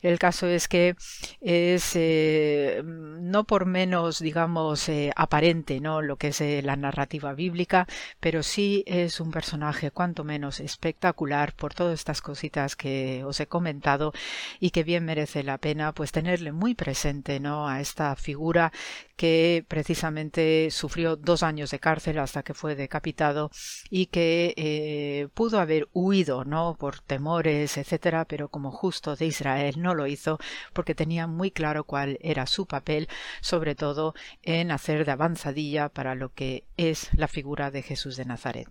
El 0.03 0.19
caso 0.19 0.47
es 0.47 0.69
que 0.69 0.97
es 1.41 1.93
eh, 1.95 2.83
no 2.85 3.45
por 3.45 3.67
menos, 3.67 4.19
digamos, 4.21 4.89
eh, 4.89 5.13
aparente, 5.17 5.81
¿no? 5.81 6.03
Lo 6.03 6.17
que 6.17 6.29
es 6.29 6.41
eh, 6.41 6.63
la 6.63 6.77
narrativa 6.77 7.33
bíblica, 7.35 7.87
pero 8.21 8.43
sí 8.43 8.83
es 8.87 9.21
un 9.21 9.31
personaje 9.31 9.91
cuanto 9.91 10.25
menos 10.25 10.61
espectacular 10.61 11.55
por 11.55 11.75
todas 11.75 11.95
estas 11.95 12.23
cositas 12.23 12.77
que 12.77 13.23
os 13.25 13.41
he 13.41 13.47
comentado 13.47 14.13
y 14.59 14.71
que 14.71 14.85
bien 14.85 15.05
merece 15.05 15.43
la 15.43 15.59
pena, 15.59 15.93
pues 15.93 16.13
tenerle 16.13 16.53
muy 16.53 16.75
presente, 16.75 17.41
¿no? 17.41 17.69
A 17.69 17.81
esta 17.81 18.17
figura 18.17 18.73
que 19.17 19.65
precisamente 19.69 20.71
sufrió 20.71 21.17
dos 21.17 21.43
años 21.43 21.71
de 21.71 21.79
cárcel 21.79 22.19
hasta 22.19 22.43
que 22.43 22.55
fue 22.55 22.75
decapitado 22.75 23.51
y 23.91 24.07
que 24.07 25.29
pudo 25.35 25.61
haber 25.61 25.89
huido 25.93 26.30
Por 26.79 27.01
temores, 27.01 27.77
etcétera, 27.77 28.25
pero 28.25 28.49
como 28.49 28.71
justo 28.71 29.17
de 29.17 29.27
Israel 29.27 29.75
no 29.79 29.95
lo 29.95 30.07
hizo 30.07 30.39
porque 30.73 30.95
tenía 30.95 31.27
muy 31.27 31.51
claro 31.51 31.85
cuál 31.85 32.19
era 32.23 32.47
su 32.47 32.67
papel, 32.67 33.09
sobre 33.41 33.75
todo 33.75 34.15
en 34.43 34.71
hacer 34.71 35.05
de 35.05 35.13
avanzadilla 35.13 35.89
para 35.89 36.15
lo 36.15 36.33
que 36.33 36.65
es 36.77 37.11
la 37.15 37.27
figura 37.27 37.71
de 37.71 37.83
Jesús 37.83 38.17
de 38.17 38.25
Nazaret. 38.25 38.69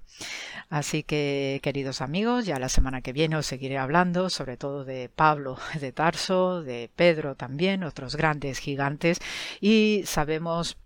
Así 0.69 1.03
que, 1.03 1.60
queridos 1.61 2.02
amigos, 2.02 2.45
ya 2.45 2.60
la 2.60 2.69
semana 2.69 3.02
que 3.02 3.14
viene 3.14 3.36
os 3.36 3.45
seguiré 3.45 3.77
hablando 3.77 4.30
sobre 4.30 4.56
todo 4.56 4.86
de 4.86 5.10
Pablo 5.10 5.57
de 5.80 5.91
Tarso, 5.91 6.64
de 6.64 6.90
Pedro 6.95 7.36
también, 7.36 7.84
otros 7.84 8.15
grandes 8.15 8.60
gigantes, 8.60 9.19
y 9.60 10.03
sabemos 10.06 10.77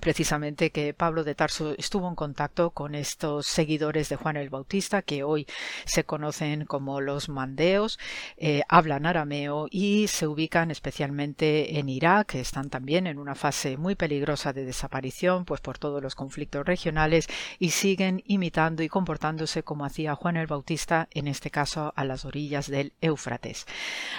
precisamente 0.00 0.70
que 0.70 0.94
Pablo 0.94 1.22
de 1.24 1.34
Tarso 1.34 1.74
estuvo 1.76 2.08
en 2.08 2.14
contacto 2.14 2.70
con 2.70 2.94
estos 2.94 3.46
seguidores 3.46 4.08
de 4.08 4.16
Juan 4.16 4.36
el 4.36 4.50
Bautista 4.50 5.02
que 5.02 5.22
hoy 5.22 5.46
se 5.84 6.04
conocen 6.04 6.64
como 6.64 7.00
los 7.00 7.28
mandeos, 7.28 7.98
eh, 8.36 8.62
hablan 8.68 9.06
arameo 9.06 9.68
y 9.70 10.08
se 10.08 10.26
ubican 10.26 10.70
especialmente 10.70 11.78
en 11.78 11.88
Irak, 11.88 12.28
que 12.28 12.40
están 12.40 12.70
también 12.70 13.06
en 13.06 13.18
una 13.18 13.34
fase 13.34 13.76
muy 13.76 13.94
peligrosa 13.94 14.52
de 14.52 14.64
desaparición, 14.64 15.44
pues 15.44 15.60
por 15.60 15.78
todos 15.78 16.02
los 16.02 16.14
conflictos 16.14 16.64
regionales 16.64 17.26
y 17.58 17.70
siguen 17.70 18.22
imitando 18.26 18.82
y 18.82 18.88
comportándose 18.88 19.62
como 19.62 19.84
hacía 19.84 20.14
Juan 20.14 20.36
el 20.36 20.46
Bautista, 20.46 21.08
en 21.12 21.28
este 21.28 21.50
caso 21.50 21.92
a 21.94 22.04
las 22.04 22.24
orillas 22.24 22.70
del 22.70 22.92
Éufrates. 23.00 23.66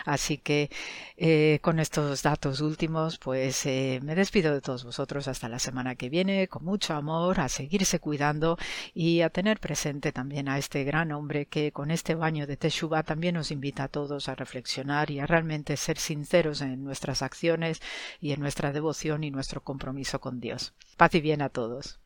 Así 0.06 0.38
que 0.38 0.70
eh, 1.18 1.60
con 1.62 1.80
estos 1.80 2.22
datos 2.22 2.62
últimos, 2.62 3.18
pues 3.18 3.66
eh, 3.66 4.00
me 4.04 4.16
despido 4.16 4.54
de 4.54 4.62
todos 4.62 4.84
vosotros 4.84 5.28
hasta 5.28 5.50
la 5.50 5.60
semana 5.60 5.71
que 5.98 6.10
viene 6.10 6.48
con 6.48 6.64
mucho 6.66 6.94
amor, 6.94 7.40
a 7.40 7.50
seguirse 7.50 8.00
cuidando 8.00 8.58
y 8.94 9.22
a 9.22 9.30
tener 9.30 9.60
presente 9.60 10.12
también 10.12 10.48
a 10.50 10.58
este 10.58 10.84
gran 10.84 11.12
hombre 11.12 11.46
que 11.46 11.72
con 11.72 11.92
este 11.92 12.16
baño 12.16 12.46
de 12.48 12.58
Teshuvah 12.58 13.04
también 13.04 13.36
nos 13.36 13.52
invita 13.52 13.84
a 13.84 13.88
todos 13.88 14.30
a 14.30 14.36
reflexionar 14.36 15.10
y 15.12 15.20
a 15.20 15.26
realmente 15.26 15.78
ser 15.78 15.98
sinceros 15.98 16.62
en 16.62 16.84
nuestras 16.84 17.22
acciones 17.22 17.82
y 18.20 18.32
en 18.34 18.40
nuestra 18.40 18.72
devoción 18.72 19.24
y 19.24 19.32
nuestro 19.32 19.62
compromiso 19.62 20.20
con 20.20 20.40
Dios. 20.40 20.74
Paz 20.98 21.16
y 21.16 21.22
bien 21.22 21.42
a 21.42 21.50
todos. 21.50 22.00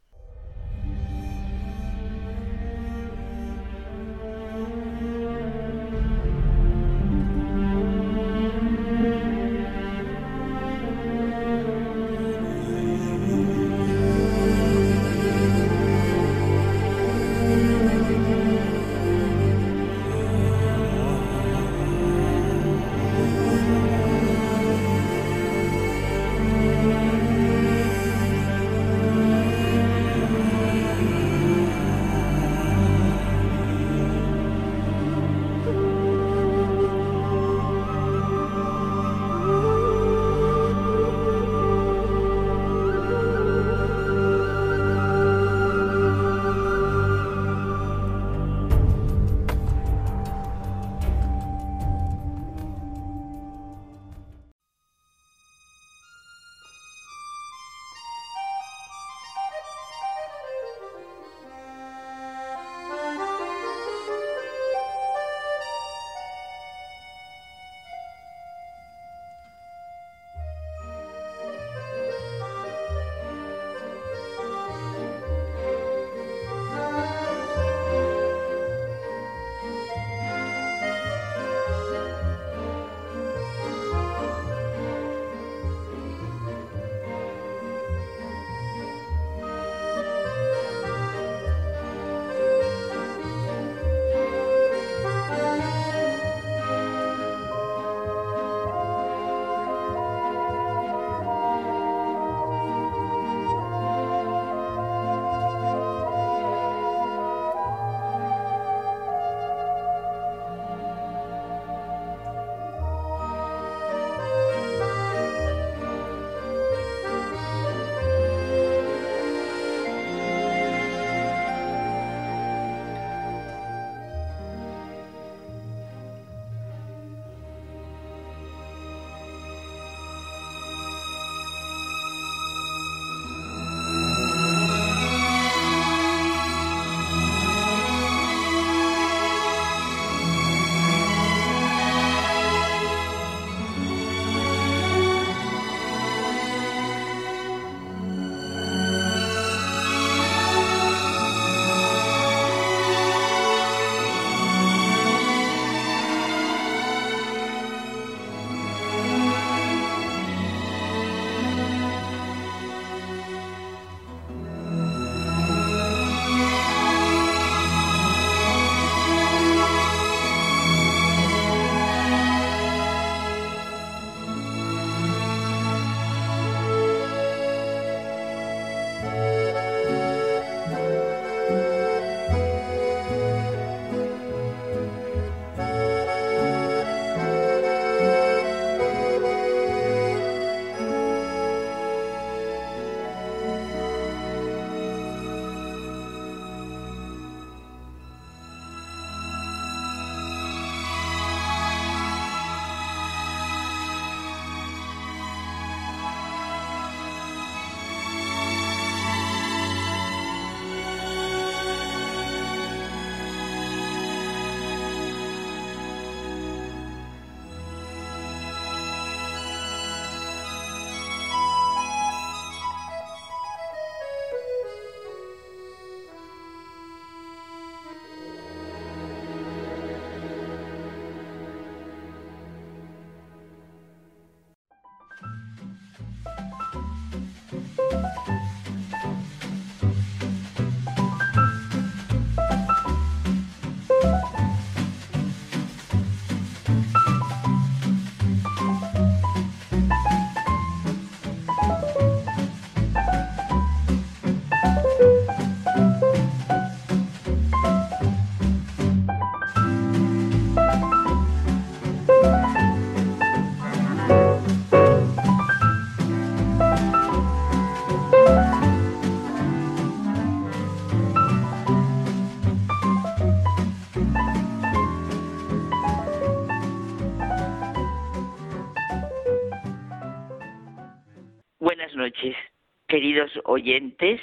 Queridos 283.05 283.39
oyentes 283.43 284.19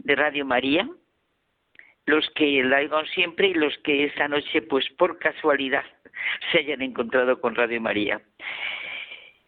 de 0.00 0.14
Radio 0.14 0.44
María, 0.44 0.86
los 2.04 2.28
que 2.34 2.62
la 2.62 2.80
oigan 2.80 3.06
siempre 3.06 3.48
y 3.48 3.54
los 3.54 3.74
que 3.78 4.04
esta 4.04 4.28
noche, 4.28 4.60
pues 4.60 4.86
por 4.98 5.18
casualidad, 5.18 5.84
se 6.52 6.58
hayan 6.58 6.82
encontrado 6.82 7.40
con 7.40 7.54
Radio 7.54 7.80
María. 7.80 8.20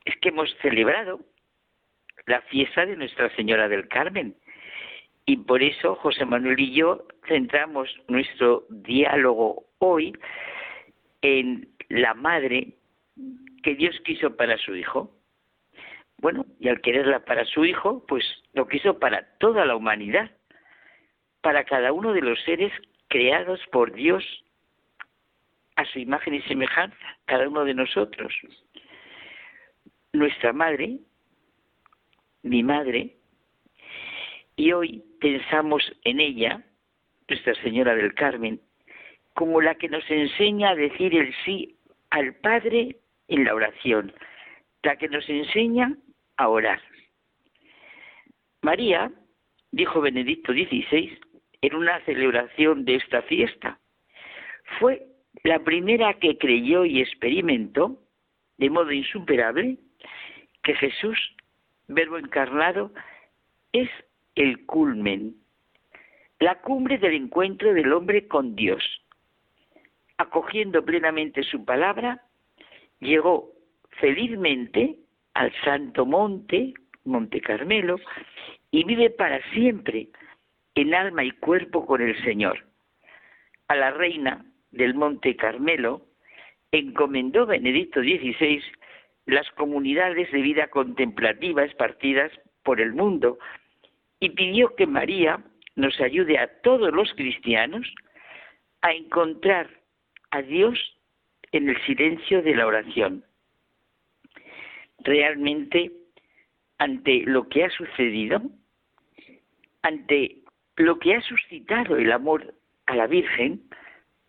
Es 0.06 0.16
que 0.22 0.30
hemos 0.30 0.48
celebrado 0.62 1.20
la 2.24 2.40
fiesta 2.40 2.86
de 2.86 2.96
Nuestra 2.96 3.28
Señora 3.36 3.68
del 3.68 3.88
Carmen. 3.88 4.34
Y 5.26 5.36
por 5.36 5.62
eso 5.62 5.94
José 5.96 6.24
Manuel 6.24 6.58
y 6.58 6.72
yo 6.72 7.06
centramos 7.26 7.94
nuestro 8.08 8.64
diálogo 8.70 9.66
hoy 9.80 10.16
en 11.20 11.68
la 11.90 12.14
madre 12.14 12.68
que 13.62 13.74
Dios 13.74 14.00
quiso 14.06 14.34
para 14.34 14.56
su 14.56 14.74
hijo. 14.74 15.17
Bueno, 16.18 16.44
y 16.58 16.68
al 16.68 16.80
quererla 16.80 17.24
para 17.24 17.44
su 17.44 17.64
hijo, 17.64 18.04
pues 18.06 18.24
lo 18.52 18.66
quiso 18.66 18.98
para 18.98 19.22
toda 19.38 19.64
la 19.64 19.76
humanidad, 19.76 20.30
para 21.40 21.64
cada 21.64 21.92
uno 21.92 22.12
de 22.12 22.22
los 22.22 22.40
seres 22.42 22.72
creados 23.06 23.60
por 23.70 23.92
Dios 23.92 24.24
a 25.76 25.84
su 25.84 26.00
imagen 26.00 26.34
y 26.34 26.42
semejanza, 26.42 27.18
cada 27.24 27.48
uno 27.48 27.64
de 27.64 27.74
nosotros. 27.74 28.34
Nuestra 30.12 30.52
madre, 30.52 30.98
mi 32.42 32.64
madre, 32.64 33.14
y 34.56 34.72
hoy 34.72 35.04
pensamos 35.20 35.84
en 36.02 36.18
ella, 36.18 36.64
Nuestra 37.28 37.54
Señora 37.62 37.94
del 37.94 38.12
Carmen, 38.14 38.60
como 39.34 39.60
la 39.60 39.76
que 39.76 39.88
nos 39.88 40.02
enseña 40.10 40.70
a 40.70 40.74
decir 40.74 41.14
el 41.14 41.32
sí 41.44 41.76
al 42.10 42.34
Padre 42.34 42.96
en 43.28 43.44
la 43.44 43.54
oración, 43.54 44.12
la 44.82 44.96
que 44.96 45.08
nos 45.08 45.28
enseña 45.28 45.94
a 46.38 46.48
orar. 46.48 46.80
María, 48.62 49.12
dijo 49.70 50.00
Benedicto 50.00 50.52
XVI, 50.52 51.18
en 51.60 51.74
una 51.74 52.02
celebración 52.04 52.84
de 52.84 52.96
esta 52.96 53.22
fiesta, 53.22 53.78
fue 54.78 55.06
la 55.44 55.58
primera 55.60 56.14
que 56.14 56.38
creyó 56.38 56.84
y 56.84 57.00
experimentó, 57.00 58.00
de 58.56 58.70
modo 58.70 58.90
insuperable, 58.92 59.76
que 60.62 60.74
Jesús, 60.74 61.18
verbo 61.88 62.18
encarnado, 62.18 62.92
es 63.72 63.88
el 64.34 64.64
culmen, 64.66 65.36
la 66.40 66.60
cumbre 66.60 66.98
del 66.98 67.14
encuentro 67.14 67.74
del 67.74 67.92
hombre 67.92 68.28
con 68.28 68.54
Dios. 68.54 68.82
Acogiendo 70.18 70.84
plenamente 70.84 71.42
su 71.42 71.64
palabra, 71.64 72.22
llegó 73.00 73.52
felizmente 74.00 74.98
al 75.38 75.52
Santo 75.62 76.04
Monte, 76.04 76.74
Monte 77.04 77.40
Carmelo, 77.40 78.00
y 78.72 78.82
vive 78.82 79.08
para 79.08 79.40
siempre 79.52 80.08
en 80.74 80.94
alma 80.94 81.22
y 81.22 81.30
cuerpo 81.30 81.86
con 81.86 82.02
el 82.02 82.20
Señor. 82.24 82.66
A 83.68 83.76
la 83.76 83.92
reina 83.92 84.44
del 84.72 84.94
Monte 84.94 85.36
Carmelo 85.36 86.02
encomendó 86.72 87.46
Benedicto 87.46 88.00
XVI 88.00 88.60
las 89.26 89.48
comunidades 89.52 90.30
de 90.32 90.42
vida 90.42 90.66
contemplativa 90.70 91.62
esparcidas 91.62 92.32
por 92.64 92.80
el 92.80 92.92
mundo 92.92 93.38
y 94.18 94.30
pidió 94.30 94.74
que 94.74 94.88
María 94.88 95.38
nos 95.76 96.00
ayude 96.00 96.36
a 96.38 96.48
todos 96.62 96.92
los 96.92 97.14
cristianos 97.14 97.86
a 98.82 98.90
encontrar 98.90 99.70
a 100.32 100.42
Dios 100.42 100.96
en 101.52 101.68
el 101.68 101.80
silencio 101.84 102.42
de 102.42 102.56
la 102.56 102.66
oración. 102.66 103.24
Realmente, 104.98 105.92
ante 106.78 107.22
lo 107.24 107.48
que 107.48 107.64
ha 107.64 107.70
sucedido, 107.70 108.42
ante 109.82 110.42
lo 110.76 110.98
que 110.98 111.14
ha 111.14 111.20
suscitado 111.22 111.96
el 111.96 112.12
amor 112.12 112.54
a 112.86 112.96
la 112.96 113.06
Virgen, 113.06 113.62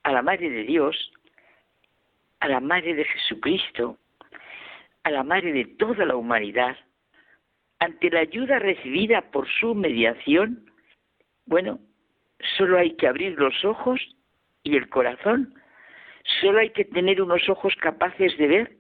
a 0.04 0.12
la 0.12 0.22
Madre 0.22 0.50
de 0.50 0.64
Dios, 0.64 1.12
a 2.40 2.48
la 2.48 2.60
Madre 2.60 2.96
de 2.96 3.06
Jesucristo, 3.06 3.98
a 5.04 5.12
la 5.12 5.24
Madre 5.24 5.54
de 5.54 5.66
toda 5.66 6.06
la 6.06 6.16
humanidad, 6.16 6.78
ante 7.80 8.10
la 8.10 8.20
ayuda 8.22 8.60
recibida 8.60 9.22
por 9.32 9.48
su 9.48 9.74
mediación, 9.74 10.70
bueno, 11.46 11.80
solo 12.58 12.78
hay 12.78 12.96
que 12.96 13.08
abrir 13.08 13.38
los 13.40 13.66
ojos 13.66 14.00
y 14.64 14.76
el 14.76 14.90
corazón 14.90 15.56
Solo 16.42 16.60
hay 16.60 16.70
que 16.72 16.86
tener 16.86 17.22
unos 17.22 17.48
ojos 17.50 17.76
capaces 17.78 18.38
de 18.38 18.48
ver 18.48 18.78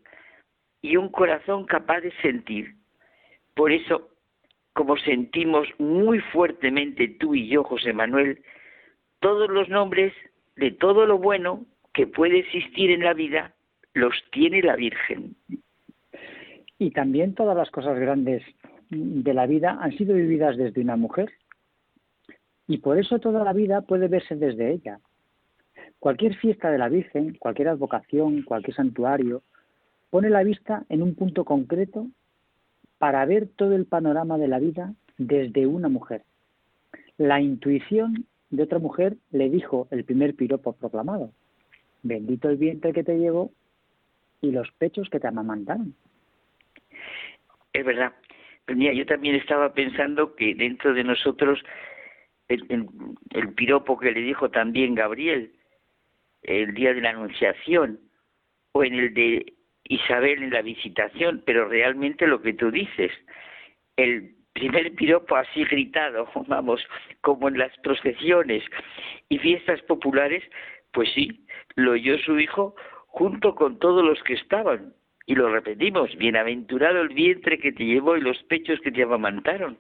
y 0.81 0.97
un 0.97 1.09
corazón 1.09 1.65
capaz 1.65 2.01
de 2.01 2.11
sentir. 2.21 2.75
Por 3.55 3.71
eso, 3.71 4.09
como 4.73 4.97
sentimos 4.97 5.67
muy 5.77 6.19
fuertemente 6.19 7.07
tú 7.19 7.35
y 7.35 7.47
yo, 7.47 7.63
José 7.63 7.93
Manuel, 7.93 8.41
todos 9.19 9.49
los 9.49 9.69
nombres 9.69 10.13
de 10.55 10.71
todo 10.71 11.05
lo 11.05 11.17
bueno 11.17 11.65
que 11.93 12.07
puede 12.07 12.39
existir 12.39 12.91
en 12.91 13.03
la 13.03 13.13
vida 13.13 13.53
los 13.93 14.13
tiene 14.31 14.61
la 14.61 14.75
Virgen. 14.75 15.35
Y 16.77 16.91
también 16.91 17.35
todas 17.35 17.57
las 17.57 17.69
cosas 17.71 17.99
grandes 17.99 18.43
de 18.89 19.33
la 19.33 19.45
vida 19.45 19.77
han 19.81 19.91
sido 19.97 20.15
vividas 20.15 20.57
desde 20.57 20.81
una 20.81 20.95
mujer. 20.95 21.29
Y 22.67 22.77
por 22.77 22.97
eso 22.97 23.19
toda 23.19 23.43
la 23.43 23.51
vida 23.51 23.81
puede 23.81 24.07
verse 24.07 24.35
desde 24.35 24.71
ella. 24.71 24.99
Cualquier 25.99 26.35
fiesta 26.35 26.71
de 26.71 26.77
la 26.77 26.87
Virgen, 26.87 27.35
cualquier 27.39 27.69
advocación, 27.69 28.43
cualquier 28.43 28.75
santuario, 28.75 29.43
pone 30.09 30.29
la 30.29 30.43
vista 30.43 30.85
en 30.89 31.01
un 31.01 31.15
punto 31.15 31.45
concreto 31.45 32.07
para 32.97 33.25
ver 33.25 33.47
todo 33.47 33.75
el 33.75 33.85
panorama 33.85 34.37
de 34.37 34.47
la 34.47 34.59
vida 34.59 34.93
desde 35.17 35.67
una 35.67 35.89
mujer. 35.89 36.23
La 37.17 37.41
intuición 37.41 38.25
de 38.49 38.63
otra 38.63 38.79
mujer 38.79 39.17
le 39.31 39.49
dijo 39.49 39.87
el 39.91 40.03
primer 40.03 40.35
piropo 40.35 40.73
proclamado, 40.73 41.31
bendito 42.01 42.49
el 42.49 42.57
vientre 42.57 42.93
que 42.93 43.03
te 43.03 43.17
llevó 43.17 43.51
y 44.41 44.51
los 44.51 44.71
pechos 44.73 45.09
que 45.09 45.19
te 45.19 45.27
amamantaron. 45.27 45.93
Es 47.73 47.85
verdad. 47.85 48.13
Pues 48.65 48.77
mira, 48.77 48.93
yo 48.93 49.05
también 49.05 49.35
estaba 49.35 49.73
pensando 49.73 50.35
que 50.35 50.53
dentro 50.55 50.93
de 50.93 51.03
nosotros 51.03 51.59
el, 52.47 52.87
el 53.31 53.53
piropo 53.53 53.97
que 53.97 54.11
le 54.11 54.21
dijo 54.21 54.49
también 54.49 54.95
Gabriel, 54.95 55.53
el 56.41 56.73
día 56.73 56.93
de 56.93 57.01
la 57.01 57.11
Anunciación 57.11 57.99
o 58.71 58.83
en 58.83 58.93
el 58.95 59.13
de 59.13 59.53
Isabel 59.89 60.43
en 60.43 60.51
la 60.51 60.61
visitación, 60.61 61.43
pero 61.45 61.67
realmente 61.67 62.27
lo 62.27 62.41
que 62.41 62.53
tú 62.53 62.71
dices, 62.71 63.11
el 63.97 64.35
primer 64.53 64.93
piropo 64.95 65.35
así 65.35 65.65
gritado, 65.65 66.29
vamos, 66.47 66.81
como 67.21 67.49
en 67.49 67.57
las 67.57 67.75
procesiones 67.79 68.63
y 69.27 69.39
fiestas 69.39 69.81
populares, 69.81 70.43
pues 70.93 71.09
sí, 71.13 71.45
lo 71.75 71.91
oyó 71.91 72.17
su 72.19 72.39
hijo 72.39 72.75
junto 73.07 73.55
con 73.55 73.79
todos 73.79 74.05
los 74.05 74.21
que 74.23 74.35
estaban. 74.35 74.93
Y 75.25 75.35
lo 75.35 75.49
repetimos, 75.49 76.15
bienaventurado 76.17 77.01
el 77.01 77.09
vientre 77.09 77.59
que 77.59 77.71
te 77.71 77.85
llevó 77.85 78.17
y 78.17 78.21
los 78.21 78.41
pechos 78.43 78.79
que 78.81 78.91
te 78.91 79.03
amamantaron. 79.03 79.77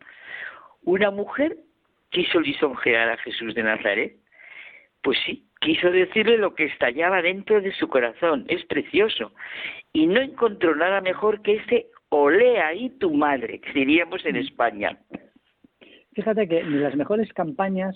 Una 0.83 1.09
mujer 1.09 1.57
quiso 2.11 2.39
lisonjear 2.39 3.09
a 3.09 3.17
Jesús 3.17 3.55
de 3.55 3.63
Nazaret. 3.63 4.17
Pues 5.01 5.17
sí, 5.25 5.48
quiso 5.59 5.91
decirle 5.91 6.37
lo 6.37 6.55
que 6.55 6.65
estallaba 6.65 7.21
dentro 7.21 7.61
de 7.61 7.71
su 7.73 7.87
corazón. 7.87 8.45
Es 8.47 8.63
precioso. 8.65 9.31
Y 9.93 10.07
no 10.07 10.21
encontró 10.21 10.75
nada 10.75 11.01
mejor 11.01 11.41
que 11.41 11.57
ese 11.57 11.87
olé 12.09 12.59
ahí 12.59 12.89
tu 12.91 13.11
madre, 13.13 13.59
que 13.59 13.73
diríamos 13.73 14.25
en 14.25 14.35
España. 14.37 14.97
Fíjate 16.13 16.47
que 16.47 16.63
las 16.63 16.95
mejores 16.95 17.31
campañas 17.33 17.95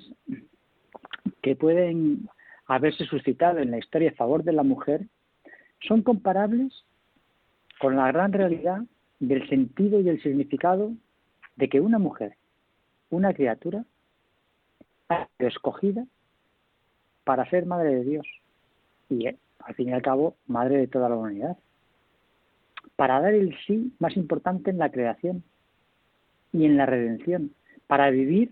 que 1.41 1.55
pueden 1.55 2.29
haberse 2.67 3.05
suscitado 3.05 3.59
en 3.59 3.71
la 3.71 3.79
historia 3.79 4.11
a 4.11 4.15
favor 4.15 4.43
de 4.43 4.53
la 4.53 4.63
mujer 4.63 5.01
son 5.81 6.01
comparables 6.01 6.85
con 7.79 7.95
la 7.95 8.11
gran 8.11 8.31
realidad 8.31 8.81
del 9.19 9.47
sentido 9.49 9.99
y 9.99 10.09
el 10.09 10.21
significado 10.21 10.91
de 11.55 11.69
que 11.69 11.81
una 11.81 11.99
mujer, 11.99 12.35
una 13.09 13.33
criatura, 13.33 13.83
ha 15.09 15.27
sido 15.37 15.49
escogida 15.49 16.05
para 17.23 17.49
ser 17.49 17.65
madre 17.65 17.95
de 17.95 18.03
Dios 18.03 18.27
y 19.09 19.27
eh, 19.27 19.37
al 19.59 19.75
fin 19.75 19.89
y 19.89 19.93
al 19.93 20.01
cabo 20.01 20.35
madre 20.47 20.77
de 20.77 20.87
toda 20.87 21.09
la 21.09 21.15
humanidad. 21.15 21.57
Para 22.95 23.21
dar 23.21 23.33
el 23.33 23.55
sí 23.65 23.93
más 23.99 24.15
importante 24.17 24.69
en 24.69 24.77
la 24.77 24.91
creación 24.91 25.43
y 26.51 26.65
en 26.65 26.77
la 26.77 26.85
redención, 26.85 27.51
para 27.87 28.09
vivir 28.09 28.51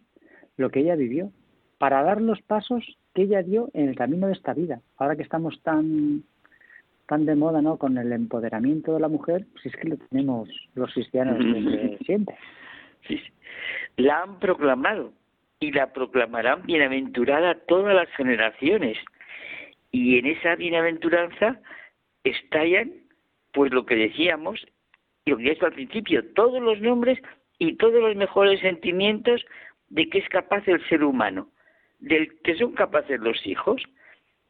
lo 0.57 0.69
que 0.71 0.79
ella 0.79 0.95
vivió, 0.95 1.31
para 1.77 2.03
dar 2.03 2.21
los 2.21 2.41
pasos 2.41 2.97
que 3.13 3.23
ella 3.23 3.43
dio 3.43 3.69
en 3.73 3.89
el 3.89 3.95
camino 3.95 4.27
de 4.27 4.33
esta 4.33 4.53
vida. 4.53 4.81
Ahora 4.97 5.15
que 5.15 5.23
estamos 5.23 5.61
tan 5.61 6.23
tan 7.07 7.25
de 7.25 7.35
moda, 7.35 7.61
¿no? 7.61 7.77
Con 7.77 7.97
el 7.97 8.13
empoderamiento 8.13 8.93
de 8.93 9.01
la 9.01 9.09
mujer, 9.09 9.45
pues 9.51 9.65
es 9.65 9.75
que 9.75 9.89
lo 9.89 9.97
tenemos 9.97 10.47
los 10.75 10.93
cristianos 10.93 11.37
desde 11.39 11.97
siempre. 12.05 12.37
Sí, 13.05 13.19
La 13.97 14.23
han 14.23 14.39
proclamado 14.39 15.11
y 15.61 15.71
la 15.71 15.93
proclamarán 15.93 16.63
bienaventurada 16.63 17.55
todas 17.67 17.95
las 17.95 18.09
generaciones. 18.15 18.97
Y 19.91 20.17
en 20.17 20.25
esa 20.25 20.55
bienaventuranza 20.55 21.61
estallan, 22.23 22.91
pues 23.53 23.71
lo 23.71 23.85
que 23.85 23.95
decíamos, 23.95 24.65
y 25.23 25.31
lo 25.31 25.37
que 25.37 25.57
al 25.61 25.73
principio, 25.73 26.25
todos 26.33 26.61
los 26.61 26.81
nombres 26.81 27.19
y 27.59 27.75
todos 27.77 28.01
los 28.01 28.15
mejores 28.15 28.59
sentimientos 28.61 29.45
de 29.89 30.09
que 30.09 30.17
es 30.17 30.29
capaz 30.29 30.67
el 30.67 30.83
ser 30.89 31.03
humano, 31.03 31.49
del 31.99 32.41
que 32.41 32.55
son 32.55 32.73
capaces 32.73 33.19
los 33.19 33.45
hijos. 33.45 33.83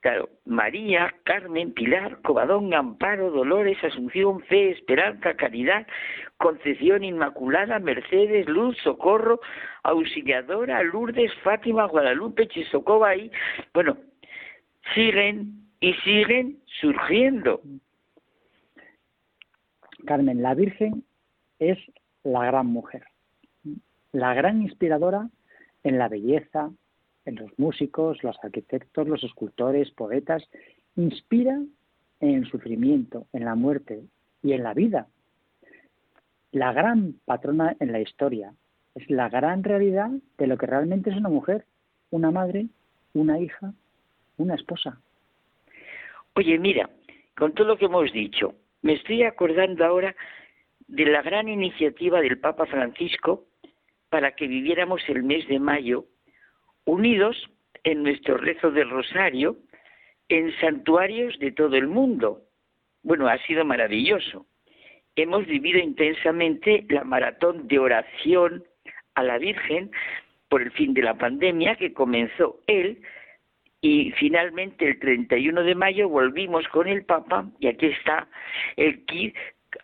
Claro, 0.01 0.29
María, 0.45 1.13
Carmen, 1.25 1.73
Pilar, 1.73 2.21
Covadón, 2.23 2.73
Amparo, 2.73 3.29
Dolores, 3.29 3.77
Asunción, 3.83 4.41
Fe, 4.41 4.71
Esperanza, 4.71 5.35
Caridad, 5.35 5.85
Concepción 6.37 7.03
Inmaculada, 7.03 7.77
Mercedes, 7.77 8.49
Luz, 8.49 8.75
Socorro, 8.83 9.39
Auxiliadora, 9.83 10.81
Lourdes, 10.81 11.31
Fátima, 11.43 11.85
Guadalupe, 11.85 12.47
Chisocoba 12.47 13.15
y, 13.15 13.31
bueno, 13.75 13.95
siguen 14.95 15.67
y 15.79 15.93
siguen 16.03 16.57
surgiendo. 16.81 17.61
Carmen, 20.07 20.41
la 20.41 20.55
Virgen 20.55 21.03
es 21.59 21.77
la 22.23 22.45
gran 22.45 22.65
mujer, 22.65 23.03
la 24.13 24.33
gran 24.33 24.63
inspiradora 24.63 25.29
en 25.83 25.99
la 25.99 26.07
belleza, 26.07 26.71
en 27.25 27.35
los 27.35 27.57
músicos, 27.57 28.23
los 28.23 28.37
arquitectos, 28.43 29.07
los 29.07 29.23
escultores, 29.23 29.91
poetas, 29.91 30.43
inspira 30.95 31.59
en 32.19 32.35
el 32.35 32.49
sufrimiento, 32.49 33.27
en 33.33 33.45
la 33.45 33.55
muerte 33.55 34.03
y 34.43 34.53
en 34.53 34.63
la 34.63 34.73
vida. 34.73 35.07
La 36.51 36.73
gran 36.73 37.15
patrona 37.25 37.75
en 37.79 37.91
la 37.91 37.99
historia 37.99 38.53
es 38.95 39.09
la 39.09 39.29
gran 39.29 39.63
realidad 39.63 40.09
de 40.37 40.47
lo 40.47 40.57
que 40.57 40.65
realmente 40.65 41.09
es 41.09 41.15
una 41.15 41.29
mujer, 41.29 41.65
una 42.09 42.31
madre, 42.31 42.67
una 43.13 43.39
hija, 43.39 43.73
una 44.37 44.55
esposa. 44.55 44.99
Oye, 46.35 46.57
mira, 46.59 46.89
con 47.37 47.53
todo 47.53 47.67
lo 47.67 47.77
que 47.77 47.85
hemos 47.85 48.11
dicho, 48.11 48.53
me 48.81 48.93
estoy 48.93 49.23
acordando 49.23 49.85
ahora 49.85 50.15
de 50.87 51.05
la 51.05 51.21
gran 51.21 51.47
iniciativa 51.47 52.19
del 52.19 52.39
Papa 52.39 52.65
Francisco 52.65 53.45
para 54.09 54.33
que 54.35 54.47
viviéramos 54.47 55.01
el 55.07 55.23
mes 55.23 55.47
de 55.47 55.59
mayo 55.59 56.05
unidos 56.85 57.49
en 57.83 58.03
nuestro 58.03 58.37
rezo 58.37 58.71
del 58.71 58.89
rosario 58.89 59.57
en 60.29 60.55
santuarios 60.59 61.37
de 61.39 61.51
todo 61.51 61.75
el 61.75 61.87
mundo. 61.87 62.41
Bueno, 63.03 63.27
ha 63.27 63.37
sido 63.39 63.65
maravilloso. 63.65 64.45
Hemos 65.15 65.45
vivido 65.45 65.79
intensamente 65.79 66.85
la 66.89 67.03
maratón 67.03 67.67
de 67.67 67.79
oración 67.79 68.63
a 69.15 69.23
la 69.23 69.37
Virgen 69.37 69.91
por 70.47 70.61
el 70.61 70.71
fin 70.71 70.93
de 70.93 71.01
la 71.01 71.15
pandemia 71.15 71.75
que 71.75 71.93
comenzó 71.93 72.59
él 72.67 73.01
y 73.81 74.11
finalmente 74.11 74.87
el 74.87 74.99
31 74.99 75.63
de 75.63 75.75
mayo 75.75 76.07
volvimos 76.07 76.67
con 76.69 76.87
el 76.87 77.03
Papa 77.03 77.45
y 77.59 77.67
aquí 77.67 77.87
está 77.87 78.27
el 78.77 79.03
kit 79.05 79.35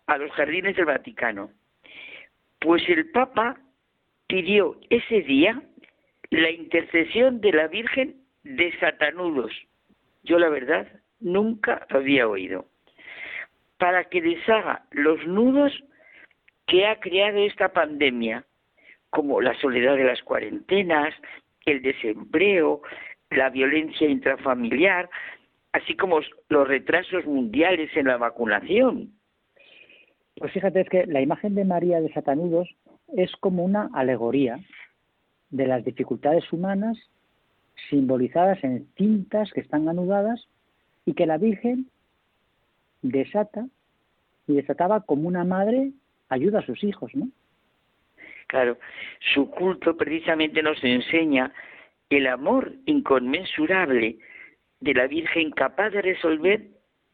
a 0.06 0.16
los 0.16 0.30
jardines 0.32 0.76
del 0.76 0.86
Vaticano. 0.86 1.50
Pues 2.60 2.88
el 2.88 3.10
Papa 3.10 3.58
pidió 4.28 4.78
ese 4.88 5.22
día 5.22 5.60
la 6.30 6.50
intercesión 6.50 7.40
de 7.40 7.52
la 7.52 7.68
Virgen 7.68 8.16
de 8.44 8.72
Satanudos. 8.78 9.52
Yo 10.24 10.38
la 10.38 10.48
verdad 10.48 10.86
nunca 11.20 11.86
había 11.90 12.28
oído. 12.28 12.66
Para 13.78 14.04
que 14.04 14.20
deshaga 14.20 14.84
los 14.90 15.24
nudos 15.26 15.72
que 16.66 16.86
ha 16.86 17.00
creado 17.00 17.38
esta 17.38 17.72
pandemia, 17.72 18.44
como 19.10 19.40
la 19.40 19.58
soledad 19.60 19.96
de 19.96 20.04
las 20.04 20.22
cuarentenas, 20.22 21.14
el 21.64 21.80
desempleo, 21.82 22.82
la 23.30 23.50
violencia 23.50 24.08
intrafamiliar, 24.08 25.08
así 25.72 25.96
como 25.96 26.20
los 26.48 26.68
retrasos 26.68 27.24
mundiales 27.24 27.90
en 27.96 28.06
la 28.06 28.16
vacunación. 28.16 29.12
Pues 30.36 30.52
fíjate, 30.52 30.82
es 30.82 30.88
que 30.88 31.06
la 31.06 31.20
imagen 31.20 31.54
de 31.54 31.64
María 31.64 32.00
de 32.00 32.12
Satanudos 32.12 32.68
es 33.16 33.34
como 33.36 33.64
una 33.64 33.88
alegoría 33.94 34.58
de 35.50 35.66
las 35.66 35.84
dificultades 35.84 36.52
humanas 36.52 36.98
simbolizadas 37.88 38.62
en 38.64 38.86
cintas 38.96 39.50
que 39.52 39.60
están 39.60 39.88
anudadas 39.88 40.46
y 41.06 41.14
que 41.14 41.26
la 41.26 41.38
Virgen 41.38 41.86
desata 43.02 43.66
y 44.46 44.54
desataba 44.54 45.02
como 45.02 45.28
una 45.28 45.44
madre 45.44 45.92
ayuda 46.28 46.60
a 46.60 46.66
sus 46.66 46.82
hijos, 46.82 47.14
¿no? 47.14 47.28
Claro, 48.46 48.78
su 49.34 49.50
culto 49.50 49.96
precisamente 49.96 50.62
nos 50.62 50.82
enseña 50.82 51.52
el 52.08 52.26
amor 52.26 52.72
inconmensurable 52.86 54.18
de 54.80 54.94
la 54.94 55.06
Virgen 55.06 55.50
capaz 55.50 55.90
de 55.90 56.02
resolver 56.02 56.62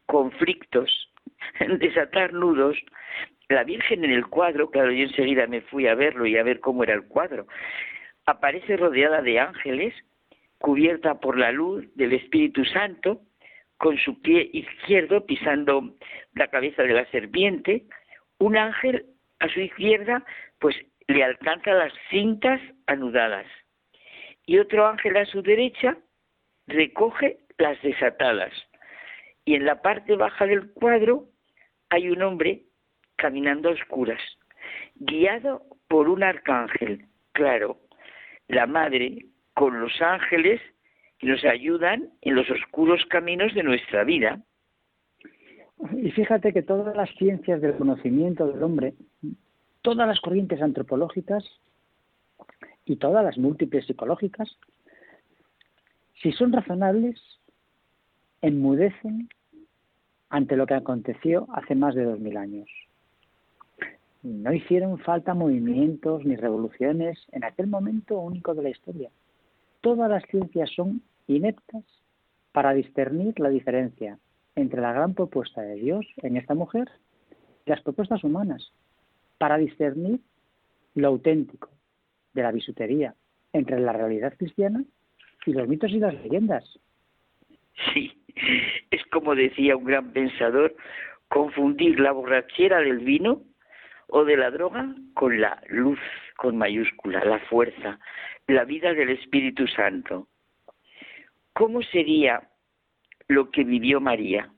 conflictos, 0.05 1.11
desatar 1.79 2.33
nudos. 2.33 2.77
La 3.49 3.63
Virgen 3.63 4.05
en 4.05 4.11
el 4.11 4.27
cuadro, 4.27 4.69
claro, 4.71 4.91
yo 4.91 5.03
enseguida 5.03 5.45
me 5.47 5.61
fui 5.61 5.87
a 5.87 5.95
verlo 5.95 6.25
y 6.25 6.37
a 6.37 6.43
ver 6.43 6.61
cómo 6.61 6.83
era 6.83 6.93
el 6.93 7.03
cuadro, 7.03 7.47
aparece 8.25 8.77
rodeada 8.77 9.21
de 9.21 9.39
ángeles, 9.39 9.93
cubierta 10.57 11.19
por 11.19 11.37
la 11.37 11.51
luz 11.51 11.85
del 11.95 12.13
Espíritu 12.13 12.65
Santo, 12.65 13.21
con 13.77 13.97
su 13.97 14.21
pie 14.21 14.49
izquierdo 14.53 15.25
pisando 15.25 15.95
la 16.33 16.47
cabeza 16.47 16.83
de 16.83 16.93
la 16.93 17.05
serpiente, 17.11 17.85
un 18.39 18.57
ángel 18.57 19.05
a 19.39 19.49
su 19.49 19.59
izquierda 19.59 20.25
pues 20.59 20.75
le 21.07 21.23
alcanza 21.23 21.73
las 21.73 21.93
cintas 22.09 22.61
anudadas 22.87 23.45
y 24.45 24.59
otro 24.59 24.87
ángel 24.87 25.17
a 25.17 25.25
su 25.25 25.41
derecha 25.41 25.97
recoge 26.67 27.39
las 27.57 27.81
desatadas. 27.81 28.53
Y 29.43 29.55
en 29.55 29.65
la 29.65 29.81
parte 29.81 30.15
baja 30.15 30.45
del 30.45 30.71
cuadro 30.73 31.25
hay 31.89 32.09
un 32.09 32.21
hombre 32.21 32.63
caminando 33.15 33.69
a 33.69 33.73
oscuras, 33.73 34.21
guiado 34.95 35.63
por 35.87 36.09
un 36.09 36.23
arcángel. 36.23 37.05
Claro, 37.33 37.79
la 38.47 38.67
madre 38.67 39.25
con 39.53 39.79
los 39.79 40.01
ángeles 40.01 40.61
que 41.17 41.27
nos 41.27 41.43
ayudan 41.45 42.09
en 42.21 42.35
los 42.35 42.49
oscuros 42.49 43.05
caminos 43.05 43.53
de 43.53 43.63
nuestra 43.63 44.03
vida. 44.03 44.41
Y 45.97 46.11
fíjate 46.11 46.53
que 46.53 46.61
todas 46.61 46.95
las 46.95 47.09
ciencias 47.15 47.61
del 47.61 47.75
conocimiento 47.75 48.47
del 48.47 48.63
hombre, 48.63 48.93
todas 49.81 50.07
las 50.07 50.19
corrientes 50.19 50.61
antropológicas 50.61 51.43
y 52.85 52.97
todas 52.97 53.23
las 53.23 53.37
múltiples 53.37 53.85
psicológicas, 53.85 54.57
si 56.21 56.31
son 56.31 56.53
razonables, 56.53 57.21
enmudecen 58.41 59.29
ante 60.29 60.55
lo 60.55 60.65
que 60.65 60.73
aconteció 60.73 61.47
hace 61.53 61.75
más 61.75 61.95
de 61.95 62.03
dos 62.03 62.19
mil 62.19 62.37
años. 62.37 62.69
No 64.25 64.51
hicieron 64.51 64.97
falta 64.97 65.35
movimientos 65.35 66.25
ni 66.25 66.35
revoluciones 66.35 67.27
en 67.31 67.43
aquel 67.43 67.67
momento 67.67 68.17
único 68.17 68.55
de 68.55 68.63
la 68.63 68.69
historia. 68.71 69.11
Todas 69.81 70.09
las 70.09 70.23
ciencias 70.23 70.71
son 70.75 71.03
ineptas 71.27 71.83
para 72.51 72.73
discernir 72.73 73.39
la 73.39 73.49
diferencia 73.49 74.17
entre 74.55 74.81
la 74.81 74.93
gran 74.93 75.13
propuesta 75.13 75.61
de 75.61 75.75
Dios 75.75 76.07
en 76.23 76.37
esta 76.37 76.55
mujer 76.55 76.89
y 77.67 77.69
las 77.69 77.83
propuestas 77.83 78.23
humanas, 78.23 78.73
para 79.37 79.59
discernir 79.59 80.19
lo 80.95 81.09
auténtico, 81.09 81.69
de 82.33 82.41
la 82.41 82.51
bisutería 82.51 83.13
entre 83.53 83.79
la 83.79 83.93
realidad 83.93 84.33
cristiana 84.35 84.83
y 85.45 85.53
los 85.53 85.67
mitos 85.67 85.91
y 85.91 85.99
las 85.99 86.15
leyendas. 86.15 86.79
Sí, 87.93 88.11
es 88.89 89.05
como 89.11 89.35
decía 89.35 89.77
un 89.77 89.83
gran 89.83 90.11
pensador, 90.13 90.75
confundir 91.27 91.99
la 91.99 92.11
borrachera 92.11 92.79
del 92.79 92.97
vino 92.97 93.43
o 94.07 94.23
de 94.23 94.37
la 94.37 94.51
droga 94.51 94.93
con 95.13 95.39
la 95.39 95.61
luz 95.69 95.99
con 96.37 96.57
mayúscula, 96.57 97.23
la 97.23 97.39
fuerza, 97.47 97.99
la 98.47 98.65
vida 98.65 98.93
del 98.93 99.09
Espíritu 99.09 99.67
Santo. 99.67 100.27
¿Cómo 101.53 101.81
sería 101.81 102.49
lo 103.27 103.49
que 103.51 103.63
vivió 103.63 104.01
María? 104.01 104.51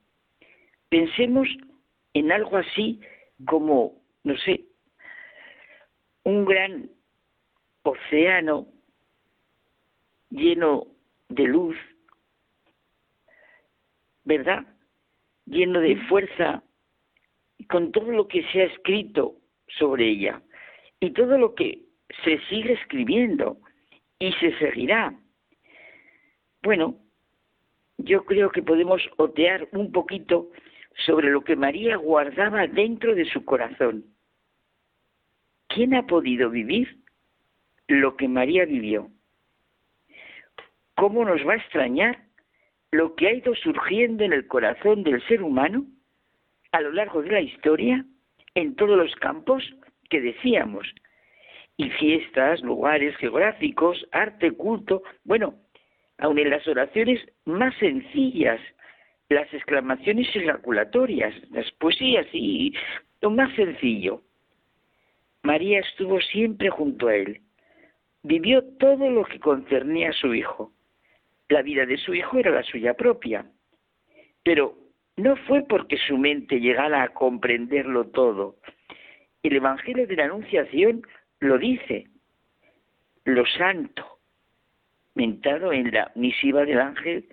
Pensemos 0.88 1.48
en 2.14 2.32
algo 2.32 2.56
así 2.56 3.00
como, 3.46 4.02
no 4.24 4.36
sé, 4.38 4.64
un 6.24 6.44
gran 6.44 6.90
océano 7.82 8.66
lleno 10.30 10.86
de 11.28 11.44
luz, 11.44 11.76
¿verdad? 14.24 14.66
Lleno 15.46 15.80
de 15.80 15.96
fuerza, 16.08 16.62
con 17.70 17.92
todo 17.92 18.10
lo 18.10 18.28
que 18.28 18.42
se 18.50 18.62
ha 18.62 18.64
escrito 18.64 19.37
sobre 19.78 20.08
ella 20.08 20.42
y 21.00 21.10
todo 21.12 21.38
lo 21.38 21.54
que 21.54 21.82
se 22.24 22.38
sigue 22.48 22.72
escribiendo 22.74 23.58
y 24.18 24.32
se 24.34 24.56
seguirá. 24.58 25.14
Bueno, 26.62 26.96
yo 27.98 28.24
creo 28.24 28.50
que 28.50 28.62
podemos 28.62 29.02
otear 29.16 29.68
un 29.72 29.92
poquito 29.92 30.50
sobre 31.06 31.30
lo 31.30 31.42
que 31.42 31.56
María 31.56 31.96
guardaba 31.96 32.66
dentro 32.66 33.14
de 33.14 33.24
su 33.26 33.44
corazón. 33.44 34.04
¿Quién 35.68 35.94
ha 35.94 36.06
podido 36.06 36.50
vivir 36.50 36.98
lo 37.88 38.16
que 38.16 38.28
María 38.28 38.66
vivió. 38.66 39.10
¿Cómo 40.94 41.24
nos 41.24 41.46
va 41.46 41.54
a 41.54 41.56
extrañar 41.56 42.22
lo 42.90 43.14
que 43.14 43.28
ha 43.28 43.32
ido 43.32 43.54
surgiendo 43.54 44.24
en 44.24 44.32
el 44.32 44.46
corazón 44.46 45.02
del 45.02 45.26
ser 45.26 45.42
humano 45.42 45.86
a 46.72 46.80
lo 46.80 46.92
largo 46.92 47.22
de 47.22 47.30
la 47.30 47.40
historia 47.40 48.04
en 48.54 48.74
todos 48.76 48.96
los 48.96 49.14
campos 49.16 49.62
que 50.10 50.20
decíamos? 50.20 50.86
y 51.78 51.88
fiestas, 51.90 52.60
lugares 52.60 53.16
geográficos, 53.16 54.06
arte, 54.10 54.50
culto, 54.50 55.02
bueno, 55.24 55.54
aun 56.18 56.38
en 56.38 56.50
las 56.50 56.66
oraciones 56.66 57.20
más 57.46 57.74
sencillas, 57.76 58.60
las 59.28 59.52
exclamaciones 59.54 60.26
ejaculatorias, 60.34 61.32
las 61.50 61.70
poesías 61.72 62.26
y 62.32 62.74
lo 63.22 63.30
más 63.30 63.54
sencillo. 63.54 64.22
María 65.44 65.78
estuvo 65.78 66.20
siempre 66.20 66.68
junto 66.68 67.06
a 67.06 67.14
él. 67.14 67.40
Vivió 68.24 68.64
todo 68.78 69.08
lo 69.08 69.24
que 69.24 69.38
concernía 69.38 70.10
a 70.10 70.14
su 70.14 70.34
hijo. 70.34 70.72
La 71.48 71.62
vida 71.62 71.86
de 71.86 71.96
su 71.96 72.12
hijo 72.12 72.38
era 72.38 72.50
la 72.50 72.64
suya 72.64 72.94
propia. 72.94 73.46
Pero 74.42 74.76
no 75.18 75.36
fue 75.36 75.64
porque 75.68 75.98
su 75.98 76.16
mente 76.16 76.60
llegara 76.60 77.02
a 77.02 77.08
comprenderlo 77.08 78.06
todo. 78.06 78.56
El 79.42 79.56
Evangelio 79.56 80.06
de 80.06 80.16
la 80.16 80.24
Anunciación 80.26 81.02
lo 81.40 81.58
dice. 81.58 82.06
Lo 83.24 83.44
santo, 83.44 84.20
mentado 85.14 85.72
en 85.72 85.92
la 85.92 86.12
misiva 86.14 86.64
del 86.64 86.80
ángel, 86.80 87.28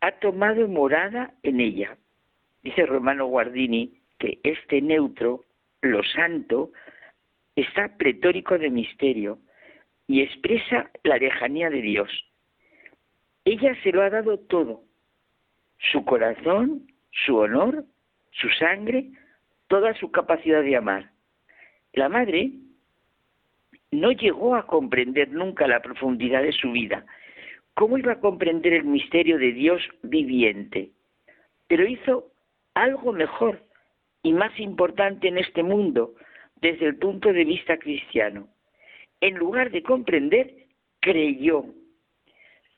ha 0.00 0.12
tomado 0.12 0.66
morada 0.66 1.32
en 1.42 1.60
ella. 1.60 1.96
Dice 2.62 2.84
Romano 2.84 3.26
Guardini 3.26 4.00
que 4.18 4.40
este 4.42 4.82
neutro, 4.82 5.44
lo 5.82 6.02
santo, 6.02 6.72
está 7.54 7.96
pletórico 7.96 8.58
de 8.58 8.70
misterio 8.70 9.38
y 10.08 10.22
expresa 10.22 10.90
la 11.04 11.16
lejanía 11.16 11.70
de 11.70 11.80
Dios. 11.80 12.10
Ella 13.44 13.74
se 13.82 13.92
lo 13.92 14.02
ha 14.02 14.10
dado 14.10 14.38
todo, 14.38 14.82
su 15.92 16.04
corazón, 16.04 16.90
su 17.10 17.36
honor, 17.36 17.84
su 18.32 18.48
sangre, 18.50 19.10
toda 19.68 19.94
su 19.94 20.10
capacidad 20.10 20.62
de 20.62 20.76
amar. 20.76 21.10
La 21.92 22.08
madre 22.08 22.52
no 23.90 24.12
llegó 24.12 24.54
a 24.54 24.66
comprender 24.66 25.30
nunca 25.30 25.66
la 25.66 25.80
profundidad 25.80 26.42
de 26.42 26.52
su 26.52 26.72
vida. 26.72 27.04
¿Cómo 27.74 27.98
iba 27.98 28.12
a 28.12 28.20
comprender 28.20 28.72
el 28.72 28.84
misterio 28.84 29.38
de 29.38 29.52
Dios 29.52 29.82
viviente? 30.02 30.90
Pero 31.66 31.86
hizo 31.86 32.30
algo 32.74 33.12
mejor 33.12 33.62
y 34.22 34.32
más 34.32 34.58
importante 34.58 35.28
en 35.28 35.38
este 35.38 35.62
mundo 35.62 36.14
desde 36.56 36.86
el 36.86 36.96
punto 36.96 37.32
de 37.32 37.44
vista 37.44 37.78
cristiano. 37.78 38.48
En 39.20 39.36
lugar 39.36 39.70
de 39.70 39.82
comprender, 39.82 40.66
creyó. 41.00 41.64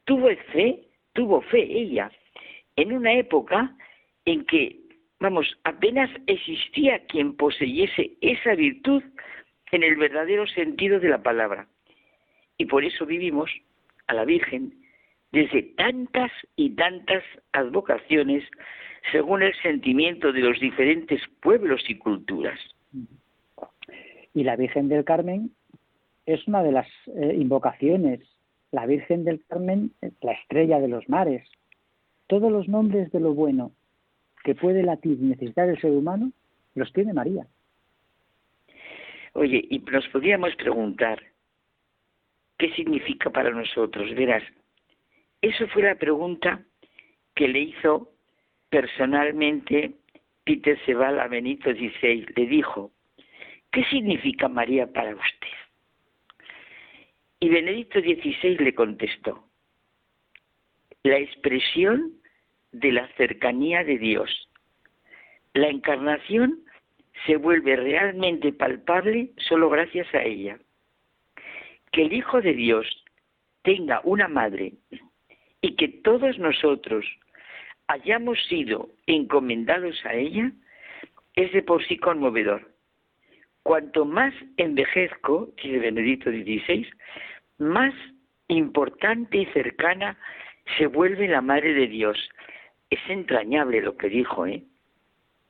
Tuvo 0.04 0.28
fe, 0.52 0.88
tuvo 1.12 1.42
fe 1.42 1.62
ella, 1.62 2.10
en 2.76 2.92
una 2.92 3.12
época 3.12 3.76
en 4.24 4.44
que, 4.44 4.80
vamos, 5.20 5.46
apenas 5.64 6.10
existía 6.26 7.04
quien 7.06 7.36
poseyese 7.36 8.12
esa 8.20 8.54
virtud 8.54 9.02
en 9.72 9.82
el 9.82 9.96
verdadero 9.96 10.46
sentido 10.46 11.00
de 11.00 11.08
la 11.08 11.22
palabra. 11.22 11.66
Y 12.58 12.66
por 12.66 12.84
eso 12.84 13.06
vivimos 13.06 13.50
a 14.06 14.14
la 14.14 14.24
Virgen 14.24 14.74
desde 15.32 15.62
tantas 15.62 16.30
y 16.56 16.70
tantas 16.70 17.24
advocaciones 17.52 18.44
según 19.10 19.42
el 19.42 19.54
sentimiento 19.62 20.32
de 20.32 20.40
los 20.40 20.60
diferentes 20.60 21.20
pueblos 21.40 21.82
y 21.88 21.96
culturas. 21.96 22.58
Y 24.34 24.44
la 24.44 24.56
Virgen 24.56 24.88
del 24.88 25.04
Carmen 25.04 25.50
es 26.26 26.46
una 26.46 26.62
de 26.62 26.72
las 26.72 26.86
eh, 27.06 27.34
invocaciones. 27.36 28.20
La 28.70 28.86
Virgen 28.86 29.24
del 29.24 29.44
Carmen, 29.46 29.92
la 30.20 30.32
estrella 30.32 30.78
de 30.80 30.88
los 30.88 31.08
mares. 31.08 31.46
Todos 32.28 32.52
los 32.52 32.68
nombres 32.68 33.10
de 33.10 33.20
lo 33.20 33.34
bueno 33.34 33.72
que 34.42 34.54
puede 34.54 34.82
latir 34.82 35.18
y 35.20 35.24
necesitar 35.24 35.68
el 35.68 35.80
ser 35.80 35.90
humano, 35.90 36.32
los 36.74 36.92
tiene 36.92 37.12
María. 37.12 37.46
Oye, 39.34 39.64
y 39.70 39.78
nos 39.78 40.06
podríamos 40.08 40.54
preguntar, 40.56 41.22
¿qué 42.58 42.72
significa 42.74 43.30
para 43.30 43.50
nosotros? 43.50 44.14
Verás, 44.14 44.42
eso 45.40 45.66
fue 45.68 45.82
la 45.82 45.94
pregunta 45.94 46.62
que 47.34 47.48
le 47.48 47.60
hizo 47.60 48.10
personalmente 48.68 49.92
Peter 50.44 50.78
Sebal 50.84 51.20
a 51.20 51.28
Benito 51.28 51.70
XVI. 51.72 52.26
Le 52.36 52.46
dijo, 52.46 52.92
¿qué 53.70 53.84
significa 53.84 54.48
María 54.48 54.86
para 54.86 55.14
usted? 55.14 55.48
Y 57.40 57.48
Benedicto 57.48 58.00
XVI 58.00 58.56
le 58.58 58.74
contestó, 58.74 59.44
la 61.02 61.18
expresión 61.18 62.12
de 62.72 62.92
la 62.92 63.08
cercanía 63.16 63.84
de 63.84 63.98
Dios. 63.98 64.48
La 65.54 65.68
encarnación 65.68 66.60
se 67.26 67.36
vuelve 67.36 67.76
realmente 67.76 68.52
palpable 68.52 69.30
solo 69.36 69.68
gracias 69.68 70.12
a 70.14 70.22
ella. 70.22 70.58
Que 71.92 72.06
el 72.06 72.12
Hijo 72.12 72.40
de 72.40 72.54
Dios 72.54 72.86
tenga 73.62 74.00
una 74.04 74.28
madre 74.28 74.72
y 75.60 75.76
que 75.76 75.88
todos 75.88 76.38
nosotros 76.38 77.04
hayamos 77.86 78.38
sido 78.48 78.88
encomendados 79.06 80.04
a 80.04 80.14
ella 80.14 80.50
es 81.34 81.52
de 81.52 81.62
por 81.62 81.84
sí 81.86 81.96
conmovedor. 81.98 82.72
Cuanto 83.62 84.04
más 84.04 84.34
envejezco, 84.56 85.50
dice 85.62 85.78
Benedicto 85.78 86.30
XVI, 86.30 86.86
más 87.58 87.94
importante 88.48 89.38
y 89.38 89.46
cercana 89.46 90.18
se 90.76 90.86
vuelve 90.86 91.28
la 91.28 91.40
Madre 91.40 91.74
de 91.74 91.86
Dios. 91.86 92.18
Es 92.92 93.00
entrañable 93.08 93.80
lo 93.80 93.96
que 93.96 94.10
dijo, 94.10 94.46
¿eh? 94.46 94.62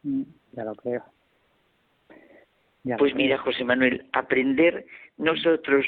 Mm, 0.05 0.23
ya 0.52 0.62
lo 0.62 0.77
creo. 0.77 1.02
pues 2.98 3.16
mira, 3.16 3.36
José 3.39 3.64
Manuel, 3.64 4.06
aprender 4.12 4.86
nosotros 5.16 5.85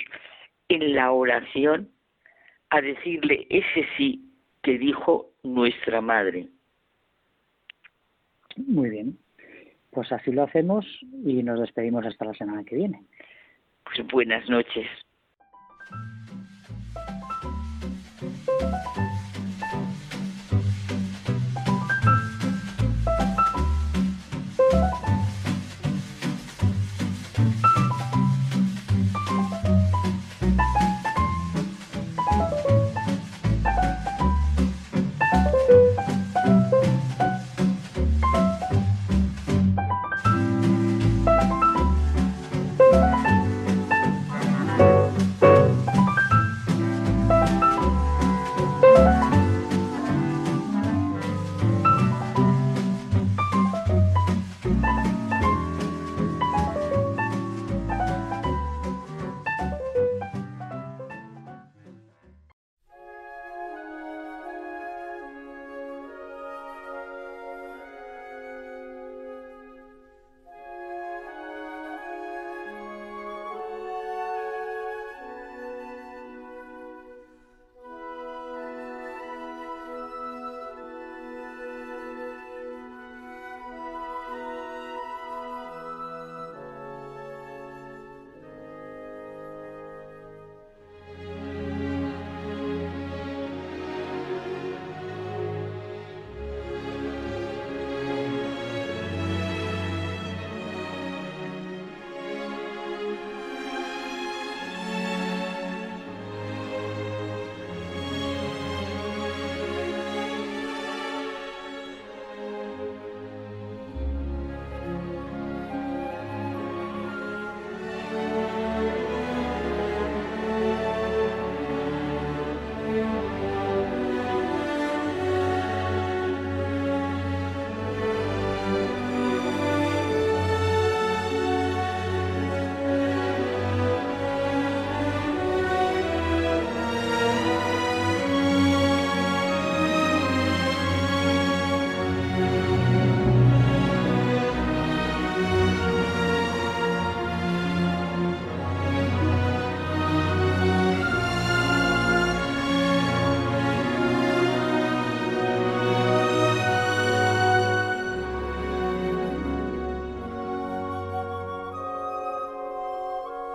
en 0.69 0.97
la 0.97 1.13
oración 1.13 1.91
a 2.71 2.81
decirle 2.81 3.47
ese 3.51 3.87
sí 3.97 4.33
que 4.65 4.79
dijo 4.79 5.31
nuestra 5.45 6.01
madre. 6.01 6.49
Muy 8.57 8.91
bien. 8.91 9.17
Pues 9.93 10.11
así 10.11 10.33
lo 10.33 10.43
hacemos 10.43 10.85
y 11.25 11.41
nos 11.45 11.61
despedimos 11.61 12.05
hasta 12.05 12.25
la 12.25 12.35
semana 12.35 12.65
que 12.65 12.75
viene. 12.75 13.01
Pues 13.85 14.05
buenas 14.09 14.51
noches. 14.51 14.89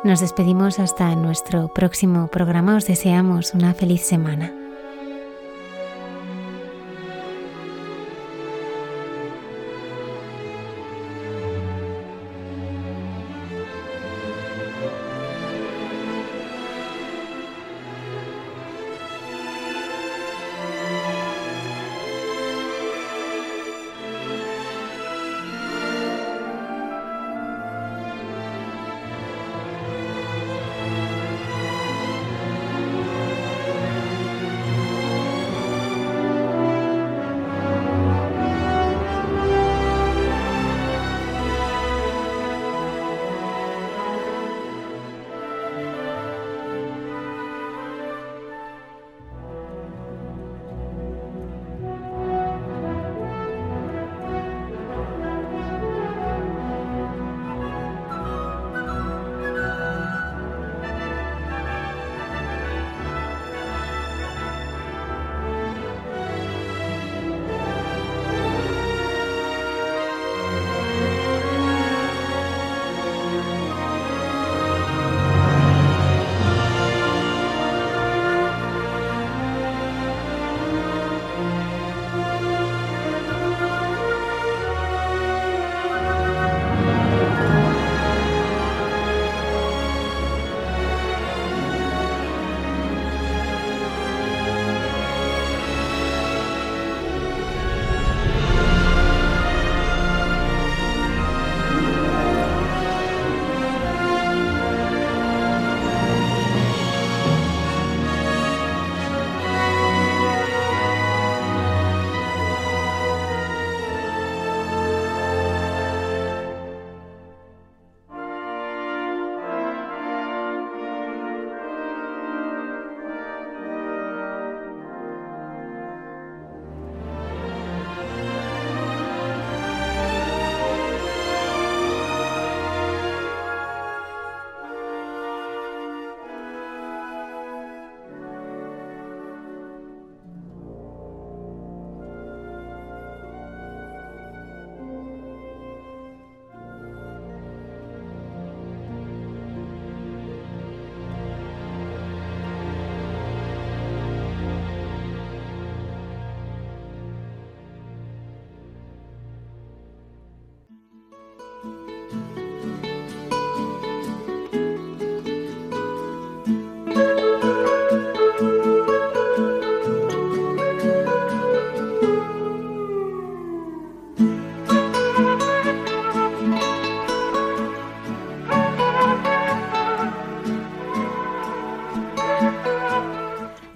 Nos 0.10 0.22
despedimos 0.22 0.80
hasta 0.80 1.14
nuestro 1.16 1.68
próximo 1.68 2.30
programa. 2.30 2.76
Os 2.78 2.88
deseamos 2.88 3.54
una 3.54 3.76
feliz 3.76 4.02
semana. 4.02 4.59